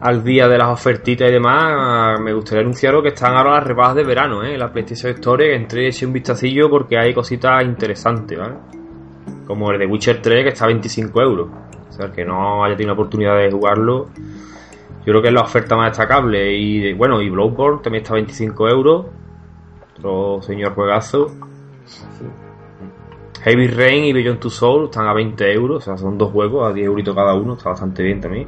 al 0.00 0.24
día 0.24 0.48
de 0.48 0.58
las 0.58 0.68
ofertitas 0.68 1.28
y 1.28 1.32
demás, 1.32 2.20
me 2.20 2.32
gustaría 2.34 2.62
anunciaros 2.62 3.02
que 3.02 3.10
están 3.10 3.36
ahora 3.36 3.52
las 3.52 3.64
rebajas 3.64 3.94
de 3.94 4.04
verano, 4.04 4.42
¿eh? 4.42 4.58
La 4.58 4.72
PlayStation 4.72 5.12
Store, 5.14 5.46
que 5.46 5.54
entré 5.54 5.84
y 5.84 5.86
eché 5.86 6.04
un 6.04 6.12
vistacillo 6.12 6.68
porque 6.68 6.98
hay 6.98 7.14
cositas 7.14 7.62
interesantes, 7.62 8.36
¿vale? 8.36 8.54
Como 9.46 9.70
el 9.70 9.78
de 9.78 9.86
Witcher 9.86 10.20
3, 10.20 10.42
que 10.42 10.48
está 10.48 10.64
a 10.64 10.68
25 10.68 11.22
euros. 11.22 11.48
O 11.88 11.92
sea, 11.92 12.06
el 12.06 12.12
que 12.12 12.24
no 12.24 12.64
haya 12.64 12.74
tenido 12.74 12.94
la 12.94 13.00
oportunidad 13.00 13.36
de 13.38 13.50
jugarlo, 13.50 14.08
yo 15.04 15.12
creo 15.12 15.22
que 15.22 15.28
es 15.28 15.34
la 15.34 15.42
oferta 15.42 15.76
más 15.76 15.90
destacable. 15.90 16.52
Y 16.56 16.92
bueno, 16.94 17.20
y 17.20 17.28
Bloodborne 17.30 17.80
también 17.82 18.02
está 18.02 18.14
a 18.14 18.16
25 18.16 18.68
euros. 18.68 19.06
Otro 19.98 20.42
señor 20.42 20.74
juegazo. 20.74 21.30
Heavy 23.42 23.66
Rain 23.68 24.04
y 24.04 24.12
Beyond 24.12 24.38
Two 24.38 24.50
Soul 24.50 24.84
están 24.84 25.08
a 25.08 25.12
20 25.14 25.52
euros, 25.52 25.78
o 25.78 25.80
sea, 25.80 25.96
son 25.98 26.16
dos 26.16 26.30
juegos 26.30 26.70
a 26.70 26.72
10 26.72 26.86
euritos 26.86 27.14
cada 27.14 27.34
uno, 27.34 27.54
está 27.54 27.70
bastante 27.70 28.02
bien 28.04 28.20
también. 28.20 28.46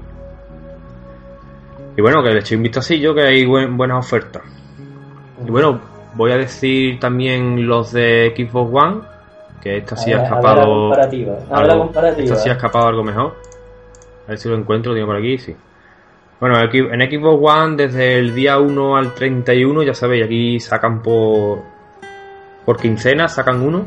Y 1.96 2.00
bueno, 2.00 2.22
que 2.22 2.30
le 2.30 2.38
eché 2.40 2.56
un 2.56 2.62
vistacillo, 2.62 3.12
que 3.14 3.22
hay 3.22 3.44
buen- 3.44 3.76
buenas 3.76 4.04
ofertas. 4.06 4.42
Y 5.44 5.50
bueno, 5.50 5.80
voy 6.14 6.30
a 6.30 6.36
decir 6.36 7.00
también 7.00 7.66
los 7.66 7.92
de 7.92 8.32
Xbox 8.36 8.72
One, 8.84 9.00
que 9.60 9.78
esta 9.78 9.96
sí 9.96 10.12
ha 10.12 10.22
escapado. 10.22 10.64
comparativa. 10.64 11.32
A 11.50 11.58
ver 11.58 11.66
la 11.66 11.72
algo- 11.72 11.84
comparativa. 11.86 12.24
esta 12.24 12.36
sí 12.36 12.48
ha 12.48 12.52
escapado 12.52 12.86
algo 12.86 13.02
mejor. 13.02 13.34
A 14.26 14.30
ver 14.30 14.38
si 14.38 14.48
lo 14.48 14.54
encuentro, 14.56 14.92
lo 14.92 14.96
tengo 14.96 15.08
por 15.08 15.16
aquí, 15.16 15.38
sí. 15.38 15.56
Bueno, 16.44 16.58
en 16.60 17.00
Xbox 17.10 17.40
One 17.42 17.76
desde 17.76 18.18
el 18.18 18.34
día 18.34 18.58
1 18.58 18.96
al 18.98 19.14
31, 19.14 19.82
ya 19.82 19.94
sabéis, 19.94 20.26
aquí 20.26 20.60
sacan 20.60 21.00
por, 21.00 21.62
por 22.66 22.76
quincena, 22.76 23.28
sacan 23.28 23.62
uno. 23.62 23.86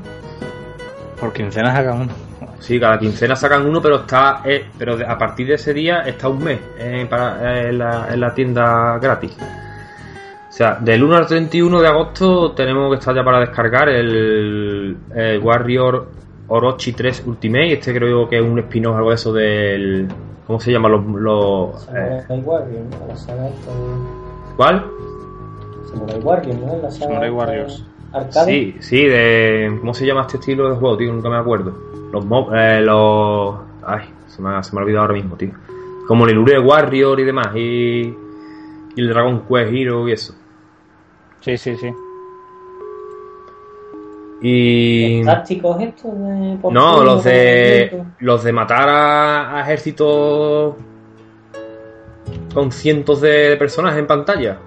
Por 1.20 1.34
quincenas 1.34 1.78
haga 1.78 1.94
uno. 1.94 2.12
Sí, 2.58 2.80
cada 2.80 2.98
quincena 2.98 3.36
sacan 3.36 3.64
uno, 3.64 3.80
pero 3.80 3.98
está 3.98 4.42
eh, 4.44 4.70
pero 4.76 4.98
a 5.08 5.16
partir 5.20 5.50
de 5.50 5.54
ese 5.54 5.72
día 5.72 6.00
está 6.00 6.30
un 6.30 6.44
mes 6.44 6.60
eh, 6.80 7.06
para, 7.08 7.60
eh, 7.60 7.70
en, 7.70 7.78
la, 7.78 8.08
en 8.12 8.20
la 8.20 8.34
tienda 8.34 8.98
gratis. 8.98 9.38
O 10.50 10.52
sea, 10.52 10.80
del 10.82 11.04
1 11.04 11.16
al 11.16 11.28
31 11.28 11.80
de 11.80 11.88
agosto 11.88 12.54
tenemos 12.54 12.90
que 12.90 12.98
estar 12.98 13.14
ya 13.14 13.24
para 13.24 13.40
descargar 13.40 13.88
el, 13.88 14.98
el 15.16 15.40
Warrior 15.44 16.10
Orochi 16.48 16.94
3 16.94 17.24
Ultimate. 17.28 17.74
Este 17.74 17.94
creo 17.94 18.28
que 18.28 18.38
es 18.38 18.42
un 18.42 18.58
spin-off 18.58 18.96
algo 18.96 19.10
de 19.10 19.16
eso 19.16 19.32
del... 19.32 20.08
¿Cómo 20.48 20.60
se 20.62 20.72
llama? 20.72 20.88
Los, 20.90 21.06
los, 21.06 21.90
eh, 21.94 22.24
Samurai 22.28 22.42
Warrior, 22.46 22.82
¿no? 22.84 23.08
La 23.08 23.16
saga 23.18 23.48
esta 23.50 23.72
de- 23.72 24.56
¿Cuál? 24.56 24.86
Samurai 25.92 26.20
Warrior, 26.22 26.56
¿no? 26.60 26.68
La 26.82 26.90
saga 26.92 27.06
Samurai 27.06 27.30
Warriors. 27.30 27.84
Arcade. 28.14 28.46
Sí, 28.46 28.76
sí, 28.80 29.06
de... 29.06 29.78
¿Cómo 29.82 29.94
se 29.94 30.06
llama 30.06 30.22
este 30.22 30.38
estilo 30.38 30.70
de 30.70 30.76
juego, 30.78 30.98
tío? 30.98 31.12
Nunca 31.12 31.30
me 31.30 31.36
acuerdo. 31.38 31.74
Los 32.14 32.26
mob... 32.26 32.54
eh, 32.56 32.80
los... 32.82 33.56
Ay, 33.86 34.06
se 34.28 34.42
me, 34.42 34.50
ha, 34.56 34.64
se 34.64 34.74
me 34.74 34.80
ha 34.80 34.84
olvidado 34.84 35.02
ahora 35.04 35.14
mismo, 35.16 35.36
tío. 35.36 35.52
Como 36.08 36.24
el 36.26 36.32
Irure 36.32 36.58
Warrior 36.60 37.20
y 37.20 37.24
demás. 37.26 37.50
Y, 37.56 37.60
y 38.96 39.02
el 39.02 39.10
Dragon 39.10 39.42
Quest 39.42 39.74
Hero 39.74 40.08
y 40.08 40.14
eso. 40.14 40.34
Sí, 41.42 41.58
sí, 41.58 41.76
sí. 41.76 41.92
Y. 44.42 45.24
¿Tácticos 45.26 45.82
estos 45.82 46.14
de 46.14 46.58
No, 46.72 47.04
los 47.04 47.24
de. 47.24 48.04
Los 48.20 48.44
de 48.44 48.52
matar 48.54 48.88
a, 48.90 49.58
a 49.58 49.62
ejércitos. 49.62 50.76
Con 52.54 52.72
cientos 52.72 53.22
de 53.22 53.56
personajes 53.58 54.00
en 54.00 54.08
pantalla. 54.08 54.58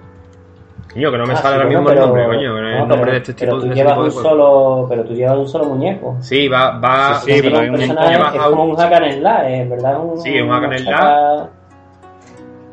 Coño, 0.93 1.09
que 1.11 1.17
no 1.17 1.25
me 1.25 1.33
Ah, 1.33 1.37
sale 1.37 1.55
sí, 1.55 1.57
ahora 1.61 1.65
mismo 1.69 1.89
el 1.89 1.93
pero- 1.95 2.05
nombre, 2.07 2.25
coño. 2.25 2.57
El 2.57 2.63
no, 2.71 2.79
nombre 2.79 2.97
pero- 2.99 3.11
de 3.11 3.17
este 3.19 3.33
pero 3.33 3.51
tipo, 3.51 3.55
tú 3.55 3.61
de, 3.61 3.67
este 3.69 3.75
llevas 3.79 3.93
tipo 3.93 4.01
de 4.03 4.07
un 4.09 4.13
juego. 4.13 4.29
solo, 4.29 4.85
pero 4.89 5.03
tú 5.05 5.13
llevas 5.13 5.37
un 5.37 5.47
solo 5.47 5.65
muñeco. 5.65 6.17
Sí, 6.19 6.47
va. 6.49 6.79
va 6.79 7.13
Sí, 7.21 7.31
sí, 7.33 7.41
pero 7.41 7.59
un 7.59 7.69
un 7.69 7.75
personaje, 7.75 8.09
llevas 8.11 8.35
es 8.35 8.41
a 8.41 8.43
como 8.49 8.63
un- 8.65 8.75
hack 8.75 8.93
and 8.93 9.11
slash, 9.19 9.69
verdad 9.69 9.91
es 9.93 9.97
un, 9.99 10.17
Sí, 10.21 10.35
es 10.37 10.43
un 10.43 10.49
hack 10.49 10.63
and 10.65 10.77
slash. 10.79 11.47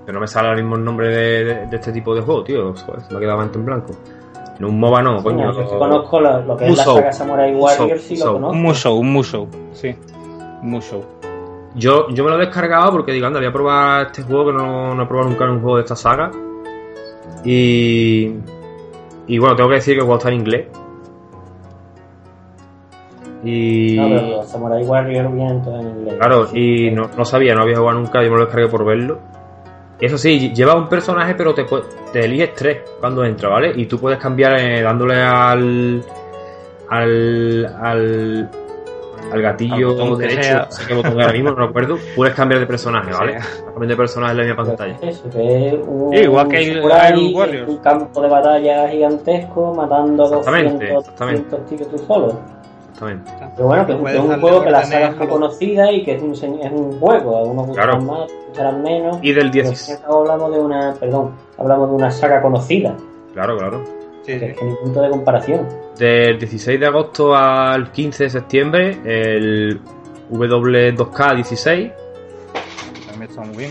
Que 0.07 0.13
no 0.13 0.21
me 0.21 0.27
sale 0.27 0.49
ahora 0.49 0.61
mismo 0.61 0.77
el 0.77 0.85
nombre 0.85 1.09
de, 1.11 1.45
de- 1.45 1.67
de 1.67 1.77
este 1.77 1.93
tipo 1.93 2.15
de 2.15 2.23
juego, 2.23 2.43
tío. 2.43 2.75
Joder, 2.75 3.03
se 3.03 3.13
me 3.13 3.19
ha 3.19 3.21
quedado 3.21 3.39
en 3.59 3.65
blanco. 3.67 3.93
En 4.59 4.65
un 4.65 4.81
MOBA 4.81 5.03
no, 5.03 5.23
coño. 5.23 5.53
Yo 5.53 5.63
sí 5.69 5.75
conozco 5.79 6.21
lo, 6.21 6.41
lo 6.43 6.57
que 6.57 6.67
es 6.67 6.77
la 6.77 6.85
saga 6.85 7.13
Samurai 7.13 7.55
Warriors, 7.55 8.03
sí 8.03 8.15
Musou. 8.15 8.27
lo 8.27 8.33
conozco. 8.35 8.57
Un 8.57 8.63
Musou, 8.63 8.99
un 8.99 9.13
Musou. 9.13 9.49
Sí. 9.73 9.97
Un 10.63 10.71
Musou. 10.71 11.05
Yo, 11.77 12.09
yo 12.09 12.25
me 12.25 12.31
lo 12.31 12.37
he 12.37 12.47
descargado 12.47 12.91
porque 12.91 13.13
digo, 13.13 13.27
anda, 13.27 13.39
voy 13.39 13.49
a 13.49 13.53
probar 13.53 14.07
este 14.07 14.23
juego 14.23 14.47
que 14.47 14.53
no, 14.55 14.95
no 14.95 15.03
he 15.03 15.07
probado 15.07 15.31
nunca 15.31 15.45
en 15.45 15.51
un 15.51 15.61
juego 15.61 15.77
de 15.77 15.83
esta 15.83 15.95
saga. 15.97 16.31
Y. 17.45 18.33
Y 19.29 19.39
bueno, 19.39 19.55
tengo 19.55 19.69
que 19.69 19.77
decir 19.77 19.95
que 19.95 20.01
el 20.01 20.07
juego 20.07 20.19
está 20.19 20.31
en 20.31 20.35
inglés. 20.41 20.67
Y. 23.45 23.97
No, 23.97 24.09
pero 24.09 24.43
Samurai 24.43 24.83
Warriors 24.85 25.33
vienen 25.33 25.63
todos 25.63 25.81
en 25.81 25.89
inglés. 25.89 26.15
Claro, 26.19 26.47
y 26.53 26.91
no, 26.91 27.03
no 27.17 27.25
sabía, 27.25 27.55
no 27.55 27.63
había 27.63 27.77
jugado 27.77 27.99
nunca, 27.99 28.23
yo 28.25 28.31
me 28.31 28.37
lo 28.39 28.45
descargué 28.47 28.69
por 28.69 28.85
verlo. 28.85 29.21
Eso 30.01 30.17
sí, 30.17 30.53
lleva 30.55 30.75
un 30.77 30.89
personaje, 30.89 31.35
pero 31.35 31.55
te, 31.55 31.67
te 32.13 32.25
eliges 32.25 32.55
tres 32.55 32.79
cuando 33.01 33.25
entra, 33.25 33.49
¿vale? 33.49 33.73
Y 33.75 33.87
tú 33.87 33.99
puedes 33.99 34.19
cambiar 34.19 34.59
eh, 34.59 34.81
dándole 34.83 35.17
al. 35.17 36.05
al. 36.89 37.67
al. 37.83 38.51
al 39.33 39.43
gatillo 39.43 39.91
Al 39.91 39.97
botón 39.97 40.19
que 40.19 40.27
derecho, 40.29 40.43
sea. 40.43 40.59
no 40.67 40.71
sé 40.73 40.87
qué 40.87 40.95
botón 40.95 41.21
ahora 41.21 41.33
mismo, 41.33 41.51
no 41.51 41.67
recuerdo. 41.67 41.99
Puedes 42.17 42.35
cambiar 42.35 42.61
de 42.61 42.67
personaje, 42.67 43.11
¿vale? 43.13 43.39
cambiar 43.65 43.89
de 43.89 43.97
personaje 43.97 44.33
en 44.33 44.39
la 44.39 44.45
misma 44.45 44.65
pantalla. 44.65 44.97
Eso, 45.03 45.31
que 45.31 45.69
es 45.69 45.75
un, 45.75 46.13
Sí, 46.13 46.19
igual 46.23 46.49
que 46.49 46.57
el 46.59 46.77
Iron 46.79 47.35
Warriors. 47.35 47.69
un 47.69 47.79
campo 47.79 48.23
de 48.23 48.29
batalla 48.29 48.89
gigantesco, 48.89 49.75
matando 49.75 50.23
a 50.23 50.27
Exactamente, 50.27 50.93
200, 50.93 50.99
exactamente. 51.05 51.57
200 51.57 51.67
tíos 51.67 51.91
tú 51.91 51.99
solo. 52.07 52.58
Exactamente. 53.07 53.31
Pero 53.57 53.69
bueno, 53.69 53.87
que 53.87 53.93
es 53.93 53.99
un, 53.99 54.05
que 54.05 54.11
es 54.13 54.19
un 54.19 54.27
Puedes 54.27 54.41
juego 54.41 54.63
que 54.65 54.71
la 54.71 54.83
saga 54.85 55.09
es 55.09 55.17
muy 55.17 55.27
conocida 55.29 55.93
y 55.93 56.05
que 56.05 56.15
es 56.17 56.23
un, 56.23 56.33
es 56.33 56.43
un 56.73 56.99
juego. 57.01 57.37
A 57.37 57.43
unos 57.45 57.67
gustarán 57.69 58.01
Claro. 58.01 58.13
más, 58.21 58.31
gustarán 58.49 58.83
menos. 58.83 59.19
Y 59.23 59.33
del 59.33 59.35
Pero 59.35 59.47
al 59.47 59.53
fin 59.53 59.61
y 59.61 59.63
16. 59.63 59.99
al 59.99 60.05
cabo 60.05 60.19
hablamos 60.21 60.53
de 60.53 60.59
una, 60.61 60.95
perdón, 60.99 61.31
hablamos 61.57 61.89
de 61.91 61.95
una 61.95 62.11
saga 62.11 62.43
conocida. 62.43 62.95
Claro, 63.35 63.57
claro. 63.57 63.85
Sí, 64.25 64.33
Que 64.33 64.39
sí. 64.41 64.45
es 64.47 64.57
que 64.59 64.65
ni 64.65 64.75
punto 64.75 65.01
de 65.01 65.11
comparación. 65.11 65.69
Del 65.99 66.39
16 66.39 66.79
de 66.81 66.87
agosto 66.87 67.35
al 67.35 67.91
15 67.93 68.25
de 68.25 68.31
septiembre, 68.31 68.99
el 69.05 69.81
W2K16. 70.33 71.93
También 73.09 73.31
está 73.31 73.41
muy 73.43 73.57
bien. 73.57 73.71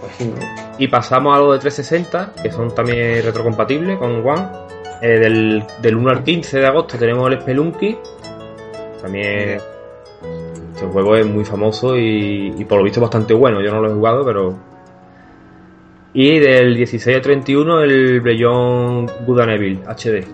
Pues 0.00 0.12
sí, 0.18 0.32
Y 0.78 0.88
pasamos 0.88 1.36
a 1.36 1.40
lo 1.40 1.52
de 1.52 1.58
360, 1.58 2.32
que 2.42 2.50
son 2.50 2.74
también 2.74 3.22
retrocompatibles 3.24 3.98
con 3.98 4.26
One. 4.26 4.48
Eh, 5.02 5.18
del, 5.18 5.64
del 5.82 5.96
1 5.96 6.10
al 6.10 6.24
15 6.24 6.58
de 6.58 6.66
agosto 6.66 6.96
tenemos 6.98 7.30
el 7.30 7.40
Spelunky. 7.40 7.96
También 9.02 9.60
este 10.74 10.86
juego 10.86 11.16
es 11.16 11.26
muy 11.26 11.44
famoso 11.44 11.96
y, 11.96 12.54
y 12.56 12.64
por 12.64 12.78
lo 12.78 12.84
visto 12.84 13.00
bastante 13.00 13.34
bueno. 13.34 13.60
Yo 13.60 13.70
no 13.72 13.80
lo 13.80 13.90
he 13.90 13.94
jugado, 13.94 14.24
pero. 14.24 14.54
Y 16.14 16.38
del 16.38 16.74
16 16.76 17.16
al 17.16 17.22
31 17.22 17.80
el 17.82 18.20
and 19.42 19.50
Evil 19.52 19.80
HD. 19.86 20.24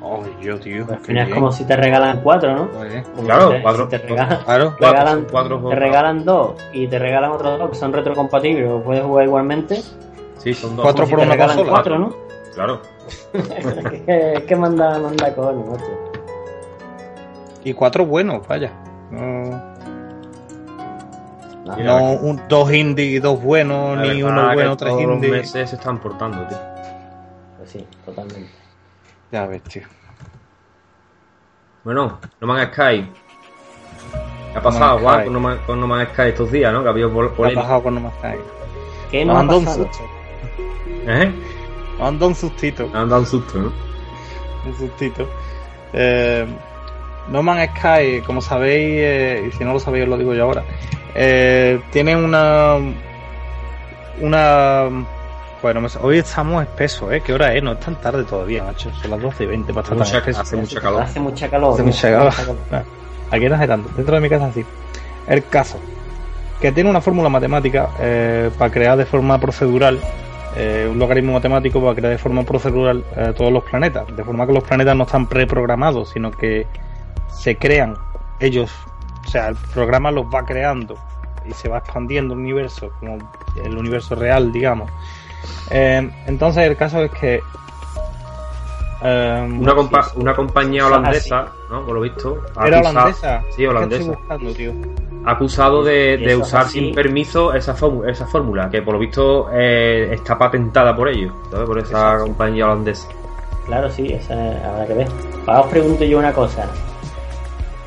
Ay, 0.00 0.30
yo, 0.40 0.58
tío. 0.60 0.86
pues 0.86 0.98
al 0.98 1.04
final 1.04 1.22
es 1.22 1.26
bien. 1.28 1.38
como 1.40 1.52
si 1.52 1.64
te 1.64 1.76
regalan 1.76 2.20
cuatro, 2.22 2.54
¿no? 2.54 2.68
Como 3.14 3.26
Claro, 3.26 3.48
si 3.48 3.54
te- 3.56 3.62
cuatro- 3.62 3.84
si 3.84 3.90
te 3.90 3.98
regalan, 3.98 4.38
Claro. 4.44 4.74
Cuatro, 4.78 4.86
regalan, 5.00 5.14
son 5.18 5.26
cuatro 5.30 5.68
te 5.68 5.74
regalan 5.74 6.24
dos 6.24 6.52
y 6.72 6.86
te 6.86 6.98
regalan 7.00 7.30
otros 7.32 7.58
dos 7.58 7.70
que 7.70 7.76
son 7.76 7.92
retrocompatibles, 7.92 8.68
lo 8.68 8.82
puedes 8.82 9.02
jugar 9.02 9.24
igualmente. 9.26 9.82
Sí, 10.38 10.54
son 10.54 10.76
dos. 10.76 10.84
Cuatro 10.84 11.04
si 11.04 11.10
por 11.10 11.18
te 11.20 11.26
una 11.26 11.34
regalan 11.34 11.56
consola. 11.56 11.72
cuatro, 11.76 11.98
¿no? 11.98 12.27
Claro. 12.58 12.82
es 14.08 14.42
que, 14.42 14.56
manda, 14.56 14.98
manda 14.98 15.32
coño, 15.32 15.64
macho. 15.70 16.10
Y 17.62 17.72
cuatro 17.72 18.04
buenos, 18.04 18.44
vaya. 18.48 18.72
No, 19.12 19.78
No, 21.64 21.76
Mira, 21.76 21.98
no 22.00 22.12
un, 22.14 22.42
dos 22.48 22.72
indie 22.72 23.04
y 23.04 23.18
dos 23.20 23.40
buenos, 23.40 23.96
La 23.96 24.02
ni 24.12 24.22
uno 24.24 24.52
bueno, 24.54 24.76
tres 24.76 24.90
todos 24.90 25.04
los 25.04 25.14
indie. 25.14 25.30
meses 25.30 25.70
se 25.70 25.76
están 25.76 26.00
portando, 26.00 26.44
tío. 26.48 26.58
Pues 27.58 27.70
sí, 27.70 27.86
totalmente. 28.04 28.50
Ya 29.30 29.46
ves, 29.46 29.62
tío. 29.62 29.82
Bueno, 31.84 32.18
No 32.40 32.46
Man's 32.48 32.72
Sky. 32.72 33.08
¿Qué 34.52 34.58
ha 34.58 34.62
pasado, 34.62 34.98
Sky. 34.98 35.24
con 35.24 35.32
no, 35.32 35.40
Man- 35.40 35.58
con 35.64 35.80
no 35.80 35.86
Man's 35.86 36.08
Sky 36.12 36.22
estos 36.22 36.50
días, 36.50 36.72
no? 36.72 36.82
Que 36.82 36.88
ha 36.88 36.90
habido 36.90 37.12
pol- 37.12 37.28
¿Qué 37.28 37.32
ha 37.34 37.36
polémica. 37.36 37.60
pasado 37.62 37.82
con 37.84 37.94
No 37.94 38.00
Man's 38.00 38.14
Sky? 38.18 38.38
¿Qué 39.12 39.24
Nos 39.24 39.28
nos 39.28 39.36
ha 39.36 39.40
han 39.40 39.46
dado 39.46 39.58
un 39.60 39.64
pasado? 39.64 39.88
¿Eh? 41.06 41.32
Han 42.00 42.18
dado 42.18 42.28
un 42.28 42.34
sustito. 42.34 42.88
Han 42.94 43.08
dado 43.08 43.20
un 43.22 43.26
susto, 43.26 43.58
¿no? 43.58 43.72
un 44.66 44.76
sustito. 44.76 45.28
Eh, 45.92 46.46
no 47.28 47.42
Man's 47.42 47.70
Sky, 47.78 48.22
como 48.26 48.40
sabéis, 48.40 48.84
eh, 49.00 49.48
y 49.48 49.52
si 49.56 49.64
no 49.64 49.72
lo 49.72 49.80
sabéis 49.80 50.04
os 50.04 50.08
lo 50.10 50.16
digo 50.18 50.34
yo 50.34 50.44
ahora, 50.44 50.62
eh, 51.14 51.80
tiene 51.90 52.16
una... 52.16 52.76
Una... 54.20 54.84
Bueno, 55.62 55.80
hoy 56.02 56.18
estamos 56.18 56.62
espesos, 56.62 57.10
¿eh? 57.12 57.20
¿Qué 57.24 57.32
hora 57.32 57.52
es? 57.54 57.62
No 57.62 57.72
es 57.72 57.80
tan 57.80 57.96
tarde 58.00 58.22
todavía, 58.24 58.62
macho. 58.62 58.90
Son 59.02 59.10
las 59.10 59.20
12 59.20 59.42
y 59.44 59.46
20 59.46 59.72
para 59.74 59.82
estar 59.82 59.98
tan 59.98 60.06
Mucha- 60.06 60.18
espeso. 60.18 60.40
hace 60.40 60.56
mucha 60.56 60.80
calor. 60.80 61.02
Hace 61.02 61.20
mucha 61.20 61.50
calor. 61.50 61.72
Hace 61.74 61.82
mucha 61.82 62.10
calor. 62.12 62.32
Ah, 62.70 62.82
Aquí 63.30 63.48
no 63.48 63.54
hace 63.56 63.66
tanto. 63.66 63.90
Dentro 63.96 64.14
de 64.14 64.20
mi 64.20 64.28
casa 64.28 64.50
sí. 64.54 64.64
El 65.26 65.44
caso. 65.48 65.78
Que 66.60 66.70
tiene 66.72 66.90
una 66.90 67.00
fórmula 67.00 67.28
matemática 67.28 67.88
eh, 68.00 68.50
para 68.56 68.70
crear 68.72 68.96
de 68.96 69.04
forma 69.06 69.38
procedural. 69.38 69.98
Eh, 70.60 70.88
un 70.90 70.98
logaritmo 70.98 71.34
matemático 71.34 71.80
para 71.80 71.94
crear 71.94 72.10
de 72.10 72.18
forma 72.18 72.42
procedural 72.42 73.04
eh, 73.16 73.32
todos 73.36 73.52
los 73.52 73.62
planetas. 73.62 74.04
De 74.16 74.24
forma 74.24 74.44
que 74.44 74.52
los 74.52 74.64
planetas 74.64 74.96
no 74.96 75.04
están 75.04 75.28
preprogramados, 75.28 76.10
sino 76.10 76.32
que 76.32 76.66
se 77.28 77.56
crean 77.56 77.94
ellos. 78.40 78.72
O 79.24 79.30
sea, 79.30 79.48
el 79.48 79.56
programa 79.72 80.10
los 80.10 80.26
va 80.26 80.44
creando 80.44 80.96
y 81.48 81.52
se 81.52 81.68
va 81.68 81.78
expandiendo 81.78 82.34
el 82.34 82.40
universo, 82.40 82.90
como 82.98 83.18
el 83.62 83.78
universo 83.78 84.16
real, 84.16 84.50
digamos. 84.50 84.90
Eh, 85.70 86.10
entonces 86.26 86.64
el 86.64 86.76
caso 86.76 87.04
es 87.04 87.10
que... 87.12 87.40
eh, 89.02 89.48
Una, 89.60 89.74
compa- 89.74 90.02
sí, 90.04 90.10
sí. 90.14 90.20
una 90.20 90.34
compañía 90.34 90.86
holandesa, 90.86 91.46
¿no? 91.70 91.84
Por 91.84 91.94
lo 91.94 92.00
visto. 92.00 92.42
ha 92.56 92.66
¿Era 92.66 92.78
acusado- 92.78 92.98
holandesa? 92.98 93.42
Sí, 93.50 93.66
holandesa. 93.66 94.00
estoy 94.02 94.16
buscando, 94.16 94.52
tío. 94.52 94.72
Ha 95.24 95.32
acusado 95.32 95.82
de, 95.84 96.16
de 96.16 96.36
usar 96.36 96.62
así. 96.62 96.80
sin 96.80 96.94
permiso 96.94 97.52
esa, 97.52 97.74
fórmula- 97.74 98.10
esa 98.10 98.26
fórmula, 98.26 98.70
que 98.70 98.80
por 98.82 98.94
lo 98.94 99.00
visto 99.00 99.48
eh, 99.52 100.08
está 100.12 100.38
patentada 100.38 100.94
por 100.96 101.08
ellos, 101.08 101.32
¿sabes? 101.50 101.66
Por 101.66 101.78
esa 101.78 101.88
Exacto. 101.90 102.24
compañía 102.24 102.64
holandesa. 102.66 103.08
Claro, 103.66 103.90
sí, 103.90 104.12
esa 104.12 104.32
habrá 104.34 104.86
que 104.86 104.94
ver. 104.94 105.08
Ahora 105.46 105.60
os 105.60 105.66
pregunto 105.66 106.04
yo 106.04 106.18
una 106.18 106.32
cosa. 106.32 106.64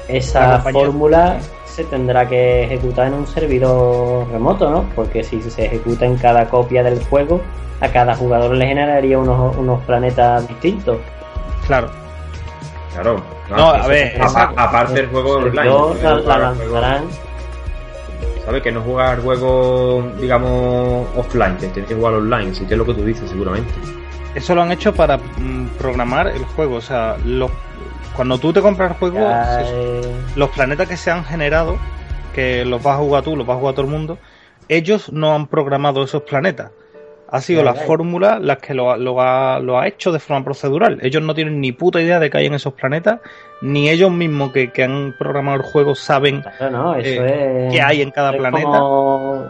Esa 0.07 0.55
compañía- 0.57 0.71
fórmula 0.85 1.39
se 1.71 1.83
tendrá 1.85 2.27
que 2.27 2.63
ejecutar 2.63 3.07
en 3.07 3.13
un 3.13 3.27
servidor 3.27 4.27
remoto, 4.31 4.69
¿no? 4.69 4.83
Porque 4.95 5.23
si 5.23 5.41
se 5.41 5.65
ejecuta 5.65 6.05
en 6.05 6.17
cada 6.17 6.47
copia 6.49 6.83
del 6.83 7.01
juego, 7.05 7.41
a 7.79 7.87
cada 7.87 8.15
jugador 8.15 8.55
le 8.55 8.67
generaría 8.67 9.17
unos, 9.17 9.55
unos 9.57 9.81
planetas 9.85 10.47
distintos. 10.47 10.97
Claro. 11.65 11.89
Claro. 12.93 13.15
No, 13.49 13.55
claro. 13.55 13.83
a 13.83 13.87
ver, 13.87 14.21
aparte 14.21 14.93
del 14.93 15.07
juego 15.07 15.39
El 15.39 15.57
online. 15.59 16.01
la, 16.03 16.15
la 16.19 16.37
lanzarán. 16.39 17.03
¿Sabes? 18.45 18.63
Que 18.63 18.71
no 18.71 18.81
jugar 18.81 19.21
juego, 19.21 20.03
digamos, 20.19 21.07
offline, 21.15 21.55
que 21.57 21.67
tienes 21.67 21.87
que 21.89 21.95
jugar 21.95 22.13
online, 22.15 22.53
sí 22.53 22.65
que 22.65 22.73
es 22.73 22.77
lo 22.77 22.85
que 22.85 22.93
tú 22.93 23.03
dices, 23.05 23.29
seguramente. 23.29 23.71
Eso 24.35 24.55
lo 24.55 24.63
han 24.63 24.71
hecho 24.71 24.93
para 24.93 25.17
mm, 25.17 25.67
programar 25.77 26.27
el 26.27 26.43
juego. 26.45 26.75
O 26.77 26.81
sea, 26.81 27.17
los- 27.23 27.51
cuando 28.15 28.37
tú 28.39 28.51
te 28.53 28.61
compras 28.61 28.91
el 28.91 28.97
juego, 28.97 29.19
eh, 29.59 30.15
los 30.35 30.49
planetas 30.49 30.87
que 30.87 30.97
se 30.97 31.11
han 31.11 31.23
generado, 31.23 31.77
que 32.33 32.65
los 32.65 32.81
vas 32.83 32.95
a 32.95 32.99
jugar 33.01 33.23
tú, 33.23 33.35
los 33.35 33.45
vas 33.47 33.57
a 33.57 33.59
jugar 33.59 33.75
todo 33.75 33.85
el 33.85 33.91
mundo, 33.91 34.19
ellos 34.67 35.11
no 35.11 35.33
han 35.33 35.47
programado 35.47 36.03
esos 36.03 36.21
planetas. 36.23 36.71
Ha 37.33 37.39
sido 37.39 37.63
la 37.63 37.73
fórmula 37.85 38.39
la 38.39 38.57
que 38.57 38.73
lo, 38.73 38.91
ha- 38.91 38.97
lo 38.97 39.21
ha, 39.21 39.59
lo 39.61 39.79
ha 39.79 39.87
hecho 39.87 40.11
de 40.11 40.19
forma 40.19 40.43
procedural. 40.43 40.99
Ellos 41.01 41.23
no 41.23 41.33
tienen 41.33 41.61
ni 41.61 41.71
puta 41.71 42.01
idea 42.01 42.19
de 42.19 42.29
que 42.29 42.37
hay 42.37 42.45
en 42.47 42.53
esos 42.55 42.73
planetas, 42.73 43.21
ni 43.61 43.89
ellos 43.89 44.11
mismos 44.11 44.51
que, 44.51 44.71
que 44.71 44.83
han 44.83 45.15
programado 45.17 45.55
el 45.57 45.63
juego 45.63 45.95
saben 45.95 46.43
no, 46.71 46.95
eh, 46.95 46.99
es. 46.99 47.71
qué 47.71 47.81
hay 47.81 48.01
en 48.01 48.11
cada 48.11 48.33
planeta. 48.33 48.79
Como, 48.79 49.45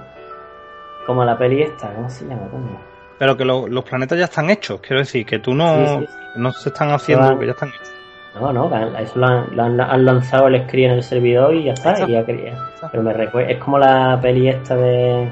como 1.07 1.25
la 1.25 1.35
peli 1.39 1.63
esta, 1.63 1.91
¿cómo 1.93 2.07
se 2.07 2.25
llama? 2.25 2.47
coño? 2.51 2.79
Pero 3.17 3.35
que 3.35 3.45
lo- 3.45 3.67
los 3.67 3.83
planetas 3.83 4.17
ya 4.19 4.25
están 4.25 4.51
hechos. 4.51 4.79
Quiero 4.81 4.99
decir, 4.99 5.25
que 5.25 5.39
tú 5.39 5.55
no, 5.55 5.75
Sí, 5.75 5.87
sí, 5.87 6.05
sí. 6.07 6.17
no 6.35 6.51
se 6.51 6.69
están 6.69 6.91
haciendo, 6.91 7.37
que 7.39 7.45
ya 7.47 7.51
están 7.53 7.69
hechos. 7.69 7.91
No, 8.39 8.53
no, 8.53 8.71
eso 8.97 9.19
lo 9.19 9.25
han, 9.27 9.45
lo 9.55 9.63
han- 9.63 9.81
han 9.81 10.05
lanzado 10.05 10.47
el 10.47 10.61
screen 10.63 10.91
en 10.91 10.97
el 10.97 11.03
servidor 11.03 11.53
y 11.53 11.65
ya 11.65 11.73
está. 11.73 11.91
Exacto. 11.91 12.11
y 12.11 12.13
ya 12.15 12.25
quería. 12.25 12.53
Pero 12.91 13.03
me 13.03 13.13
recuerda, 13.13 13.51
es 13.51 13.57
como 13.57 13.77
la 13.77 14.17
peli 14.21 14.47
esta 14.47 14.75
de. 14.77 15.27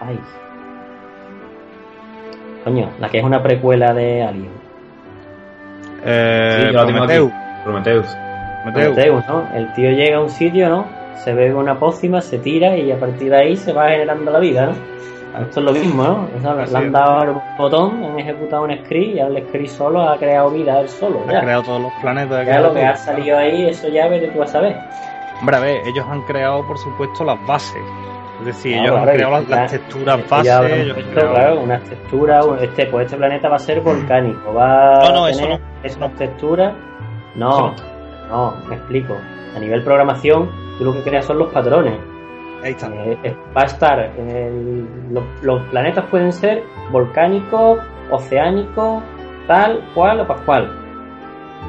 Ay. 0.00 0.18
Coño, 2.64 2.90
la 3.00 3.08
que 3.08 3.18
es 3.18 3.24
una 3.24 3.42
precuela 3.42 3.92
de 3.94 4.22
Alien. 4.22 4.48
Eh, 6.04 6.66
Sí, 6.70 6.72
Prometheus. 6.76 7.32
Prometheus. 7.64 8.06
Prometheus. 8.62 8.94
Prometheus, 8.94 9.28
¿no? 9.28 9.48
El 9.54 9.72
tío 9.74 9.90
llega 9.90 10.16
a 10.18 10.20
un 10.20 10.30
sitio, 10.30 10.68
¿no? 10.68 10.84
Se 11.16 11.34
bebe 11.34 11.54
una 11.54 11.78
pócima, 11.78 12.20
se 12.20 12.38
tira 12.38 12.76
y 12.76 12.90
a 12.92 12.98
partir 12.98 13.30
de 13.30 13.36
ahí 13.36 13.56
se 13.56 13.72
va 13.72 13.88
generando 13.90 14.30
la 14.30 14.38
vida, 14.38 14.66
¿no? 14.66 14.72
Esto 15.40 15.60
es 15.60 15.66
lo 15.66 15.72
mismo, 15.72 16.02
¿no? 16.02 16.28
Le 16.66 16.78
han 16.78 16.92
dado 16.92 17.22
el 17.22 17.36
botón, 17.56 18.04
han 18.04 18.18
ejecutado 18.18 18.62
un 18.64 18.72
script 18.76 19.16
y 19.16 19.20
ahora 19.20 19.38
el 19.38 19.46
script 19.48 19.68
solo 19.70 20.02
ha 20.08 20.16
creado 20.16 20.50
vida 20.50 20.80
él 20.80 20.88
solo. 20.88 21.20
Ha 21.28 21.32
Ya, 21.32 21.40
creado 21.40 21.62
todos 21.62 21.82
los 21.82 21.92
planetas. 22.00 22.46
ya 22.46 22.60
lo 22.60 22.72
que 22.74 22.84
ha 22.84 22.96
salido 22.96 23.38
ahí, 23.38 23.68
eso 23.68 23.88
ya 23.88 24.08
vete 24.08 24.28
tú 24.28 24.42
a 24.42 24.46
saber. 24.46 24.76
Hombre, 25.40 25.56
a 25.56 25.60
ver, 25.60 25.80
ellos 25.86 26.04
han 26.10 26.22
creado, 26.22 26.66
por 26.66 26.78
supuesto, 26.78 27.24
las 27.24 27.38
bases. 27.46 27.82
Es 28.40 28.46
decir, 28.46 28.78
ellos 28.78 28.96
han 28.96 29.04
creado 29.04 29.40
las, 29.48 29.70
texturas 29.70 30.28
bases. 30.28 30.72
ellos 30.72 30.88
han 30.96 31.02
puesto, 31.04 31.10
creado- 31.20 31.34
claro, 31.34 31.60
unas 31.60 31.82
texturas, 31.84 32.46
un- 32.46 32.58
este, 32.58 32.86
pues 32.86 33.04
este 33.06 33.16
planeta 33.16 33.48
va 33.48 33.56
a 33.56 33.60
ser 33.60 33.80
volcánico, 33.80 34.54
va 34.54 34.98
No, 35.04 35.12
no, 35.12 35.24
a 35.26 35.30
eso 35.30 35.40
tener 35.40 35.60
no, 35.60 35.66
estas 35.84 36.14
texturas. 36.14 36.74
No, 37.36 37.50
Eso 37.74 37.74
no, 38.28 38.54
me 38.68 38.74
explico. 38.76 39.14
A 39.56 39.58
nivel 39.60 39.82
programación, 39.84 40.50
tú 40.78 40.84
lo 40.84 40.92
que 40.94 41.02
creas 41.02 41.24
son 41.26 41.38
los 41.38 41.52
patrones. 41.52 41.94
Ahí 42.62 42.72
está. 42.72 42.88
Eh, 42.88 43.18
eh, 43.24 43.36
va 43.56 43.62
a 43.62 43.64
estar 43.66 44.12
en 44.18 44.30
el- 44.30 44.88
los, 45.14 45.24
los 45.42 45.62
planetas 45.68 46.04
pueden 46.06 46.32
ser 46.32 46.62
volcánicos, 46.90 47.78
oceánicos, 48.10 49.02
tal 49.46 49.80
cual 49.94 50.20
o 50.20 50.26
pascual. 50.26 50.70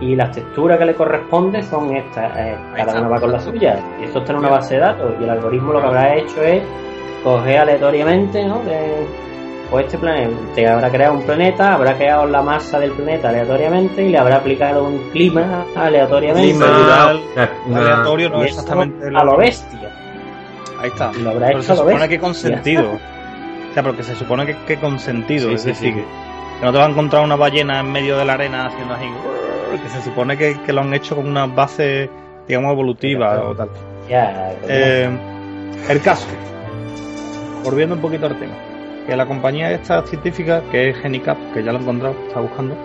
Y 0.01 0.15
las 0.15 0.31
texturas 0.31 0.77
que 0.77 0.85
le 0.85 0.95
corresponden 0.95 1.63
son 1.63 1.95
estas. 1.95 2.31
eh, 2.37 2.55
cada 2.75 2.87
está, 2.91 2.99
una 3.01 3.09
va 3.09 3.19
con 3.19 3.31
la 3.31 3.39
suya. 3.39 3.79
Y 3.99 4.05
esto 4.05 4.19
está 4.19 4.31
en 4.31 4.39
una 4.39 4.49
base 4.49 4.75
de 4.75 4.79
datos. 4.81 5.13
Y 5.19 5.23
el 5.23 5.29
algoritmo 5.29 5.73
lo 5.73 5.81
que 5.81 5.87
habrá 5.87 6.15
hecho 6.15 6.41
es 6.43 6.63
coger 7.23 7.57
aleatoriamente, 7.59 8.45
¿no? 8.45 8.59
De, 8.59 9.05
pues 9.69 9.85
este 9.85 9.97
planeta, 9.99 10.31
te 10.55 10.67
habrá 10.67 10.89
creado 10.89 11.13
un 11.15 11.21
planeta, 11.23 11.73
habrá 11.75 11.93
creado 11.95 12.25
la 12.25 12.41
masa 12.41 12.79
del 12.79 12.91
planeta 12.91 13.29
aleatoriamente 13.29 14.01
y 14.03 14.09
le 14.09 14.17
habrá 14.17 14.37
aplicado 14.37 14.83
un 14.85 14.97
clima 15.11 15.65
aleatoriamente. 15.75 16.49
Clima. 16.53 16.65
Aleatorio, 17.75 18.29
no 18.29 18.35
eso 18.43 18.45
exactamente 18.61 19.07
a 19.15 19.23
lo 19.23 19.37
bestia. 19.37 19.91
Ahí 20.79 20.89
está. 20.89 21.11
Lo 21.13 21.31
habrá 21.31 21.47
Pero 21.47 21.59
hecho 21.59 21.67
se 21.67 21.75
supone 21.75 21.93
bestia. 21.95 22.09
que 22.09 22.19
consentido. 22.19 22.91
O 22.91 23.73
sea, 23.73 23.83
porque 23.83 24.03
se 24.03 24.15
supone 24.15 24.45
que, 24.45 24.55
que 24.65 24.77
consentido. 24.77 25.49
Sí, 25.49 25.55
es 25.55 25.61
sí, 25.61 25.67
decir, 25.69 25.93
sí. 25.93 25.99
que, 25.99 26.05
no 26.65 26.71
te 26.71 26.77
va 26.77 26.85
a 26.85 26.89
encontrar 26.89 27.23
una 27.23 27.35
ballena 27.35 27.79
en 27.81 27.91
medio 27.91 28.17
de 28.17 28.25
la 28.25 28.33
arena 28.33 28.67
haciendo 28.67 28.93
así. 28.93 29.05
Que 29.83 29.89
se 29.89 30.01
supone 30.01 30.37
que, 30.37 30.57
que 30.65 30.73
lo 30.73 30.81
han 30.81 30.93
hecho 30.93 31.15
con 31.15 31.27
una 31.27 31.45
base, 31.45 32.09
digamos, 32.47 32.71
evolutiva 32.71 33.41
o 33.43 33.55
tal. 33.55 33.69
Ya, 34.09 34.53
Eh, 34.67 35.09
el 35.89 36.01
caso, 36.01 36.25
volviendo 37.63 37.93
un 37.95 38.01
poquito 38.01 38.25
al 38.25 38.35
tema, 38.39 38.53
que 39.07 39.15
la 39.15 39.25
compañía 39.27 39.71
esta 39.71 40.01
científica, 40.03 40.63
que 40.71 40.89
es 40.89 40.97
Genicap, 40.97 41.37
que 41.53 41.63
ya 41.63 41.71
lo 41.71 41.77
he 41.79 41.81
encontrado, 41.81 42.15
está 42.27 42.39
buscando, 42.39 42.75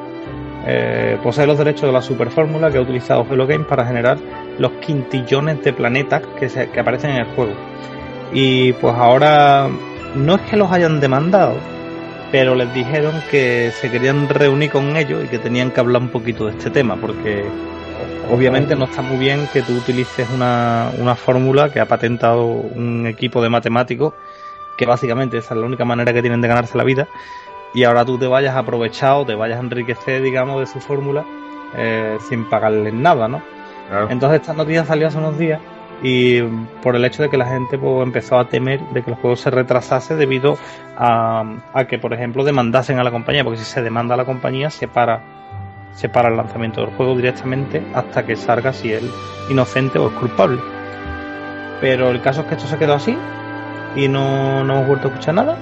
eh, 0.67 1.19
posee 1.23 1.47
los 1.47 1.57
derechos 1.59 1.83
de 1.83 1.93
la 1.93 2.03
superfórmula 2.03 2.71
que 2.71 2.79
ha 2.79 2.83
utilizado 2.83 3.27
Hello 3.31 3.47
Games 3.47 3.67
para 3.67 3.87
generar 3.87 4.19
los 4.59 4.73
quintillones 4.73 5.63
de 5.63 5.73
planetas 5.73 6.23
que, 6.39 6.49
se- 6.49 6.71
que 6.71 6.81
aparecen 6.81 7.11
en 7.11 7.17
el 7.19 7.27
juego. 7.35 7.53
Y 8.33 8.73
pues 8.75 8.95
ahora 8.95 9.69
no 10.15 10.35
es 10.37 10.41
que 10.43 10.57
los 10.57 10.71
hayan 10.73 11.01
demandado, 11.01 11.55
pero 12.33 12.55
les 12.55 12.73
dijeron 12.75 13.13
que 13.31 13.71
se 13.81 13.91
querían 13.91 14.29
reunir 14.29 14.71
con 14.71 14.97
ellos 14.97 15.25
y 15.25 15.29
que 15.29 15.39
tenían 15.39 15.71
que 15.71 15.81
hablar 15.81 16.03
un 16.03 16.09
poquito 16.09 16.47
de 16.47 16.53
este 16.53 16.71
tema, 16.71 16.97
porque 16.97 17.45
obviamente 18.31 18.75
no 18.75 18.87
está 18.87 19.03
muy 19.03 19.19
bien 19.19 19.47
que 19.53 19.63
tú 19.63 19.77
utilices 19.77 20.29
una, 20.35 20.91
una 20.99 21.15
fórmula 21.15 21.71
que 21.71 21.81
ha 21.81 21.87
patentado 21.87 22.45
un 22.47 23.07
equipo 23.07 23.43
de 23.43 23.51
matemáticos, 23.51 24.15
que 24.77 24.87
básicamente 24.87 25.39
esa 25.39 25.55
es 25.55 25.61
la 25.61 25.67
única 25.67 25.85
manera 25.85 26.13
que 26.13 26.23
tienen 26.23 26.41
de 26.41 26.49
ganarse 26.49 26.77
la 26.77 26.85
vida, 26.85 27.07
y 27.73 27.85
ahora 27.85 28.05
tú 28.05 28.19
te 28.19 28.27
vayas 28.27 28.55
a 28.57 28.61
aprovechar 28.61 29.13
o 29.13 29.25
te 29.27 29.35
vayas 29.35 29.59
a 29.59 29.63
enriquecer, 29.63 30.23
digamos, 30.23 30.61
de 30.61 30.67
su 30.67 30.81
fórmula 30.81 31.25
eh, 31.77 32.19
sin 32.29 32.49
pagarles 32.49 32.95
nada, 32.95 33.29
¿no? 33.29 33.43
Entonces 34.09 34.41
esta 34.41 34.55
noticia 34.55 34.85
salió 34.85 35.09
hace 35.09 35.19
unos 35.19 35.39
días 35.39 35.61
y 36.03 36.41
mm, 36.43 36.67
por 36.83 36.97
el 36.97 37.05
hecho 37.05 37.23
de 37.23 37.31
que 37.31 37.37
la 37.37 37.47
gente 37.47 37.79
pues, 37.79 38.03
empezó 38.03 38.39
a 38.39 38.49
temer 38.49 38.81
de 38.91 39.03
que 39.03 39.11
el 39.11 39.17
juego 39.17 39.37
se 39.37 39.51
retrasase 39.51 40.17
debido 40.17 40.59
a, 40.97 41.45
a 41.73 41.85
que, 41.87 41.99
por 41.99 42.13
ejemplo, 42.13 42.45
demandasen 42.45 42.99
a 42.99 43.05
la 43.05 43.11
compañía, 43.11 43.45
porque 43.45 43.59
si 43.59 43.65
se 43.65 43.83
demanda 43.83 44.15
a 44.15 44.17
la 44.17 44.25
compañía 44.25 44.71
se 44.71 44.89
para, 44.89 45.21
se 45.95 46.09
para 46.09 46.29
el 46.29 46.37
lanzamiento 46.37 46.81
del 46.81 46.91
juego 46.95 47.15
directamente 47.15 47.83
hasta 47.95 48.25
que 48.25 48.37
salga 48.37 48.73
si 48.73 48.93
es 48.93 49.03
inocente 49.51 49.99
o 49.99 50.09
es 50.09 50.15
culpable. 50.15 50.61
Pero 51.81 52.11
el 52.11 52.21
caso 52.21 52.43
es 52.43 52.47
que 52.47 52.55
esto 52.55 52.67
se 52.67 52.79
quedó 52.79 52.95
así 52.95 53.17
y 53.97 54.09
no, 54.09 54.65
no 54.65 54.75
hemos 54.75 54.87
vuelto 54.89 55.09
a 55.09 55.11
escuchar 55.11 55.35
nada 55.35 55.57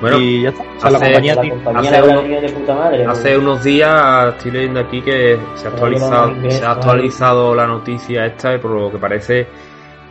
Bueno, 0.00 0.18
y 0.20 0.42
ya 0.42 0.50
está. 0.50 0.62
O 0.62 0.80
sea, 0.80 0.90
la 0.90 0.96
hace- 0.98 1.06
compañía 1.06 1.34
la 1.34 1.48
compañía 1.50 1.80
hace 1.80 1.90
le 1.90 1.96
habrá 1.96 2.12
uno- 2.12 2.22
venido 2.22 2.40
de 2.42 2.48
puta 2.50 2.74
madre. 2.74 3.04
Hace 3.06 3.38
unos 3.38 3.64
días 3.64 4.34
estoy 4.36 4.50
leyendo 4.52 4.80
aquí 4.80 5.00
que 5.00 5.38
se 5.54 5.66
ha 5.66 5.70
actualizado, 5.70 6.34
se 6.50 6.64
ha 6.64 6.70
actualizado 6.72 7.54
la 7.54 7.66
noticia 7.66 8.26
esta 8.26 8.54
y 8.54 8.58
por 8.58 8.72
lo 8.72 8.90
que 8.92 8.98
parece 8.98 9.46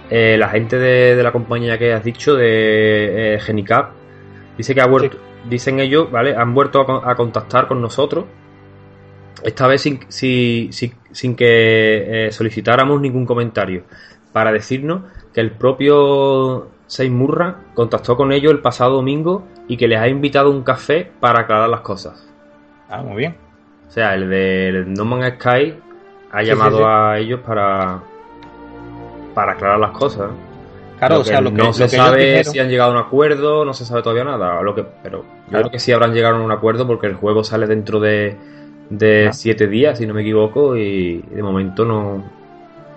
eh, 0.10 0.36
la 0.38 0.50
gente 0.50 0.78
de, 0.78 1.16
de 1.16 1.24
la 1.24 1.32
compañía 1.32 1.78
que 1.78 1.94
has 1.94 2.04
dicho 2.04 2.36
de 2.36 3.36
eh, 3.36 3.40
Genicap 3.40 3.92
dice 4.58 4.74
que 4.76 4.82
ha 4.82 4.88
vuelto, 4.88 5.18
dicen 5.50 5.80
ellos, 5.80 6.10
¿vale? 6.12 6.36
Han 6.36 6.54
vuelto 6.54 6.82
a, 6.82 6.86
con- 6.86 7.08
a 7.10 7.16
contactar 7.16 7.68
con 7.68 7.82
nosotros. 7.82 8.26
Esta 9.44 9.68
vez 9.68 9.82
sin, 9.82 10.00
si- 10.08 10.70
si- 10.72 10.94
sin 11.12 11.36
que 11.36 12.28
eh, 12.28 12.32
solicitáramos 12.32 13.00
ningún 13.02 13.26
comentario 13.26 13.84
para 14.32 14.52
decirnos 14.52 15.02
que 15.34 15.42
el 15.42 15.52
propio 15.52 16.70
Seymour 16.88 17.56
contactó 17.74 18.16
con 18.16 18.32
ellos 18.32 18.52
el 18.52 18.60
pasado 18.60 18.96
domingo 18.96 19.44
y 19.68 19.78
que 19.78 19.88
les 19.88 20.00
ha 20.00 20.08
invitado 20.08 20.52
un 20.52 20.64
café 20.64 21.12
para 21.20 21.42
aclarar 21.42 21.70
las 21.70 21.82
cosas. 21.82 22.28
Ah, 22.90 23.02
muy 23.02 23.16
bien. 23.18 23.36
O 23.88 23.92
sea, 23.92 24.14
el 24.14 24.30
de 24.30 24.84
No 24.88 25.06
Man's 25.06 25.36
Sky 25.40 25.76
ha 26.32 26.40
Sí, 26.42 26.46
llamado 26.48 26.78
sí, 26.78 26.84
sí. 26.84 26.90
a 26.90 27.18
ellos 27.18 27.40
para 27.46 28.00
para 29.34 29.52
aclarar 29.54 29.80
las 29.80 29.92
cosas. 29.92 30.30
Claro, 30.98 31.16
Lo 31.16 31.22
o 31.22 31.24
sea, 31.26 31.42
lo 31.42 31.50
que, 31.52 31.58
no 31.58 31.64
lo 31.66 31.74
se 31.74 31.84
que 31.84 31.90
sabe 31.90 32.24
dijeron- 32.26 32.54
si 32.54 32.60
han 32.60 32.70
llegado 32.70 32.92
a 32.92 32.94
un 32.94 33.00
acuerdo, 33.06 33.66
no 33.66 33.74
se 33.74 33.84
sabe 33.86 34.02
todavía 34.02 34.24
nada. 34.24 34.62
Lo 34.62 34.74
que, 34.74 34.86
pero 35.04 35.20
yo 35.20 35.24
Claro. 35.50 35.64
creo 35.66 35.72
que 35.72 35.80
sí 35.80 35.92
habrán 35.92 36.14
llegado 36.14 36.38
a 36.38 36.42
un 36.42 36.52
acuerdo 36.52 36.88
porque 36.88 37.08
el 37.08 37.16
juego 37.16 37.44
sale 37.44 37.68
dentro 37.68 38.00
de, 38.00 38.38
de 38.90 39.22
Claro. 39.24 39.34
siete 39.34 39.68
días, 39.68 39.98
si 39.98 40.08
no 40.08 40.14
me 40.14 40.22
equivoco, 40.22 40.78
y 40.78 41.18
de 41.22 41.44
momento 41.44 41.84
no. 41.84 42.24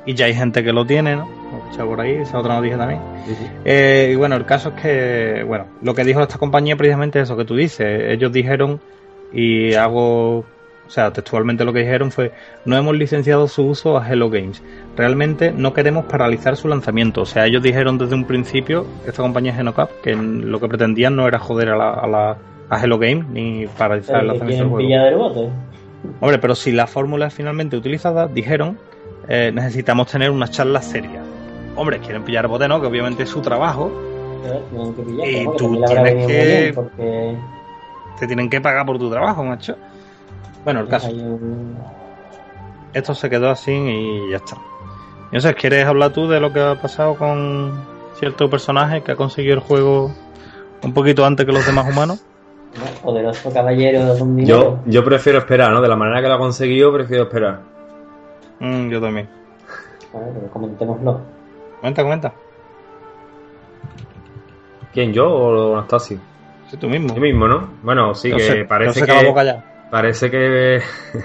y 0.07 0.15
ya 0.15 0.27
hay 0.27 0.35
gente 0.35 0.63
que 0.63 0.73
lo 0.73 0.87
tiene, 0.87 1.17
¿no? 1.17 1.29
Escuchado 1.69 1.89
por 1.91 2.01
ahí, 2.01 2.13
esa 2.15 2.39
otra 2.39 2.55
noticia 2.57 2.79
también. 2.79 3.01
Eh, 3.65 4.11
y 4.13 4.17
bueno, 4.17 4.37
el 4.37 4.45
caso 4.47 4.71
es 4.71 4.81
que, 4.83 5.45
bueno, 5.47 5.67
lo 5.83 5.95
que 5.95 6.05
dijo 6.05 6.23
esta 6.23 6.39
compañía 6.39 6.77
precisamente 6.77 7.19
es 7.21 7.25
eso 7.25 7.37
que 7.37 7.45
tú 7.45 7.55
dices. 7.57 7.87
Ellos 8.13 8.33
dijeron, 8.33 8.81
y 9.33 9.75
hago, 9.75 10.39
o 10.39 10.45
sea, 10.91 11.13
textualmente 11.13 11.65
lo 11.67 11.73
que 11.75 11.81
dijeron 11.81 12.11
fue, 12.11 12.33
no 12.65 12.77
hemos 12.77 12.97
licenciado 12.97 13.47
su 13.49 13.67
uso 13.67 13.99
a 13.99 14.09
Hello 14.09 14.31
Games. 14.31 14.63
Realmente 14.97 15.53
no 15.53 15.75
queremos 15.75 16.07
paralizar 16.07 16.57
su 16.57 16.69
lanzamiento. 16.69 17.21
O 17.23 17.27
sea, 17.27 17.47
ellos 17.47 17.63
dijeron 17.63 17.99
desde 17.99 18.15
un 18.15 18.25
principio, 18.25 18.87
esta 19.07 19.23
compañía 19.23 19.53
Genocap, 19.55 19.91
que 20.03 20.15
lo 20.17 20.59
que 20.61 20.69
pretendían 20.69 21.15
no 21.17 21.29
era 21.29 21.39
joder 21.39 21.69
a, 21.71 21.77
la, 21.77 21.91
a, 21.93 22.07
la- 22.07 22.37
a 22.71 22.83
Hello 22.83 22.99
Games 22.99 23.27
ni 23.29 23.67
paralizar 23.67 24.17
el 24.17 24.21
que 24.23 24.27
lanzamiento 24.29 24.63
del 24.65 24.71
juego. 24.71 24.87
pillar 24.89 25.05
del 25.05 25.17
bote. 25.17 25.49
Hombre, 26.21 26.39
pero 26.39 26.55
si 26.55 26.73
la 26.73 26.87
fórmula 26.87 27.27
es 27.27 27.35
finalmente 27.35 27.77
utilizada, 27.77 28.27
dijeron, 28.27 28.79
eh, 29.29 29.51
necesitamos 29.53 30.07
tener 30.11 30.31
unas 30.31 30.51
charlas 30.51 30.87
serias. 30.87 31.25
Hombre, 31.79 32.01
quieren 32.01 32.25
pillar 32.25 32.49
bote, 32.49 32.67
¿no? 32.67 32.81
Que 32.81 32.89
obviamente 32.89 33.23
es 33.23 33.29
su 33.29 33.41
trabajo, 33.41 33.91
¿eh? 34.45 34.63
Tienen 34.71 34.95
que 34.95 35.03
pillar, 35.03 35.29
Y 35.29 35.45
bueno, 35.45 35.59
tú 35.59 35.85
tienes 35.87 36.27
que- 36.27 36.73
porque 36.75 37.37
te 38.19 38.27
tienen 38.27 38.51
que 38.51 38.61
pagar 38.61 38.85
por 38.85 38.99
tu 38.99 39.09
trabajo, 39.09 39.45
macho. 39.45 39.77
Bueno, 40.65 40.81
el 40.81 40.89
caso, 40.89 41.09
un- 41.09 41.79
esto 42.93 43.15
se 43.15 43.31
quedó 43.31 43.49
así 43.51 43.71
y 43.71 44.31
ya 44.33 44.39
está. 44.39 44.57
Sé, 45.39 45.55
¿quieres 45.55 45.87
hablar 45.87 46.13
tú 46.13 46.27
de 46.27 46.41
lo 46.41 46.53
que 46.53 46.61
ha 46.61 46.75
pasado 46.75 47.15
con 47.15 47.73
cierto 48.15 48.51
personaje 48.51 49.03
que 49.03 49.13
ha 49.13 49.17
conseguido 49.17 49.55
el 49.55 49.61
juego 49.61 50.11
un 50.83 50.93
poquito 50.93 51.25
antes 51.25 51.47
que 51.47 51.53
los 51.53 51.65
demás 51.65 51.87
humanos? 51.89 52.25
¿no? 52.25 52.29
poderoso 53.03 53.53
caballero 53.53 54.17
Yo, 54.37 54.79
yo 54.85 55.05
prefiero 55.05 55.39
esperar, 55.39 55.71
¿no? 55.73 55.81
De 55.81 55.89
la 55.89 55.95
manera 55.97 56.21
que 56.21 56.27
lo 56.29 56.35
ha 56.35 56.39
conseguido, 56.39 56.93
prefiero 56.93 57.23
esperar. 57.25 57.61
Mm, 58.59 58.89
yo 58.91 59.01
también. 59.01 59.29
Vale, 60.13 60.27
pero 60.35 60.51
comentémoslo. 60.51 61.38
Comenta, 61.81 62.03
comenta. 62.03 62.35
¿Quién, 64.93 65.13
yo 65.13 65.29
o 65.29 65.77
Anastasio? 65.77 66.19
Sí, 66.69 66.77
tú 66.77 66.89
mismo. 66.89 67.15
Yo 67.15 67.21
mismo, 67.21 67.47
¿no? 67.47 67.69
Bueno, 67.83 68.15
sí, 68.15 68.33
que 68.33 68.65
parece 68.65 69.01
que. 69.01 69.07
que 69.07 69.13
la 69.13 69.29
boca 69.29 69.45
ya. 69.45 69.65
Parece 69.91 70.31
que 70.31 70.81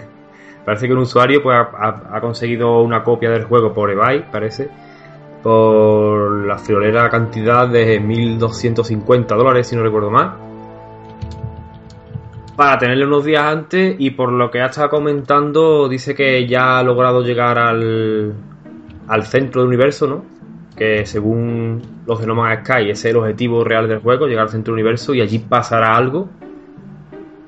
parece 0.66 0.88
que 0.88 0.94
un 0.94 1.00
usuario 1.00 1.44
pues 1.44 1.58
ha, 1.58 2.22
conseguido 2.22 2.82
una 2.82 3.04
copia 3.04 3.30
del 3.30 3.44
juego 3.44 3.74
por 3.74 3.92
eBay, 3.92 4.32
parece, 4.32 4.70
por 5.42 6.46
la 6.46 6.58
friolera 6.58 7.10
cantidad 7.10 7.68
de 7.68 8.02
1.250 8.02 9.28
dólares, 9.36 9.68
si 9.68 9.76
no 9.76 9.84
recuerdo 9.84 10.10
mal, 10.10 10.36
para 12.56 12.78
tenerle 12.78 13.06
unos 13.06 13.26
días 13.26 13.44
antes 13.44 13.96
y 14.00 14.12
por 14.12 14.32
lo 14.32 14.50
que 14.50 14.62
ha 14.62 14.68
estado 14.68 14.90
comentando 14.90 15.90
dice 15.90 16.16
que 16.16 16.48
ya 16.48 16.80
ha 16.80 16.84
logrado 16.84 17.22
llegar 17.22 17.58
al, 17.58 18.34
al 19.08 19.24
centro 19.24 19.62
del 19.62 19.68
universo, 19.68 20.08
¿no? 20.08 20.24
Que 20.76 21.06
según 21.06 21.82
los 22.08 22.20
de 22.20 22.28
No 22.28 22.36
Man's 22.36 22.62
Sky 22.68 22.90
ese 22.90 22.92
es 22.92 23.06
el 23.06 23.18
objetivo 23.18 23.64
real 23.64 23.88
del 23.88 24.00
juego, 24.00 24.28
llegar 24.28 24.44
al 24.44 24.50
centro 24.50 24.74
del 24.74 24.82
universo 24.84 25.14
y 25.14 25.22
allí 25.22 25.40
pasará 25.40 25.96
algo 25.96 26.30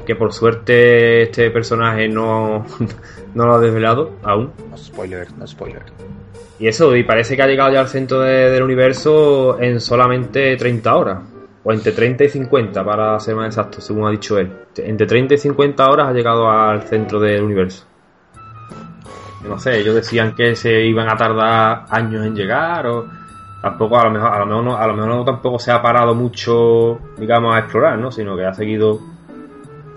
que 0.06 0.16
por 0.16 0.32
suerte 0.34 1.24
este 1.24 1.50
personaje 1.50 2.08
no, 2.08 2.66
no 3.34 3.46
lo 3.48 3.56
ha 3.56 3.60
desvelado 3.60 4.12
aún. 4.24 4.52
No 4.70 4.78
spoiler, 4.78 5.28
no 5.38 5.48
spoiler. 5.48 5.82
Y 6.60 6.68
eso, 6.68 6.96
y 6.96 7.04
parece 7.04 7.36
que 7.36 7.42
ha 7.42 7.48
llegado 7.48 7.74
ya 7.74 7.82
al 7.82 7.88
centro 7.88 8.20
de- 8.22 8.52
del 8.52 8.64
universo 8.64 9.60
en 9.60 9.82
solamente 9.82 10.56
30 10.58 10.96
horas. 10.96 11.20
O 11.64 11.74
entre 11.74 11.92
30 11.94 12.24
y 12.26 12.30
50, 12.30 12.86
para 12.86 13.20
ser 13.20 13.36
más 13.36 13.48
exacto, 13.48 13.82
según 13.82 14.06
ha 14.06 14.12
dicho 14.12 14.38
él. 14.38 14.52
Entre 14.78 15.08
30 15.08 15.34
y 15.34 15.38
50 15.40 15.90
horas 15.90 16.08
ha 16.10 16.14
llegado 16.14 16.48
al 16.50 16.84
centro 16.84 17.20
del 17.20 17.42
universo. 17.42 17.88
No 19.48 19.60
sé, 19.60 19.80
ellos 19.80 19.96
decían 19.96 20.34
que 20.36 20.56
se 20.56 20.82
iban 20.86 21.10
a 21.10 21.16
tardar 21.16 21.86
años 21.90 22.26
en 22.26 22.36
llegar, 22.36 22.88
o 22.88 23.06
tampoco, 23.62 23.98
a 24.00 24.06
lo 24.06 24.12
mejor, 24.12 24.34
a 24.34 24.40
lo 24.40 24.46
mejor, 24.46 24.64
no, 24.64 24.78
a 24.78 24.88
lo 24.88 24.94
mejor 24.96 25.10
no 25.10 25.26
tampoco 25.26 25.60
se 25.60 25.72
ha 25.72 25.82
parado 25.82 26.14
mucho, 26.16 27.00
digamos, 27.18 27.56
a 27.56 27.60
explorar, 27.60 27.98
¿no? 27.98 28.12
Sino 28.12 28.36
que 28.36 28.46
ha 28.46 28.54
seguido. 28.54 29.00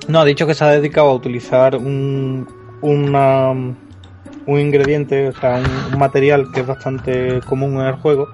No, 0.09 0.21
ha 0.21 0.25
dicho 0.25 0.47
que 0.47 0.55
se 0.55 0.65
ha 0.65 0.69
dedicado 0.69 1.09
a 1.11 1.15
utilizar 1.15 1.77
un, 1.77 2.47
una- 2.81 3.51
un 3.51 4.59
ingrediente, 4.61 5.29
o 5.29 5.33
sea, 5.33 5.57
un, 5.57 5.93
un 5.95 5.99
material 5.99 6.47
que 6.53 6.61
es 6.61 6.67
bastante 6.67 7.41
común 7.47 7.75
en 7.81 7.87
el 7.89 7.95
juego, 7.95 8.29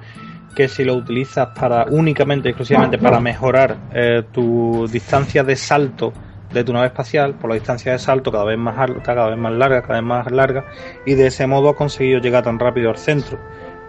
que 0.54 0.68
si 0.68 0.84
lo 0.84 0.94
utilizas 0.94 1.48
para 1.58 1.86
únicamente, 1.90 2.48
exclusivamente 2.50 2.98
para 2.98 3.18
mejorar 3.18 3.76
eh, 3.92 4.22
tu 4.30 4.86
distancia 4.88 5.42
de 5.42 5.56
salto 5.56 6.12
de 6.54 6.64
tu 6.64 6.72
nave 6.72 6.86
espacial, 6.86 7.34
por 7.34 7.50
la 7.50 7.54
distancia 7.56 7.92
de 7.92 7.98
salto 7.98 8.32
cada 8.32 8.44
vez 8.44 8.56
más 8.58 8.78
alta, 8.78 9.14
cada 9.14 9.28
vez 9.28 9.38
más 9.38 9.52
larga, 9.52 9.82
cada 9.82 9.94
vez 9.94 10.02
más 10.04 10.30
larga, 10.30 10.64
y 11.04 11.14
de 11.14 11.26
ese 11.26 11.46
modo 11.46 11.68
ha 11.68 11.76
conseguido 11.76 12.20
llegar 12.20 12.44
tan 12.44 12.58
rápido 12.58 12.90
al 12.90 12.96
centro. 12.96 13.38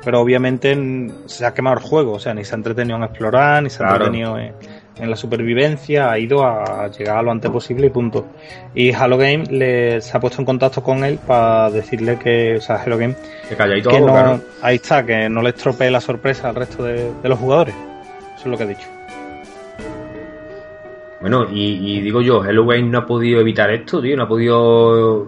Pero 0.03 0.19
obviamente 0.21 0.77
se 1.25 1.45
ha 1.45 1.53
quemado 1.53 1.77
el 1.77 1.81
juego, 1.83 2.13
o 2.13 2.19
sea, 2.19 2.33
ni 2.33 2.43
se 2.45 2.53
ha 2.53 2.57
entretenido 2.57 2.97
en 2.97 3.03
explorar, 3.03 3.63
ni 3.63 3.69
se 3.71 3.77
ha 3.83 3.87
Claro. 3.87 4.05
entretenido 4.05 4.37
en, 4.37 4.53
en 4.97 5.09
la 5.09 5.15
supervivencia, 5.15 6.11
ha 6.11 6.19
ido 6.19 6.45
a 6.45 6.87
llegar 6.89 7.23
lo 7.23 7.31
antes 7.31 7.49
posible 7.49 7.87
y 7.87 7.89
punto. 7.89 8.27
Y 8.75 8.93
Halo 8.93 9.17
Game 9.17 9.45
le, 9.49 10.01
se 10.01 10.15
ha 10.15 10.19
puesto 10.19 10.41
en 10.41 10.45
contacto 10.45 10.83
con 10.83 11.03
él 11.03 11.17
para 11.25 11.71
decirle 11.71 12.19
que, 12.19 12.57
o 12.57 12.61
sea, 12.61 12.75
Halo 12.75 12.97
Game, 12.99 13.15
Que 13.49 13.55
que 13.55 13.99
boca, 13.99 14.23
no, 14.23 14.33
¿no? 14.33 14.41
ahí 14.61 14.75
está, 14.75 15.03
que 15.03 15.27
no 15.27 15.41
le 15.41 15.49
estropee 15.49 15.89
la 15.89 16.01
sorpresa 16.01 16.49
al 16.49 16.55
resto 16.55 16.83
de, 16.83 17.11
de 17.23 17.29
los 17.29 17.39
jugadores. 17.39 17.73
Eso 18.35 18.41
es 18.43 18.45
lo 18.45 18.57
que 18.57 18.63
ha 18.63 18.67
dicho. 18.67 18.87
Bueno, 21.21 21.45
y, 21.51 21.97
y 21.97 22.01
digo 22.01 22.21
yo, 22.21 22.43
Hello 22.43 22.65
Game 22.65 22.83
no 22.83 22.99
ha 22.99 23.05
podido 23.05 23.39
evitar 23.39 23.69
esto, 23.71 24.01
tío, 24.01 24.15
no 24.17 24.23
ha 24.23 24.27
podido 24.27 25.25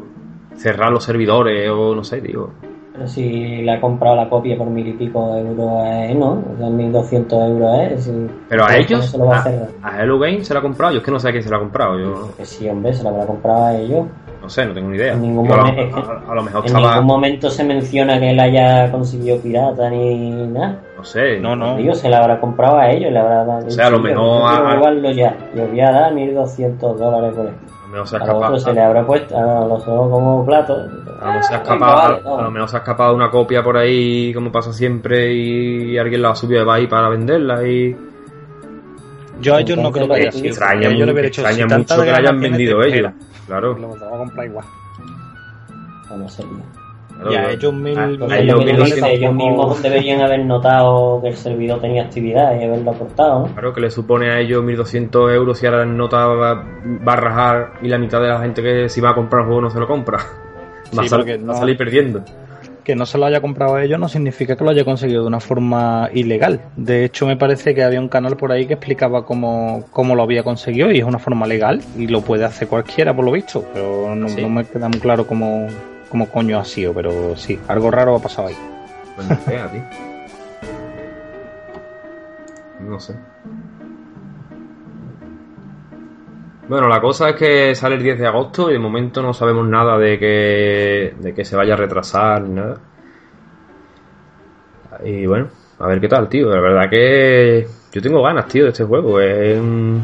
cerrar 0.56 0.92
los 0.92 1.04
servidores 1.04 1.70
o 1.70 1.96
no 1.96 2.04
sé, 2.04 2.22
digo. 2.22 2.52
Pero 2.94 3.08
si 3.08 3.62
le 3.62 3.72
ha 3.72 3.80
comprado 3.80 4.16
la 4.16 4.28
copia 4.28 4.58
por 4.58 4.68
mil 4.68 4.88
y 4.88 4.94
pico 4.94 5.34
de 5.36 5.42
euros 5.42 5.84
él, 6.10 6.20
¿no? 6.20 6.32
O 6.54 6.58
sea, 6.58 6.68
1200 6.70 7.50
euros 7.50 7.80
él. 7.80 8.00
si- 8.00 8.28
Pero 8.50 8.64
a 8.64 8.68
¿cómo 8.68 8.80
ellos, 8.80 9.06
se 9.06 9.18
lo 9.20 9.26
va 9.28 9.38
a 9.38 9.44
cerrar? 9.44 9.70
a 9.84 10.02
Hello 10.04 10.20
Game 10.20 10.44
se 10.44 10.54
la 10.54 10.60
ha 10.60 10.64
comprado, 10.64 10.94
yo 10.94 11.00
es 11.00 11.06
que 11.06 11.12
no 11.12 11.20
sé 11.20 11.30
a 11.30 11.32
quién 11.32 11.44
se 11.44 11.50
la 11.50 11.58
ha 11.58 11.60
comprado, 11.60 12.00
yo 12.00 12.32
Que 12.38 12.46
sí, 12.46 12.68
hombre, 12.68 12.94
se 12.94 13.04
lo 13.04 13.10
habrá 13.10 13.26
comprado 13.28 13.66
a 13.66 13.76
ellos. 13.78 14.06
no 14.42 14.50
sé, 14.50 14.66
no 14.66 14.74
tengo 14.74 14.90
ni 14.90 14.98
idea. 14.98 15.14
En 15.14 15.22
ningún 15.22 15.44
Digo, 15.46 15.58
momento- 15.58 15.98
a- 15.98 16.32
a 16.32 16.36
lo 16.36 16.44
mejor 16.44 16.62
En 16.62 16.68
estaba, 16.68 16.92
ningún 16.94 17.08
momento 17.08 17.50
se 17.52 17.64
menciona 17.64 18.20
que 18.20 18.32
él 18.32 18.40
haya 18.40 18.92
conseguido 18.92 19.38
pirata 19.40 19.90
ni 19.92 20.48
nada. 20.48 20.80
No 20.98 21.04
sé, 21.04 21.40
No, 21.40 21.56
no. 21.56 21.76
Digo, 21.78 21.94
se 21.94 22.10
la 22.10 22.18
habrá 22.18 22.40
comprado 22.40 22.78
a 22.78 22.90
ellos, 22.90 23.12
le 23.12 23.20
habrá 23.20 23.46
dado. 23.46 23.68
O 23.68 23.70
sea, 23.70 23.88
a 23.88 23.90
lo 23.92 24.00
mejor 24.00 24.42
a- 24.50 25.12
ya. 25.14 25.38
Os 25.54 25.70
voy 25.70 25.80
a 25.80 25.92
dar 25.92 26.14
1200 26.14 27.00
dólares 27.00 27.34
por 27.36 27.46
esto. 27.46 27.60
a 27.68 27.90
lo 27.90 27.94
mejor 27.94 28.08
se 28.08 28.16
ha 28.16 28.18
A 28.18 28.20
los 28.20 28.28
escapado, 28.28 28.46
otros 28.48 28.64
se 28.64 28.74
le 28.74 28.82
habrá 28.82 29.06
puesto 29.08 29.38
a 29.38 29.66
los 29.66 29.88
ojos 29.88 30.12
como 30.12 30.46
plato. 30.46 30.74
a 30.74 31.26
lo 31.26 31.28
mejor 31.28 31.44
se 31.44 31.54
ha 31.54 31.58
escapado, 31.58 32.20
a- 32.36 32.40
a 32.40 32.42
lo 32.44 32.52
mejor 32.52 32.70
se 32.70 32.76
ha 32.76 32.80
escapado 32.80 33.16
una 33.16 33.30
copia 33.30 33.64
por 33.64 33.78
ahí, 33.78 34.34
como 34.34 34.52
pasa 34.52 34.74
siempre, 34.74 35.34
y 35.34 35.98
alguien 35.98 36.22
la 36.22 36.32
ha 36.32 36.36
subido 36.36 36.60
de 36.60 36.66
Bahía 36.66 36.90
para 36.90 37.10
venderla 37.10 37.66
y 37.68 37.96
Yo 39.40 39.56
a 39.56 39.62
ellos 39.62 39.78
no 39.78 39.92
creo 39.92 40.08
que 40.08 40.14
haya 40.16 40.32
sido. 40.32 40.48
extraña, 40.48 40.90
yo 40.90 41.06
le 41.06 41.28
hecho, 41.28 41.42
extraña 41.42 41.70
si 41.70 41.76
mucho 41.78 42.02
que 42.04 42.12
la 42.12 42.18
hayan 42.18 42.40
tienes, 42.40 42.52
vendido 42.58 42.84
ellos. 42.84 43.12
Claro, 43.46 43.74
Lo 43.78 43.88
vamos 43.90 44.02
a 44.04 44.18
comprar 44.18 44.46
igual. 44.48 44.66
No 46.18 46.28
sé. 46.30 46.44
Claro, 47.18 47.32
Y 47.32 47.36
a 47.36 47.40
claro. 47.40 47.54
ellos 47.56 47.74
mil- 47.74 47.98
A- 47.98 48.06
mil- 48.08 48.22
a 48.22 48.26
Entonces, 48.26 48.40
ellos 48.40 48.54
lo 48.54 48.60
que 48.60 48.66
mil 49.02 49.06
ellos 49.12 49.34
mismos 49.34 49.82
deberían 49.84 50.22
haber 50.22 50.46
notado 50.46 51.22
que 51.22 51.28
el 51.30 51.36
servidor 51.36 51.82
tenía 51.82 52.04
actividad 52.04 52.60
y 52.60 52.64
haberlo 52.64 52.92
aportado, 52.92 53.48
¿no? 53.48 53.54
Claro, 53.54 53.74
que 53.74 53.82
le 53.82 53.92
supone 53.92 54.30
a 54.32 54.40
ellos 54.40 54.64
1.200 54.64 55.32
euros 55.34 55.62
y 55.62 55.66
ahora 55.66 55.86
nota 55.86 56.26
va, 56.28 56.64
va 57.08 57.14
a 57.14 57.16
rajar 57.18 57.74
y 57.82 57.88
la 57.88 57.98
mitad 57.98 58.22
de 58.22 58.28
la 58.28 58.40
gente 58.40 58.62
que 58.62 58.90
si 58.90 59.02
va 59.02 59.10
a 59.12 59.16
comprar 59.16 59.42
el 59.42 59.48
juego 59.48 59.62
no 59.62 59.70
se 59.70 59.80
lo 59.80 59.88
compra. 59.88 60.18
Va, 60.18 61.02
a, 61.02 61.04
Sí, 61.04 61.10
sal- 61.10 61.20
porque 61.20 61.38
va 61.38 61.44
a 61.44 61.46
no- 61.48 61.54
salir 61.56 61.78
perdiendo. 61.78 62.24
Que 62.84 62.96
no 62.96 63.06
se 63.06 63.18
lo 63.18 63.26
haya 63.26 63.42
comprado 63.42 63.76
a 63.76 63.84
ellos 63.84 64.00
no 64.00 64.08
significa 64.08 64.56
que 64.56 64.64
lo 64.64 64.70
haya 64.70 64.86
conseguido 64.86 65.24
de 65.24 65.28
una 65.28 65.42
forma 65.42 66.10
ilegal. 66.14 66.62
De 66.78 67.04
hecho, 67.04 67.28
me 67.28 67.36
parece 67.36 67.76
que 67.76 67.84
había 67.84 68.00
un 68.00 68.08
canal 68.08 68.38
por 68.38 68.54
ahí 68.54 68.66
que 68.66 68.76
explicaba 68.76 69.26
cómo, 69.26 69.84
cómo 69.92 70.16
lo 70.16 70.24
había 70.24 70.42
conseguido 70.44 70.90
y 70.94 71.00
es 71.00 71.04
una 71.04 71.20
forma 71.20 71.46
legal 71.46 71.82
y 71.98 72.08
lo 72.08 72.22
puede 72.22 72.46
hacer 72.46 72.70
cualquiera 72.70 73.14
por 73.14 73.26
lo 73.26 73.34
visto. 73.34 73.66
Pero 73.74 74.16
no, 74.16 74.30
Sí. 74.30 74.42
no 74.42 74.48
me 74.50 74.64
queda 74.64 74.88
muy 74.88 75.00
claro 75.02 75.28
cómo, 75.28 75.68
cómo 76.10 76.30
coño 76.30 76.60
ha 76.60 76.66
sido. 76.66 76.94
Pero 76.94 77.36
sí, 77.36 77.60
algo 77.68 77.92
raro 77.92 78.16
ha 78.16 78.22
pasado 78.22 78.48
ahí. 78.50 78.56
Pues 79.16 79.28
no 79.28 79.40
sé, 79.42 79.58
a 79.58 79.68
ti. 79.72 79.80
No 82.80 83.00
sé. 83.00 83.16
Bueno, 86.70 86.90
la 86.90 87.00
cosa 87.00 87.30
es 87.30 87.36
que 87.38 87.76
sale 87.76 87.96
el 87.96 88.04
10 88.04 88.20
de 88.20 88.28
agosto 88.28 88.70
y 88.70 88.74
de 88.74 88.80
momento 88.80 89.22
no 89.22 89.34
sabemos 89.34 89.66
nada 89.68 89.98
de 89.98 90.20
que, 90.20 91.16
de 91.18 91.34
que 91.34 91.46
se 91.46 91.56
vaya 91.56 91.74
a 91.76 91.78
retrasar 91.78 92.42
ni 92.42 92.56
nada. 92.56 92.78
Y 95.04 95.26
bueno, 95.28 95.48
a 95.80 95.88
ver 95.88 96.02
qué 96.02 96.08
tal, 96.10 96.28
tío. 96.28 96.50
La 96.50 96.60
verdad 96.60 96.90
que 96.90 97.68
yo 97.92 98.02
tengo 98.02 98.22
ganas, 98.22 98.48
tío, 98.48 98.64
de 98.66 98.72
este 98.72 98.84
juego. 98.84 99.20
Es 99.22 99.58
un- 99.60 100.04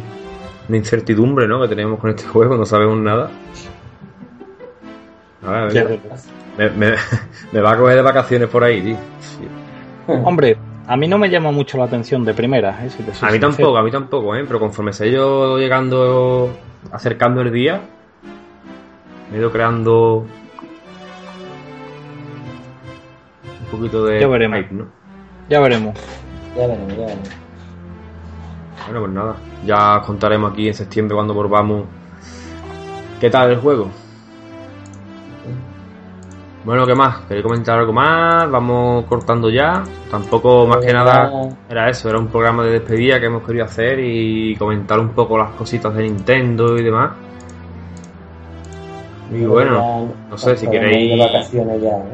una 0.70 0.78
incertidumbre, 0.78 1.48
¿no? 1.48 1.62
Que 1.62 1.68
tenemos 1.68 2.00
con 2.00 2.10
este 2.12 2.24
juego, 2.28 2.56
no 2.56 2.66
sabemos 2.66 2.98
nada. 2.98 3.30
A 5.46 5.52
ver, 5.52 5.78
a 5.78 5.84
ver. 5.84 6.00
Me, 6.58 6.70
me- 6.70 6.96
me 7.52 7.62
va 7.62 7.72
a 7.72 7.78
coger 7.78 7.96
de 7.96 8.02
vacaciones 8.02 8.50
por 8.50 8.64
ahí, 8.64 8.82
tío. 8.82 8.98
Hombre, 10.26 10.58
a 10.88 10.96
mí 10.98 11.08
no 11.08 11.18
me 11.18 11.30
llama 11.30 11.52
mucho 11.52 11.78
la 11.78 11.86
atención 11.86 12.24
de 12.26 12.34
primera. 12.34 12.80
¿eh? 12.86 12.90
Si 12.90 13.04
te 13.04 13.14
soy 13.14 13.28
A 13.28 13.32
mí 13.32 13.38
sincero. 13.40 13.52
tampoco, 13.52 13.78
a 13.78 13.84
mí 13.84 13.92
tampoco, 13.92 14.36
¿eh? 14.36 14.44
Pero 14.46 14.60
conforme 14.60 14.94
se 14.94 15.04
ha 15.06 15.08
ido 15.08 15.58
llegando, 15.58 16.50
acercando 16.92 17.42
el 17.42 17.52
día, 17.52 17.82
me 19.32 19.38
he 19.38 19.40
ido 19.40 19.52
creando 19.52 20.26
un 23.62 23.68
poquito 23.72 24.06
de 24.06 24.20
Ya 24.22 24.28
veremos. 24.28 24.60
hype, 24.60 24.74
¿no? 24.76 24.86
Ya 25.50 25.60
veremos. 25.60 25.96
Ya 26.56 26.68
veremos, 26.68 26.90
ya 26.96 27.06
veremos. 27.06 27.30
Bueno, 28.86 29.00
pues 29.00 29.12
nada, 29.14 29.36
ya 29.66 29.98
os 30.00 30.06
contaremos 30.06 30.52
aquí 30.52 30.68
en 30.68 30.74
septiembre 30.74 31.16
cuando 31.16 31.34
volvamos 31.34 31.86
qué 33.20 33.30
tal 33.30 33.52
el 33.52 33.58
juego. 33.58 33.90
Bueno, 36.64 36.86
¿qué 36.86 36.96
más? 36.96 37.18
¿Queréis 37.28 37.44
comentar 37.44 37.78
algo 37.78 37.92
más? 37.92 38.50
Vamos 38.50 39.04
cortando 39.06 39.50
ya. 39.50 39.84
Tampoco, 40.10 40.66
más 40.66 40.78
que 40.78 40.94
nada, 40.94 41.30
era 41.70 41.90
eso, 41.90 42.10
era 42.10 42.18
un 42.20 42.28
programa 42.28 42.64
de 42.64 42.72
despedida 42.72 43.20
que 43.20 43.26
hemos 43.26 43.44
querido 43.44 43.66
hacer 43.66 44.00
y 44.00 44.56
comentar 44.56 44.98
un 45.00 45.10
poco 45.10 45.38
las 45.38 45.52
cositas 45.52 45.94
de 45.94 46.04
Nintendo 46.04 46.78
y 46.78 46.84
demás. 46.84 47.12
Y 49.34 49.44
bueno, 49.46 50.10
no 50.30 50.38
sé 50.38 50.56
si 50.56 50.68
queréis- 50.68 51.48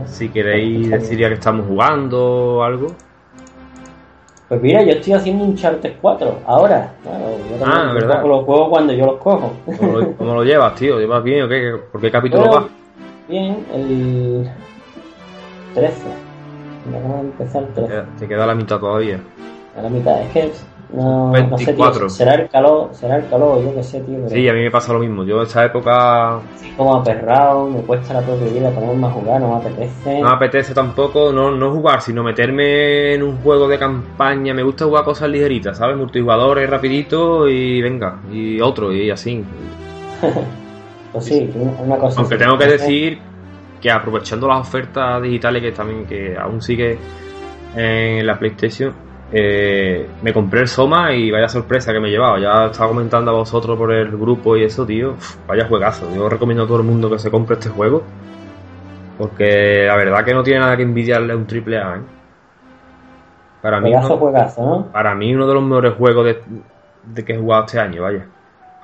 si 0.06 0.30
queréis 0.30 0.90
decir 0.90 1.20
ya 1.20 1.28
que 1.28 1.34
estamos 1.36 1.68
jugando 1.68 2.56
o 2.58 2.64
algo. 2.64 2.88
Pues 4.48 4.62
mira, 4.64 4.82
yo 4.82 4.94
estoy 4.94 5.14
haciendo 5.14 5.44
un 5.44 5.56
Charter 5.56 5.96
4 6.02 6.40
ahora. 6.48 6.92
Claro, 7.04 7.26
yo 7.60 7.66
Ah, 7.68 7.94
verdad. 7.94 8.26
los 8.26 8.46
juegos 8.46 8.70
cuando 8.70 8.94
yo 8.94 9.06
los 9.06 9.18
cojo. 9.20 9.54
¿Cómo 9.78 9.92
lo, 10.00 10.12
cómo 10.14 10.34
lo 10.34 10.44
llevas, 10.44 10.74
tío? 10.74 11.00
¿Llevas 11.00 11.24
bien 11.24 11.44
o 11.44 11.48
qué? 11.48 11.76
¿Por 11.92 12.02
qué 12.02 12.10
capítulo 12.10 12.48
Bueno, 12.48 12.62
vas? 12.62 12.72
Bien, 13.30 13.64
el 13.72 14.50
13. 15.76 15.94
Me 16.90 16.98
acabo 16.98 17.14
de 17.18 17.22
empezar 17.22 17.62
el 17.64 17.74
13. 17.76 18.04
Te- 18.18 18.28
queda 18.28 18.48
la 18.48 18.56
mitad 18.56 18.80
todavía. 18.80 19.20
A 19.78 19.84
la 19.84 19.90
mitad. 19.90 20.20
Es 20.20 20.30
que 20.32 20.52
no, 20.92 21.28
no 21.32 21.34
sé, 21.60 21.66
24. 21.66 22.00
tío. 22.00 22.10
Será 22.10 22.34
el 22.34 22.50
calor, 22.50 22.90
será 22.94 23.18
el 23.18 23.30
calor, 23.30 23.64
yo 23.64 23.76
qué 23.76 23.84
sé, 23.84 24.00
tío. 24.00 24.16
Pero 24.24 24.30
Sí, 24.30 24.50
a 24.50 24.54
mí 24.54 24.62
me 24.62 24.72
pasa 24.72 24.94
lo 24.94 25.00
mismo. 25.00 25.24
Yo 25.24 25.38
en 25.38 25.44
esta 25.44 25.64
época 25.64 26.40
como 26.76 26.96
aperrado, 26.96 27.70
me 27.70 27.82
cuesta 27.82 28.16
la 28.16 28.22
propia 28.22 28.48
vida 28.52 28.72
ponerme 28.72 29.06
a 29.06 29.12
jugar, 29.12 29.42
no 29.42 29.50
me 29.50 29.56
apetece. 29.58 30.22
no 30.22 30.28
me 30.30 30.34
apetece 30.36 30.74
tampoco 30.74 31.32
no, 31.32 31.52
no 31.52 31.72
jugar, 31.72 32.02
sino 32.02 32.24
meterme 32.24 33.14
en 33.14 33.22
un 33.22 33.38
juego 33.44 33.68
de 33.68 33.78
campaña. 33.78 34.56
Me 34.56 34.64
gusta 34.64 34.86
jugar 34.86 35.04
cosas 35.04 35.30
ligeritas, 35.30 35.78
¿sabes? 35.78 35.96
Multijugadores 35.96 36.68
rapidito 36.68 37.48
y 37.48 37.80
venga, 37.80 38.16
y 38.32 38.60
otro, 38.60 38.92
y 38.92 39.12
así. 39.12 39.46
Pues 41.12 41.26
sí, 41.26 41.52
una 41.80 41.98
cosa. 41.98 42.22
Aunque 42.22 42.38
tengo 42.38 42.58
que 42.58 42.66
decir 42.68 43.20
que 43.82 43.92
aprovechando 43.92 44.48
las 44.48 44.60
ofertas 44.60 45.22
digitales 45.22 45.62
que 45.62 45.72
también 45.72 46.06
que 46.06 46.38
aún 46.38 46.62
sigue 46.62 46.98
en 47.76 48.26
la 48.26 48.38
PlayStation, 48.38 48.94
eh, 49.32 50.08
me 50.22 50.34
compré 50.34 50.62
el 50.62 50.68
Soma 50.68 51.14
y 51.14 51.30
vaya 51.32 51.48
sorpresa 51.48 51.94
que 51.94 52.00
me 52.00 52.10
he 52.10 52.12
llevado. 52.12 52.38
Ya 52.38 52.66
estaba 52.66 52.90
comentando 52.90 53.32
a 53.32 53.36
vosotros 53.36 53.78
por 53.78 53.92
el 53.92 54.12
grupo 54.12 54.58
y 54.58 54.64
eso, 54.64 54.86
tío. 54.86 55.12
Uf, 55.12 55.38
vaya 55.48 55.68
juegazo. 55.68 56.14
Yo 56.14 56.30
recomiendo 56.30 56.64
a 56.64 56.68
todo 56.68 56.78
el 56.78 56.84
mundo 56.84 57.10
que 57.10 57.20
se 57.20 57.30
compre 57.32 57.56
este 57.56 57.70
juego. 57.70 58.04
Porque 59.18 59.86
la 59.86 59.98
verdad 59.98 60.24
que 60.24 60.34
no 60.34 60.44
tiene 60.44 60.62
nada 60.62 60.78
que 60.78 60.84
envidiarle 60.84 61.34
a 61.34 61.36
un 61.36 61.46
triple 61.46 61.78
A, 61.78 61.98
¿eh? 61.98 62.02
Para 63.62 63.82
mí, 63.82 63.90
Juegazo, 63.92 64.14
uno, 64.14 64.18
juegazo, 64.18 64.62
¿no? 64.62 64.86
para 64.94 65.14
mí 65.16 65.36
uno 65.36 65.46
de 65.46 65.54
los 65.54 65.64
mejores 65.64 65.94
juegos 65.96 66.26
de, 66.26 66.42
de 67.04 67.26
que 67.26 67.34
he 67.34 67.38
jugado 67.38 67.66
este 67.66 67.80
año, 67.80 68.04
vaya. 68.04 68.26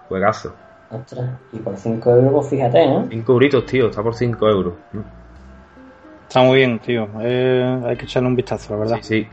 Juegazo. 0.09 0.53
Ostras, 0.89 1.29
y 1.51 1.57
por 1.59 1.75
5 1.77 2.11
euros, 2.11 2.31
pues 2.33 2.47
fíjate, 2.49 2.83
¿eh? 2.83 3.05
5 3.09 3.31
euritos, 3.33 3.65
tío, 3.65 3.87
está 3.87 4.03
por 4.03 4.13
5 4.15 4.47
euros. 4.47 4.73
Está 6.27 6.41
muy 6.41 6.57
bien, 6.57 6.79
tío. 6.79 7.07
Eh, 7.21 7.81
hay 7.85 7.95
que 7.97 8.05
echarle 8.05 8.29
un 8.29 8.35
vistazo, 8.35 8.73
la 8.73 8.79
verdad. 8.79 8.97
Sí, 9.01 9.21
sí. 9.23 9.27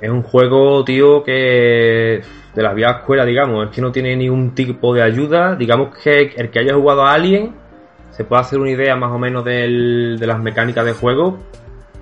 Es 0.00 0.08
un 0.10 0.22
juego, 0.22 0.82
tío, 0.84 1.22
que 1.22 2.22
de 2.54 2.62
la 2.62 2.72
vieja 2.72 2.92
escuela, 2.92 3.24
digamos, 3.24 3.66
es 3.66 3.70
que 3.74 3.80
no 3.82 3.92
tiene 3.92 4.16
ningún 4.16 4.54
tipo 4.54 4.94
de 4.94 5.02
ayuda. 5.02 5.56
Digamos 5.56 5.94
que 5.96 6.32
el 6.36 6.50
que 6.50 6.58
haya 6.60 6.74
jugado 6.74 7.02
a 7.04 7.12
Alien 7.12 7.52
se 8.10 8.24
puede 8.24 8.40
hacer 8.42 8.58
una 8.58 8.70
idea 8.70 8.96
más 8.96 9.12
o 9.12 9.18
menos 9.18 9.44
del- 9.44 10.16
de 10.18 10.26
las 10.26 10.40
mecánicas 10.40 10.84
de 10.84 10.92
juego, 10.92 11.38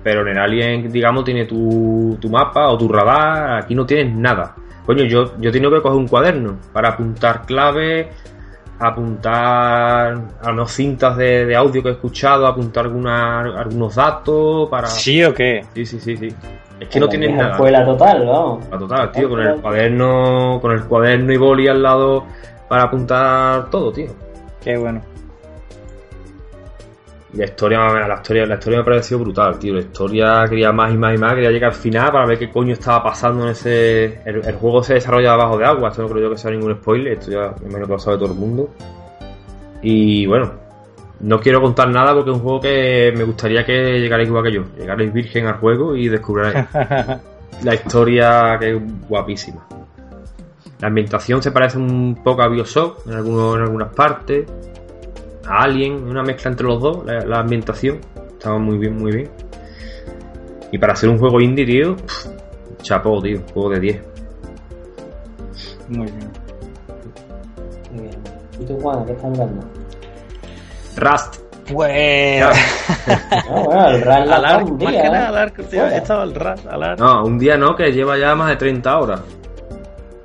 pero 0.03 0.21
en 0.21 0.29
el 0.29 0.37
Alien, 0.37 0.91
digamos, 0.91 1.25
tiene 1.25 1.45
tu, 1.45 2.17
tu 2.21 2.29
mapa 2.29 2.69
o 2.69 2.77
tu 2.77 2.87
radar. 2.87 3.61
Aquí 3.63 3.75
no 3.75 3.85
tienes 3.85 4.13
nada. 4.15 4.55
Coño, 4.85 5.03
yo, 5.03 5.33
yo 5.39 5.49
he 5.49 5.53
tenido 5.53 5.71
que 5.71 5.81
coger 5.81 5.97
un 5.97 6.07
cuaderno 6.07 6.57
para 6.73 6.89
apuntar 6.89 7.45
claves, 7.45 8.07
apuntar 8.79 10.17
a 10.41 10.51
unas 10.51 10.71
cintas 10.71 11.17
de, 11.17 11.45
de 11.45 11.55
audio 11.55 11.83
que 11.83 11.89
he 11.89 11.91
escuchado, 11.93 12.47
apuntar 12.47 12.85
alguna, 12.85 13.41
algunos 13.41 13.95
datos 13.95 14.69
para... 14.69 14.87
¿Sí 14.87 15.23
o 15.23 15.33
qué? 15.33 15.65
Sí, 15.73 15.85
sí, 15.85 15.99
sí, 15.99 16.17
sí. 16.17 16.35
Es 16.79 16.87
que 16.87 16.99
no 16.99 17.07
La 17.07 17.09
tienes 17.09 17.27
vieja 17.29 17.41
nada. 17.43 17.53
escuela 17.55 17.85
total, 17.85 18.25
vamos. 18.25 18.65
A 18.71 18.77
total, 18.77 19.11
tío, 19.11 19.29
con 19.29 19.41
el 19.41 19.55
cuaderno, 19.55 20.59
con 20.61 20.71
el 20.71 20.83
cuaderno 20.85 21.33
y 21.33 21.37
boli 21.37 21.67
al 21.67 21.83
lado 21.83 22.23
para 22.69 22.83
apuntar 22.83 23.69
todo, 23.69 23.91
tío. 23.91 24.07
Qué 24.63 24.77
bueno. 24.77 25.01
Y 27.33 27.37
la 27.37 27.45
historia, 27.45 27.79
la 28.07 28.15
historia, 28.15 28.45
la 28.45 28.55
historia 28.55 28.79
me 28.79 28.81
ha 28.81 28.85
parecido 28.85 29.19
brutal, 29.19 29.59
tío. 29.59 29.73
La 29.73 29.81
historia 29.81 30.45
quería 30.49 30.71
más 30.71 30.93
y 30.93 30.97
más 30.97 31.15
y 31.15 31.17
más, 31.17 31.33
quería 31.33 31.51
llegar 31.51 31.71
al 31.71 31.77
final 31.77 32.11
para 32.11 32.25
ver 32.25 32.39
qué 32.39 32.49
coño 32.49 32.73
estaba 32.73 33.03
pasando 33.03 33.43
en 33.43 33.49
ese. 33.51 34.21
El, 34.25 34.45
el 34.45 34.55
juego 34.55 34.81
se 34.83 34.95
desarrolla 34.95 35.31
debajo 35.31 35.57
de 35.57 35.65
agua, 35.65 35.89
esto 35.89 36.01
no 36.01 36.09
creo 36.09 36.23
yo 36.23 36.29
que 36.31 36.37
sea 36.37 36.51
ningún 36.51 36.75
spoiler, 36.75 37.13
esto 37.13 37.31
ya 37.31 37.53
me 37.67 37.79
lo 37.79 37.99
sabe 37.99 38.17
todo 38.17 38.31
el 38.31 38.35
mundo. 38.35 38.69
Y 39.81 40.25
bueno, 40.25 40.51
no 41.19 41.39
quiero 41.39 41.61
contar 41.61 41.89
nada 41.89 42.13
porque 42.13 42.31
es 42.31 42.35
un 42.35 42.41
juego 42.41 42.61
que 42.61 43.13
me 43.15 43.23
gustaría 43.23 43.65
que 43.65 43.99
llegarais 43.99 44.27
igual 44.27 44.43
que 44.43 44.51
yo. 44.53 44.63
Llegarais 44.77 45.11
virgen 45.11 45.47
al 45.47 45.55
juego 45.55 45.95
y 45.95 46.07
descubriráis 46.07 46.65
la 47.63 47.75
historia 47.75 48.57
que 48.59 48.75
es 48.75 48.81
guapísima. 49.07 49.65
La 50.79 50.87
ambientación 50.87 51.41
se 51.43 51.51
parece 51.51 51.77
un 51.77 52.21
poco 52.23 52.41
a 52.41 52.47
Bioshock 52.47 53.05
en, 53.07 53.13
algunos, 53.13 53.57
en 53.57 53.61
algunas 53.63 53.93
partes. 53.93 54.47
A 55.49 55.63
Alien, 55.63 56.03
una 56.07 56.21
mezcla 56.21 56.51
entre 56.51 56.67
los 56.67 56.79
dos, 56.79 57.05
la, 57.05 57.21
la 57.25 57.39
ambientación. 57.39 57.99
Estaba 58.33 58.59
muy 58.59 58.77
bien, 58.77 58.95
muy 58.95 59.11
bien. 59.11 59.29
Y 60.71 60.77
para 60.77 60.93
hacer 60.93 61.09
un 61.09 61.17
juego 61.17 61.41
indie, 61.41 61.65
tío, 61.65 61.95
pff, 61.95 62.27
chapó, 62.83 63.19
tío, 63.21 63.41
juego 63.53 63.69
de 63.71 63.79
10. 63.79 64.01
Muy 65.89 66.05
bien. 66.05 66.31
Muy 67.91 68.01
bien. 68.03 68.19
¿Y 68.59 68.65
tú, 68.65 68.79
Juan, 68.79 69.05
qué 69.05 69.11
estás 69.13 69.37
dando? 69.37 69.65
Rust. 70.97 71.35
Pues. 71.73 72.43
No, 73.49 73.63
bueno, 73.63 73.89
el 73.89 74.01
RAL 74.01 74.29
la 74.29 74.35
al 74.37 74.45
arco, 74.45 74.71
un 74.71 74.77
más 74.83 74.91
día, 74.91 75.01
que 75.01 75.07
¿eh? 75.07 75.11
nada 75.11 75.27
al 75.29 75.37
arco, 75.37 75.63
tío. 75.63 75.85
He 75.87 75.97
estado 75.97 76.21
al 76.21 76.35
ras, 76.35 76.65
al 76.65 76.83
arco. 76.83 77.03
No, 77.03 77.25
un 77.25 77.39
día 77.39 77.57
no, 77.57 77.75
que 77.75 77.91
lleva 77.91 78.17
ya 78.17 78.35
más 78.35 78.49
de 78.49 78.55
30 78.55 78.99
horas. 78.99 79.21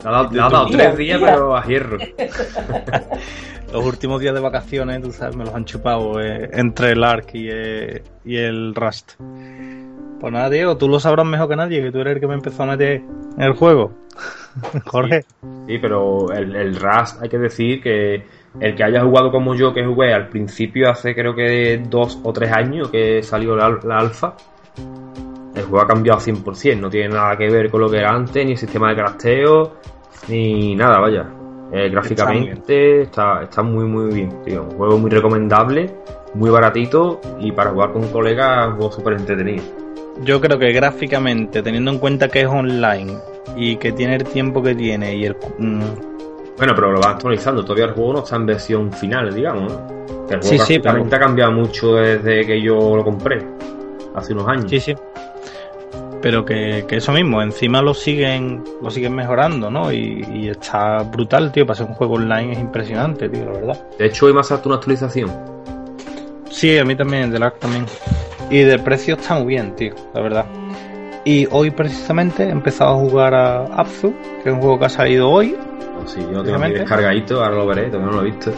Le 0.02 0.08
ha 0.08 0.12
dado, 0.12 0.66
Día, 0.66 0.76
tres 0.76 0.96
días, 0.98 1.18
día. 1.18 1.28
pero 1.30 1.56
a 1.56 1.64
hierro. 1.64 1.98
Los 3.74 3.84
últimos 3.84 4.20
días 4.20 4.32
de 4.32 4.40
vacaciones, 4.40 5.02
tú 5.02 5.10
sabes, 5.10 5.34
me 5.34 5.44
los 5.44 5.52
han 5.52 5.64
chupado 5.64 6.20
eh, 6.20 6.48
entre 6.52 6.92
el 6.92 7.02
ARC 7.02 7.34
y, 7.34 7.48
eh, 7.50 8.04
y 8.24 8.36
el 8.36 8.72
Rust. 8.72 9.14
Pues 10.20 10.32
nada, 10.32 10.48
Diego, 10.48 10.76
tú 10.76 10.88
lo 10.88 11.00
sabrás 11.00 11.26
mejor 11.26 11.48
que 11.48 11.56
nadie, 11.56 11.82
que 11.82 11.90
tú 11.90 11.98
eres 11.98 12.14
el 12.14 12.20
que 12.20 12.28
me 12.28 12.34
empezó 12.34 12.62
a 12.62 12.66
meter 12.66 13.02
en 13.36 13.42
el 13.42 13.54
juego. 13.54 13.90
Jorge. 14.86 15.24
Sí, 15.66 15.78
pero 15.78 16.30
el, 16.30 16.54
el 16.54 16.76
Rust, 16.76 17.20
hay 17.20 17.28
que 17.28 17.36
decir 17.36 17.82
que 17.82 18.22
el 18.60 18.76
que 18.76 18.84
haya 18.84 19.02
jugado 19.02 19.32
como 19.32 19.56
yo, 19.56 19.74
que 19.74 19.84
jugué 19.84 20.14
al 20.14 20.28
principio 20.28 20.88
hace 20.88 21.12
creo 21.12 21.34
que 21.34 21.82
dos 21.84 22.20
o 22.22 22.32
tres 22.32 22.52
años 22.52 22.90
que 22.90 23.24
salió 23.24 23.56
la, 23.56 23.76
la 23.82 23.98
alfa, 23.98 24.36
el 25.52 25.62
juego 25.64 25.80
ha 25.80 25.88
cambiado 25.88 26.20
100%, 26.20 26.78
no 26.78 26.88
tiene 26.88 27.08
nada 27.08 27.36
que 27.36 27.50
ver 27.50 27.72
con 27.72 27.80
lo 27.80 27.90
que 27.90 27.96
era 27.96 28.14
antes, 28.14 28.46
ni 28.46 28.52
el 28.52 28.58
sistema 28.58 28.90
de 28.90 28.94
crafteo, 28.94 29.78
ni 30.28 30.76
nada, 30.76 31.00
vaya. 31.00 31.26
Eh, 31.72 31.88
gráficamente 31.88 33.02
está, 33.02 33.42
está 33.42 33.62
muy 33.62 33.84
muy 33.84 34.12
bien, 34.14 34.42
tío. 34.44 34.62
Un 34.64 34.76
juego 34.76 34.98
muy 34.98 35.10
recomendable, 35.10 35.90
muy 36.34 36.50
baratito 36.50 37.20
y 37.40 37.50
para 37.52 37.70
jugar 37.70 37.92
con 37.92 38.02
un 38.02 38.08
colega 38.10 38.68
un 38.68 38.76
juego 38.76 38.92
súper 38.92 39.14
entretenido. 39.14 39.64
Yo 40.22 40.40
creo 40.40 40.58
que 40.58 40.70
gráficamente, 40.72 41.62
teniendo 41.62 41.90
en 41.90 41.98
cuenta 41.98 42.28
que 42.28 42.42
es 42.42 42.46
online 42.46 43.16
y 43.56 43.76
que 43.76 43.92
tiene 43.92 44.16
el 44.16 44.24
tiempo 44.24 44.62
que 44.62 44.74
tiene 44.74 45.16
y 45.16 45.24
el... 45.24 45.36
mm, 45.58 45.80
Bueno, 46.56 46.72
pero 46.76 46.92
lo 46.92 47.00
va 47.00 47.10
actualizando. 47.10 47.64
Todavía 47.64 47.86
el 47.86 47.92
juego 47.92 48.12
no 48.12 48.18
está 48.20 48.36
en 48.36 48.46
versión 48.46 48.92
final, 48.92 49.34
digamos. 49.34 49.72
¿no? 49.72 50.04
El 50.30 50.40
juego 50.40 50.42
Sí, 50.42 50.58
sí, 50.58 50.78
prácticamente 50.78 51.16
ha 51.16 51.18
cambiado 51.18 51.52
mucho 51.52 51.94
desde 51.96 52.46
que 52.46 52.62
yo 52.62 52.94
lo 52.96 53.02
compré. 53.02 53.44
Hace 54.14 54.32
unos 54.32 54.46
años. 54.46 54.66
Sí, 54.70 54.78
sí. 54.78 54.94
Pero 56.24 56.42
que, 56.42 56.86
que 56.88 56.96
eso 56.96 57.12
mismo, 57.12 57.42
encima 57.42 57.82
lo 57.82 57.92
siguen 57.92 58.64
lo 58.80 58.90
siguen 58.90 59.14
mejorando, 59.14 59.70
¿no? 59.70 59.92
Y, 59.92 60.24
y 60.32 60.48
está 60.48 61.02
brutal, 61.02 61.52
tío. 61.52 61.66
Para 61.66 61.76
ser 61.76 61.86
un 61.86 61.92
juego 61.92 62.14
online 62.14 62.52
es 62.54 62.58
impresionante, 62.60 63.28
tío, 63.28 63.44
la 63.44 63.52
verdad. 63.52 63.86
De 63.98 64.06
hecho, 64.06 64.24
hoy 64.24 64.32
me 64.32 64.40
ha 64.40 64.42
saltado 64.42 64.70
una 64.70 64.76
actualización. 64.76 65.30
Sí, 66.48 66.78
a 66.78 66.84
mí 66.86 66.96
también, 66.96 67.30
del 67.30 67.42
ARC 67.42 67.58
también. 67.58 67.84
Y 68.48 68.60
de 68.60 68.78
precio 68.78 69.16
está 69.16 69.34
muy 69.34 69.48
bien, 69.48 69.76
tío, 69.76 69.94
la 70.14 70.22
verdad. 70.22 70.46
Y 71.26 71.46
hoy 71.50 71.70
precisamente 71.70 72.44
he 72.44 72.50
empezado 72.50 72.92
a 72.92 72.94
jugar 72.94 73.34
a 73.34 73.64
Abzu, 73.66 74.14
que 74.42 74.48
es 74.48 74.54
un 74.54 74.60
juego 74.62 74.78
que 74.78 74.86
ha 74.86 74.90
salido 74.90 75.28
hoy, 75.28 75.54
No, 75.94 76.08
sí, 76.08 76.20
yo 76.20 76.26
lo 76.26 76.42
tengo 76.42 76.56
Obviamente. 76.56 76.78
descargadito, 76.80 77.44
ahora 77.44 77.56
lo 77.56 77.66
veré, 77.66 77.90
todavía 77.90 78.06
no 78.10 78.16
lo 78.22 78.26
he 78.26 78.30
visto. 78.30 78.50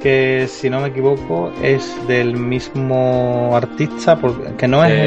Que 0.00 0.46
si 0.48 0.68
no 0.70 0.80
me 0.80 0.88
equivoco 0.88 1.50
es 1.62 1.96
del 2.06 2.36
mismo 2.36 3.50
artista, 3.54 4.16
porque 4.16 4.54
que 4.56 4.68
no 4.68 4.84
es 4.84 4.92
el- 4.92 4.98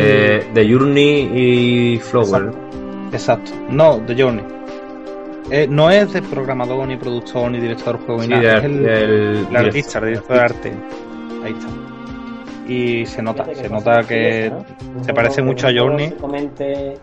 Eh, 0.42 0.48
The 0.54 0.70
Journey 0.74 1.32
y 1.34 1.98
Flower. 2.00 2.52
Exacto. 3.12 3.52
No, 3.70 3.98
The 4.06 4.22
Journey. 4.22 4.44
Eh, 5.52 5.68
no 5.70 5.90
es 5.90 6.14
de 6.14 6.22
programador, 6.22 6.88
ni 6.88 6.96
productor, 6.98 7.50
ni 7.50 7.60
director 7.60 7.98
del 7.98 8.06
juego, 8.06 8.22
Sí, 8.24 8.28
ni 8.30 8.36
nada. 8.36 8.58
es 8.60 8.64
el, 8.66 8.86
el 9.50 9.56
artista, 9.56 10.00
el 10.00 10.06
director 10.06 10.36
de 10.36 10.42
arte. 10.44 10.74
Ahí 11.44 11.54
está. 11.54 11.68
Y 12.72 13.06
se 13.08 13.22
nota, 13.24 13.46
se 13.56 13.68
nota 13.68 14.02
que 14.04 14.52
curiosa, 14.52 14.76
¿no? 14.84 14.98
Un 15.00 15.04
se 15.06 15.14
parece 15.14 15.42
mucho 15.42 15.68
a 15.68 15.72
Journey. 15.74 16.12
comente- 16.12 16.98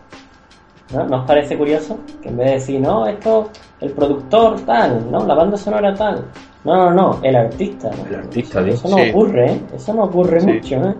¿No? 0.93 1.03
¿No 1.05 1.17
os 1.17 1.25
parece 1.27 1.57
curioso? 1.57 1.99
Que 2.21 2.29
en 2.29 2.37
vez 2.37 2.47
de 2.47 2.53
decir, 2.53 2.79
no, 2.79 3.05
esto, 3.05 3.49
el 3.81 3.91
productor 3.91 4.61
tal, 4.61 5.11
¿no? 5.11 5.25
La 5.25 5.33
banda 5.35 5.57
sonora 5.57 5.93
tal. 5.93 6.23
No, 6.67 6.75
no, 6.75 6.93
no, 6.93 7.19
el 7.23 7.35
artista. 7.35 7.89
¿no? 7.89 8.05
El 8.09 8.15
artista, 8.15 8.59
Eso, 8.59 8.65
tío. 8.65 8.73
eso 8.75 8.89
no 8.89 8.97
Sí. 9.03 9.09
ocurre, 9.09 9.45
¿eh? 9.51 9.61
Eso 9.75 9.93
no 9.93 10.03
ocurre 10.03 10.39
Sí. 10.41 10.45
mucho, 10.47 10.75
¿eh? 10.75 10.93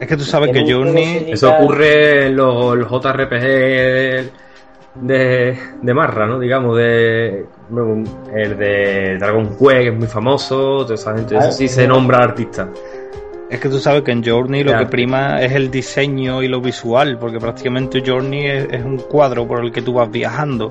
Es 0.00 0.08
que 0.08 0.16
tú 0.16 0.24
sabes 0.24 0.50
que 0.50 0.70
Journey. 0.70 1.26
Eso 1.30 1.50
ocurre 1.54 2.26
en 2.26 2.36
los, 2.36 2.76
los 2.76 2.88
JRPG 2.90 3.40
de, 4.96 5.56
de 5.82 5.94
Marra, 5.94 6.26
¿no? 6.26 6.38
Digamos, 6.38 6.76
de. 6.76 7.46
El 8.34 8.58
de 8.58 9.16
Dragon 9.18 9.48
Quest, 9.56 9.60
que 9.82 9.88
es 9.88 9.94
muy 9.96 10.06
famoso, 10.08 10.82
toda 10.82 10.94
esa 10.94 11.16
gente. 11.16 11.36
Eso 11.36 11.48
Ah, 11.48 11.52
sí 11.52 11.68
se 11.68 11.86
nombra 11.86 12.18
artista. 12.18 12.68
Es 13.50 13.60
que 13.60 13.68
tú 13.68 13.78
sabes 13.78 14.02
que 14.02 14.10
en 14.10 14.24
Journey 14.24 14.64
lo 14.64 14.76
que 14.78 14.86
prima 14.86 15.40
es 15.40 15.52
el 15.52 15.70
diseño 15.70 16.42
y 16.42 16.48
lo 16.48 16.60
visual, 16.60 17.18
porque 17.18 17.38
prácticamente 17.38 18.02
Journey 18.04 18.46
es, 18.46 18.66
es 18.72 18.84
un 18.84 18.98
cuadro 18.98 19.46
por 19.46 19.64
el 19.64 19.70
que 19.70 19.80
tú 19.82 19.92
vas 19.94 20.10
viajando. 20.10 20.70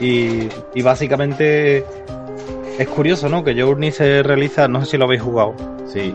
Y, 0.00 0.48
y 0.74 0.82
básicamente 0.82 1.84
es 2.78 2.88
curioso, 2.88 3.28
¿no? 3.28 3.42
Que 3.42 3.60
Journey 3.60 3.90
se 3.90 4.22
realiza, 4.22 4.68
no 4.68 4.80
sé 4.80 4.92
si 4.92 4.96
lo 4.98 5.04
habéis 5.04 5.22
jugado, 5.22 5.54
Sí. 5.86 6.14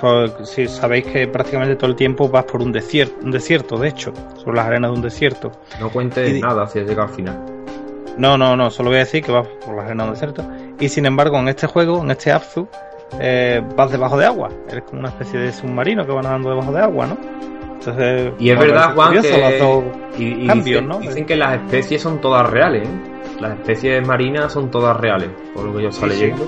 Pues, 0.00 0.32
si 0.50 0.68
sabéis 0.68 1.06
que 1.06 1.26
prácticamente 1.26 1.76
todo 1.76 1.88
el 1.88 1.96
tiempo 1.96 2.28
vas 2.28 2.44
por 2.44 2.60
un 2.60 2.72
desierto, 2.72 3.14
un 3.24 3.30
desierto, 3.30 3.78
de 3.78 3.88
hecho, 3.88 4.12
sobre 4.36 4.58
las 4.58 4.66
arenas 4.66 4.90
de 4.90 4.96
un 4.96 5.02
desierto. 5.02 5.50
No 5.80 5.88
cuentes 5.88 6.30
Y 6.30 6.40
nada 6.40 6.66
si 6.66 6.80
has 6.80 6.86
llegado 6.86 7.08
al 7.08 7.14
final. 7.14 7.42
No, 8.18 8.36
no, 8.36 8.54
no, 8.54 8.70
solo 8.70 8.90
voy 8.90 8.96
a 8.96 9.00
decir 9.00 9.24
que 9.24 9.32
vas 9.32 9.48
por 9.64 9.74
las 9.74 9.86
arenas 9.86 10.06
de 10.06 10.10
un 10.10 10.14
desierto. 10.14 10.44
Y 10.78 10.88
sin 10.90 11.06
embargo, 11.06 11.38
en 11.38 11.48
este 11.48 11.66
juego, 11.66 12.02
en 12.02 12.10
este 12.10 12.30
Abzu, 12.32 12.68
eh, 13.18 13.62
vas 13.74 13.90
debajo 13.90 14.18
de 14.18 14.26
agua. 14.26 14.50
Eres 14.68 14.84
como 14.84 15.00
una 15.00 15.08
especie 15.08 15.40
de 15.40 15.52
submarino 15.52 16.04
que 16.04 16.12
va 16.12 16.20
nadando 16.20 16.50
debajo 16.50 16.72
de 16.72 16.80
agua, 16.80 17.06
¿no? 17.06 17.16
Entonces, 17.72 18.32
Y 18.38 18.50
es 18.50 18.58
verdad, 18.58 18.94
Juan, 18.94 19.22
que. 19.22 19.82
Y, 20.18 20.44
y 20.44 20.46
cambios, 20.46 20.82
dicen, 20.82 20.88
¿no? 20.88 20.98
dicen 20.98 21.24
que 21.24 21.36
las 21.36 21.54
especies 21.62 22.02
son 22.02 22.20
todas 22.20 22.48
reales, 22.50 22.86
¿eh? 22.86 23.11
Las 23.42 23.58
especies 23.58 24.06
marinas 24.06 24.52
son 24.52 24.70
todas 24.70 24.96
reales, 24.96 25.30
por 25.52 25.64
lo 25.64 25.76
que 25.76 25.82
yo 25.82 25.88
estoy 25.88 26.10
Sí, 26.10 26.16
sí. 26.16 26.22
leyendo. 26.22 26.44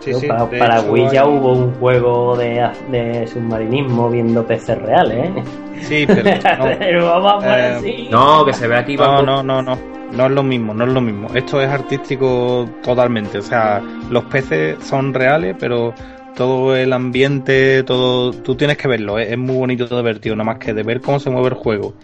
Sí, 0.00 0.10
Pero 0.12 0.18
sí, 0.20 0.28
para, 0.28 0.46
para 0.50 0.78
hecho, 0.78 0.92
Wii 0.92 1.08
ya 1.10 1.22
hay- 1.24 1.28
hubo 1.28 1.52
un 1.54 1.74
juego 1.74 2.36
de, 2.36 2.68
de 2.90 3.26
submarinismo 3.26 4.08
viendo 4.10 4.46
peces 4.46 4.78
reales, 4.80 5.30
¿eh? 5.30 5.42
Sí, 5.80 6.04
pero 6.06 6.22
no, 6.58 6.64
Pero 6.78 7.06
vamos 7.20 7.44
a 7.44 7.58
Eh, 7.58 7.72
así. 7.72 8.08
No, 8.10 8.44
que 8.44 8.52
se 8.52 8.68
ve 8.68 8.76
aquí. 8.76 8.96
no, 8.96 9.22
no, 9.22 9.42
no, 9.42 9.62
no. 9.62 9.78
No 10.12 10.24
es 10.26 10.30
lo 10.32 10.42
mismo, 10.42 10.72
no 10.72 10.84
es 10.84 10.90
lo 10.92 11.00
mismo. 11.00 11.28
Esto 11.34 11.60
es 11.60 11.68
artístico 11.68 12.68
totalmente. 12.82 13.38
O 13.38 13.42
sea, 13.42 13.82
los 14.10 14.24
peces 14.24 14.78
son 14.84 15.12
reales, 15.12 15.56
pero 15.58 15.92
todo 16.34 16.76
el 16.76 16.92
ambiente, 16.92 17.82
todo, 17.82 18.32
tú 18.32 18.54
tienes 18.54 18.76
que 18.78 18.88
verlo. 18.88 19.18
Es, 19.18 19.30
es 19.32 19.38
muy 19.38 19.56
bonito 19.56 19.84
de 19.94 20.02
ver, 20.02 20.18
tío. 20.18 20.34
Nada 20.36 20.44
más 20.52 20.58
que 20.58 20.72
de 20.72 20.82
ver 20.82 21.00
cómo 21.00 21.18
se 21.20 21.28
mueve 21.30 21.48
el 21.48 21.54
juego 21.54 21.94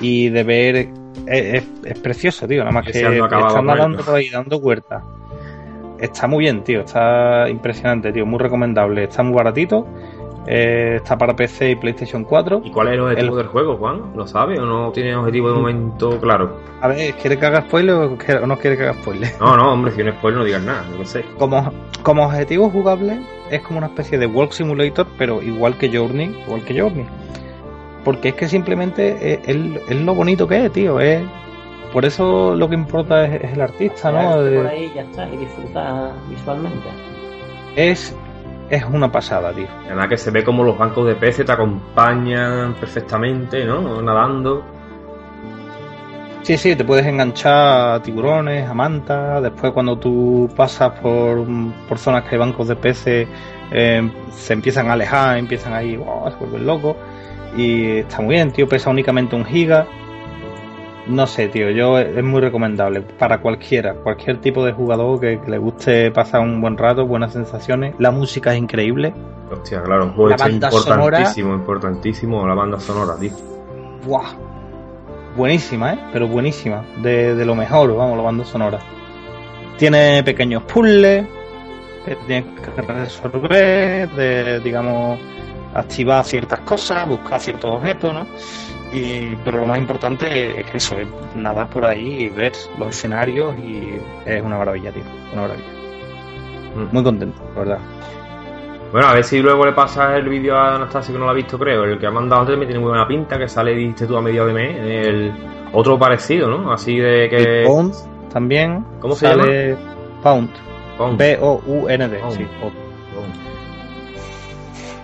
y 0.00 0.28
de 0.28 0.42
ver 0.44 0.76
es, 1.26 1.64
es- 1.84 1.98
precioso, 2.00 2.46
tío. 2.46 2.60
Nada 2.60 2.72
más 2.72 2.84
que 2.84 2.90
están 2.92 3.66
dando 3.66 4.02
por 4.04 4.14
ahí 4.14 4.28
dando 4.30 4.60
vueltas. 4.60 5.02
Está 5.98 6.26
muy 6.28 6.44
bien, 6.44 6.62
tío. 6.62 6.80
Está 6.80 7.48
impresionante, 7.48 8.12
tío. 8.12 8.24
Muy 8.24 8.38
recomendable. 8.38 9.04
Está 9.04 9.22
muy 9.22 9.34
baratito. 9.34 9.86
eh, 10.50 10.94
está 10.96 11.18
para 11.18 11.36
PC 11.36 11.72
y 11.72 11.76
PlayStation 11.76 12.24
4. 12.24 12.62
¿Y 12.64 12.70
cuál 12.70 12.88
es 12.88 12.94
el 12.94 13.00
objetivo 13.00 13.32
El- 13.32 13.36
del 13.42 13.46
juego, 13.48 13.76
Juan? 13.76 14.12
¿Lo 14.16 14.26
sabe 14.26 14.58
o 14.58 14.64
no 14.64 14.90
tiene 14.92 15.14
objetivo 15.14 15.48
de 15.50 15.54
momento 15.58 16.18
claro? 16.20 16.56
A 16.80 16.88
ver, 16.88 17.12
¿quiere 17.20 17.36
que 17.38 17.44
haga 17.44 17.60
spoiler 17.62 17.94
o 17.96 18.46
no 18.46 18.56
quiere 18.56 18.76
que 18.78 18.84
haga 18.84 18.94
spoiler? 18.94 19.30
No, 19.40 19.56
no, 19.58 19.72
hombre, 19.74 19.92
si 19.92 20.02
no 20.02 20.08
es 20.08 20.14
spoiler 20.14 20.38
no 20.38 20.44
digas 20.46 20.62
nada, 20.62 20.84
qué 20.96 21.04
sé. 21.04 21.24
Como, 21.38 21.70
como 22.02 22.24
objetivo 22.24 22.70
jugable 22.70 23.20
es 23.50 23.60
como 23.60 23.76
una 23.78 23.88
especie 23.88 24.16
de 24.16 24.24
Walk 24.26 24.52
Simulator, 24.52 25.06
pero 25.18 25.42
igual 25.42 25.76
que 25.76 25.94
Journey, 25.94 26.34
igual 26.46 26.62
que 26.64 26.80
Journey. 26.80 27.04
Porque 28.08 28.30
es 28.30 28.34
que 28.36 28.48
simplemente 28.48 29.34
es, 29.34 29.40
es- 29.46 29.82
es 29.90 29.96
lo 30.00 30.14
bonito 30.14 30.48
que 30.48 30.64
es, 30.64 30.72
tío. 30.72 30.98
Es, 30.98 31.22
por 31.92 32.06
eso 32.06 32.54
lo 32.54 32.66
que 32.66 32.74
importa 32.74 33.26
es, 33.26 33.44
es 33.44 33.52
el 33.52 33.60
artista, 33.60 34.10
¿no? 34.10 34.30
Por 34.36 34.66
ahí 34.66 34.90
y 34.90 34.94
ya 34.96 35.02
está, 35.02 35.28
y 35.28 35.36
disfrutar 35.36 36.12
visualmente. 36.30 36.88
es, 37.76 38.16
es 38.70 38.82
una 38.86 39.12
pasada, 39.12 39.52
tío. 39.52 39.66
Además 39.84 40.08
que 40.08 40.16
se 40.16 40.30
ve 40.30 40.42
como 40.42 40.64
los 40.64 40.78
bancos 40.78 41.06
de 41.06 41.16
peces 41.16 41.44
te 41.44 41.52
acompañan 41.52 42.72
perfectamente, 42.80 43.66
¿no? 43.66 44.00
Nadando. 44.00 44.64
Sí, 46.40 46.56
sí, 46.56 46.74
te 46.74 46.84
puedes 46.84 47.04
enganchar 47.04 47.96
a 47.96 48.02
tiburones, 48.02 48.66
a 48.66 48.72
mantas. 48.72 49.42
Después, 49.42 49.70
cuando 49.72 49.98
tú 49.98 50.48
pasas 50.56 50.98
por, 51.00 51.44
por 51.86 51.98
zonas 51.98 52.24
que 52.24 52.36
hay 52.36 52.38
bancos 52.38 52.68
de 52.68 52.76
peces, 52.76 53.28
eh, 53.70 54.10
se 54.30 54.54
empiezan 54.54 54.88
a 54.88 54.94
alejar, 54.94 55.36
empiezan 55.36 55.74
ahí, 55.74 55.98
wow, 55.98 56.30
se 56.30 56.36
vuelven 56.38 56.64
locos. 56.66 56.96
Y 57.56 57.98
está 57.98 58.20
muy 58.20 58.34
bien, 58.36 58.52
tío. 58.52 58.68
Pesa 58.68 58.90
únicamente 58.90 59.34
un 59.36 59.44
giga. 59.44 59.86
No 61.06 61.26
sé, 61.26 61.48
tío, 61.48 61.70
yo 61.70 61.98
es 61.98 62.22
muy 62.22 62.40
recomendable 62.42 63.00
para 63.00 63.38
cualquiera, 63.38 63.94
cualquier 63.94 64.42
tipo 64.42 64.62
de 64.62 64.72
jugador 64.72 65.18
que, 65.18 65.40
que 65.40 65.50
le 65.50 65.56
guste 65.56 66.10
pasar 66.10 66.42
un 66.42 66.60
buen 66.60 66.76
rato, 66.76 67.06
buenas 67.06 67.32
sensaciones. 67.32 67.94
La 67.98 68.10
música 68.10 68.52
es 68.52 68.58
increíble. 68.58 69.14
Hostia, 69.50 69.82
claro, 69.82 70.04
un 70.04 70.12
juego 70.12 70.28
La 70.28 70.34
está 70.36 70.48
banda 70.48 70.70
sonora- 70.70 70.94
importantísimo, 71.04 71.54
importantísimo 71.54 72.46
la 72.46 72.52
banda 72.54 72.78
sonora, 72.78 73.14
tío. 73.18 73.30
¡Buah! 74.06 74.34
Buenísima, 75.34 75.94
¿eh? 75.94 75.98
Pero 76.12 76.28
buenísima. 76.28 76.84
De, 77.00 77.34
de 77.34 77.44
lo 77.46 77.54
mejor, 77.54 77.96
vamos, 77.96 78.16
la 78.18 78.22
banda 78.24 78.44
sonora. 78.44 78.78
Tiene 79.78 80.22
pequeños 80.24 80.62
puzzles 80.64 81.24
que 82.04 82.16
tienes 82.26 82.44
que 82.60 82.82
resolver, 82.82 84.10
de, 84.10 84.60
digamos, 84.60 85.18
activar 85.80 86.24
ciertas 86.24 86.60
cosas, 86.60 87.08
buscar 87.08 87.40
ciertos 87.40 87.70
objetos, 87.70 88.12
¿no? 88.12 88.26
Y, 88.92 89.36
pero 89.44 89.58
lo 89.58 89.66
más 89.66 89.78
importante 89.78 90.60
es 90.60 90.70
que 90.70 90.76
eso, 90.78 90.96
es 90.98 91.06
nadar 91.34 91.68
por 91.68 91.84
ahí 91.84 92.24
y 92.24 92.28
ver 92.30 92.52
los 92.78 92.88
escenarios 92.88 93.54
y 93.58 93.98
es 94.24 94.42
una 94.42 94.56
maravilla, 94.56 94.90
tío. 94.92 95.02
Una 95.32 95.42
maravilla. 95.42 95.68
Mm. 96.74 96.94
Muy 96.94 97.02
contento, 97.02 97.42
la 97.54 97.60
verdad. 97.60 97.78
Bueno, 98.90 99.08
a 99.08 99.14
ver 99.14 99.24
si 99.24 99.40
luego 99.42 99.66
le 99.66 99.72
pasas 99.72 100.16
el 100.16 100.28
vídeo 100.28 100.56
a 100.56 100.76
Anastasia 100.76 101.12
que 101.12 101.18
no 101.18 101.26
lo 101.26 101.32
ha 101.32 101.34
visto, 101.34 101.58
creo. 101.58 101.84
El 101.84 101.98
que 101.98 102.06
ha 102.06 102.10
mandado 102.10 102.42
antes 102.42 102.58
me 102.58 102.64
tiene 102.64 102.80
muy 102.80 102.88
buena 102.88 103.06
pinta, 103.06 103.38
que 103.38 103.46
sale, 103.46 103.74
dijiste 103.74 104.06
tú, 104.06 104.16
a 104.16 104.22
mediados 104.22 104.48
de 104.48 104.54
mes. 104.54 104.76
El 104.78 105.32
otro 105.72 105.98
parecido, 105.98 106.48
¿no? 106.48 106.72
Así 106.72 106.96
de 106.96 107.28
que... 107.28 107.64
Pound 107.66 107.94
también. 108.32 108.84
¿Cómo 109.00 109.14
se 109.14 109.26
sale 109.26 109.76
Pound. 110.22 110.50
Pound. 110.96 111.18
Sí, 112.36 112.44
Pound. 112.44 112.60
Pound. 112.60 112.87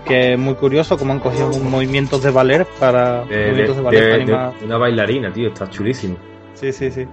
Que 0.04 0.34
es 0.34 0.38
muy 0.38 0.54
curioso 0.54 0.98
cómo 0.98 1.12
han 1.12 1.20
cogido 1.20 1.48
movimientos 1.58 2.22
de 2.22 2.30
valer 2.30 2.66
para 2.78 3.24
De, 3.24 3.46
movimientos 3.46 3.76
de 3.76 3.82
de- 3.82 4.02
para 4.10 4.14
animar. 4.22 4.52
una 4.64 4.76
bailarina, 4.78 5.32
tío, 5.32 5.48
está 5.48 5.68
chulísimo. 5.68 6.16
Sí, 6.54 6.72
sí, 6.72 6.90
sí. 6.90 7.06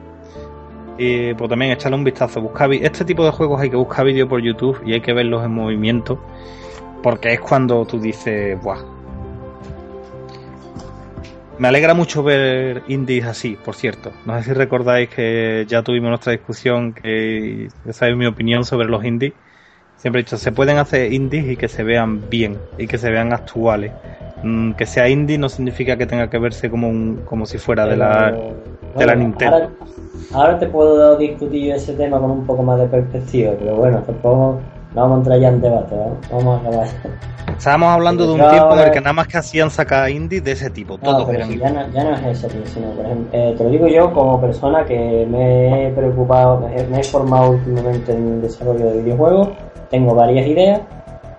Y 0.98 1.34
pues 1.34 1.50
también 1.50 1.72
echarle 1.72 1.98
un 1.98 2.04
vistazo. 2.04 2.42
Buscar 2.42 2.72
este 2.74 3.06
tipo 3.06 3.24
de 3.26 3.32
juegos 3.32 3.60
hay 3.62 3.70
que 3.70 3.76
buscar 3.76 4.06
vídeos 4.06 4.28
por 4.30 4.42
YouTube 4.42 4.82
y 4.86 4.94
hay 4.94 5.02
que 5.02 5.14
verlos 5.14 5.44
en 5.44 5.52
movimiento. 5.52 6.20
Porque 7.02 7.34
es 7.34 7.40
cuando 7.40 7.84
tú 7.86 8.00
dices, 8.00 8.62
¡buah! 8.62 8.78
Me 11.58 11.68
alegra 11.68 11.94
mucho 11.94 12.24
ver 12.24 12.84
indies 12.88 13.26
así, 13.26 13.56
por 13.64 13.76
cierto. 13.76 14.12
No 14.26 14.36
sé 14.38 14.44
si 14.46 14.54
recordáis 14.54 15.10
que 15.10 15.66
ya 15.68 15.84
tuvimos 15.84 16.10
nuestra 16.10 16.32
discusión, 16.32 16.94
que 16.94 17.68
ya 17.86 17.94
sabéis 17.94 18.18
mi 18.18 18.26
opinión 18.26 18.64
sobre 18.66 18.88
los 18.88 19.04
indies. 19.06 19.34
Siempre 20.02 20.22
he 20.22 20.24
dicho, 20.24 20.38
se 20.38 20.52
pueden 20.52 20.80
hacer 20.80 21.14
indies 21.14 21.46
y 21.48 21.56
que 21.56 21.68
se 21.68 21.84
vean 21.84 22.28
bien 22.28 22.58
y 22.80 22.88
que 22.88 22.98
se 22.98 23.12
vean 23.12 23.34
actuales. 23.34 23.92
Mm, 24.42 24.72
que 24.72 24.88
sea 24.88 25.08
indie 25.08 25.38
no 25.38 25.48
significa 25.48 25.96
que 25.96 26.08
tenga 26.08 26.28
que 26.28 26.40
verse 26.40 26.72
como 26.72 26.90
un, 26.90 27.22
como 27.24 27.46
si 27.46 27.60
fuera 27.60 27.86
de 27.86 27.98
la, 27.98 28.36
de 28.98 29.06
la 29.06 29.14
Nintendo. 29.14 29.56
Ahora, 29.58 29.70
ahora 30.34 30.60
te 30.60 30.66
puedo 30.66 31.16
discutir 31.18 31.68
yo 31.68 31.76
ese 31.76 31.94
tema 31.94 32.20
con 32.20 32.32
un 32.32 32.48
poco 32.48 32.64
más 32.64 32.80
de 32.80 32.88
perspectiva, 32.88 33.54
pero 33.60 33.76
bueno, 33.76 34.00
tampoco 34.00 34.60
no 34.94 35.02
vamos 35.02 35.16
a 35.16 35.18
entrar 35.20 35.40
ya 35.40 35.48
en 35.50 35.62
debate, 35.62 35.96
¿vale? 35.96 36.12
vamos 36.32 36.58
a 36.66 36.68
acabar. 36.68 36.88
Estábamos 37.58 37.90
hablando 37.90 38.26
de 38.26 38.34
un 38.34 38.50
tiempo 38.50 38.74
en 38.74 38.80
el 38.80 38.92
que 38.92 39.02
nada 39.02 39.14
más 39.14 39.28
que 39.28 39.38
hacían 39.38 39.70
sacar 39.70 40.10
indies 40.10 40.44
de 40.44 40.52
ese 40.54 40.70
tipo. 40.72 40.98
No, 41.02 41.04
Todos 41.18 41.30
eran 41.30 41.50
si 41.50 41.60
ya, 41.60 41.70
no, 41.70 41.88
ya 41.92 42.04
no 42.04 42.16
es 42.16 42.26
eso, 42.38 42.48
tío, 42.48 42.62
sino, 42.66 42.88
por 42.92 43.06
ejemplo, 43.06 43.30
eh, 43.34 43.56
te 43.58 43.64
lo 43.64 43.70
digo 43.70 43.88
yo 43.88 44.12
como 44.14 44.42
persona 44.42 44.84
que 44.86 45.28
me 45.30 45.88
he 45.88 45.92
preocupado, 45.92 46.60
me 46.62 46.76
he, 46.82 46.88
me 46.88 47.00
he 47.00 47.04
formado 47.04 47.52
últimamente 47.52 48.14
en 48.14 48.28
el 48.36 48.42
desarrollo 48.42 48.86
de 48.92 49.02
videojuegos, 49.04 49.50
tengo 49.92 50.16
varias 50.16 50.48
ideas, 50.48 50.82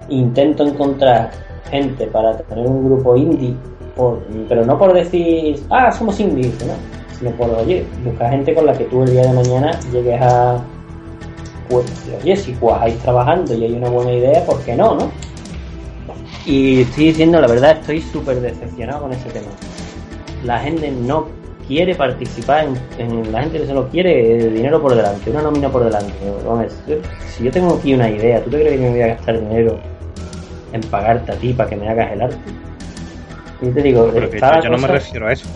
intento 0.09 0.65
encontrar 0.65 1.31
gente 1.71 2.07
para 2.07 2.37
tener 2.37 2.67
un 2.67 2.85
grupo 2.85 3.17
indie, 3.17 3.57
por- 3.97 4.21
pero 4.49 4.65
no 4.65 4.79
por 4.79 4.93
decir, 4.93 5.61
ah, 5.71 5.91
somos 5.91 6.19
indies, 6.21 6.55
¿no? 6.67 6.75
sino 7.19 7.31
por, 7.33 7.51
oye, 7.51 7.85
buscar 8.05 8.31
gente 8.31 8.55
con 8.55 8.67
la 8.67 8.73
que 8.75 8.85
tú 8.85 9.03
el 9.03 9.11
día 9.11 9.23
de 9.23 9.33
mañana 9.33 9.71
llegues 9.93 10.21
a, 10.23 10.57
pues, 11.81 12.23
oye, 12.23 12.37
si 12.37 12.53
cuajáis 12.53 12.97
trabajando 12.99 13.55
y 13.55 13.65
hay 13.65 13.73
una 13.73 13.89
buena 13.89 14.13
idea, 14.13 14.45
¿por 14.45 14.61
qué 14.63 14.75
no, 14.77 14.95
no? 14.95 15.11
Y 16.47 16.83
estoy 16.83 17.07
diciendo 17.07 17.41
la 17.41 17.47
verdad, 17.47 17.79
estoy 17.81 18.01
súper 18.01 18.41
decepcionado 18.41 19.03
con 19.03 19.13
ese 19.13 19.29
tema. 19.31 19.47
La 20.45 20.59
gente 20.59 20.91
no 20.91 21.27
quiere 21.69 21.95
participar 21.95 22.67
en, 22.99 23.11
en- 23.11 23.33
la 23.33 23.43
gente 23.43 23.59
que 23.61 23.67
solo 23.67 23.89
quiere 23.89 24.51
dinero 24.51 24.83
por 24.83 24.95
delante, 24.95 25.31
una 25.31 25.43
nómina 25.43 25.69
por 25.71 25.85
delante. 25.85 26.13
Si 27.37 27.45
yo 27.45 27.51
tengo 27.53 27.75
aquí 27.75 27.95
una 27.95 28.11
idea, 28.11 28.43
¿tú 28.43 28.51
te 28.51 28.59
crees 28.61 28.73
que 28.73 28.79
me 28.81 28.91
voy 28.91 29.01
a 29.03 29.07
gastar 29.09 29.41
dinero 29.41 29.79
en 30.73 30.81
pagarte 30.83 31.33
a 31.33 31.37
ti 31.37 31.53
para 31.53 31.71
que 31.71 31.77
me 31.77 31.89
hagas 31.89 32.13
el 32.13 32.23
arte? 32.23 32.37
Y 33.61 33.67
yo 33.67 33.73
te 33.73 33.83
digo, 33.83 34.11
Pero 34.13 34.29
que 34.31 34.37
está 34.37 34.51
la 34.57 34.63
yo 34.65 34.71
no 34.71 34.79
me 34.79 34.89
refiero 34.89 35.29
a 35.29 35.33
eso. 35.33 35.47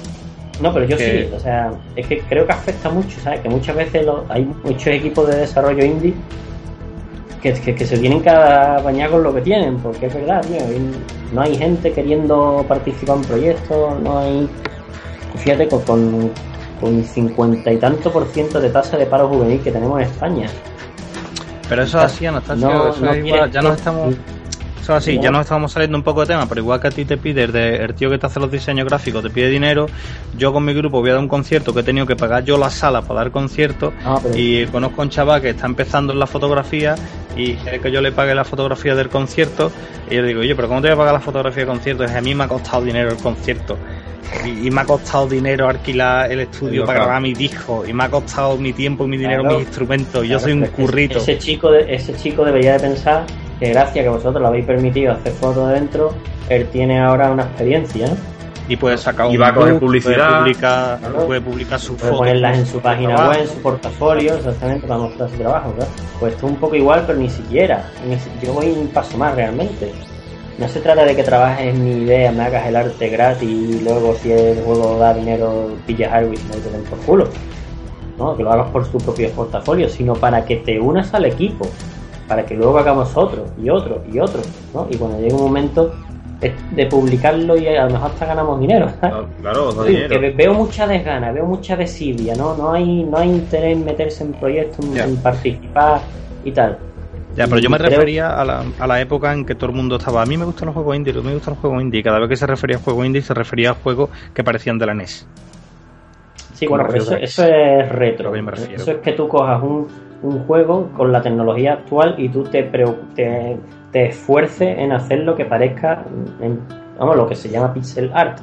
No, 0.61 0.73
pero 0.73 0.87
yo 0.87 0.97
que- 0.97 1.29
sí, 1.29 1.35
o 1.35 1.41
sea, 1.41 1.71
es 1.95 2.07
que 2.07 2.19
creo 2.21 2.47
que 2.47 2.53
afecta 2.53 2.89
mucho, 2.91 3.19
¿sabes? 3.21 3.41
Que 3.41 3.49
muchas 3.49 3.77
veces 3.77 4.05
lo- 4.07 4.25
hay 4.29 4.45
muchos 4.65 4.87
equipos 4.89 5.29
de 5.29 5.37
desarrollo 5.37 5.85
indie 5.85 6.15
que, 7.43 7.53
que, 7.53 7.75
que 7.75 7.87
se 7.87 7.99
tienen 7.99 8.23
que 8.23 8.31
bañar 8.31 9.11
con 9.11 9.23
lo 9.23 9.35
que 9.35 9.41
tienen, 9.43 9.77
porque 9.79 10.07
es 10.07 10.15
verdad, 10.15 10.41
tío, 10.43 10.59
no 11.33 11.41
hay 11.43 11.57
gente 11.57 11.93
queriendo 11.93 12.65
participar 12.67 13.17
en 13.19 13.23
proyectos, 13.25 14.01
no 14.01 14.19
hay... 14.19 14.49
Fíjate, 15.37 15.69
con, 15.69 15.83
con, 15.83 16.31
con 16.81 17.05
50 17.05 17.73
y 17.73 17.77
tanto 17.77 18.11
por 18.11 18.27
ciento 18.29 18.59
de 18.61 18.71
tasa 18.71 18.97
de 18.97 19.05
paro 19.07 19.29
juvenil 19.29 19.61
que 19.61 19.71
tenemos 19.71 20.01
en 20.01 20.07
España. 20.07 20.49
Pero 21.69 21.83
eso 21.83 21.99
es 21.99 22.05
así, 22.05 22.25
Anastasio. 22.27 22.69
No, 22.69 22.89
eso 22.89 23.05
no 23.05 23.11
es 23.13 23.25
igual. 23.27 23.51
Ya 23.51 23.61
nos 23.63 23.77
estamos. 23.77 24.15
Eso 24.87 24.95
así, 24.95 25.17
No. 25.17 25.23
ya 25.25 25.31
nos 25.33 25.41
estamos 25.41 25.73
saliendo 25.73 25.99
un 25.99 26.05
poco 26.05 26.21
de 26.21 26.29
tema, 26.29 26.47
pero 26.49 26.61
igual 26.61 26.79
que 26.81 26.87
a 26.87 26.91
ti 26.93 27.05
te 27.05 27.17
pide 27.17 27.43
el, 27.43 27.93
tío 27.97 28.09
que 28.09 28.19
te 28.19 28.27
hace 28.27 28.39
los 28.39 28.49
diseños 28.53 28.87
gráficos, 28.87 29.21
te 29.21 29.31
pide 29.31 29.49
dinero. 29.49 29.87
Yo 30.39 30.53
con 30.53 30.65
mi 30.65 30.73
grupo 30.75 31.01
voy 31.01 31.11
a 31.11 31.15
dar 31.15 31.23
un 31.23 31.27
concierto 31.27 31.75
que 31.75 31.81
he 31.81 31.83
tenido 31.83 32.07
que 32.07 32.15
pagar 32.15 32.45
yo 32.45 32.57
la 32.57 32.71
sala 32.71 33.03
para 33.03 33.19
dar 33.23 33.31
concierto. 33.33 33.93
Pero- 34.23 34.37
Y 34.37 34.65
conozco 34.67 35.03
a 35.03 35.05
un 35.07 35.11
chaval 35.11 35.43
que 35.43 35.51
está 35.51 35.67
empezando 35.67 36.13
en 36.13 36.21
la 36.21 36.29
fotografía 36.29 36.95
y 37.37 37.55
quiere 37.55 37.81
que 37.81 37.91
yo 37.91 38.01
le 38.01 38.13
pague 38.13 38.33
la 38.37 38.45
fotografía 38.45 38.95
del 38.95 39.09
concierto. 39.09 39.73
Y 40.09 40.15
yo 40.15 40.23
le 40.23 40.29
digo, 40.29 40.41
oye, 40.43 40.55
pero 40.55 40.69
¿cómo 40.69 40.81
te 40.81 40.87
voy 40.87 40.95
a 40.95 40.99
pagar 40.99 41.15
la 41.15 41.21
fotografía 41.21 41.65
del 41.65 41.73
concierto? 41.73 42.05
Es 42.05 42.13
a 42.13 42.21
mí 42.21 42.33
me 42.37 42.45
ha 42.45 42.49
costado 42.49 42.85
dinero 42.85 43.11
el 43.11 43.17
concierto. 43.17 43.77
Y, 44.45 44.69
y 44.69 44.71
me 44.71 44.83
ha 44.83 44.85
costado 44.85 45.27
dinero 45.27 45.69
alquilar 45.69 46.31
el 46.31 46.39
estudio 46.43 46.85
para 46.85 47.01
grabar 47.01 47.23
mis 47.23 47.37
discos. 47.37 47.89
Y 47.89 47.93
me 47.93 48.05
ha 48.05 48.09
costado 48.09 48.57
mi 48.57 48.73
tiempo 48.73 49.05
y 49.05 49.09
mi 49.09 49.17
dinero 49.17 49.43
Claro. 49.43 49.59
mis 49.59 49.67
instrumentos. 49.67 50.25
Y 50.25 50.29
yo 50.29 50.39
soy 50.39 50.53
un 50.53 50.63
que 50.63 50.69
currito. 50.69 51.19
Ese 51.19 51.39
chico, 51.39 51.73
de- 51.73 51.93
ese 51.93 52.15
chico 52.15 52.45
debería 52.45 52.75
de 52.75 52.79
pensar 52.81 53.25
que 53.59 53.71
gracias 53.71 53.99
a 53.99 54.03
que 54.03 54.09
vosotros 54.09 54.41
le 54.41 54.49
habéis 54.49 54.67
permitido 54.67 55.13
hacer 55.13 55.33
fotos 55.33 55.71
dentro, 55.71 56.13
él 56.49 56.67
tiene 56.73 57.01
ahora 57.01 57.31
una 57.31 57.45
experiencia, 57.45 58.09
¿no? 58.09 58.37
y 58.69 58.75
puede 58.77 58.99
sacar 58.99 59.31
Y 59.31 59.37
un 59.37 59.43
va 59.43 59.49
a 59.49 59.55
coger 59.55 59.79
publicidad. 59.79 60.17
puede 60.29 60.39
publicar, 60.41 60.99
Claro. 60.99 61.27
puede 61.27 61.41
publicar 61.41 61.79
su 61.79 61.95
Puede 61.97 62.09
foto 62.11 62.19
ponerlas 62.19 62.59
en 62.59 62.67
su 62.67 62.81
página 62.81 63.15
trabajo. 63.15 63.31
web, 63.31 63.41
en 63.43 63.47
su 63.49 63.63
portafolio, 63.63 64.35
exactamente, 64.35 64.87
para 64.89 65.01
mostrar 65.01 65.31
su 65.31 65.37
trabajo, 65.37 65.71
¿verdad? 65.73 65.89
Pues 66.19 66.33
esto 66.35 66.47
es 66.47 66.53
un 66.53 66.59
poco 66.59 66.75
igual, 66.75 67.05
pero 67.07 67.17
ni 67.19 67.31
siquiera. 67.31 67.89
Ni 68.09 68.17
yo 68.45 68.53
voy 68.55 68.67
un 68.73 68.89
paso 68.89 69.17
más 69.19 69.37
realmente. 69.37 69.93
No 70.59 70.67
se 70.69 70.81
trata 70.81 71.05
de 71.05 71.15
que 71.15 71.23
trabajes 71.23 71.69
en 71.75 71.85
mi 71.85 71.93
idea, 72.05 72.33
me 72.33 72.43
hagas 72.43 72.67
el 72.67 72.75
arte 72.75 73.09
gratis 73.09 73.49
y 73.49 73.81
luego 73.85 74.17
si 74.21 74.33
el 74.33 74.61
juego 74.65 74.99
da 74.99 75.15
dinero 75.15 75.69
pillas 75.87 76.13
algo 76.13 76.33
y 76.33 76.37
no 76.37 76.55
te 76.55 76.69
den 76.71 76.83
por 76.91 76.99
culo. 77.01 77.29
No, 78.19 78.37
que 78.37 78.43
lo 78.43 78.51
hagas 78.53 78.71
por 78.71 78.85
su 78.85 78.99
propio 78.99 79.31
portafolio, 79.31 79.89
sino 79.89 80.15
para 80.15 80.45
que 80.45 80.57
te 80.57 80.81
unas 80.81 81.13
al 81.15 81.27
equipo, 81.27 81.69
para 82.29 82.45
que 82.45 82.55
luego 82.55 82.79
hagamos 82.79 83.17
otro 83.17 83.47
y 83.63 83.69
otro 83.71 84.03
y 84.13 84.19
otro, 84.19 84.41
¿no? 84.75 84.87
Y 84.91 84.97
cuando 84.97 85.19
llegue 85.21 85.35
un 85.35 85.43
momento 85.43 85.93
de 86.73 86.87
publicarlo 86.87 87.57
y 87.57 87.67
a 87.67 87.87
lo 87.87 87.93
mejor 87.93 88.11
hasta 88.11 88.27
ganamos 88.27 88.61
dinero. 88.61 88.91
¿sabes? 89.01 89.27
Claro, 89.41 89.73
da 89.73 89.85
Sí, 89.85 89.89
dinero. 89.91 90.09
que 90.11 90.19
ve- 90.19 90.35
veo 90.37 90.53
mucha 90.55 90.87
desgana, 90.87 91.33
veo 91.33 91.47
mucha 91.47 91.77
desidia, 91.77 92.35
¿no? 92.35 92.55
No 92.57 92.73
hay, 92.73 93.05
no 93.05 93.17
hay 93.17 93.31
interés 93.31 93.77
en 93.77 93.85
meterse 93.85 94.23
en 94.25 94.33
proyectos, 94.35 94.85
en, 94.97 95.17
participar 95.17 96.01
y 96.45 96.51
tal. 96.53 96.79
Ya, 97.37 97.47
pero 97.47 97.59
yo 97.59 97.69
me 97.71 97.79
refería 97.79 98.39
a 98.39 98.45
la, 98.45 98.65
a 98.79 98.87
la 98.87 99.01
época 99.01 99.33
en 99.33 99.45
que 99.45 99.55
todo 99.55 99.71
el 99.71 99.77
mundo 99.77 99.97
estaba. 99.97 100.23
A 100.23 100.27
mí 100.27 100.37
me 100.37 100.45
gustan 100.45 100.67
los 100.67 100.75
juegos 100.75 100.97
indie, 100.97 101.13
a 101.13 101.17
mí 101.17 101.23
me 101.23 101.35
gustan 101.35 101.55
los 101.55 101.61
juegos 101.61 101.83
indie. 101.83 102.03
Cada 102.03 102.19
vez 102.19 102.29
que 102.29 102.37
se 102.37 102.47
refería 102.47 102.77
a 102.77 102.81
juegos 102.81 103.07
indie, 103.07 103.23
se 103.23 103.35
refería 103.35 103.71
a 103.71 103.75
juegos 103.75 104.11
que 104.35 104.43
parecían 104.45 104.79
de 104.79 104.87
la 104.87 104.95
NES. 104.95 105.27
Sí, 106.55 106.67
bueno, 106.67 106.85
pero 106.89 107.03
eso, 107.03 107.17
eso 107.17 107.45
es 107.45 107.89
retro. 107.91 108.35
Eso 108.35 108.91
es 108.93 108.97
que 108.99 109.13
tú 109.13 109.29
cojas 109.29 109.63
un, 109.63 109.87
un 110.27 110.41
juego 110.47 110.91
con 110.97 111.13
la 111.13 111.23
tecnología 111.23 111.75
actual 111.75 112.15
y 112.19 112.29
tú 112.29 112.43
te, 112.45 112.63
te, 113.15 113.57
te 113.93 114.07
esfuerces 114.09 114.79
en 114.79 114.93
hacer 114.93 115.21
lo 115.21 115.35
que 115.35 115.45
parezca, 115.45 116.05
en- 116.41 116.61
vamos, 116.99 117.17
lo 117.17 117.27
que 117.29 117.35
se 117.35 117.49
llama 117.49 117.73
pixel 117.73 118.11
art. 118.15 118.41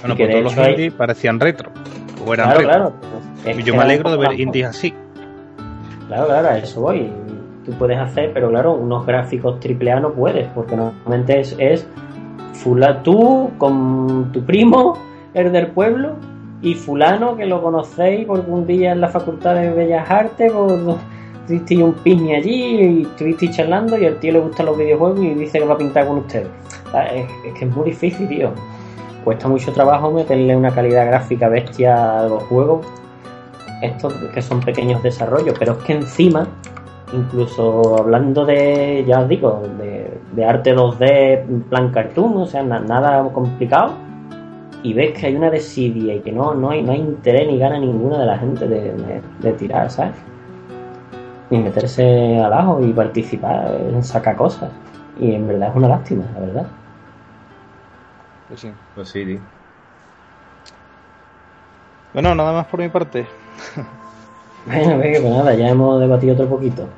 Bueno, 0.00 0.14
Y 0.14 0.16
que 0.16 0.24
pues 0.24 0.28
de 0.28 0.32
todos 0.32 0.42
los 0.44 0.52
hecho 0.52 0.62
hay- 0.62 0.70
indie 0.72 0.90
parecían 0.90 1.40
retro. 1.40 1.70
O 2.26 2.34
eran 2.34 2.50
Claro, 2.50 2.60
retro. 2.60 2.72
claro. 3.00 3.52
Y 3.52 3.56
que 3.56 3.62
yo 3.62 3.74
me 3.76 3.82
alegro 3.82 4.10
de 4.10 4.16
ver 4.18 4.40
indies 4.40 4.66
así. 4.66 4.94
Claro, 6.08 6.26
claro, 6.26 6.48
a 6.48 6.58
eso 6.58 6.80
voy. 6.80 7.10
Tú 7.64 7.72
puedes 7.72 7.98
hacer, 7.98 8.30
pero 8.32 8.48
claro, 8.50 8.74
unos 8.74 9.04
gráficos 9.06 9.58
triple 9.60 9.90
A 9.92 10.00
no 10.00 10.12
puedes, 10.12 10.46
porque 10.48 10.76
normalmente 10.76 11.40
es, 11.40 11.54
es 11.58 11.86
fula, 12.52 13.02
tú 13.02 13.50
con 13.58 14.30
tu 14.32 14.44
primo, 14.44 14.96
el 15.34 15.52
del 15.52 15.68
pueblo, 15.68 16.14
y 16.66 16.74
fulano 16.74 17.36
que 17.36 17.46
lo 17.46 17.62
conocéis 17.62 18.26
porque 18.26 18.50
un 18.50 18.66
día 18.66 18.90
en 18.92 19.00
la 19.00 19.08
Facultad 19.08 19.54
de 19.54 19.70
Bellas 19.70 20.10
Artes 20.10 20.52
pues, 20.52 20.96
tuvisteis 21.46 21.80
un 21.80 21.92
piña 21.94 22.38
allí 22.38 22.80
y 22.80 23.02
estuvisteis 23.02 23.56
charlando 23.56 23.96
y 23.96 24.04
al 24.06 24.16
tío 24.18 24.32
le 24.32 24.40
gustan 24.40 24.66
los 24.66 24.76
videojuegos 24.76 25.20
y 25.22 25.34
dice 25.34 25.60
que 25.60 25.64
va 25.64 25.74
a 25.74 25.78
pintar 25.78 26.06
con 26.08 26.18
ustedes. 26.18 26.48
Ah, 26.92 27.06
Es, 27.06 27.26
que 27.56 27.64
es 27.66 27.70
muy 27.76 27.84
difícil, 27.90 28.26
tío. 28.28 28.50
Cuesta 29.22 29.46
mucho 29.48 29.72
trabajo 29.72 30.10
meterle 30.10 30.56
una 30.56 30.72
calidad 30.72 31.06
gráfica 31.06 31.48
bestia 31.48 32.20
a 32.20 32.28
los 32.28 32.42
juegos 32.44 32.84
estos 33.82 34.12
que 34.34 34.42
son 34.42 34.60
pequeños 34.60 35.02
desarrollos, 35.04 35.54
pero 35.58 35.72
es 35.72 35.78
que 35.84 35.92
encima, 35.92 36.48
incluso 37.12 37.96
hablando 37.98 38.44
de, 38.44 39.04
ya 39.06 39.20
os 39.20 39.28
digo, 39.28 39.62
de, 39.78 40.44
arte 40.44 40.74
2D 40.74 41.44
en 41.48 41.60
plan 41.62 41.90
cartoon, 41.90 42.36
o 42.38 42.46
sea, 42.46 42.62
na- 42.62 42.80
nada 42.80 43.22
complicado, 43.32 43.92
y 44.82 44.92
ves 44.94 45.18
que 45.18 45.26
hay 45.26 45.36
una 45.36 45.50
desidia 45.50 46.14
y 46.14 46.20
que 46.20 46.32
no, 46.32 46.54
no, 46.54 46.70
hay, 46.70 46.82
no 46.82 46.92
hay 46.92 47.00
interés 47.00 47.46
ni 47.48 47.58
gana 47.58 47.78
ninguna 47.78 48.18
de 48.18 48.26
la 48.26 48.38
gente 48.38 48.66
de, 48.68 48.92
de- 48.92 49.22
de 49.40 49.52
tirar, 49.54 49.90
¿sabes? 49.90 50.14
Ni 51.50 51.58
meterse 51.58 52.38
al 52.40 52.52
ajo 52.52 52.84
y 52.84 52.92
participar 52.92 53.74
en 53.80 54.02
sacar 54.04 54.36
cosas. 54.36 54.70
Y 55.20 55.32
en 55.34 55.46
verdad 55.48 55.70
es 55.70 55.76
una 55.76 55.88
lástima, 55.88 56.24
la 56.34 56.40
verdad. 56.40 56.66
Pues 58.48 58.60
sí. 58.60 58.72
Pues 58.94 59.08
sí, 59.08 59.24
tío. 59.24 59.40
Bueno, 62.12 62.34
nada 62.34 62.52
más 62.52 62.66
por 62.66 62.80
mi 62.80 62.88
parte. 62.88 63.26
Bueno, 64.66 64.98
venga, 64.98 65.20
pues 65.20 65.32
nada, 65.32 65.54
ya 65.54 65.68
hemos 65.68 66.00
debatido 66.00 66.34
otro 66.34 66.46
poquito. 66.48 66.88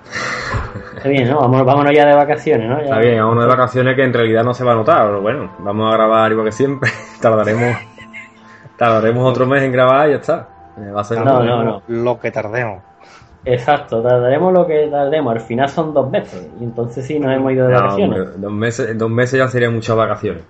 Está 0.96 1.08
bien, 1.08 1.28
¿no? 1.28 1.40
Vamos, 1.40 1.64
vámonos 1.64 1.92
ya 1.94 2.06
de 2.06 2.14
vacaciones, 2.14 2.68
¿no? 2.68 2.78
Ya- 2.78 2.84
Está 2.84 2.98
bien, 2.98 3.18
vámonos 3.18 3.44
de 3.44 3.50
vacaciones 3.50 3.94
que 3.96 4.04
en 4.04 4.12
realidad 4.12 4.42
no 4.44 4.54
se 4.54 4.64
va 4.64 4.72
a 4.72 4.76
notar, 4.76 5.06
pero 5.06 5.20
bueno, 5.20 5.50
vamos 5.58 5.92
a 5.92 5.96
grabar 5.96 6.30
igual 6.32 6.46
que 6.46 6.52
siempre. 6.52 6.90
tardaremos 7.20 7.76
tardaremos 8.76 9.30
otro 9.30 9.46
mes 9.46 9.62
en 9.62 9.72
grabar 9.72 10.08
y 10.08 10.12
ya 10.12 10.18
está. 10.18 10.48
Eh, 10.78 10.90
Va 10.90 11.00
a 11.00 11.04
ser 11.04 11.18
No, 11.24 11.42
no, 11.42 11.62
no. 11.64 11.82
Lo 11.88 12.18
que 12.18 12.30
tardemos. 12.30 12.82
Exacto, 13.44 14.02
tardaremos 14.02 14.52
lo 14.52 14.66
que 14.66 14.88
tardemos. 14.90 15.34
Al 15.34 15.40
final 15.40 15.68
son 15.68 15.92
dos 15.94 16.10
veces. 16.10 16.48
Y 16.60 16.64
entonces 16.64 17.06
sí 17.06 17.18
nos 17.18 17.32
hemos 17.34 17.52
ido 17.52 17.66
de 17.66 17.74
No, 17.74 17.80
vacaciones. 17.80 18.18
hombre, 18.20 18.34
dos 18.38 18.52
meses, 18.52 18.88
en 18.90 18.98
dos 18.98 19.10
meses 19.10 19.38
ya 19.38 19.48
serían 19.48 19.74
muchas 19.74 19.96
vacaciones. 19.96 20.42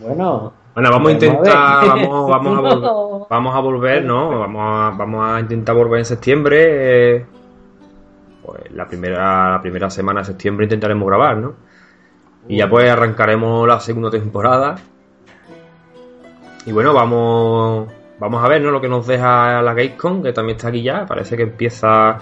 Bueno, 0.00 0.52
Bueno, 0.74 0.90
vamos 0.90 1.08
a 1.08 1.12
intentar, 1.12 1.56
a 1.56 1.84
vamos, 1.86 2.30
vamos 2.30 2.58
a 2.58 2.60
volver, 2.60 3.26
vamos 3.30 3.54
a 3.56 3.60
volver, 3.60 4.04
¿no? 4.04 4.38
Vamos 4.40 4.62
a, 4.62 4.96
vamos 4.96 5.26
a 5.26 5.40
intentar 5.40 5.74
volver 5.74 5.98
en 6.00 6.04
septiembre. 6.04 7.16
eh, 7.16 7.26
pues 8.44 8.70
la 8.72 8.86
primera, 8.86 9.50
la 9.52 9.60
primera 9.60 9.90
semana 9.90 10.20
de 10.20 10.26
septiembre 10.26 10.64
intentaremos 10.66 11.06
grabar, 11.08 11.36
¿no? 11.38 11.54
Y 12.48 12.58
ya 12.58 12.68
pues 12.70 12.88
arrancaremos 12.88 13.66
la 13.66 13.80
segunda 13.80 14.08
temporada. 14.10 14.76
Y 16.64 16.72
bueno, 16.72 16.92
vamos, 16.94 17.88
vamos 18.20 18.44
a 18.44 18.48
ver, 18.48 18.62
¿no? 18.62 18.70
Lo 18.70 18.80
que 18.80 18.88
nos 18.88 19.06
deja 19.06 19.60
la 19.62 19.74
Gamescom, 19.74 20.22
que 20.22 20.32
también 20.32 20.56
está 20.56 20.68
aquí 20.68 20.82
ya. 20.82 21.06
Parece 21.06 21.36
que 21.36 21.42
empieza 21.44 22.18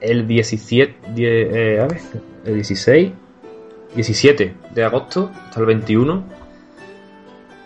el 0.00 0.26
17, 0.26 1.12
die- 1.14 1.74
eh, 1.76 1.80
a 1.80 1.86
ver, 1.86 2.00
el 2.44 2.54
16, 2.54 3.12
17 3.94 4.54
de 4.74 4.84
agosto 4.84 5.30
hasta 5.46 5.60
el 5.60 5.66
21. 5.66 6.22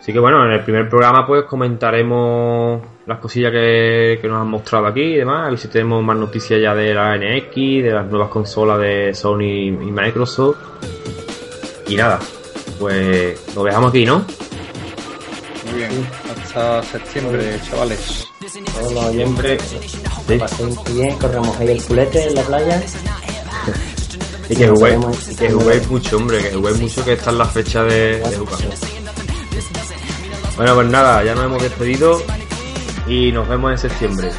Así 0.03 0.13
que 0.13 0.19
bueno, 0.19 0.45
en 0.45 0.51
el 0.51 0.65
primer 0.65 0.89
programa 0.89 1.25
pues 1.25 1.45
comentaremos 1.45 2.83
las 3.07 3.21
cosillas 3.21 3.53
que, 3.53 4.19
que 4.21 4.27
nos 4.27 4.41
han 4.43 4.49
mostrado 4.49 4.87
aquí 4.89 5.01
y 5.01 5.17
demás. 5.19 5.47
A 5.47 5.51
ver 5.51 5.59
si 5.61 5.69
tenemos 5.69 6.03
más 6.03 6.17
noticias 6.17 6.61
ya 6.61 6.75
de 6.75 6.93
la 6.93 7.17
NX, 7.17 7.55
de 7.85 7.91
las 7.93 8.07
nuevas 8.09 8.29
consolas 8.29 8.81
de 8.81 9.15
Sony 9.15 9.43
y 9.69 9.71
Microsoft. 9.71 10.57
Y 11.87 11.95
nada, 11.95 12.19
pues 12.81 13.41
lo 13.55 13.63
dejamos 13.63 13.91
aquí, 13.91 14.05
¿no? 14.05 14.25
Muy 15.71 15.79
bien. 15.79 16.07
Hasta 16.43 16.83
septiembre, 16.83 17.61
chavales. 17.71 18.27
los 18.93 19.05
oyentes, 19.05 19.77
Sí. 20.27 20.65
muy 20.65 21.01
bien, 21.01 21.17
corremos 21.19 21.57
ahí 21.61 21.69
el 21.69 21.83
culete 21.85 22.27
en 22.27 22.35
la 22.35 22.43
playa. 22.43 22.83
Y 24.49 24.57
que 24.57 24.69
juguéis, 24.69 25.37
que 25.39 25.51
juguéis 25.51 25.89
mucho, 25.89 26.17
hombre, 26.17 26.39
que 26.43 26.51
juguéis 26.55 26.81
mucho 26.81 27.05
que 27.05 27.13
está 27.13 27.31
en 27.31 27.39
la 27.39 27.47
fecha 27.47 27.85
de, 27.85 28.19
de 28.19 28.37
jugar. 28.37 28.59
Bueno, 30.57 30.75
pues 30.75 30.89
nada, 30.89 31.25
ya 31.25 31.35
nos 31.35 31.45
hemos 31.45 31.63
despedido 31.63 32.23
y 33.07 33.33
nos 33.33 33.49
vemos 33.49 33.73
en 33.73 33.79
septiembre. 33.79 34.31